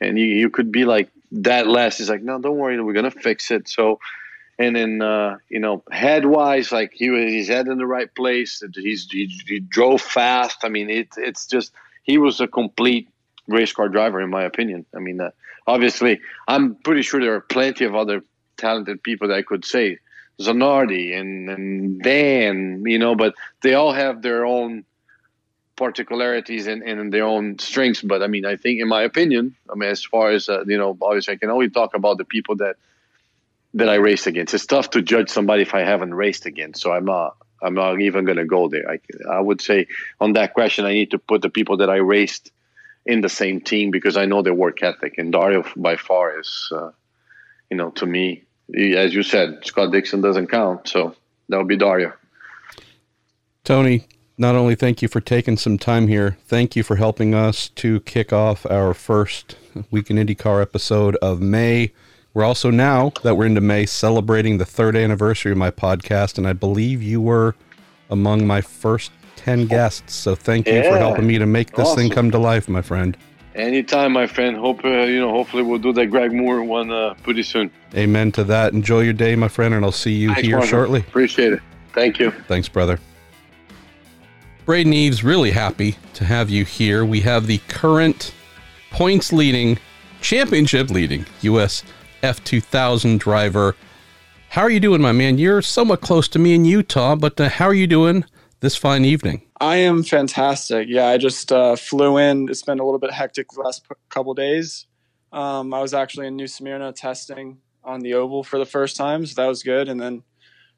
And 0.00 0.18
you 0.18 0.26
you 0.26 0.50
could 0.50 0.70
be 0.70 0.84
like 0.84 1.10
that 1.32 1.66
less. 1.66 1.98
He's 1.98 2.10
like, 2.10 2.22
"No, 2.22 2.38
don't 2.38 2.56
worry, 2.56 2.80
we're 2.80 2.92
gonna 2.92 3.10
fix 3.10 3.50
it." 3.50 3.68
So, 3.68 4.00
and 4.58 4.74
then 4.74 5.02
uh, 5.02 5.36
you 5.48 5.60
know, 5.60 5.82
head 5.90 6.24
wise, 6.26 6.72
like 6.72 6.92
he 6.94 7.10
was 7.10 7.32
his 7.32 7.48
head 7.48 7.68
in 7.68 7.78
the 7.78 7.86
right 7.86 8.12
place. 8.14 8.62
He's 8.74 9.08
he, 9.10 9.26
he 9.46 9.60
drove 9.60 10.00
fast. 10.00 10.58
I 10.64 10.68
mean, 10.68 10.90
it 10.90 11.08
it's 11.16 11.46
just 11.46 11.72
he 12.02 12.18
was 12.18 12.40
a 12.40 12.46
complete 12.46 13.08
race 13.46 13.72
car 13.72 13.88
driver, 13.88 14.20
in 14.20 14.30
my 14.30 14.44
opinion. 14.44 14.86
I 14.94 15.00
mean, 15.00 15.20
uh, 15.20 15.30
obviously, 15.66 16.20
I'm 16.48 16.76
pretty 16.76 17.02
sure 17.02 17.20
there 17.20 17.34
are 17.34 17.40
plenty 17.40 17.84
of 17.84 17.94
other 17.94 18.22
talented 18.56 19.02
people 19.02 19.28
that 19.28 19.36
I 19.36 19.42
could 19.42 19.64
say. 19.64 19.98
Zanardi 20.38 21.18
and, 21.18 21.48
and 21.48 22.02
Dan, 22.02 22.82
you 22.84 22.98
know, 22.98 23.14
but 23.14 23.34
they 23.62 23.72
all 23.72 23.92
have 23.92 24.20
their 24.20 24.44
own 24.44 24.84
particularities 25.76 26.66
and, 26.66 26.82
and 26.82 27.10
their 27.10 27.24
own 27.24 27.58
strengths. 27.58 28.02
But 28.02 28.22
I 28.22 28.26
mean, 28.26 28.44
I 28.44 28.56
think, 28.56 28.80
in 28.80 28.88
my 28.88 29.02
opinion, 29.02 29.56
I 29.70 29.76
mean, 29.76 29.88
as 29.88 30.04
far 30.04 30.30
as 30.30 30.48
uh, 30.48 30.64
you 30.66 30.76
know, 30.76 30.96
obviously, 31.00 31.34
I 31.34 31.36
can 31.38 31.50
only 31.50 31.70
talk 31.70 31.94
about 31.94 32.18
the 32.18 32.24
people 32.24 32.56
that 32.56 32.76
that 33.76 33.88
I 33.88 33.96
race 33.96 34.26
against. 34.26 34.54
It's 34.54 34.66
tough 34.66 34.90
to 34.90 35.02
judge 35.02 35.28
somebody 35.28 35.62
if 35.62 35.74
I 35.74 35.80
haven't 35.80 36.14
raced 36.14 36.46
against, 36.46 36.82
so 36.82 36.92
I'm 36.92 37.04
not. 37.04 37.36
I'm 37.62 37.74
not 37.74 38.00
even 38.00 38.26
going 38.26 38.36
to 38.36 38.44
go 38.44 38.68
there. 38.68 38.84
I, 38.90 38.98
I 39.30 39.40
would 39.40 39.62
say 39.62 39.86
on 40.20 40.34
that 40.34 40.52
question, 40.52 40.84
I 40.84 40.92
need 40.92 41.10
to 41.12 41.18
put 41.18 41.40
the 41.40 41.48
people 41.48 41.78
that 41.78 41.88
I 41.88 41.96
raced 41.96 42.52
in 43.06 43.22
the 43.22 43.30
same 43.30 43.62
team 43.62 43.90
because 43.90 44.16
I 44.16 44.26
know 44.26 44.42
their 44.42 44.54
work 44.54 44.82
ethic. 44.82 45.16
And 45.16 45.32
Dario, 45.32 45.64
by 45.74 45.96
far, 45.96 46.38
is, 46.38 46.68
uh, 46.70 46.90
you 47.70 47.76
know, 47.78 47.90
to 47.92 48.04
me, 48.04 48.42
as 48.76 49.14
you 49.14 49.22
said, 49.22 49.60
Scott 49.64 49.90
Dixon 49.90 50.20
doesn't 50.20 50.48
count, 50.48 50.88
so 50.88 51.14
that 51.48 51.56
would 51.56 51.68
be 51.68 51.78
Dario. 51.78 52.12
Tony, 53.64 54.06
not 54.36 54.54
only 54.54 54.74
thank 54.74 55.00
you 55.00 55.08
for 55.08 55.20
taking 55.20 55.56
some 55.56 55.78
time 55.78 56.08
here, 56.08 56.36
thank 56.46 56.76
you 56.76 56.82
for 56.82 56.96
helping 56.96 57.34
us 57.34 57.68
to 57.70 58.00
kick 58.00 58.32
off 58.32 58.66
our 58.66 58.92
first 58.92 59.56
Week 59.90 60.10
in 60.10 60.16
IndyCar 60.16 60.60
episode 60.60 61.16
of 61.16 61.40
May. 61.40 61.92
We're 62.36 62.44
also 62.44 62.68
now 62.70 63.14
that 63.22 63.34
we're 63.34 63.46
into 63.46 63.62
May 63.62 63.86
celebrating 63.86 64.58
the 64.58 64.66
third 64.66 64.94
anniversary 64.94 65.52
of 65.52 65.56
my 65.56 65.70
podcast, 65.70 66.36
and 66.36 66.46
I 66.46 66.52
believe 66.52 67.02
you 67.02 67.18
were 67.18 67.54
among 68.10 68.46
my 68.46 68.60
first 68.60 69.10
10 69.36 69.68
guests. 69.68 70.14
So 70.14 70.34
thank 70.34 70.68
you 70.68 70.82
for 70.82 70.98
helping 70.98 71.26
me 71.26 71.38
to 71.38 71.46
make 71.46 71.70
this 71.70 71.94
thing 71.94 72.10
come 72.10 72.30
to 72.32 72.38
life, 72.38 72.68
my 72.68 72.82
friend. 72.82 73.16
Anytime, 73.54 74.12
my 74.12 74.26
friend. 74.26 74.54
Hope 74.54 74.84
uh, 74.84 75.04
you 75.04 75.18
know. 75.18 75.30
Hopefully, 75.30 75.62
we'll 75.62 75.78
do 75.78 75.94
that 75.94 76.08
Greg 76.08 76.30
Moore 76.30 76.62
one 76.62 76.90
uh, 76.92 77.14
pretty 77.22 77.42
soon. 77.42 77.70
Amen 77.94 78.30
to 78.32 78.44
that. 78.44 78.74
Enjoy 78.74 79.00
your 79.00 79.14
day, 79.14 79.34
my 79.34 79.48
friend, 79.48 79.72
and 79.72 79.82
I'll 79.82 79.90
see 79.90 80.12
you 80.12 80.34
Thanks, 80.34 80.46
here 80.46 80.60
shortly. 80.60 81.00
Appreciate 81.00 81.54
it. 81.54 81.62
Thank 81.94 82.18
you. 82.18 82.32
Thanks, 82.48 82.68
brother. 82.68 83.00
Braden 84.66 84.92
Eves, 84.92 85.24
really 85.24 85.52
happy 85.52 85.96
to 86.12 86.26
have 86.26 86.50
you 86.50 86.66
here. 86.66 87.02
We 87.02 87.22
have 87.22 87.46
the 87.46 87.62
current 87.68 88.34
points 88.90 89.32
leading, 89.32 89.78
championship 90.20 90.90
leading 90.90 91.24
US 91.40 91.82
F2000 92.26 93.20
driver. 93.20 93.76
How 94.48 94.62
are 94.62 94.70
you 94.70 94.80
doing, 94.80 95.00
my 95.00 95.12
man? 95.12 95.38
You're 95.38 95.62
somewhat 95.62 96.00
close 96.00 96.26
to 96.28 96.40
me 96.40 96.56
in 96.56 96.64
Utah, 96.64 97.14
but 97.14 97.40
uh, 97.40 97.48
how 97.48 97.66
are 97.66 97.74
you 97.74 97.86
doing 97.86 98.24
this 98.58 98.74
fine 98.74 99.04
evening? 99.04 99.42
I 99.60 99.76
am 99.76 100.02
fantastic. 100.02 100.88
Yeah, 100.90 101.06
I 101.06 101.18
just 101.18 101.52
uh, 101.52 101.76
flew 101.76 102.18
in. 102.18 102.48
It's 102.48 102.64
been 102.64 102.80
a 102.80 102.84
little 102.84 102.98
bit 102.98 103.12
hectic 103.12 103.52
the 103.52 103.60
last 103.60 103.86
couple 104.08 104.34
days. 104.34 104.86
Um, 105.32 105.72
I 105.72 105.80
was 105.80 105.94
actually 105.94 106.26
in 106.26 106.34
New 106.34 106.48
Smyrna 106.48 106.92
testing 106.92 107.58
on 107.84 108.00
the 108.00 108.14
oval 108.14 108.42
for 108.42 108.58
the 108.58 108.66
first 108.66 108.96
time, 108.96 109.24
so 109.24 109.40
that 109.40 109.46
was 109.46 109.62
good. 109.62 109.88
And 109.88 110.00
then 110.00 110.24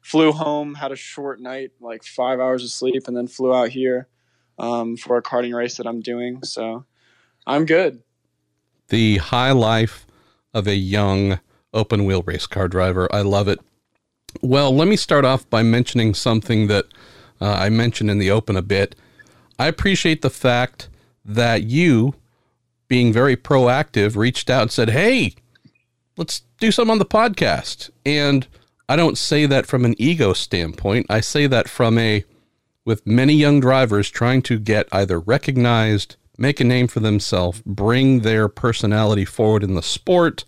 flew 0.01 0.31
home, 0.31 0.75
had 0.75 0.91
a 0.91 0.95
short 0.95 1.41
night, 1.41 1.71
like 1.79 2.03
five 2.03 2.39
hours 2.39 2.63
of 2.63 2.69
sleep, 2.69 3.07
and 3.07 3.17
then 3.17 3.25
flew 3.25 3.55
out 3.55 3.69
here 3.69 4.07
um, 4.59 4.97
for 4.97 5.17
a 5.17 5.23
karting 5.23 5.55
race 5.55 5.77
that 5.77 5.87
I'm 5.87 6.01
doing. 6.01 6.43
So 6.43 6.85
I'm 7.47 7.65
good. 7.65 8.03
The 8.89 9.17
high 9.17 9.51
life 9.51 10.05
of 10.53 10.67
a 10.67 10.75
young 10.75 11.39
open 11.73 12.05
wheel 12.05 12.23
race 12.23 12.47
car 12.47 12.67
driver. 12.67 13.07
I 13.13 13.21
love 13.21 13.47
it. 13.47 13.59
Well, 14.41 14.75
let 14.75 14.87
me 14.87 14.95
start 14.95 15.25
off 15.25 15.49
by 15.49 15.63
mentioning 15.63 16.13
something 16.13 16.67
that 16.67 16.85
uh, 17.41 17.53
I 17.53 17.69
mentioned 17.69 18.11
in 18.11 18.19
the 18.19 18.31
open 18.31 18.55
a 18.55 18.61
bit. 18.61 18.95
I 19.57 19.67
appreciate 19.67 20.21
the 20.21 20.29
fact 20.29 20.89
that 21.25 21.63
you, 21.63 22.15
being 22.87 23.11
very 23.11 23.35
proactive, 23.35 24.15
reached 24.15 24.49
out 24.49 24.63
and 24.63 24.71
said, 24.71 24.89
Hey, 24.89 25.35
let's 26.17 26.43
do 26.59 26.71
something 26.71 26.91
on 26.91 26.99
the 26.99 27.05
podcast. 27.05 27.89
And 28.05 28.47
I 28.87 28.95
don't 28.95 29.17
say 29.17 29.45
that 29.45 29.65
from 29.65 29.85
an 29.85 29.95
ego 29.97 30.33
standpoint. 30.33 31.07
I 31.09 31.21
say 31.21 31.47
that 31.47 31.69
from 31.69 31.97
a, 31.97 32.23
with 32.85 33.05
many 33.05 33.33
young 33.33 33.59
drivers 33.59 34.09
trying 34.09 34.41
to 34.43 34.59
get 34.59 34.87
either 34.91 35.19
recognized, 35.19 36.15
make 36.39 36.59
a 36.59 36.63
name 36.63 36.87
for 36.87 36.99
themselves, 36.99 37.61
bring 37.65 38.21
their 38.21 38.47
personality 38.47 39.25
forward 39.25 39.63
in 39.63 39.75
the 39.75 39.83
sport. 39.83 40.45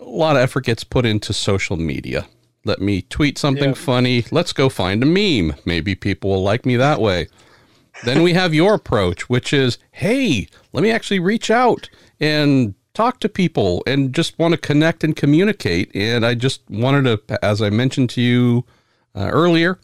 A 0.00 0.04
lot 0.04 0.36
of 0.36 0.42
effort 0.42 0.64
gets 0.64 0.84
put 0.84 1.04
into 1.06 1.32
social 1.32 1.76
media. 1.76 2.26
Let 2.64 2.80
me 2.80 3.02
tweet 3.02 3.38
something 3.38 3.70
Yeah. 3.70 3.74
funny. 3.74 4.24
Let's 4.30 4.52
go 4.52 4.68
find 4.68 5.02
a 5.02 5.06
meme. 5.06 5.56
Maybe 5.64 5.94
people 5.94 6.30
will 6.30 6.42
like 6.42 6.66
me 6.66 6.76
that 6.76 7.00
way. 7.00 7.28
then 8.04 8.22
we 8.22 8.32
have 8.32 8.54
your 8.54 8.74
approach, 8.74 9.28
which 9.28 9.52
is, 9.52 9.76
hey, 9.90 10.46
let 10.72 10.82
me 10.84 10.90
actually 10.92 11.18
reach 11.18 11.50
out 11.50 11.90
and 12.20 12.74
talk 12.94 13.18
to 13.18 13.28
people 13.28 13.82
and 13.88 14.14
just 14.14 14.38
want 14.38 14.52
to 14.52 14.58
connect 14.58 15.02
and 15.02 15.16
communicate. 15.16 15.90
And 15.96 16.24
I 16.24 16.34
just 16.34 16.60
wanted 16.70 17.26
to, 17.26 17.44
as 17.44 17.60
I 17.60 17.70
mentioned 17.70 18.10
to 18.10 18.20
you 18.20 18.64
uh, 19.16 19.30
earlier, 19.32 19.80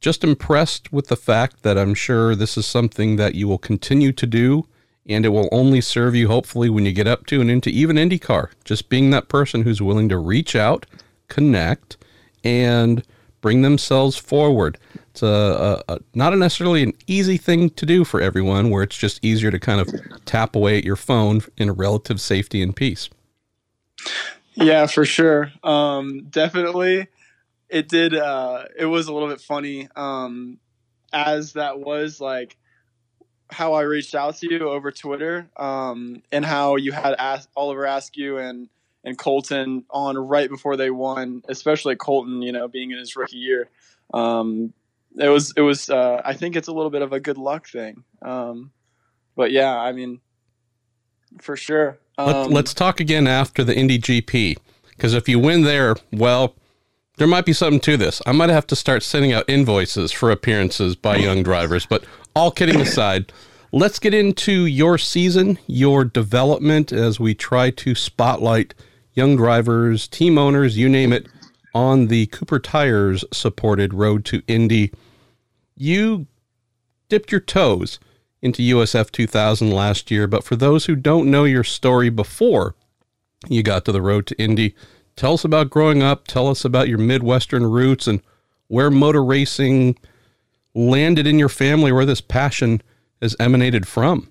just 0.00 0.24
impressed 0.24 0.92
with 0.92 1.08
the 1.08 1.16
fact 1.16 1.62
that 1.62 1.76
I'm 1.78 1.94
sure 1.94 2.34
this 2.34 2.56
is 2.56 2.66
something 2.66 3.16
that 3.16 3.34
you 3.34 3.48
will 3.48 3.58
continue 3.58 4.12
to 4.12 4.26
do 4.26 4.66
and 5.08 5.24
it 5.24 5.30
will 5.30 5.48
only 5.50 5.80
serve 5.80 6.14
you 6.14 6.28
hopefully 6.28 6.68
when 6.68 6.84
you 6.84 6.92
get 6.92 7.06
up 7.06 7.26
to 7.26 7.40
and 7.40 7.50
into 7.50 7.70
even 7.70 7.96
IndyCar. 7.96 8.50
Just 8.64 8.88
being 8.88 9.10
that 9.10 9.28
person 9.28 9.62
who's 9.62 9.80
willing 9.80 10.08
to 10.10 10.18
reach 10.18 10.54
out, 10.54 10.84
connect, 11.28 11.96
and 12.44 13.02
bring 13.40 13.62
themselves 13.62 14.16
forward. 14.16 14.78
It's 15.10 15.22
a, 15.22 15.82
a, 15.88 15.94
a 15.94 15.98
not 16.14 16.36
necessarily 16.36 16.82
an 16.82 16.92
easy 17.06 17.38
thing 17.38 17.70
to 17.70 17.86
do 17.86 18.04
for 18.04 18.20
everyone, 18.20 18.70
where 18.70 18.82
it's 18.82 18.98
just 18.98 19.24
easier 19.24 19.50
to 19.50 19.58
kind 19.58 19.80
of 19.80 19.88
tap 20.26 20.54
away 20.54 20.76
at 20.78 20.84
your 20.84 20.96
phone 20.96 21.40
in 21.56 21.72
relative 21.72 22.20
safety 22.20 22.62
and 22.62 22.76
peace. 22.76 23.08
Yeah, 24.54 24.86
for 24.86 25.04
sure. 25.04 25.52
Um, 25.62 26.26
definitely. 26.30 27.08
It 27.68 27.88
did. 27.88 28.14
Uh, 28.14 28.64
it 28.76 28.86
was 28.86 29.08
a 29.08 29.12
little 29.12 29.28
bit 29.28 29.40
funny. 29.40 29.88
Um, 29.94 30.58
as 31.12 31.54
that 31.54 31.80
was 31.80 32.20
like 32.20 32.56
how 33.50 33.72
I 33.74 33.82
reached 33.82 34.14
out 34.14 34.36
to 34.36 34.50
you 34.50 34.68
over 34.68 34.90
Twitter, 34.90 35.48
um, 35.56 36.22
and 36.30 36.44
how 36.44 36.76
you 36.76 36.92
had 36.92 37.14
asked 37.18 37.48
Oliver 37.56 37.84
Askew 37.84 38.38
and 38.38 38.68
and 39.04 39.16
Colton 39.16 39.84
on 39.90 40.18
right 40.18 40.50
before 40.50 40.76
they 40.76 40.90
won, 40.90 41.42
especially 41.48 41.96
Colton. 41.96 42.42
You 42.42 42.52
know, 42.52 42.68
being 42.68 42.90
in 42.90 42.98
his 42.98 43.16
rookie 43.16 43.38
year, 43.38 43.70
um, 44.12 44.72
it 45.16 45.28
was 45.28 45.52
it 45.56 45.62
was. 45.62 45.88
Uh, 45.88 46.20
I 46.24 46.34
think 46.34 46.56
it's 46.56 46.68
a 46.68 46.72
little 46.72 46.90
bit 46.90 47.02
of 47.02 47.12
a 47.12 47.20
good 47.20 47.38
luck 47.38 47.68
thing. 47.68 48.04
Um, 48.22 48.72
but 49.36 49.50
yeah, 49.52 49.76
I 49.76 49.92
mean, 49.92 50.20
for 51.40 51.56
sure. 51.56 51.98
Let, 52.18 52.34
Um, 52.34 52.50
let's 52.50 52.74
talk 52.74 52.98
again 52.98 53.26
after 53.28 53.62
the 53.62 53.76
Indy 53.76 53.98
GP, 53.98 54.56
because 54.90 55.14
if 55.14 55.28
you 55.28 55.38
win 55.38 55.62
there, 55.62 55.94
well, 56.12 56.56
there 57.18 57.26
might 57.26 57.44
be 57.44 57.52
something 57.52 57.80
to 57.80 57.96
this. 57.96 58.22
I 58.26 58.32
might 58.32 58.50
have 58.50 58.66
to 58.68 58.76
start 58.76 59.02
sending 59.02 59.32
out 59.32 59.44
invoices 59.48 60.12
for 60.12 60.30
appearances 60.30 60.96
by 60.96 61.16
young 61.16 61.42
drivers. 61.42 61.84
But 61.84 62.04
all 62.34 62.50
kidding 62.50 62.80
aside, 62.80 63.32
let's 63.72 63.98
get 63.98 64.14
into 64.14 64.66
your 64.66 64.98
season, 64.98 65.58
your 65.66 66.04
development 66.04 66.92
as 66.92 67.18
we 67.18 67.34
try 67.34 67.70
to 67.70 67.94
spotlight 67.94 68.72
young 69.14 69.36
drivers, 69.36 70.06
team 70.06 70.38
owners, 70.38 70.78
you 70.78 70.88
name 70.88 71.12
it, 71.12 71.26
on 71.74 72.06
the 72.06 72.26
Cooper 72.26 72.60
Tires 72.60 73.24
supported 73.32 73.92
Road 73.92 74.24
to 74.26 74.42
Indy. 74.46 74.92
You 75.76 76.28
dipped 77.08 77.32
your 77.32 77.40
toes 77.40 77.98
into 78.40 78.62
USF 78.62 79.10
2000 79.10 79.72
last 79.72 80.12
year, 80.12 80.28
but 80.28 80.44
for 80.44 80.54
those 80.54 80.86
who 80.86 80.94
don't 80.94 81.30
know 81.30 81.42
your 81.42 81.64
story 81.64 82.10
before 82.10 82.76
you 83.48 83.64
got 83.64 83.84
to 83.84 83.92
the 83.92 84.02
Road 84.02 84.26
to 84.28 84.40
Indy, 84.40 84.76
tell 85.18 85.34
us 85.34 85.44
about 85.44 85.68
growing 85.68 86.02
up, 86.02 86.26
tell 86.26 86.48
us 86.48 86.64
about 86.64 86.88
your 86.88 86.98
Midwestern 86.98 87.66
roots 87.66 88.06
and 88.06 88.22
where 88.68 88.90
motor 88.90 89.22
racing 89.22 89.98
landed 90.74 91.26
in 91.26 91.38
your 91.38 91.48
family, 91.48 91.90
where 91.90 92.06
this 92.06 92.20
passion 92.20 92.80
has 93.20 93.34
emanated 93.40 93.86
from. 93.86 94.28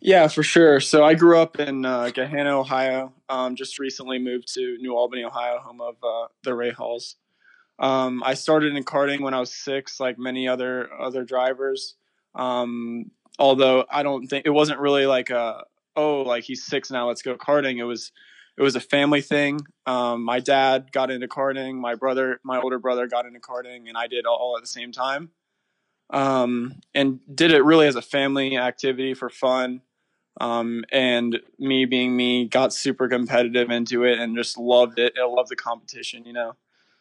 Yeah, 0.00 0.28
for 0.28 0.42
sure. 0.42 0.80
So 0.80 1.04
I 1.04 1.14
grew 1.14 1.38
up 1.38 1.58
in 1.58 1.84
uh, 1.84 2.10
Gahanna, 2.14 2.52
Ohio. 2.52 3.12
Um, 3.28 3.54
just 3.54 3.78
recently 3.78 4.18
moved 4.18 4.52
to 4.54 4.76
New 4.78 4.96
Albany, 4.96 5.24
Ohio, 5.24 5.58
home 5.58 5.80
of 5.80 5.96
uh, 6.02 6.28
the 6.42 6.50
Rahals. 6.50 7.14
Um, 7.78 8.22
I 8.24 8.34
started 8.34 8.74
in 8.74 8.84
karting 8.84 9.20
when 9.20 9.34
I 9.34 9.40
was 9.40 9.52
six, 9.52 10.00
like 10.00 10.18
many 10.18 10.48
other 10.48 10.92
other 10.92 11.24
drivers. 11.24 11.94
Um, 12.34 13.10
although 13.38 13.84
I 13.88 14.02
don't 14.02 14.26
think 14.26 14.46
it 14.46 14.50
wasn't 14.50 14.80
really 14.80 15.06
like 15.06 15.30
a 15.30 15.64
oh 15.94 16.22
like 16.22 16.44
he's 16.44 16.64
six 16.64 16.90
now, 16.90 17.06
let's 17.06 17.22
go 17.22 17.36
karting. 17.36 17.78
It 17.78 17.84
was 17.84 18.10
it 18.58 18.62
was 18.62 18.74
a 18.74 18.80
family 18.80 19.20
thing. 19.20 19.60
Um, 19.86 20.24
my 20.24 20.40
dad 20.40 20.90
got 20.90 21.12
into 21.12 21.28
karting, 21.28 21.76
my 21.76 21.94
brother, 21.94 22.40
my 22.42 22.58
older 22.58 22.80
brother 22.80 23.06
got 23.06 23.24
into 23.24 23.38
karting, 23.38 23.88
and 23.88 23.96
I 23.96 24.08
did 24.08 24.26
all, 24.26 24.56
at 24.56 24.62
the 24.62 24.68
same 24.68 24.90
time. 24.90 25.30
Um, 26.10 26.80
and 26.92 27.20
did 27.32 27.52
it 27.52 27.62
really 27.62 27.86
as 27.86 27.94
a 27.94 28.02
family 28.02 28.56
activity 28.56 29.14
for 29.14 29.30
fun. 29.30 29.82
Um, 30.40 30.84
and 30.90 31.38
me 31.60 31.84
being 31.84 32.16
me, 32.16 32.48
got 32.48 32.72
super 32.72 33.08
competitive 33.08 33.70
into 33.70 34.02
it 34.02 34.18
and 34.18 34.36
just 34.36 34.58
loved 34.58 34.98
it. 34.98 35.14
I 35.20 35.24
loved 35.24 35.50
the 35.50 35.56
competition, 35.56 36.24
you 36.24 36.32
know. 36.32 36.56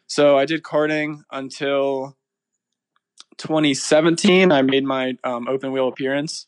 So 0.06 0.38
I 0.38 0.46
did 0.46 0.62
karting 0.62 1.24
until 1.32 2.16
2017. 3.38 4.52
I 4.52 4.62
made 4.62 4.84
my 4.84 5.18
um, 5.24 5.48
open 5.48 5.72
wheel 5.72 5.88
appearance 5.88 6.46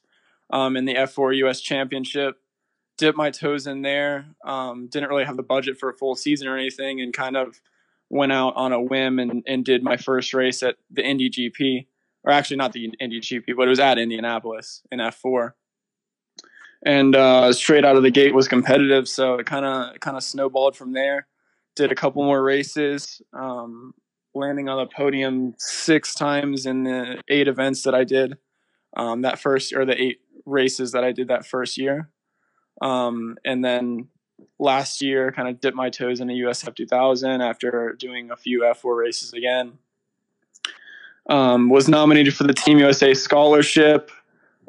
um, 0.52 0.77
in 0.77 0.86
the 0.86 0.95
F4 0.95 1.36
US 1.38 1.61
Championship. 1.61 2.36
Dipped 2.99 3.17
my 3.17 3.31
toes 3.31 3.65
in 3.65 3.81
there. 3.81 4.26
Um, 4.45 4.88
didn't 4.88 5.09
really 5.09 5.23
have 5.23 5.38
the 5.38 5.43
budget 5.43 5.80
for 5.80 5.89
a 5.89 5.93
full 5.93 6.15
season 6.15 6.47
or 6.47 6.57
anything, 6.57 7.01
and 7.01 7.13
kind 7.13 7.38
of 7.38 7.59
went 8.09 8.31
out 8.31 8.53
on 8.55 8.73
a 8.73 8.81
whim 8.81 9.19
and, 9.19 9.41
and 9.47 9.63
did 9.63 9.84
my 9.84 9.97
first 9.97 10.34
race 10.34 10.61
at 10.61 10.76
the 10.91 11.03
Indy 11.03 11.30
GP, 11.30 11.88
or 12.23 12.31
actually 12.31 12.57
not 12.57 12.73
the 12.73 12.91
Indy 12.99 13.21
GP, 13.21 13.55
but 13.55 13.67
it 13.67 13.69
was 13.69 13.80
at 13.80 13.97
Indianapolis 13.97 14.81
in 14.91 14.99
F4 14.99 15.53
and 16.84 17.15
uh, 17.15 17.51
straight 17.51 17.84
out 17.84 17.97
of 17.97 18.03
the 18.03 18.11
gate 18.11 18.34
was 18.34 18.47
competitive. 18.47 19.07
So 19.07 19.35
it 19.35 19.45
kind 19.45 19.65
of 19.65 19.99
kind 19.99 20.15
of 20.15 20.23
snowballed 20.23 20.76
from 20.76 20.93
there. 20.93 21.27
Did 21.76 21.91
a 21.91 21.95
couple 21.95 22.23
more 22.23 22.41
races, 22.41 23.21
um, 23.34 23.93
landing 24.34 24.69
on 24.69 24.77
the 24.77 24.89
podium 24.93 25.55
six 25.57 26.13
times 26.13 26.65
in 26.65 26.84
the 26.84 27.21
eight 27.30 27.47
events 27.47 27.84
that 27.84 27.95
I 27.95 28.03
did 28.03 28.38
um, 28.95 29.21
that 29.21 29.39
first 29.39 29.73
or 29.73 29.85
the 29.85 30.01
eight 30.01 30.19
races 30.45 30.91
that 30.93 31.03
I 31.03 31.11
did 31.11 31.27
that 31.27 31.45
first 31.45 31.77
year. 31.77 32.09
Um, 32.81 33.38
and 33.45 33.64
then 33.64 34.07
last 34.57 35.01
year, 35.01 35.31
kind 35.31 35.47
of 35.47 35.60
dipped 35.60 35.76
my 35.76 35.89
toes 35.89 36.19
in 36.19 36.27
the 36.27 36.41
USF 36.41 36.76
2000 36.76 37.41
after 37.41 37.95
doing 37.99 38.31
a 38.31 38.35
few 38.35 38.61
F4 38.61 38.97
races 38.97 39.34
again. 39.34 39.73
Um, 41.30 41.69
was 41.69 41.88
nominated 41.88 42.34
for 42.34 42.43
the 42.43 42.53
Team 42.53 42.80
USA 42.80 43.14
scholarship. 43.14 44.11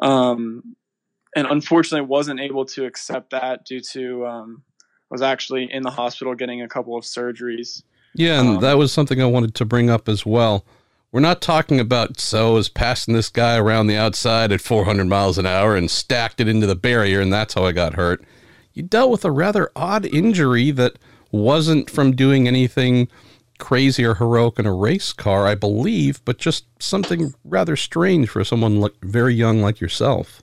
Um, 0.03 0.77
and 1.37 1.47
unfortunately 1.47 2.07
wasn't 2.07 2.41
able 2.41 2.65
to 2.66 2.85
accept 2.85 3.31
that 3.31 3.65
due 3.65 3.81
to 3.93 4.27
um, 4.27 4.62
was 5.11 5.23
actually 5.23 5.73
in 5.73 5.82
the 5.82 5.91
hospital 5.91 6.35
getting 6.35 6.62
a 6.62 6.69
couple 6.69 6.97
of 6.97 7.05
surgeries. 7.05 7.82
Yeah, 8.15 8.41
and 8.41 8.49
um, 8.57 8.61
that 8.61 8.77
was 8.77 8.93
something 8.93 9.23
I 9.23 9.27
wanted 9.27 9.55
to 9.57 9.65
bring 9.65 9.91
up 9.91 10.09
as 10.09 10.27
well. 10.27 10.65
We're 11.12 11.20
not 11.20 11.43
talking 11.43 11.81
about 11.81 12.20
so 12.20 12.57
is 12.57 12.69
passing 12.69 13.15
this 13.15 13.28
guy 13.28 13.57
around 13.57 13.89
the 13.89 13.97
outside 13.97 14.53
at 14.53 14.61
400 14.61 15.07
miles 15.07 15.39
an 15.39 15.47
hour 15.47 15.74
and 15.74 15.91
stacked 15.91 16.41
it 16.41 16.47
into 16.47 16.66
the 16.69 16.77
barrier, 16.77 17.20
and 17.20 17.32
that's 17.32 17.55
how 17.55 17.65
I 17.65 17.73
got 17.73 17.95
hurt. 17.95 18.24
You 18.74 18.85
dealt 18.85 19.11
with 19.11 19.24
a 19.24 19.32
rather 19.32 19.73
odd 19.74 20.07
injury 20.07 20.70
that 20.70 20.99
wasn't 21.32 21.91
from 21.91 22.15
doing 22.15 22.47
anything 22.47 23.09
crazy 23.59 24.05
or 24.05 24.15
heroic 24.15 24.59
in 24.59 24.66
a 24.66 24.73
race 24.73 25.12
car, 25.12 25.47
I 25.47 25.57
believe, 25.57 26.24
but 26.24 26.39
just 26.39 26.65
something 26.81 27.35
rather 27.45 27.74
strange 27.77 28.28
for 28.28 28.45
someone 28.45 28.81
like, 28.81 28.95
very 29.03 29.35
young 29.35 29.61
like 29.61 29.81
yourself. 29.81 30.43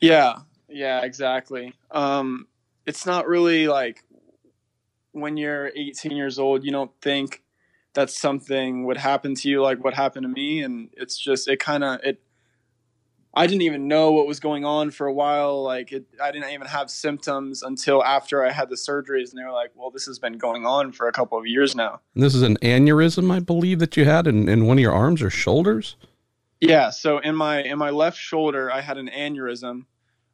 Yeah, 0.00 0.40
yeah, 0.68 1.02
exactly. 1.02 1.72
Um, 1.90 2.46
it's 2.86 3.06
not 3.06 3.26
really 3.26 3.66
like 3.68 4.04
when 5.12 5.36
you're 5.36 5.72
18 5.74 6.12
years 6.12 6.38
old, 6.38 6.64
you 6.64 6.70
don't 6.70 6.92
think 7.00 7.42
that 7.94 8.10
something 8.10 8.84
would 8.84 8.96
happen 8.96 9.34
to 9.36 9.48
you 9.48 9.62
like 9.62 9.82
what 9.82 9.94
happened 9.94 10.24
to 10.24 10.28
me, 10.28 10.62
and 10.62 10.90
it's 10.92 11.16
just 11.16 11.48
it 11.48 11.58
kind 11.58 11.82
of 11.82 12.00
it. 12.02 12.20
I 13.36 13.48
didn't 13.48 13.62
even 13.62 13.88
know 13.88 14.12
what 14.12 14.28
was 14.28 14.38
going 14.38 14.64
on 14.64 14.92
for 14.92 15.08
a 15.08 15.12
while. 15.12 15.64
Like 15.64 15.90
it, 15.92 16.04
I 16.22 16.30
didn't 16.30 16.50
even 16.50 16.68
have 16.68 16.88
symptoms 16.88 17.62
until 17.62 18.04
after 18.04 18.44
I 18.44 18.52
had 18.52 18.68
the 18.68 18.76
surgeries, 18.76 19.30
and 19.30 19.38
they 19.38 19.44
were 19.44 19.52
like, 19.52 19.70
"Well, 19.74 19.90
this 19.90 20.06
has 20.06 20.18
been 20.18 20.38
going 20.38 20.66
on 20.66 20.92
for 20.92 21.08
a 21.08 21.12
couple 21.12 21.38
of 21.38 21.46
years 21.46 21.74
now." 21.74 22.00
And 22.14 22.22
this 22.22 22.34
is 22.34 22.42
an 22.42 22.56
aneurysm, 22.58 23.32
I 23.32 23.40
believe, 23.40 23.78
that 23.78 23.96
you 23.96 24.04
had 24.04 24.26
in, 24.26 24.48
in 24.48 24.66
one 24.66 24.78
of 24.78 24.82
your 24.82 24.92
arms 24.92 25.22
or 25.22 25.30
shoulders. 25.30 25.96
Yeah, 26.60 26.90
so 26.90 27.18
in 27.18 27.34
my 27.34 27.62
in 27.62 27.78
my 27.78 27.90
left 27.90 28.18
shoulder, 28.18 28.70
I 28.72 28.80
had 28.80 28.98
an 28.98 29.08
aneurysm, 29.08 29.86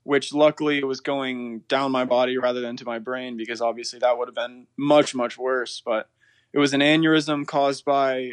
which 0.04 0.32
luckily 0.32 0.82
was 0.84 1.00
going 1.00 1.60
down 1.68 1.92
my 1.92 2.04
body 2.04 2.38
rather 2.38 2.60
than 2.60 2.76
to 2.76 2.84
my 2.84 2.98
brain 2.98 3.36
because 3.36 3.60
obviously 3.60 3.98
that 3.98 4.16
would 4.16 4.28
have 4.28 4.34
been 4.34 4.66
much 4.76 5.14
much 5.14 5.36
worse 5.38 5.82
but 5.84 6.08
it 6.52 6.58
was 6.58 6.74
an 6.74 6.80
aneurysm 6.80 7.46
caused 7.46 7.84
by 7.84 8.32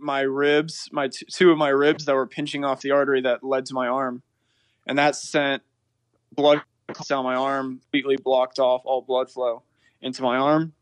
my 0.00 0.20
ribs 0.20 0.88
my 0.92 1.08
t- 1.08 1.26
two 1.30 1.50
of 1.50 1.58
my 1.58 1.68
ribs 1.68 2.06
that 2.06 2.14
were 2.14 2.26
pinching 2.26 2.64
off 2.64 2.80
the 2.80 2.90
artery 2.90 3.20
that 3.20 3.44
led 3.44 3.66
to 3.66 3.74
my 3.74 3.86
arm. 3.86 4.22
And 4.86 4.98
that 4.98 5.14
sent 5.14 5.62
blood 6.34 6.62
down 7.08 7.24
my 7.24 7.34
arm 7.34 7.80
completely 7.80 8.16
blocked 8.16 8.58
off 8.58 8.82
all 8.84 9.02
blood 9.02 9.30
flow 9.30 9.62
into 10.00 10.22
my 10.22 10.36
arm. 10.36 10.72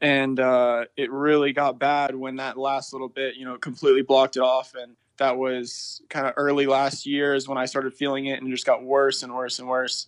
And 0.00 0.38
uh, 0.38 0.84
it 0.96 1.10
really 1.10 1.52
got 1.52 1.78
bad 1.78 2.14
when 2.14 2.36
that 2.36 2.56
last 2.56 2.92
little 2.92 3.08
bit 3.08 3.36
you 3.36 3.44
know 3.44 3.56
completely 3.56 4.02
blocked 4.02 4.36
it 4.36 4.40
off. 4.40 4.74
And 4.74 4.96
that 5.16 5.36
was 5.36 6.02
kind 6.08 6.26
of 6.26 6.34
early 6.36 6.66
last 6.66 7.06
year 7.06 7.34
is 7.34 7.48
when 7.48 7.58
I 7.58 7.64
started 7.64 7.94
feeling 7.94 8.26
it 8.26 8.38
and 8.38 8.48
it 8.48 8.50
just 8.50 8.66
got 8.66 8.82
worse 8.84 9.22
and 9.22 9.34
worse 9.34 9.58
and 9.58 9.68
worse. 9.68 10.06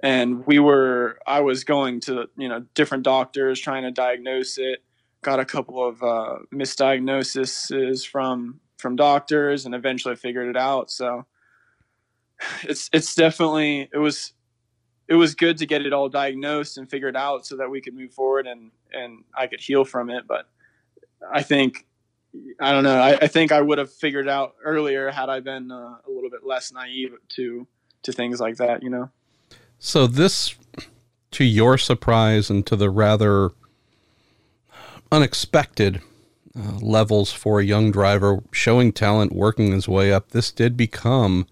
And 0.00 0.46
we 0.46 0.58
were, 0.58 1.18
I 1.26 1.40
was 1.40 1.64
going 1.64 2.00
to, 2.02 2.28
you 2.36 2.48
know, 2.48 2.64
different 2.74 3.02
doctors 3.02 3.60
trying 3.60 3.82
to 3.82 3.90
diagnose 3.90 4.58
it. 4.58 4.84
Got 5.22 5.40
a 5.40 5.44
couple 5.44 5.84
of 5.86 6.02
uh, 6.02 6.36
misdiagnoses 6.54 8.06
from 8.06 8.60
from 8.76 8.94
doctors, 8.94 9.66
and 9.66 9.74
eventually 9.74 10.14
figured 10.14 10.48
it 10.48 10.56
out. 10.56 10.92
So 10.92 11.26
it's 12.62 12.88
it's 12.92 13.16
definitely 13.16 13.88
it 13.92 13.98
was 13.98 14.32
it 15.08 15.14
was 15.14 15.34
good 15.34 15.58
to 15.58 15.66
get 15.66 15.84
it 15.84 15.92
all 15.92 16.08
diagnosed 16.08 16.78
and 16.78 16.88
figured 16.88 17.16
out 17.16 17.46
so 17.46 17.56
that 17.56 17.70
we 17.70 17.80
could 17.80 17.94
move 17.94 18.12
forward 18.12 18.46
and 18.46 18.70
and 18.92 19.24
I 19.36 19.46
could 19.46 19.60
heal 19.60 19.84
from 19.84 20.10
it. 20.10 20.26
But 20.28 20.48
I 21.32 21.42
think 21.42 21.86
I 22.60 22.72
don't 22.72 22.84
know. 22.84 23.00
I, 23.00 23.16
I, 23.22 23.26
think 23.26 23.52
I 23.52 23.60
would 23.60 23.78
have 23.78 23.90
figured 23.90 24.28
out 24.28 24.54
earlier 24.62 25.10
had 25.10 25.30
I 25.30 25.40
been 25.40 25.72
uh, 25.72 25.96
a 26.06 26.10
little 26.10 26.30
bit 26.30 26.44
less 26.44 26.72
naive 26.72 27.14
to 27.30 27.66
to 28.02 28.12
things 28.12 28.38
like 28.38 28.56
that. 28.56 28.82
You 28.82 28.90
know. 28.90 29.10
So 29.78 30.06
this, 30.06 30.54
to 31.32 31.44
your 31.44 31.78
surprise 31.78 32.50
and 32.50 32.66
to 32.66 32.76
the 32.76 32.90
rather 32.90 33.50
unexpected 35.10 36.02
uh, 36.58 36.78
levels 36.80 37.32
for 37.32 37.60
a 37.60 37.64
young 37.64 37.90
driver 37.90 38.42
showing 38.52 38.92
talent, 38.92 39.32
working 39.32 39.72
his 39.72 39.88
way 39.88 40.12
up, 40.12 40.30
this 40.30 40.50
did 40.50 40.76
become 40.76 41.46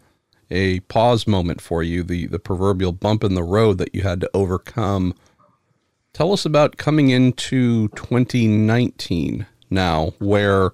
a 0.50 0.80
pause 0.80 1.26
moment 1.26 1.60
for 1.60 1.82
you. 1.82 2.02
The 2.02 2.26
the 2.26 2.38
proverbial 2.38 2.92
bump 2.92 3.24
in 3.24 3.34
the 3.34 3.42
road 3.42 3.78
that 3.78 3.94
you 3.94 4.02
had 4.02 4.20
to 4.20 4.30
overcome. 4.34 5.14
Tell 6.12 6.32
us 6.32 6.44
about 6.46 6.76
coming 6.76 7.10
into 7.10 7.88
2019 7.88 9.46
now, 9.70 10.12
where 10.18 10.70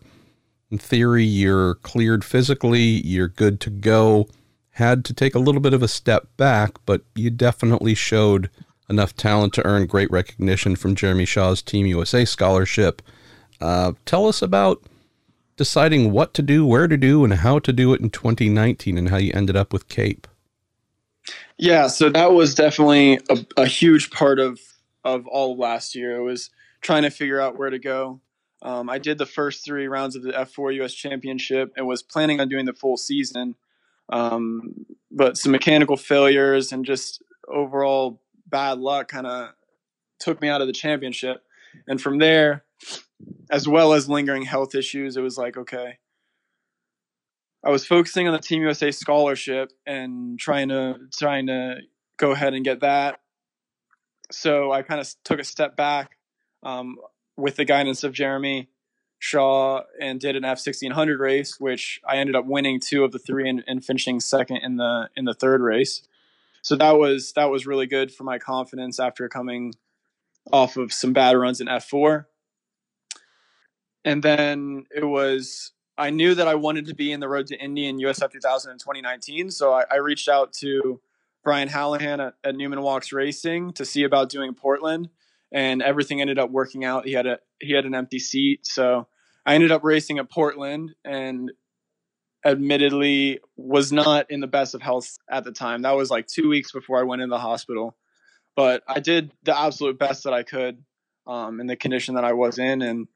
in 0.71 0.79
theory 0.79 1.25
you're 1.25 1.75
cleared 1.77 2.25
physically, 2.25 2.81
you're 2.81 3.29
good 3.29 3.61
to 3.61 3.71
go. 3.71 4.29
Had 4.77 5.05
to 5.07 5.15
take 5.15 5.35
a 5.35 5.39
little 5.39 5.61
bit 5.61 5.75
of 5.75 5.83
a 5.83 5.89
step 5.89 6.29
back, 6.37 6.77
but 6.87 7.03
you 7.15 7.31
definitely 7.31 7.95
showed 7.95 8.51
enough 8.89 9.15
talent 9.17 9.53
to 9.55 9.67
earn 9.67 9.87
great 9.87 10.11
recognition 10.11 10.77
from 10.77 10.95
Jeremy 10.95 11.25
Shaw's 11.25 11.63
Team 11.63 11.87
USA 11.87 12.25
scholarship. 12.25 13.03
Uh, 13.61 13.93
tell 14.07 14.27
us 14.27 14.43
about 14.43 14.83
deciding 15.57 16.11
what 16.11 16.35
to 16.35 16.43
do, 16.43 16.65
where 16.65 16.89
to 16.89 16.97
do, 16.97 17.25
and 17.25 17.35
how 17.35 17.59
to 17.59 17.73
do 17.73 17.93
it 17.93 18.01
in 18.01 18.11
2019, 18.11 18.99
and 18.99 19.09
how 19.09 19.19
you 19.19 19.33
ended 19.35 19.57
up 19.57 19.73
with 19.73 19.89
Cape. 19.89 20.27
Yeah, 21.59 21.87
so 21.87 22.09
that 22.09 22.33
was 22.33 22.55
definitely 22.55 23.21
a, 23.31 23.47
a 23.57 23.67
huge 23.67 24.11
part 24.11 24.39
of 24.39 24.59
of 25.05 25.27
all 25.27 25.57
last 25.57 25.95
year. 25.95 26.17
It 26.17 26.23
was 26.23 26.51
trying 26.81 27.03
to 27.03 27.11
figure 27.11 27.41
out 27.41 27.59
where 27.59 27.71
to 27.71 27.79
go. 27.79 28.21
Um, 28.63 28.89
I 28.89 28.99
did 28.99 29.19
the 29.19 29.27
first 29.27 29.65
three 29.65 29.89
rounds 29.89 30.15
of 30.15 30.23
the 30.23 30.33
F4 30.33 30.81
US 30.83 30.95
Championship 30.95 31.73
and 31.77 31.87
was 31.87 32.03
planning 32.03 32.41
on 32.41 32.49
doing 32.49 32.67
the 32.67 32.73
full 32.73 32.97
season. 32.97 33.57
Um, 34.13 34.87
but 35.11 35.37
some 35.37 35.51
mechanical 35.51 35.97
failures 35.97 36.71
and 36.71 36.85
just 36.85 37.23
overall 37.49 38.21
bad 38.47 38.79
luck 38.79 39.09
kind 39.09 39.27
of 39.27 39.51
took 40.21 40.41
me 40.41 40.49
out 40.49 40.61
of 40.61 40.67
the 40.67 40.73
championship. 40.73 41.43
And 41.89 42.01
from 42.01 42.19
there, 42.19 42.65
as 43.51 43.67
well 43.67 43.95
as 43.95 44.09
lingering 44.09 44.43
health 44.43 44.75
issues, 44.75 45.17
it 45.17 45.23
was 45.23 45.39
like, 45.39 45.57
okay, 45.57 45.99
I 47.65 47.71
was 47.71 47.87
focusing 47.87 48.29
on 48.29 48.35
the 48.35 48.41
Team 48.41 48.63
USA 48.63 48.91
scholarship 48.91 49.73
and 49.87 50.39
trying 50.39 50.69
to 50.69 50.97
trying 51.17 51.47
to 51.47 51.79
go 52.19 52.33
ahead 52.33 52.55
and 52.55 52.65
get 52.65 52.81
that. 52.81 53.21
So 54.31 54.73
I 54.73 54.83
kind 54.83 55.01
of 55.01 55.09
took 55.25 55.41
a 55.41 55.45
step 55.45 55.77
back 55.77 56.19
um, 56.63 56.97
with 57.37 57.57
the 57.57 57.65
guidance 57.65 58.05
of 58.05 58.13
Jeremy 58.13 58.69
Shaw 59.23 59.83
and 60.01 60.19
did 60.19 60.35
an 60.35 60.45
F 60.45 60.59
sixteen 60.59 60.91
hundred 60.91 61.21
race, 61.21 61.61
which 61.61 62.01
I 62.05 62.17
ended 62.17 62.35
up 62.35 62.45
winning 62.45 62.81
two 62.81 63.05
of 63.05 63.13
the 63.13 63.21
three 63.21 63.49
and, 63.49 63.63
and, 63.69 63.85
finishing 63.85 64.19
second 64.19 64.57
in 64.65 64.79
the 64.79 65.11
in 65.17 65.27
the 65.27 65.33
third 65.33 65.61
race. 65.61 66.03
So 66.63 66.75
that 66.75 66.99
was 66.99 67.33
that 67.35 67.49
was 67.49 67.65
really 67.65 67.87
good 67.87 68.13
for 68.13 68.25
my 68.25 68.41
confidence 68.41 68.99
after 68.99 69.29
coming 69.29 69.75
off 70.53 70.77
of 70.77 70.93
some 70.93 71.13
bad 71.13 71.37
runs 71.37 71.61
in 71.61 71.69
F 71.69 71.85
four. 71.89 72.27
And 74.05 74.25
then 74.25 74.87
it 74.91 75.05
was 75.05 75.71
I 75.97 76.11
knew 76.11 76.35
that 76.35 76.49
I 76.49 76.57
wanted 76.57 76.87
to 76.87 76.95
be 76.97 77.13
in 77.13 77.21
the 77.21 77.29
Road 77.29 77.47
to 77.47 77.57
Indy 77.57 77.87
in 77.87 77.99
USF 77.99 78.33
2000 78.33 78.73
in 78.73 78.79
2019, 78.79 79.53
so 79.53 79.73
I, 79.73 79.85
I 79.89 79.97
reached 79.99 80.29
out 80.29 80.53
to 80.55 81.01
Brian 81.45 81.69
Hallahan 81.69 82.27
at, 82.27 82.35
at 82.43 82.57
Newman 82.57 82.81
Wachs 82.81 83.13
Racing 83.13 83.75
to 83.75 83.85
see 83.85 84.03
about 84.03 84.31
doing 84.31 84.53
Portland, 84.53 85.11
and 85.53 85.81
everything 85.81 86.21
ended 86.21 86.41
up 86.41 86.51
working 86.51 86.85
out. 86.85 87.07
He 87.07 87.13
had 87.13 87.29
a 87.29 87.39
he 87.61 87.73
had 87.73 87.85
an 87.85 87.95
empty 87.95 88.19
seat, 88.19 88.67
so 88.67 89.07
I 89.45 89.55
ended 89.55 89.73
up 89.73 89.83
racing 89.85 90.19
at 90.19 90.31
Portland 90.31 90.95
and 91.05 91.51
admittedly 92.45 93.41
was 93.57 93.93
not 93.93 94.31
in 94.31 94.41
the 94.41 94.47
best 94.47 94.75
of 94.75 94.83
health 94.83 95.19
at 95.31 95.45
the 95.45 95.53
time. 95.53 95.83
That 95.83 95.97
was 95.97 96.11
like 96.11 96.27
two 96.27 96.49
weeks 96.49 96.73
before 96.73 96.99
I 96.99 97.05
went 97.05 97.23
in 97.23 97.29
the 97.29 97.39
hospital. 97.39 97.97
But 98.57 98.83
I 98.87 99.01
did 99.01 99.33
the 99.45 99.59
absolute 99.59 99.99
best 99.99 100.25
that 100.25 100.33
I 100.33 100.43
could 100.43 100.83
um, 101.27 101.61
in 101.61 101.67
the 101.67 101.77
condition 101.77 102.15
that 102.17 102.25
I 102.25 102.33
was 102.33 102.59
in 102.59 102.83
and 102.83 103.09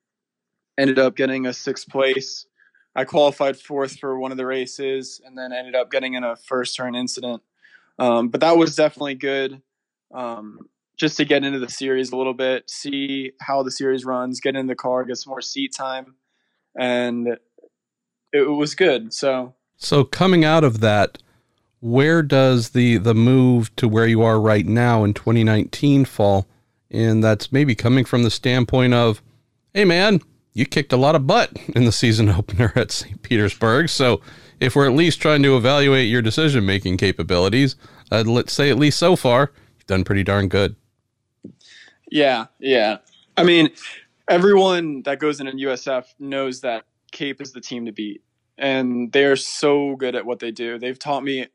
ended 0.78 0.98
up 0.98 1.16
getting 1.16 1.46
a 1.46 1.52
sixth 1.52 1.88
place. 1.88 2.46
I 2.94 3.04
qualified 3.04 3.58
fourth 3.58 3.98
for 3.98 4.18
one 4.18 4.30
of 4.30 4.38
the 4.38 4.46
races 4.46 5.20
and 5.24 5.36
then 5.36 5.52
ended 5.52 5.74
up 5.74 5.90
getting 5.90 6.14
in 6.14 6.24
a 6.24 6.36
first 6.36 6.76
turn 6.76 6.94
incident. 6.94 7.42
Um, 7.98 8.28
but 8.28 8.40
that 8.40 8.56
was 8.56 8.76
definitely 8.76 9.16
good 9.16 9.60
um, 10.14 10.68
just 10.96 11.16
to 11.18 11.24
get 11.24 11.44
into 11.44 11.58
the 11.58 11.68
series 11.68 12.10
a 12.10 12.16
little 12.16 12.34
bit, 12.34 12.68
see 12.70 13.32
how 13.40 13.62
the 13.62 13.70
series 13.70 14.04
runs, 14.04 14.40
get 14.40 14.56
in 14.56 14.66
the 14.66 14.74
car, 14.74 15.04
get 15.04 15.16
some 15.16 15.30
more 15.30 15.42
seat 15.42 15.74
time, 15.74 16.14
and 16.78 17.36
it 18.32 18.50
was 18.50 18.74
good. 18.74 19.12
So, 19.12 19.54
so 19.76 20.04
coming 20.04 20.44
out 20.44 20.64
of 20.64 20.80
that, 20.80 21.18
where 21.80 22.22
does 22.22 22.70
the 22.70 22.96
the 22.96 23.14
move 23.14 23.74
to 23.76 23.88
where 23.88 24.06
you 24.06 24.22
are 24.22 24.40
right 24.40 24.66
now 24.66 25.04
in 25.04 25.14
2019 25.14 26.04
fall? 26.04 26.46
And 26.90 27.22
that's 27.22 27.52
maybe 27.52 27.74
coming 27.74 28.04
from 28.04 28.22
the 28.22 28.30
standpoint 28.30 28.94
of, 28.94 29.22
hey 29.74 29.84
man, 29.84 30.20
you 30.54 30.64
kicked 30.64 30.92
a 30.92 30.96
lot 30.96 31.14
of 31.14 31.26
butt 31.26 31.52
in 31.74 31.84
the 31.84 31.92
season 31.92 32.28
opener 32.30 32.72
at 32.74 32.90
St. 32.90 33.20
Petersburg. 33.22 33.88
So 33.88 34.20
if 34.60 34.74
we're 34.74 34.86
at 34.86 34.94
least 34.94 35.20
trying 35.20 35.42
to 35.42 35.56
evaluate 35.56 36.08
your 36.08 36.22
decision 36.22 36.64
making 36.64 36.96
capabilities, 36.96 37.76
uh, 38.10 38.22
let's 38.26 38.52
say 38.52 38.70
at 38.70 38.78
least 38.78 38.98
so 38.98 39.16
far, 39.16 39.52
you've 39.76 39.86
done 39.86 40.04
pretty 40.04 40.22
darn 40.22 40.48
good. 40.48 40.76
Yeah, 42.10 42.46
yeah. 42.60 42.98
I 43.36 43.42
mean, 43.42 43.70
everyone 44.28 45.02
that 45.02 45.18
goes 45.18 45.40
in 45.40 45.48
in 45.48 45.58
USF 45.58 46.04
knows 46.18 46.60
that 46.60 46.84
Cape 47.12 47.40
is 47.40 47.52
the 47.52 47.60
team 47.60 47.86
to 47.86 47.92
beat, 47.92 48.22
and 48.58 49.12
they 49.12 49.24
are 49.24 49.36
so 49.36 49.96
good 49.96 50.14
at 50.14 50.26
what 50.26 50.38
they 50.38 50.50
do. 50.50 50.78
They've 50.78 50.98
taught 50.98 51.24
me 51.24 51.46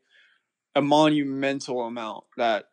a 0.74 0.82
monumental 0.82 1.82
amount 1.82 2.24
that 2.36 2.66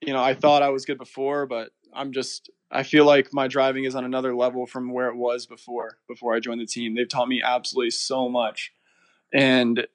you 0.00 0.12
know 0.12 0.22
I 0.22 0.34
thought 0.34 0.62
I 0.62 0.70
was 0.70 0.84
good 0.84 0.98
before, 0.98 1.46
but 1.46 1.70
I'm 1.92 2.12
just 2.12 2.50
I 2.70 2.82
feel 2.82 3.04
like 3.04 3.32
my 3.32 3.48
driving 3.48 3.84
is 3.84 3.94
on 3.94 4.04
another 4.04 4.34
level 4.34 4.66
from 4.66 4.92
where 4.92 5.08
it 5.08 5.16
was 5.16 5.46
before 5.46 5.98
before 6.08 6.34
I 6.34 6.40
joined 6.40 6.60
the 6.60 6.66
team. 6.66 6.94
They've 6.94 7.08
taught 7.08 7.28
me 7.28 7.42
absolutely 7.44 7.90
so 7.90 8.28
much, 8.28 8.72
and 9.32 9.86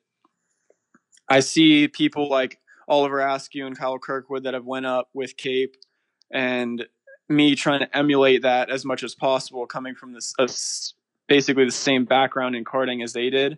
I 1.29 1.41
see 1.41 1.87
people 1.87 2.29
like 2.29 2.59
Oliver 2.87 3.19
Askew 3.19 3.65
and 3.65 3.77
Kyle 3.77 3.99
Kirkwood 3.99 4.43
that 4.43 4.53
have 4.53 4.65
went 4.65 4.85
up 4.85 5.09
with 5.13 5.37
Cape, 5.37 5.75
and 6.31 6.85
me 7.29 7.55
trying 7.55 7.81
to 7.81 7.97
emulate 7.97 8.43
that 8.43 8.69
as 8.69 8.85
much 8.85 9.03
as 9.03 9.15
possible, 9.15 9.65
coming 9.67 9.95
from 9.95 10.13
this 10.13 10.33
uh, 10.39 10.47
basically 11.27 11.65
the 11.65 11.71
same 11.71 12.05
background 12.05 12.55
in 12.55 12.63
karting 12.65 13.03
as 13.03 13.13
they 13.13 13.29
did. 13.29 13.57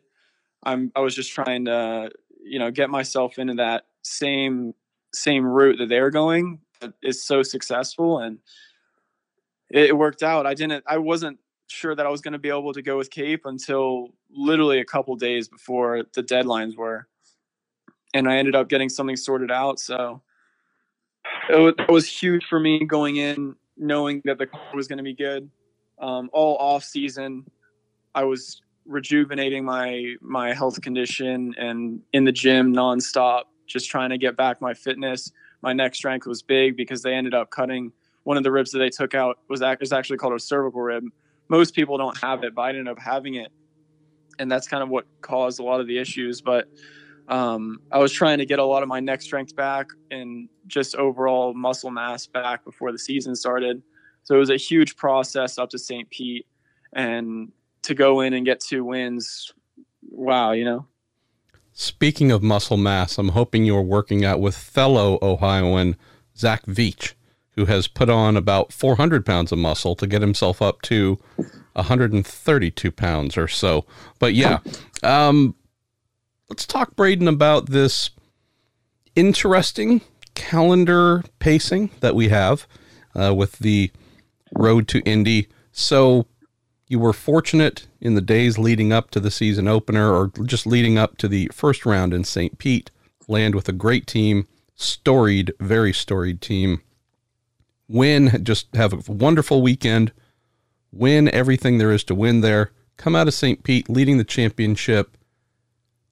I'm 0.64 0.92
I 0.96 1.02
was 1.02 1.16
just 1.16 1.32
trying 1.32 1.66
to 1.66 2.12
you 2.44 2.60
know 2.60 2.72
get 2.72 2.90
myself 2.90 3.40
into 3.40 3.56
that 3.56 3.86
same 4.04 4.74
same 5.14 5.46
route 5.46 5.78
that 5.80 5.90
they're 5.90 6.12
going. 6.12 6.60
It's 7.02 7.24
so 7.24 7.44
successful 7.44 8.20
and 8.20 8.40
it, 9.70 9.90
it 9.90 9.98
worked 9.98 10.24
out. 10.24 10.46
I 10.46 10.54
didn't. 10.54 10.84
I 10.88 10.98
wasn't 10.98 11.40
sure 11.68 11.96
that 11.96 12.06
I 12.06 12.10
was 12.10 12.22
going 12.22 12.34
to 12.34 12.40
be 12.40 12.50
able 12.50 12.74
to 12.74 12.82
go 12.82 12.98
with 12.98 13.12
Cape 13.12 13.46
until 13.46 14.10
literally 14.32 14.80
a 14.80 14.86
couple 14.86 15.16
days 15.16 15.48
before 15.48 16.04
the 16.14 16.24
deadlines 16.24 16.76
were, 16.76 17.08
and 18.14 18.30
I 18.30 18.38
ended 18.38 18.56
up 18.56 18.70
getting 18.70 18.90
something 18.90 19.18
sorted 19.18 19.52
out. 19.52 19.80
So 19.80 20.22
it 21.50 21.60
was, 21.60 21.74
was 21.88 22.08
huge 22.08 22.46
for 22.46 22.60
me 22.60 22.86
going 22.86 23.18
in 23.18 23.56
knowing 23.78 24.22
that 24.26 24.38
the 24.38 24.46
car 24.46 24.62
was 24.74 24.88
going 24.88 24.98
to 24.98 25.04
be 25.04 25.14
good. 25.14 25.50
Um, 26.00 26.30
all 26.34 26.58
off 26.58 26.84
season, 26.84 27.46
I 28.14 28.24
was 28.24 28.62
rejuvenating 28.86 29.64
my 29.64 30.16
my 30.22 30.54
health 30.54 30.82
condition 30.82 31.54
and 31.58 32.02
in 32.14 32.24
the 32.24 32.32
gym 32.32 32.74
nonstop, 32.74 33.44
just 33.68 33.90
trying 33.90 34.10
to 34.10 34.18
get 34.18 34.36
back 34.36 34.62
my 34.62 34.74
fitness. 34.74 35.32
My 35.62 35.74
neck 35.74 35.94
strength 35.94 36.26
was 36.26 36.42
big 36.42 36.78
because 36.78 37.02
they 37.02 37.14
ended 37.14 37.34
up 37.34 37.50
cutting 37.50 37.92
one 38.24 38.38
of 38.38 38.44
the 38.44 38.52
ribs 38.52 38.72
that 38.72 38.80
they 38.80 38.90
took 38.90 39.14
out 39.14 39.40
was 39.50 39.62
is 39.82 39.92
actually 39.92 40.18
called 40.18 40.34
a 40.34 40.40
cervical 40.40 40.82
rib. 40.82 41.04
Most 41.48 41.74
people 41.74 41.98
don't 41.98 42.18
have 42.20 42.44
it, 42.44 42.54
but 42.54 42.62
I 42.62 42.70
ended 42.70 42.88
up 42.88 43.00
having 43.00 43.36
it, 43.36 43.52
and 44.38 44.52
that's 44.52 44.68
kind 44.68 44.84
of 44.84 44.90
what 44.90 45.06
caused 45.22 45.60
a 45.60 45.64
lot 45.64 45.82
of 45.82 45.88
the 45.88 45.98
issues. 45.98 46.42
But 46.42 46.70
um, 47.30 47.82
I 47.92 48.00
was 48.00 48.12
trying 48.12 48.40
to 48.40 48.46
get 48.46 48.60
a 48.60 48.64
lot 48.66 48.82
of 48.82 48.90
my 48.90 49.00
neck 49.00 49.22
strength 49.22 49.56
back 49.56 49.88
and 50.10 50.50
just 50.68 50.96
overall 50.96 51.54
muscle 51.54 51.92
mass 51.92 52.26
back 52.26 52.66
before 52.66 52.92
the 52.92 52.98
season 52.98 53.36
started. 53.36 53.82
So 54.24 54.36
it 54.36 54.40
was 54.40 54.50
a 54.50 54.58
huge 54.58 54.96
process 54.96 55.58
up 55.58 55.70
to 55.70 55.80
St. 55.80 56.10
Pete, 56.10 56.46
and 56.94 57.52
to 57.84 57.94
go 57.94 58.22
in 58.22 58.34
and 58.34 58.46
get 58.46 58.60
two 58.60 58.84
wins, 58.84 59.54
wow, 60.10 60.52
you 60.52 60.66
know. 60.66 60.88
Speaking 61.72 62.32
of 62.32 62.44
muscle 62.44 62.78
mass, 62.78 63.18
I'm 63.18 63.30
hoping 63.30 63.64
you're 63.64 63.82
working 63.82 64.26
out 64.26 64.42
with 64.42 64.56
fellow 64.56 65.18
Ohioan 65.22 65.96
Zach 66.36 66.66
Veach, 66.66 67.14
who 67.52 67.66
has 67.66 67.88
put 67.88 68.10
on 68.10 68.36
about 68.36 68.74
400 68.74 69.26
pounds 69.26 69.52
of 69.52 69.60
muscle 69.60 69.96
to 69.96 70.08
get 70.08 70.22
himself 70.22 70.62
up 70.62 70.82
to 70.84 71.18
132 71.74 72.92
pounds 72.92 73.38
or 73.38 73.48
so. 73.48 73.86
But 74.18 74.34
yeah, 74.34 74.60
um, 75.04 75.56
let's 76.50 76.66
talk, 76.66 76.96
Braden, 76.96 77.28
about 77.28 77.68
this 77.68 78.10
interesting 79.16 80.02
calendar 80.36 81.24
pacing 81.40 81.92
that 82.00 82.16
we 82.16 82.30
have 82.30 82.68
uh, 83.16 83.34
with 83.34 83.60
the 83.60 83.92
road 84.56 84.88
to 84.88 85.00
Indy. 85.02 85.48
So 85.72 86.26
you 86.88 87.00
were 87.00 87.14
fortunate 87.14 87.88
in 88.02 88.16
the 88.16 88.22
days 88.22 88.58
leading 88.58 88.92
up 88.92 89.12
to 89.12 89.20
the 89.20 89.32
season 89.32 89.68
opener 89.68 90.12
or 90.12 90.32
just 90.44 90.66
leading 90.66 90.98
up 90.98 91.18
to 91.18 91.28
the 91.28 91.50
first 91.54 91.86
round 91.86 92.14
in 92.14 92.24
St. 92.24 92.58
Pete, 92.58 92.90
land 93.28 93.54
with 93.54 93.70
a 93.70 93.74
great 93.74 94.08
team, 94.08 94.48
storied, 94.76 95.54
very 95.60 95.94
storied 95.94 96.42
team. 96.42 96.82
Win, 97.88 98.44
just 98.44 98.74
have 98.76 98.94
a 98.94 99.12
wonderful 99.12 99.62
weekend, 99.62 100.12
win 100.92 101.30
everything 101.30 101.78
there 101.78 101.92
is 101.92 102.04
to 102.06 102.16
win 102.16 102.42
there, 102.42 102.72
come 102.98 103.16
out 103.16 103.28
of 103.28 103.34
St. 103.34 103.64
Pete 103.64 103.90
leading 103.90 104.18
the 104.18 104.24
championship, 104.24 105.16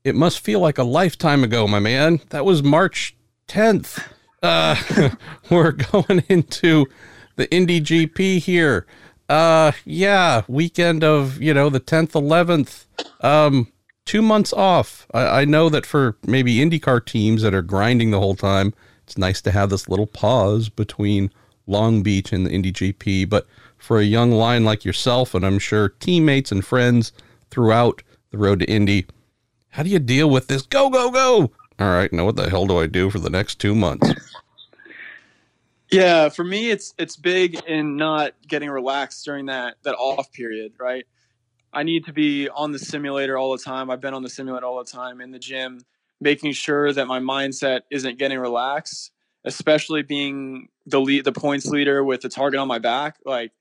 it 0.07 0.15
must 0.15 0.39
feel 0.39 0.61
like 0.61 0.77
a 0.77 0.83
lifetime 0.83 1.43
ago, 1.43 1.67
my 1.67 1.79
man. 1.79 2.21
That 2.29 2.45
was 2.45 2.63
March 2.63 3.15
10th. 3.49 4.01
Uh, 4.41 4.75
we're 5.49 5.73
going 5.73 6.23
into 6.29 6.85
the 7.35 7.51
Indy 7.53 7.81
GP 7.81 8.39
here. 8.39 8.87
Uh, 9.27 9.73
yeah, 9.83 10.43
weekend 10.47 11.03
of, 11.03 11.41
you 11.41 11.53
know, 11.53 11.69
the 11.69 11.81
10th, 11.81 12.11
11th. 12.11 12.85
Um, 13.23 13.71
two 14.05 14.21
months 14.21 14.53
off. 14.53 15.05
I, 15.13 15.41
I 15.41 15.45
know 15.45 15.67
that 15.67 15.85
for 15.85 16.17
maybe 16.25 16.55
IndyCar 16.55 17.05
teams 17.05 17.41
that 17.41 17.53
are 17.53 17.61
grinding 17.61 18.11
the 18.11 18.19
whole 18.19 18.35
time, 18.35 18.73
it's 19.03 19.17
nice 19.17 19.41
to 19.41 19.51
have 19.51 19.69
this 19.69 19.89
little 19.89 20.07
pause 20.07 20.69
between 20.69 21.31
Long 21.65 22.01
Beach 22.01 22.31
and 22.31 22.45
the 22.45 22.51
Indy 22.51 22.71
GP. 22.71 23.29
But 23.29 23.45
for 23.77 23.99
a 23.99 24.05
young 24.05 24.31
line 24.31 24.63
like 24.63 24.85
yourself, 24.85 25.35
and 25.35 25.45
I'm 25.45 25.59
sure 25.59 25.89
teammates 25.89 26.51
and 26.53 26.65
friends 26.65 27.11
throughout 27.51 28.01
the 28.31 28.37
road 28.37 28.59
to 28.59 28.69
Indy, 28.69 29.05
how 29.77 29.83
do 29.83 29.91
you 29.91 29.99
deal 29.99 30.27
with 30.27 30.47
this? 30.47 30.63
Go, 30.63 30.89
go, 30.89 31.11
go. 31.11 31.51
All 31.77 31.91
right. 31.91 32.11
Now, 32.11 32.25
what 32.25 32.35
the 32.35 32.49
hell 32.49 32.65
do 32.65 32.79
I 32.79 32.87
do 32.87 33.11
for 33.11 33.19
the 33.19 33.29
next 33.29 33.59
two 33.59 33.75
months? 33.75 34.11
Yeah, 35.91 36.29
for 36.29 36.43
me, 36.43 36.71
it's 36.71 36.95
it's 36.97 37.15
big 37.15 37.63
in 37.67 37.95
not 37.95 38.33
getting 38.47 38.71
relaxed 38.71 39.23
during 39.23 39.45
that 39.45 39.75
that 39.83 39.93
off 39.93 40.31
period, 40.31 40.73
right? 40.79 41.05
I 41.71 41.83
need 41.83 42.05
to 42.05 42.11
be 42.11 42.49
on 42.49 42.71
the 42.71 42.79
simulator 42.79 43.37
all 43.37 43.51
the 43.51 43.63
time. 43.63 43.91
I've 43.91 44.01
been 44.01 44.15
on 44.15 44.23
the 44.23 44.29
simulator 44.29 44.65
all 44.65 44.83
the 44.83 44.91
time 44.91 45.21
in 45.21 45.29
the 45.29 45.37
gym, 45.37 45.81
making 46.19 46.53
sure 46.53 46.91
that 46.91 47.05
my 47.05 47.19
mindset 47.19 47.81
isn't 47.91 48.17
getting 48.17 48.39
relaxed, 48.39 49.11
especially 49.45 50.01
being 50.01 50.69
the 50.87 50.99
lead, 50.99 51.23
the 51.23 51.31
points 51.31 51.67
leader 51.67 52.03
with 52.03 52.21
the 52.21 52.29
target 52.29 52.59
on 52.59 52.67
my 52.67 52.79
back, 52.79 53.17
like 53.25 53.51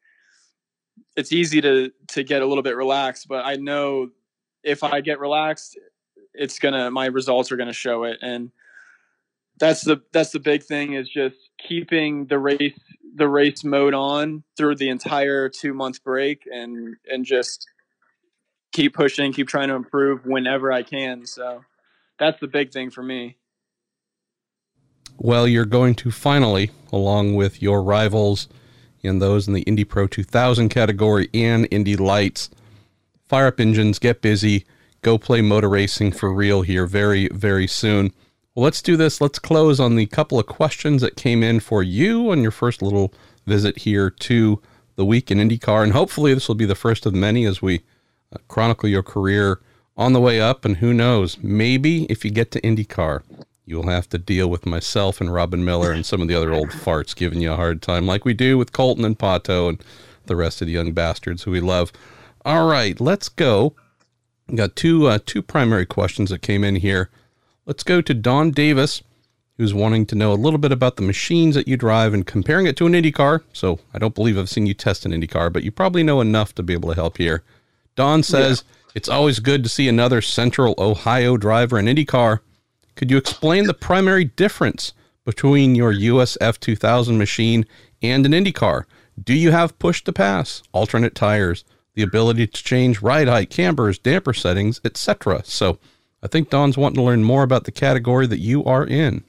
it's 1.14 1.30
easy 1.30 1.60
to 1.60 1.92
to 2.08 2.24
get 2.24 2.40
a 2.40 2.46
little 2.46 2.62
bit 2.62 2.74
relaxed. 2.74 3.28
But 3.28 3.44
I 3.44 3.56
know 3.56 4.08
if 4.64 4.82
I 4.82 5.02
get 5.02 5.20
relaxed, 5.20 5.78
it's 6.38 6.58
gonna 6.58 6.90
my 6.90 7.06
results 7.06 7.50
are 7.52 7.56
gonna 7.56 7.72
show 7.72 8.04
it, 8.04 8.18
and 8.22 8.50
that's 9.58 9.82
the 9.82 10.02
that's 10.12 10.30
the 10.30 10.40
big 10.40 10.62
thing 10.62 10.94
is 10.94 11.08
just 11.08 11.36
keeping 11.58 12.26
the 12.26 12.38
race 12.38 12.78
the 13.16 13.28
race 13.28 13.64
mode 13.64 13.94
on 13.94 14.44
through 14.56 14.76
the 14.76 14.90
entire 14.90 15.48
two 15.48 15.72
month 15.72 16.04
break 16.04 16.46
and 16.52 16.96
and 17.10 17.24
just 17.24 17.66
keep 18.72 18.94
pushing, 18.94 19.32
keep 19.32 19.48
trying 19.48 19.68
to 19.68 19.74
improve 19.74 20.26
whenever 20.26 20.70
I 20.70 20.82
can. 20.82 21.24
So 21.26 21.64
that's 22.18 22.38
the 22.40 22.46
big 22.46 22.72
thing 22.72 22.90
for 22.90 23.02
me. 23.02 23.38
Well, 25.18 25.48
you're 25.48 25.64
going 25.64 25.94
to 25.96 26.10
finally, 26.10 26.70
along 26.92 27.34
with 27.36 27.62
your 27.62 27.82
rivals 27.82 28.48
and 29.02 29.22
those 29.22 29.48
in 29.48 29.54
the 29.54 29.62
Indy 29.62 29.84
Pro 29.84 30.06
2000 30.06 30.68
category 30.68 31.30
and 31.32 31.66
Indy 31.70 31.96
Lights, 31.96 32.50
fire 33.24 33.46
up 33.46 33.60
engines, 33.60 33.98
get 33.98 34.20
busy, 34.20 34.66
go 35.02 35.18
play 35.18 35.40
motor 35.40 35.68
racing 35.68 36.12
for 36.12 36.32
real 36.32 36.62
here 36.62 36.86
very, 36.86 37.28
very 37.28 37.66
soon. 37.66 38.12
Well, 38.54 38.64
let's 38.64 38.82
do 38.82 38.96
this. 38.96 39.20
Let's 39.20 39.38
close 39.38 39.78
on 39.78 39.96
the 39.96 40.06
couple 40.06 40.38
of 40.38 40.46
questions 40.46 41.02
that 41.02 41.16
came 41.16 41.42
in 41.42 41.60
for 41.60 41.82
you 41.82 42.30
on 42.30 42.42
your 42.42 42.50
first 42.50 42.80
little 42.80 43.12
visit 43.46 43.80
here 43.80 44.10
to 44.10 44.62
the 44.96 45.04
week 45.04 45.30
in 45.30 45.38
IndyCar. 45.38 45.82
And 45.82 45.92
hopefully, 45.92 46.32
this 46.32 46.48
will 46.48 46.54
be 46.54 46.64
the 46.64 46.74
first 46.74 47.06
of 47.06 47.14
many 47.14 47.44
as 47.44 47.60
we 47.60 47.82
uh, 48.32 48.38
chronicle 48.48 48.88
your 48.88 49.02
career 49.02 49.60
on 49.96 50.12
the 50.12 50.20
way 50.20 50.40
up. 50.40 50.64
And 50.64 50.78
who 50.78 50.94
knows, 50.94 51.38
maybe 51.42 52.04
if 52.04 52.24
you 52.24 52.30
get 52.30 52.50
to 52.52 52.60
IndyCar, 52.62 53.22
you'll 53.66 53.88
have 53.88 54.08
to 54.08 54.18
deal 54.18 54.48
with 54.48 54.64
myself 54.64 55.20
and 55.20 55.32
Robin 55.32 55.64
Miller 55.64 55.92
and 55.92 56.06
some 56.06 56.22
of 56.22 56.28
the 56.28 56.34
other 56.34 56.52
old 56.52 56.70
farts 56.70 57.14
giving 57.14 57.40
you 57.40 57.52
a 57.52 57.56
hard 57.56 57.82
time, 57.82 58.06
like 58.06 58.24
we 58.24 58.32
do 58.32 58.56
with 58.56 58.72
Colton 58.72 59.04
and 59.04 59.18
Pato 59.18 59.68
and 59.68 59.82
the 60.26 60.36
rest 60.36 60.62
of 60.62 60.66
the 60.66 60.72
young 60.72 60.92
bastards 60.92 61.42
who 61.42 61.50
we 61.50 61.60
love. 61.60 61.92
All 62.44 62.68
right, 62.68 62.98
let's 63.00 63.28
go. 63.28 63.74
Got 64.54 64.76
two 64.76 65.06
uh, 65.06 65.18
two 65.26 65.42
primary 65.42 65.86
questions 65.86 66.30
that 66.30 66.40
came 66.40 66.62
in 66.62 66.76
here. 66.76 67.10
Let's 67.64 67.82
go 67.82 68.00
to 68.00 68.14
Don 68.14 68.52
Davis, 68.52 69.02
who's 69.56 69.74
wanting 69.74 70.06
to 70.06 70.14
know 70.14 70.32
a 70.32 70.34
little 70.34 70.58
bit 70.58 70.70
about 70.70 70.94
the 70.94 71.02
machines 71.02 71.56
that 71.56 71.66
you 71.66 71.76
drive 71.76 72.14
and 72.14 72.24
comparing 72.24 72.66
it 72.66 72.76
to 72.76 72.86
an 72.86 72.94
Indy 72.94 73.10
car. 73.10 73.42
So 73.52 73.80
I 73.92 73.98
don't 73.98 74.14
believe 74.14 74.38
I've 74.38 74.48
seen 74.48 74.66
you 74.66 74.74
test 74.74 75.04
an 75.04 75.12
Indy 75.12 75.26
car, 75.26 75.50
but 75.50 75.64
you 75.64 75.72
probably 75.72 76.04
know 76.04 76.20
enough 76.20 76.54
to 76.54 76.62
be 76.62 76.74
able 76.74 76.90
to 76.90 76.94
help 76.94 77.18
here. 77.18 77.42
Don 77.96 78.22
says 78.22 78.62
yeah. 78.64 78.92
it's 78.94 79.08
always 79.08 79.40
good 79.40 79.64
to 79.64 79.68
see 79.68 79.88
another 79.88 80.20
Central 80.20 80.76
Ohio 80.78 81.36
driver 81.36 81.76
in 81.76 81.88
Indy 81.88 82.04
car. 82.04 82.40
Could 82.94 83.10
you 83.10 83.16
explain 83.16 83.66
the 83.66 83.74
primary 83.74 84.24
difference 84.24 84.92
between 85.24 85.74
your 85.74 85.90
US 85.90 86.38
F2000 86.40 87.16
machine 87.16 87.66
and 88.00 88.24
an 88.24 88.32
Indy 88.32 88.52
car? 88.52 88.86
Do 89.22 89.34
you 89.34 89.50
have 89.50 89.78
push 89.80 90.04
to 90.04 90.12
pass, 90.12 90.62
alternate 90.72 91.16
tires, 91.16 91.64
the 91.96 92.02
ability 92.02 92.46
to 92.46 92.62
change 92.62 93.02
ride 93.02 93.26
height, 93.26 93.50
cambers, 93.50 93.98
damper 93.98 94.32
settings, 94.32 94.80
etc.? 94.84 95.42
So 95.44 95.80
I 96.22 96.28
think 96.28 96.50
Don's 96.50 96.78
wanting 96.78 96.96
to 96.96 97.02
learn 97.02 97.24
more 97.24 97.42
about 97.42 97.64
the 97.64 97.72
category 97.72 98.28
that 98.28 98.38
you 98.38 98.64
are 98.64 98.86
in. 98.86 99.24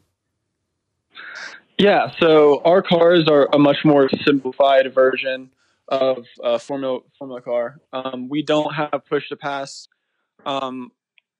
Yeah, 1.79 2.11
so 2.19 2.61
our 2.63 2.81
cars 2.81 3.27
are 3.27 3.47
a 3.53 3.59
much 3.59 3.77
more 3.85 4.09
simplified 4.25 4.93
version 4.93 5.51
of 5.87 6.25
a 6.43 6.57
Formula 6.59 6.99
Formula 7.17 7.41
car. 7.41 7.79
Um, 7.93 8.29
we 8.29 8.41
don't 8.41 8.73
have 8.73 9.05
push 9.07 9.29
to 9.29 9.35
pass. 9.35 9.87
Um, 10.45 10.91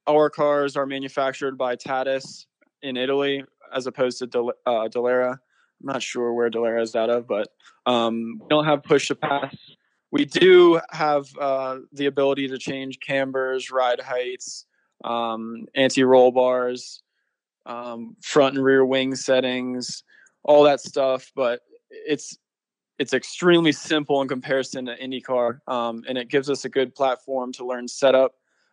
our 0.08 0.30
cars 0.30 0.78
are 0.78 0.86
manufactured 0.86 1.58
by 1.58 1.76
Tatuus 1.76 2.46
in 2.82 2.98
Italy, 2.98 3.44
as 3.74 3.88
opposed 3.88 4.20
to 4.20 4.28
Del- 4.28 4.54
uh, 4.66 4.88
Dallara. 4.90 5.32
I'm 5.32 5.86
not 5.86 6.02
sure 6.02 6.34
where 6.34 6.50
Dallara 6.50 6.82
is 6.82 6.96
out 6.96 7.10
of, 7.10 7.28
but 7.28 7.50
um, 7.86 8.40
we 8.42 8.48
don't 8.48 8.66
have 8.66 8.84
push 8.84 9.08
to 9.08 9.16
pass. 9.16 9.56
We 10.12 10.26
do 10.26 10.80
have 10.92 11.28
uh, 11.40 11.80
the 11.92 12.06
ability 12.06 12.48
to 12.50 12.58
change 12.58 13.00
cambers, 13.00 13.72
ride 13.72 14.00
heights, 14.00 14.66
um, 15.04 15.66
anti-roll 15.76 16.32
bars, 16.32 17.02
um, 17.66 18.16
front 18.24 18.56
and 18.56 18.64
rear 18.64 18.86
wing 18.86 19.16
settings, 19.16 20.04
all 20.44 20.64
that 20.64 20.80
stuff. 20.80 21.32
But 21.36 21.62
it's 21.90 22.38
it's 23.00 23.14
extremely 23.14 23.72
simple 23.72 24.22
in 24.22 24.28
comparison 24.28 24.86
to 24.86 24.98
IndyCar, 24.98 25.60
um, 25.68 26.04
and 26.08 26.18
it 26.18 26.30
gives 26.30 26.50
us 26.50 26.66
a 26.66 26.70
good 26.70 26.96
platform 26.96 27.52
to 27.54 27.66
learn 27.66 27.88
setup, 27.88 28.32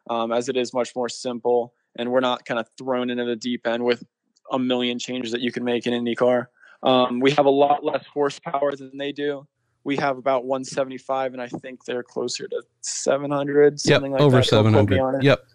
um, 0.09 0.33
as 0.33 0.49
it 0.49 0.57
is 0.57 0.73
much 0.73 0.97
more 0.97 1.09
simple, 1.09 1.75
and 1.97 2.11
we're 2.11 2.21
not 2.21 2.45
kind 2.47 2.59
of 2.59 2.67
thrown 2.79 3.11
into 3.11 3.25
the 3.25 3.37
deep 3.37 3.67
end 3.67 3.85
with 3.85 4.03
a 4.51 4.59
million 4.59 4.99
changes 4.99 5.33
that 5.33 5.41
you 5.41 5.53
can 5.53 5.65
make 5.65 5.87
in 5.87 5.93
IndyCar. 5.93 6.47
Um, 6.83 7.21
we 7.21 7.33
have 7.33 7.47
a 7.47 7.51
lot 7.51 7.85
less 7.85 8.05
horsepower 8.13 8.77
than 8.77 8.97
they 8.97 9.13
do. 9.13 9.47
We 9.85 9.97
have 9.97 10.17
about 10.17 10.45
175, 10.45 11.35
and 11.35 11.43
I 11.43 11.49
think 11.49 11.85
they're 11.85 12.03
closer 12.03 12.49
to 12.49 12.63
700, 12.81 13.79
something 13.79 14.13
yep, 14.13 14.13
like 14.13 14.21
over 14.21 14.37
that. 14.39 14.47
700. 14.47 15.23
Yep. 15.23 15.47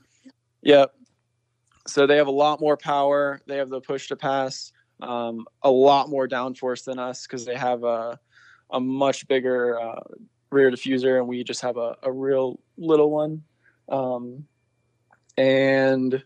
Yep. 0.61 0.93
So 1.87 2.05
they 2.05 2.17
have 2.17 2.27
a 2.27 2.31
lot 2.31 2.61
more 2.61 2.77
power. 2.77 3.41
They 3.47 3.57
have 3.57 3.69
the 3.69 3.81
push 3.81 4.07
to 4.09 4.15
pass, 4.15 4.71
um, 5.01 5.47
a 5.63 5.71
lot 5.71 6.09
more 6.09 6.27
downforce 6.27 6.83
than 6.83 6.99
us 6.99 7.25
because 7.25 7.45
they 7.45 7.55
have 7.55 7.83
a, 7.83 8.19
a 8.69 8.79
much 8.79 9.27
bigger 9.27 9.79
uh, 9.79 10.01
rear 10.51 10.69
diffuser, 10.69 11.17
and 11.17 11.27
we 11.27 11.43
just 11.43 11.61
have 11.61 11.77
a, 11.77 11.95
a 12.03 12.11
real 12.11 12.59
little 12.77 13.09
one. 13.09 13.43
Um, 13.87 14.45
and 15.37 16.23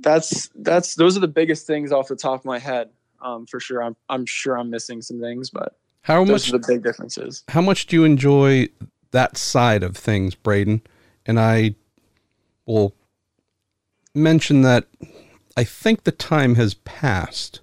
that's 0.00 0.48
that's 0.56 0.94
those 0.94 1.16
are 1.16 1.20
the 1.20 1.28
biggest 1.28 1.66
things 1.66 1.92
off 1.92 2.08
the 2.08 2.16
top 2.16 2.40
of 2.40 2.44
my 2.44 2.58
head 2.58 2.90
um, 3.20 3.46
for 3.46 3.60
sure. 3.60 3.82
I'm 3.82 3.96
I'm 4.08 4.26
sure 4.26 4.58
I'm 4.58 4.70
missing 4.70 5.02
some 5.02 5.20
things, 5.20 5.50
but 5.50 5.76
how 6.08 6.24
those 6.24 6.30
much 6.30 6.48
are 6.48 6.58
the 6.58 6.66
big 6.66 6.82
differences. 6.82 7.44
How 7.48 7.60
much 7.60 7.86
do 7.86 7.94
you 7.94 8.04
enjoy 8.04 8.68
that 9.10 9.36
side 9.36 9.82
of 9.82 9.94
things, 9.94 10.34
Braden? 10.34 10.80
And 11.26 11.38
I 11.38 11.74
will 12.64 12.94
mention 14.14 14.62
that 14.62 14.86
I 15.54 15.64
think 15.64 16.04
the 16.04 16.12
time 16.12 16.54
has 16.54 16.72
passed 16.72 17.60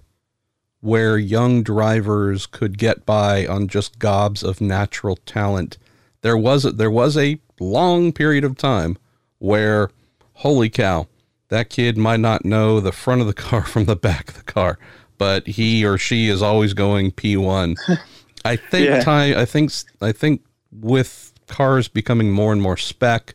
where 0.80 1.18
young 1.18 1.64
drivers 1.64 2.46
could 2.46 2.78
get 2.78 3.04
by 3.04 3.44
on 3.48 3.66
just 3.66 3.98
gobs 3.98 4.44
of 4.44 4.60
natural 4.60 5.16
talent. 5.26 5.76
There 6.20 6.36
was 6.36 6.64
a, 6.64 6.70
there 6.70 6.90
was 6.90 7.16
a 7.16 7.40
long 7.58 8.12
period 8.12 8.44
of 8.44 8.56
time 8.56 8.96
where 9.38 9.90
holy 10.34 10.70
cow, 10.70 11.08
that 11.48 11.68
kid 11.68 11.98
might 11.98 12.20
not 12.20 12.44
know 12.44 12.78
the 12.78 12.92
front 12.92 13.20
of 13.20 13.26
the 13.26 13.34
car 13.48 13.62
from 13.62 13.86
the 13.86 13.96
back 13.96 14.28
of 14.28 14.36
the 14.36 14.44
car, 14.44 14.78
but 15.18 15.48
he 15.48 15.84
or 15.84 15.98
she 15.98 16.28
is 16.28 16.42
always 16.42 16.74
going 16.74 17.10
P1. 17.10 17.76
I 18.46 18.56
think 18.56 18.86
yeah. 18.86 19.00
time 19.02 19.36
I 19.36 19.44
think 19.44 19.72
I 20.00 20.12
think 20.12 20.42
with 20.72 21.32
cars 21.46 21.88
becoming 21.88 22.30
more 22.30 22.52
and 22.52 22.60
more 22.60 22.76
spec 22.76 23.34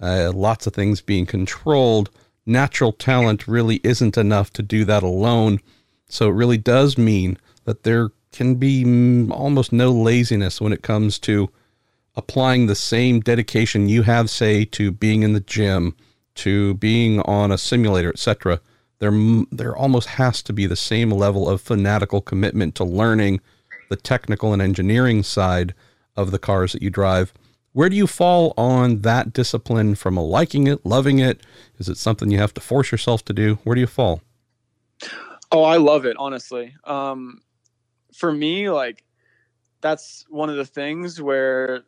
uh, 0.00 0.30
lots 0.34 0.66
of 0.66 0.74
things 0.74 1.00
being 1.00 1.26
controlled. 1.26 2.10
Natural 2.44 2.92
talent 2.92 3.48
really 3.48 3.80
isn't 3.82 4.16
enough 4.16 4.52
to 4.54 4.62
do 4.62 4.84
that 4.84 5.02
alone. 5.02 5.60
So 6.08 6.28
it 6.28 6.34
really 6.34 6.58
does 6.58 6.96
mean 6.98 7.38
that 7.64 7.82
there 7.82 8.10
can 8.32 8.56
be 8.56 8.84
almost 9.30 9.72
no 9.72 9.90
laziness 9.90 10.60
when 10.60 10.72
it 10.72 10.82
comes 10.82 11.18
to 11.20 11.50
applying 12.14 12.66
the 12.66 12.74
same 12.74 13.20
dedication 13.20 13.88
you 13.88 14.02
have, 14.02 14.30
say, 14.30 14.64
to 14.64 14.90
being 14.90 15.22
in 15.22 15.32
the 15.32 15.40
gym, 15.40 15.96
to 16.34 16.74
being 16.74 17.20
on 17.20 17.50
a 17.50 17.58
simulator, 17.58 18.10
etc. 18.10 18.60
There, 18.98 19.12
there 19.50 19.76
almost 19.76 20.08
has 20.10 20.42
to 20.42 20.52
be 20.52 20.66
the 20.66 20.76
same 20.76 21.10
level 21.10 21.48
of 21.48 21.60
fanatical 21.60 22.20
commitment 22.20 22.74
to 22.76 22.84
learning 22.84 23.40
the 23.88 23.96
technical 23.96 24.52
and 24.52 24.62
engineering 24.62 25.22
side 25.22 25.74
of 26.16 26.30
the 26.30 26.38
cars 26.38 26.72
that 26.72 26.82
you 26.82 26.90
drive 26.90 27.32
where 27.76 27.90
do 27.90 27.96
you 27.96 28.06
fall 28.06 28.54
on 28.56 29.02
that 29.02 29.34
discipline 29.34 29.96
from 29.96 30.16
a 30.16 30.24
liking 30.24 30.66
it, 30.66 30.86
loving 30.86 31.18
it? 31.18 31.42
Is 31.76 31.90
it 31.90 31.98
something 31.98 32.30
you 32.30 32.38
have 32.38 32.54
to 32.54 32.60
force 32.62 32.90
yourself 32.90 33.22
to 33.26 33.34
do? 33.34 33.58
Where 33.64 33.74
do 33.74 33.82
you 33.82 33.86
fall? 33.86 34.22
Oh, 35.52 35.62
I 35.62 35.76
love 35.76 36.06
it, 36.06 36.16
honestly. 36.18 36.74
Um, 36.84 37.42
for 38.14 38.32
me, 38.32 38.70
like 38.70 39.04
that's 39.82 40.24
one 40.30 40.48
of 40.48 40.56
the 40.56 40.64
things 40.64 41.20
where 41.20 41.82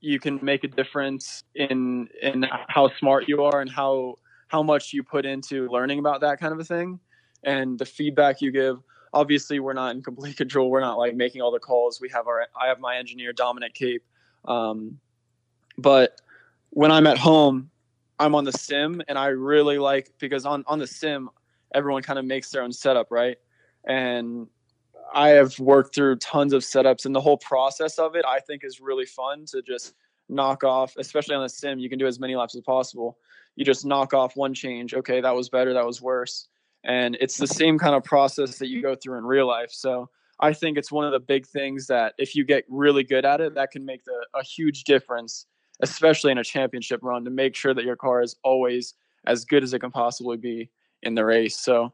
you 0.00 0.20
can 0.20 0.38
make 0.42 0.62
a 0.62 0.68
difference 0.68 1.42
in 1.56 2.08
in 2.22 2.46
how 2.68 2.92
smart 3.00 3.24
you 3.26 3.42
are 3.42 3.60
and 3.60 3.68
how 3.68 4.20
how 4.46 4.62
much 4.62 4.92
you 4.92 5.02
put 5.02 5.26
into 5.26 5.68
learning 5.70 5.98
about 5.98 6.20
that 6.20 6.38
kind 6.38 6.52
of 6.52 6.60
a 6.60 6.64
thing 6.64 7.00
and 7.42 7.80
the 7.80 7.84
feedback 7.84 8.40
you 8.40 8.52
give 8.52 8.78
obviously 9.12 9.60
we're 9.60 9.72
not 9.72 9.94
in 9.94 10.02
complete 10.02 10.36
control 10.42 10.70
we're 10.70 10.80
not 10.80 10.98
like 10.98 11.14
making 11.14 11.40
all 11.42 11.50
the 11.50 11.58
calls 11.58 12.00
we 12.00 12.08
have 12.08 12.26
our 12.26 12.46
i 12.60 12.66
have 12.66 12.80
my 12.80 12.96
engineer 12.96 13.32
dominic 13.32 13.74
cape 13.74 14.02
um, 14.46 14.98
but 15.78 16.20
when 16.70 16.90
I'm 16.90 17.06
at 17.06 17.18
home, 17.18 17.70
I'm 18.18 18.34
on 18.34 18.44
the 18.44 18.52
sim 18.52 19.02
and 19.08 19.18
I 19.18 19.28
really 19.28 19.78
like 19.78 20.12
because 20.18 20.46
on, 20.46 20.64
on 20.66 20.78
the 20.78 20.86
sim, 20.86 21.28
everyone 21.74 22.02
kind 22.02 22.18
of 22.18 22.24
makes 22.24 22.50
their 22.50 22.62
own 22.62 22.72
setup, 22.72 23.10
right? 23.10 23.36
And 23.84 24.46
I 25.14 25.30
have 25.30 25.58
worked 25.58 25.94
through 25.94 26.16
tons 26.16 26.52
of 26.52 26.62
setups 26.62 27.06
and 27.06 27.14
the 27.14 27.20
whole 27.20 27.38
process 27.38 27.98
of 27.98 28.16
it 28.16 28.24
I 28.26 28.40
think 28.40 28.64
is 28.64 28.80
really 28.80 29.06
fun 29.06 29.44
to 29.46 29.62
just 29.62 29.94
knock 30.28 30.64
off, 30.64 30.94
especially 30.96 31.34
on 31.34 31.42
the 31.42 31.48
sim, 31.48 31.78
you 31.78 31.88
can 31.88 31.98
do 31.98 32.06
as 32.06 32.18
many 32.18 32.34
laps 32.34 32.56
as 32.56 32.62
possible. 32.62 33.18
You 33.54 33.64
just 33.64 33.86
knock 33.86 34.12
off 34.12 34.36
one 34.36 34.52
change. 34.52 34.92
Okay, 34.94 35.20
that 35.20 35.34
was 35.34 35.48
better, 35.48 35.72
that 35.74 35.86
was 35.86 36.02
worse. 36.02 36.48
And 36.86 37.16
it's 37.20 37.36
the 37.36 37.48
same 37.48 37.78
kind 37.78 37.94
of 37.94 38.04
process 38.04 38.58
that 38.58 38.68
you 38.68 38.80
go 38.80 38.94
through 38.94 39.18
in 39.18 39.24
real 39.24 39.46
life. 39.46 39.70
So 39.72 40.08
I 40.38 40.52
think 40.52 40.78
it's 40.78 40.92
one 40.92 41.04
of 41.04 41.12
the 41.12 41.20
big 41.20 41.44
things 41.44 41.88
that 41.88 42.14
if 42.16 42.34
you 42.34 42.44
get 42.44 42.64
really 42.68 43.02
good 43.02 43.24
at 43.24 43.40
it, 43.40 43.54
that 43.56 43.72
can 43.72 43.84
make 43.84 44.04
the, 44.04 44.24
a 44.34 44.44
huge 44.44 44.84
difference, 44.84 45.46
especially 45.80 46.30
in 46.30 46.38
a 46.38 46.44
championship 46.44 47.00
run, 47.02 47.24
to 47.24 47.30
make 47.30 47.56
sure 47.56 47.74
that 47.74 47.84
your 47.84 47.96
car 47.96 48.22
is 48.22 48.36
always 48.44 48.94
as 49.26 49.44
good 49.44 49.64
as 49.64 49.74
it 49.74 49.80
can 49.80 49.90
possibly 49.90 50.36
be 50.36 50.70
in 51.02 51.16
the 51.16 51.24
race. 51.24 51.58
So 51.58 51.92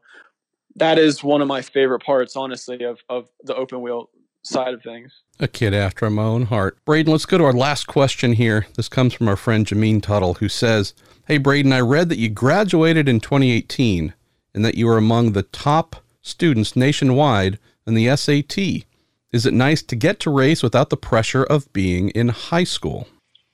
that 0.75 0.99
is 0.99 1.23
one 1.23 1.41
of 1.41 1.47
my 1.47 1.63
favorite 1.63 2.03
parts, 2.03 2.35
honestly, 2.35 2.83
of, 2.83 3.01
of 3.09 3.29
the 3.43 3.55
open 3.55 3.81
wheel 3.81 4.11
side 4.43 4.75
of 4.75 4.83
things. 4.83 5.11
A 5.39 5.47
kid 5.47 5.73
after 5.73 6.07
my 6.11 6.21
own 6.21 6.45
heart. 6.45 6.77
Braden, 6.85 7.11
let's 7.11 7.25
go 7.25 7.39
to 7.39 7.45
our 7.45 7.53
last 7.53 7.87
question 7.87 8.33
here. 8.33 8.67
This 8.75 8.89
comes 8.89 9.13
from 9.15 9.27
our 9.27 9.37
friend 9.37 9.65
Jameen 9.65 10.03
Tuttle, 10.03 10.35
who 10.35 10.49
says, 10.49 10.93
Hey, 11.25 11.39
Braden, 11.39 11.73
I 11.73 11.79
read 11.79 12.09
that 12.09 12.19
you 12.19 12.29
graduated 12.29 13.09
in 13.09 13.19
2018 13.21 14.13
and 14.53 14.63
that 14.63 14.75
you 14.75 14.87
are 14.89 14.97
among 14.97 15.31
the 15.31 15.43
top 15.43 15.97
students 16.21 16.75
nationwide 16.75 17.59
in 17.85 17.93
the 17.93 18.15
SAT. 18.15 18.85
Is 19.31 19.45
it 19.45 19.53
nice 19.53 19.81
to 19.83 19.95
get 19.95 20.19
to 20.21 20.29
race 20.29 20.61
without 20.61 20.89
the 20.89 20.97
pressure 20.97 21.43
of 21.43 21.71
being 21.73 22.09
in 22.09 22.29
high 22.29 22.63
school? 22.63 23.07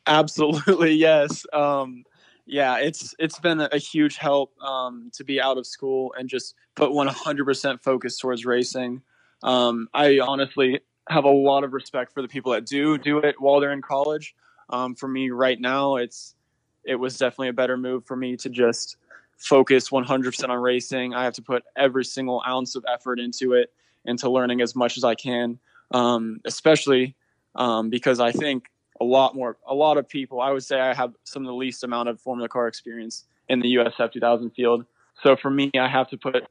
Absolutely, 0.05 0.93
yes. 0.95 1.45
Um, 1.53 2.03
yeah, 2.45 2.77
it's 2.77 3.13
it's 3.19 3.39
been 3.39 3.61
a, 3.61 3.77
huge 3.77 4.17
help 4.17 4.51
um, 4.61 5.11
to 5.13 5.23
be 5.23 5.39
out 5.39 5.57
of 5.57 5.67
school 5.67 6.13
and 6.17 6.27
just 6.27 6.55
put 6.75 6.89
100% 6.89 7.81
focus 7.81 8.17
towards 8.17 8.45
racing. 8.45 9.01
Um, 9.43 9.87
I 9.93 10.19
honestly 10.19 10.79
have 11.09 11.25
a 11.25 11.29
lot 11.29 11.63
of 11.63 11.73
respect 11.73 12.11
for 12.11 12.21
the 12.21 12.27
people 12.27 12.51
that 12.53 12.65
do 12.65 12.97
do 12.97 13.19
it 13.19 13.39
while 13.39 13.59
they're 13.59 13.71
in 13.71 13.81
college. 13.81 14.35
Um, 14.69 14.95
for 14.95 15.07
me, 15.07 15.29
right 15.29 15.59
now, 15.59 15.97
it's 15.97 16.35
it 16.83 16.95
was 16.95 17.17
definitely 17.17 17.49
a 17.49 17.53
better 17.53 17.77
move 17.77 18.05
for 18.05 18.15
me 18.15 18.35
to 18.37 18.49
just 18.49 18.97
focus 19.39 19.89
100% 19.89 20.49
on 20.49 20.59
racing. 20.59 21.13
I 21.13 21.23
have 21.23 21.33
to 21.33 21.41
put 21.41 21.63
every 21.75 22.05
single 22.05 22.43
ounce 22.47 22.75
of 22.75 22.85
effort 22.87 23.19
into 23.19 23.53
it, 23.53 23.73
into 24.05 24.29
learning 24.29 24.61
as 24.61 24.75
much 24.75 24.97
as 24.97 25.03
I 25.03 25.15
can, 25.15 25.57
um, 25.91 26.41
especially 26.45 27.15
um, 27.55 27.89
because 27.89 28.19
I 28.19 28.31
think 28.31 28.69
a 29.01 29.05
lot 29.05 29.35
more, 29.35 29.57
a 29.65 29.73
lot 29.73 29.97
of 29.97 30.07
people, 30.07 30.41
I 30.41 30.51
would 30.51 30.63
say 30.63 30.79
I 30.79 30.93
have 30.93 31.13
some 31.23 31.41
of 31.43 31.47
the 31.47 31.53
least 31.53 31.83
amount 31.83 32.09
of 32.09 32.19
Formula 32.19 32.49
Car 32.49 32.67
experience 32.67 33.25
in 33.47 33.61
the 33.61 33.75
USF 33.75 34.11
2000 34.11 34.51
field. 34.51 34.85
So 35.23 35.35
for 35.35 35.49
me, 35.49 35.71
I 35.79 35.87
have 35.87 36.09
to 36.09 36.17
put 36.17 36.45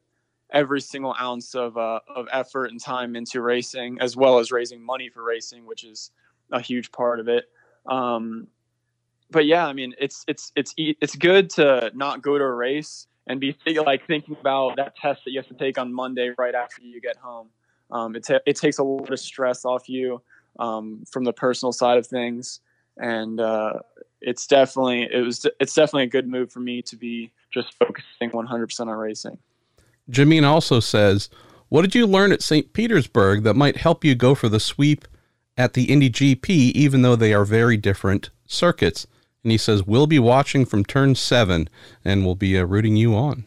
every 0.51 0.81
single 0.81 1.15
ounce 1.21 1.55
of, 1.55 1.77
uh, 1.77 2.01
of 2.15 2.27
effort 2.33 2.71
and 2.71 2.81
time 2.81 3.17
into 3.17 3.43
racing, 3.43 3.99
as 4.01 4.17
well 4.17 4.39
as 4.39 4.51
raising 4.51 4.83
money 4.83 5.11
for 5.11 5.23
racing, 5.23 5.67
which 5.67 5.85
is 5.85 6.11
a 6.51 6.61
huge 6.61 6.91
part 6.91 7.21
of 7.21 7.29
it. 7.29 7.45
Um, 7.87 8.49
but 9.31 9.47
yeah, 9.47 9.67
I 9.67 9.73
mean, 9.73 9.95
it's 9.99 10.25
it's 10.27 10.53
it's 10.57 10.75
it's 10.77 11.15
good 11.17 11.51
to 11.51 11.91
not 11.95 12.23
go 12.23 12.39
to 12.39 12.45
a 12.45 12.53
race 12.53 13.07
and 13.27 13.39
be 13.41 13.57
like 13.85 14.07
thinking 14.07 14.37
about 14.41 14.77
that 14.77 14.97
test 14.97 15.25
that 15.25 15.33
you 15.33 15.39
have 15.39 15.49
to 15.49 15.55
take 15.55 15.79
on 15.79 15.93
Monday 15.93 16.33
right 16.39 16.55
after 16.55 16.83
you 16.83 17.01
get 17.01 17.17
home. 17.17 17.49
Um, 17.91 18.17
it 18.17 18.25
t- 18.25 18.39
it 18.47 18.57
takes 18.57 18.79
a 18.79 18.83
lot 18.83 19.11
of 19.11 19.21
stress 19.21 19.65
off 19.65 19.89
you 19.89 20.23
um, 20.59 21.05
from 21.11 21.25
the 21.25 21.33
personal 21.33 21.73
side 21.73 21.99
of 21.99 22.07
things, 22.07 22.61
and 22.97 23.41
uh, 23.41 23.75
it's 24.21 24.47
definitely 24.47 25.09
it 25.13 25.25
was 25.25 25.47
it's 25.61 25.75
definitely 25.75 26.05
a 26.05 26.09
good 26.09 26.27
move 26.27 26.51
for 26.51 26.61
me 26.61 26.83
to 26.83 26.97
be 26.97 27.31
just 27.51 27.75
focusing 27.79 28.31
100% 28.31 28.81
on 28.81 28.89
racing. 28.89 29.39
Jameen 30.11 30.45
also 30.45 30.81
says, 30.81 31.29
"What 31.69 31.83
did 31.83 31.95
you 31.95 32.07
learn 32.07 32.33
at 32.33 32.43
St. 32.43 32.73
Petersburg 32.73 33.43
that 33.43 33.55
might 33.55 33.77
help 33.77 34.05
you 34.05 34.15
go 34.15 34.35
for 34.35 34.49
the 34.49 34.61
sweep 34.61 35.07
at 35.57 35.75
the 35.75 35.85
Indy 35.85 36.09
GP, 36.09 36.49
even 36.49 37.03
though 37.03 37.17
they 37.17 37.35
are 37.35 37.45
very 37.45 37.77
different 37.77 38.31
circuits?" 38.47 39.07
And 39.43 39.53
he 39.53 39.59
says 39.59 39.85
we'll 39.85 40.07
be 40.07 40.19
watching 40.19 40.65
from 40.65 40.85
turn 40.85 41.15
seven 41.15 41.69
and 42.05 42.25
we'll 42.25 42.35
be 42.35 42.59
uh, 42.59 42.65
rooting 42.65 42.97
you 42.97 43.15
on. 43.15 43.45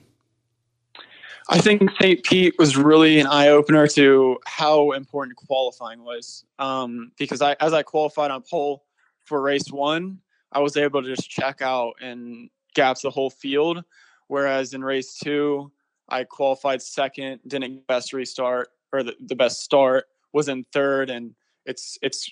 I 1.49 1.59
think 1.59 1.81
St. 1.99 2.23
Pete 2.23 2.55
was 2.57 2.77
really 2.77 3.19
an 3.19 3.27
eye 3.27 3.49
opener 3.49 3.85
to 3.87 4.39
how 4.45 4.91
important 4.91 5.35
qualifying 5.35 6.03
was. 6.03 6.45
Um, 6.59 7.11
because 7.17 7.41
I, 7.41 7.57
as 7.59 7.73
I 7.73 7.83
qualified 7.83 8.31
on 8.31 8.41
pole 8.49 8.85
for 9.25 9.41
race 9.41 9.69
one, 9.69 10.19
I 10.53 10.59
was 10.59 10.77
able 10.77 11.01
to 11.01 11.13
just 11.13 11.29
check 11.29 11.61
out 11.61 11.95
and 12.01 12.49
gaps 12.73 13.01
the 13.01 13.09
whole 13.09 13.29
field. 13.29 13.83
Whereas 14.27 14.73
in 14.73 14.83
race 14.83 15.17
two, 15.21 15.71
I 16.07 16.23
qualified 16.23 16.81
second, 16.81 17.41
didn't 17.47 17.85
best 17.87 18.13
restart 18.13 18.69
or 18.93 19.03
the, 19.03 19.15
the 19.19 19.35
best 19.35 19.61
start, 19.61 20.05
was 20.33 20.47
in 20.47 20.63
third, 20.71 21.09
and 21.09 21.33
it's 21.65 21.97
it's 22.01 22.31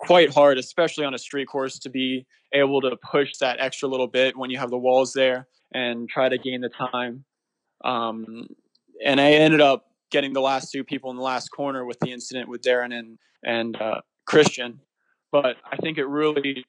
quite 0.00 0.32
hard, 0.32 0.58
especially 0.58 1.04
on 1.04 1.14
a 1.14 1.18
street 1.18 1.46
course, 1.46 1.78
to 1.78 1.90
be 1.90 2.26
able 2.52 2.80
to 2.80 2.96
push 3.10 3.36
that 3.38 3.60
extra 3.60 3.88
little 3.88 4.08
bit 4.08 4.36
when 4.36 4.50
you 4.50 4.58
have 4.58 4.70
the 4.70 4.78
walls 4.78 5.12
there 5.12 5.46
and 5.72 6.08
try 6.08 6.28
to 6.28 6.38
gain 6.38 6.60
the 6.60 6.70
time. 6.70 7.24
Um, 7.84 8.48
and 9.04 9.20
I 9.20 9.32
ended 9.32 9.60
up 9.60 9.86
getting 10.10 10.32
the 10.32 10.40
last 10.40 10.72
two 10.72 10.82
people 10.82 11.10
in 11.10 11.16
the 11.16 11.22
last 11.22 11.50
corner 11.50 11.84
with 11.84 11.98
the 12.00 12.10
incident 12.10 12.48
with 12.48 12.62
Darren 12.62 12.92
and 12.92 13.18
and 13.44 13.80
uh, 13.80 14.00
Christian. 14.26 14.80
But 15.32 15.56
I 15.70 15.76
think 15.76 15.98
it 15.98 16.06
really 16.06 16.64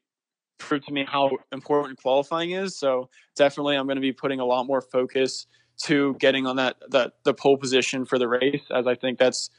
proved 0.59 0.85
to 0.87 0.93
me 0.93 1.05
how 1.07 1.31
important 1.51 2.01
qualifying 2.01 2.51
is. 2.51 2.77
So 2.77 3.09
definitely, 3.35 3.75
I'm 3.75 3.87
going 3.87 3.95
to 3.95 4.01
be 4.01 4.13
putting 4.13 4.39
a 4.39 4.45
lot 4.45 4.67
more 4.67 4.81
focus 4.81 5.47
to 5.83 6.15
getting 6.19 6.45
on 6.45 6.57
that 6.57 6.77
that 6.89 7.13
the 7.23 7.33
pole 7.33 7.57
position 7.57 8.05
for 8.05 8.19
the 8.19 8.27
race, 8.27 8.61
as 8.73 8.87
I 8.87 8.95
think 8.95 9.17
that's 9.17 9.49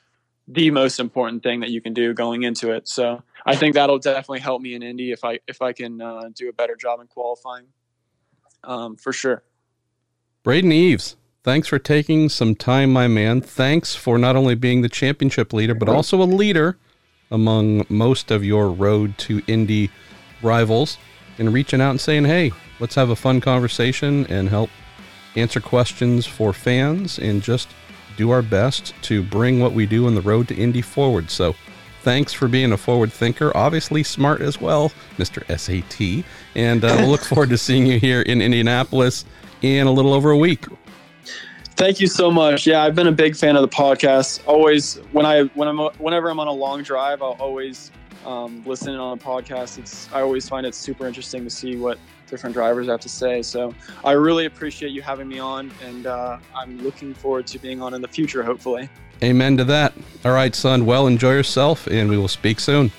the 0.49 0.71
most 0.71 0.99
important 0.99 1.43
thing 1.43 1.61
that 1.61 1.71
you 1.71 1.81
can 1.81 1.93
do 1.93 2.15
going 2.15 2.43
into 2.43 2.71
it. 2.73 2.89
So 2.89 3.23
I 3.45 3.57
think 3.57 3.75
that'll 3.75 3.99
definitely 3.99 4.41
help 4.41 4.63
me 4.63 4.75
in 4.75 4.83
Indy 4.83 5.13
if 5.13 5.25
I 5.25 5.41
if 5.47 5.63
I 5.63 5.73
can 5.73 6.01
uh, 6.01 6.31
do 6.35 6.49
a 6.49 6.53
better 6.53 6.77
job 6.77 7.01
in 7.01 7.07
qualifying, 7.07 7.67
um, 8.65 8.97
for 8.97 9.13
sure. 9.13 9.43
Braden 10.43 10.73
Eves, 10.73 11.17
thanks 11.43 11.69
for 11.69 11.79
taking 11.79 12.29
some 12.29 12.55
time, 12.55 12.93
my 12.93 13.09
man. 13.09 13.41
Thanks 13.41 13.95
for 13.95 14.19
not 14.19 14.37
only 14.37 14.55
being 14.55 14.83
the 14.83 14.89
championship 14.89 15.53
leader 15.53 15.75
but 15.75 15.89
also 15.89 16.23
a 16.23 16.25
leader 16.25 16.79
among 17.31 17.87
most 17.89 18.31
of 18.31 18.45
your 18.45 18.71
road 18.71 19.17
to 19.19 19.43
Indy 19.47 19.91
rivals, 20.43 20.99
and 21.39 21.53
reaching 21.53 21.81
out 21.81 21.91
and 21.91 22.01
saying, 22.01 22.25
"Hey, 22.25 22.53
let's 22.81 22.95
have 22.95 23.11
a 23.11 23.17
fun 23.17 23.41
conversation 23.41 24.27
and 24.27 24.49
help 24.49 24.71
answer 25.35 25.61
questions 25.61 26.27
for 26.27 26.53
fans 26.53 27.19
and 27.19 27.43
just." 27.43 27.69
do 28.17 28.31
our 28.31 28.43
best 28.43 28.95
to 29.03 29.23
bring 29.23 29.59
what 29.61 29.73
we 29.73 29.87
do 29.87 30.07
on 30.07 30.15
the 30.15 30.21
road 30.21 30.49
to 30.49 30.55
Indy 30.55 30.83
forward. 30.83 31.31
So 31.31 31.55
thanks 32.03 32.33
for 32.33 32.49
being 32.49 32.73
a 32.73 32.77
forward 32.77 33.13
thinker, 33.13 33.57
obviously 33.57 34.03
smart 34.03 34.41
as 34.41 34.61
well, 34.61 34.93
Mr. 35.17 35.43
SAT. 35.57 36.25
And 36.55 36.85
uh, 36.85 36.97
we'll 36.99 37.09
look 37.09 37.23
forward 37.23 37.51
to 37.51 37.59
seeing 37.59 37.87
you 37.87 37.99
here 37.99 38.23
in 38.23 38.43
Indianapolis 38.43 39.25
in 39.63 39.87
a 39.87 39.93
little 39.93 40.13
over 40.13 40.31
a 40.31 40.37
week. 40.37 40.67
Thank 41.77 42.01
you 42.01 42.07
so 42.07 42.31
much. 42.31 42.67
Yeah, 42.67 42.83
I've 42.83 42.95
been 42.95 43.07
a 43.07 43.13
big 43.13 43.35
fan 43.35 43.57
of 43.57 43.63
the 43.63 43.75
podcast. 43.75 44.47
Always 44.47 44.97
when 45.13 45.25
I 45.25 45.45
when 45.55 45.69
I'm 45.69 45.79
whenever 45.99 46.29
I'm 46.31 46.39
on 46.39 46.49
a 46.49 46.53
long 46.53 46.83
drive, 46.83 47.23
I'll 47.23 47.37
always 47.41 47.91
um, 48.27 48.63
listen 48.67 48.95
on 48.95 49.19
a 49.19 49.21
podcast. 49.21 49.79
It's 49.79 50.13
I 50.13 50.21
always 50.21 50.49
find 50.49 50.67
it 50.67 50.75
super 50.75 51.07
interesting 51.07 51.45
to 51.45 51.51
see 51.51 51.77
what 51.77 51.99
different 52.29 52.55
drivers 52.55 52.89
have 52.89 53.01
to 53.01 53.09
say. 53.09 53.43
So 53.43 53.75
I 54.05 54.13
really 54.13 54.47
appreciate 54.47 54.93
you 54.93 55.03
having 55.03 55.29
me 55.29 55.39
on, 55.39 55.71
and 55.83 56.07
uh, 56.07 56.39
I'm 56.55 56.79
looking 56.83 57.15
forward 57.15 57.47
to 57.49 57.59
being 57.59 57.81
on 57.83 57.95
in 57.95 58.03
the 58.03 58.09
future, 58.09 58.43
hopefully. 58.43 58.89
Amen 59.23 59.57
to 59.59 59.65
that. 59.65 59.93
All 60.25 60.33
right, 60.33 60.55
son. 60.55 60.85
Well, 60.85 61.07
enjoy 61.07 61.33
yourself, 61.33 61.87
and 61.87 62.11
we 62.11 62.17
will 62.17 62.29
speak 62.29 62.59
soon. 62.59 62.91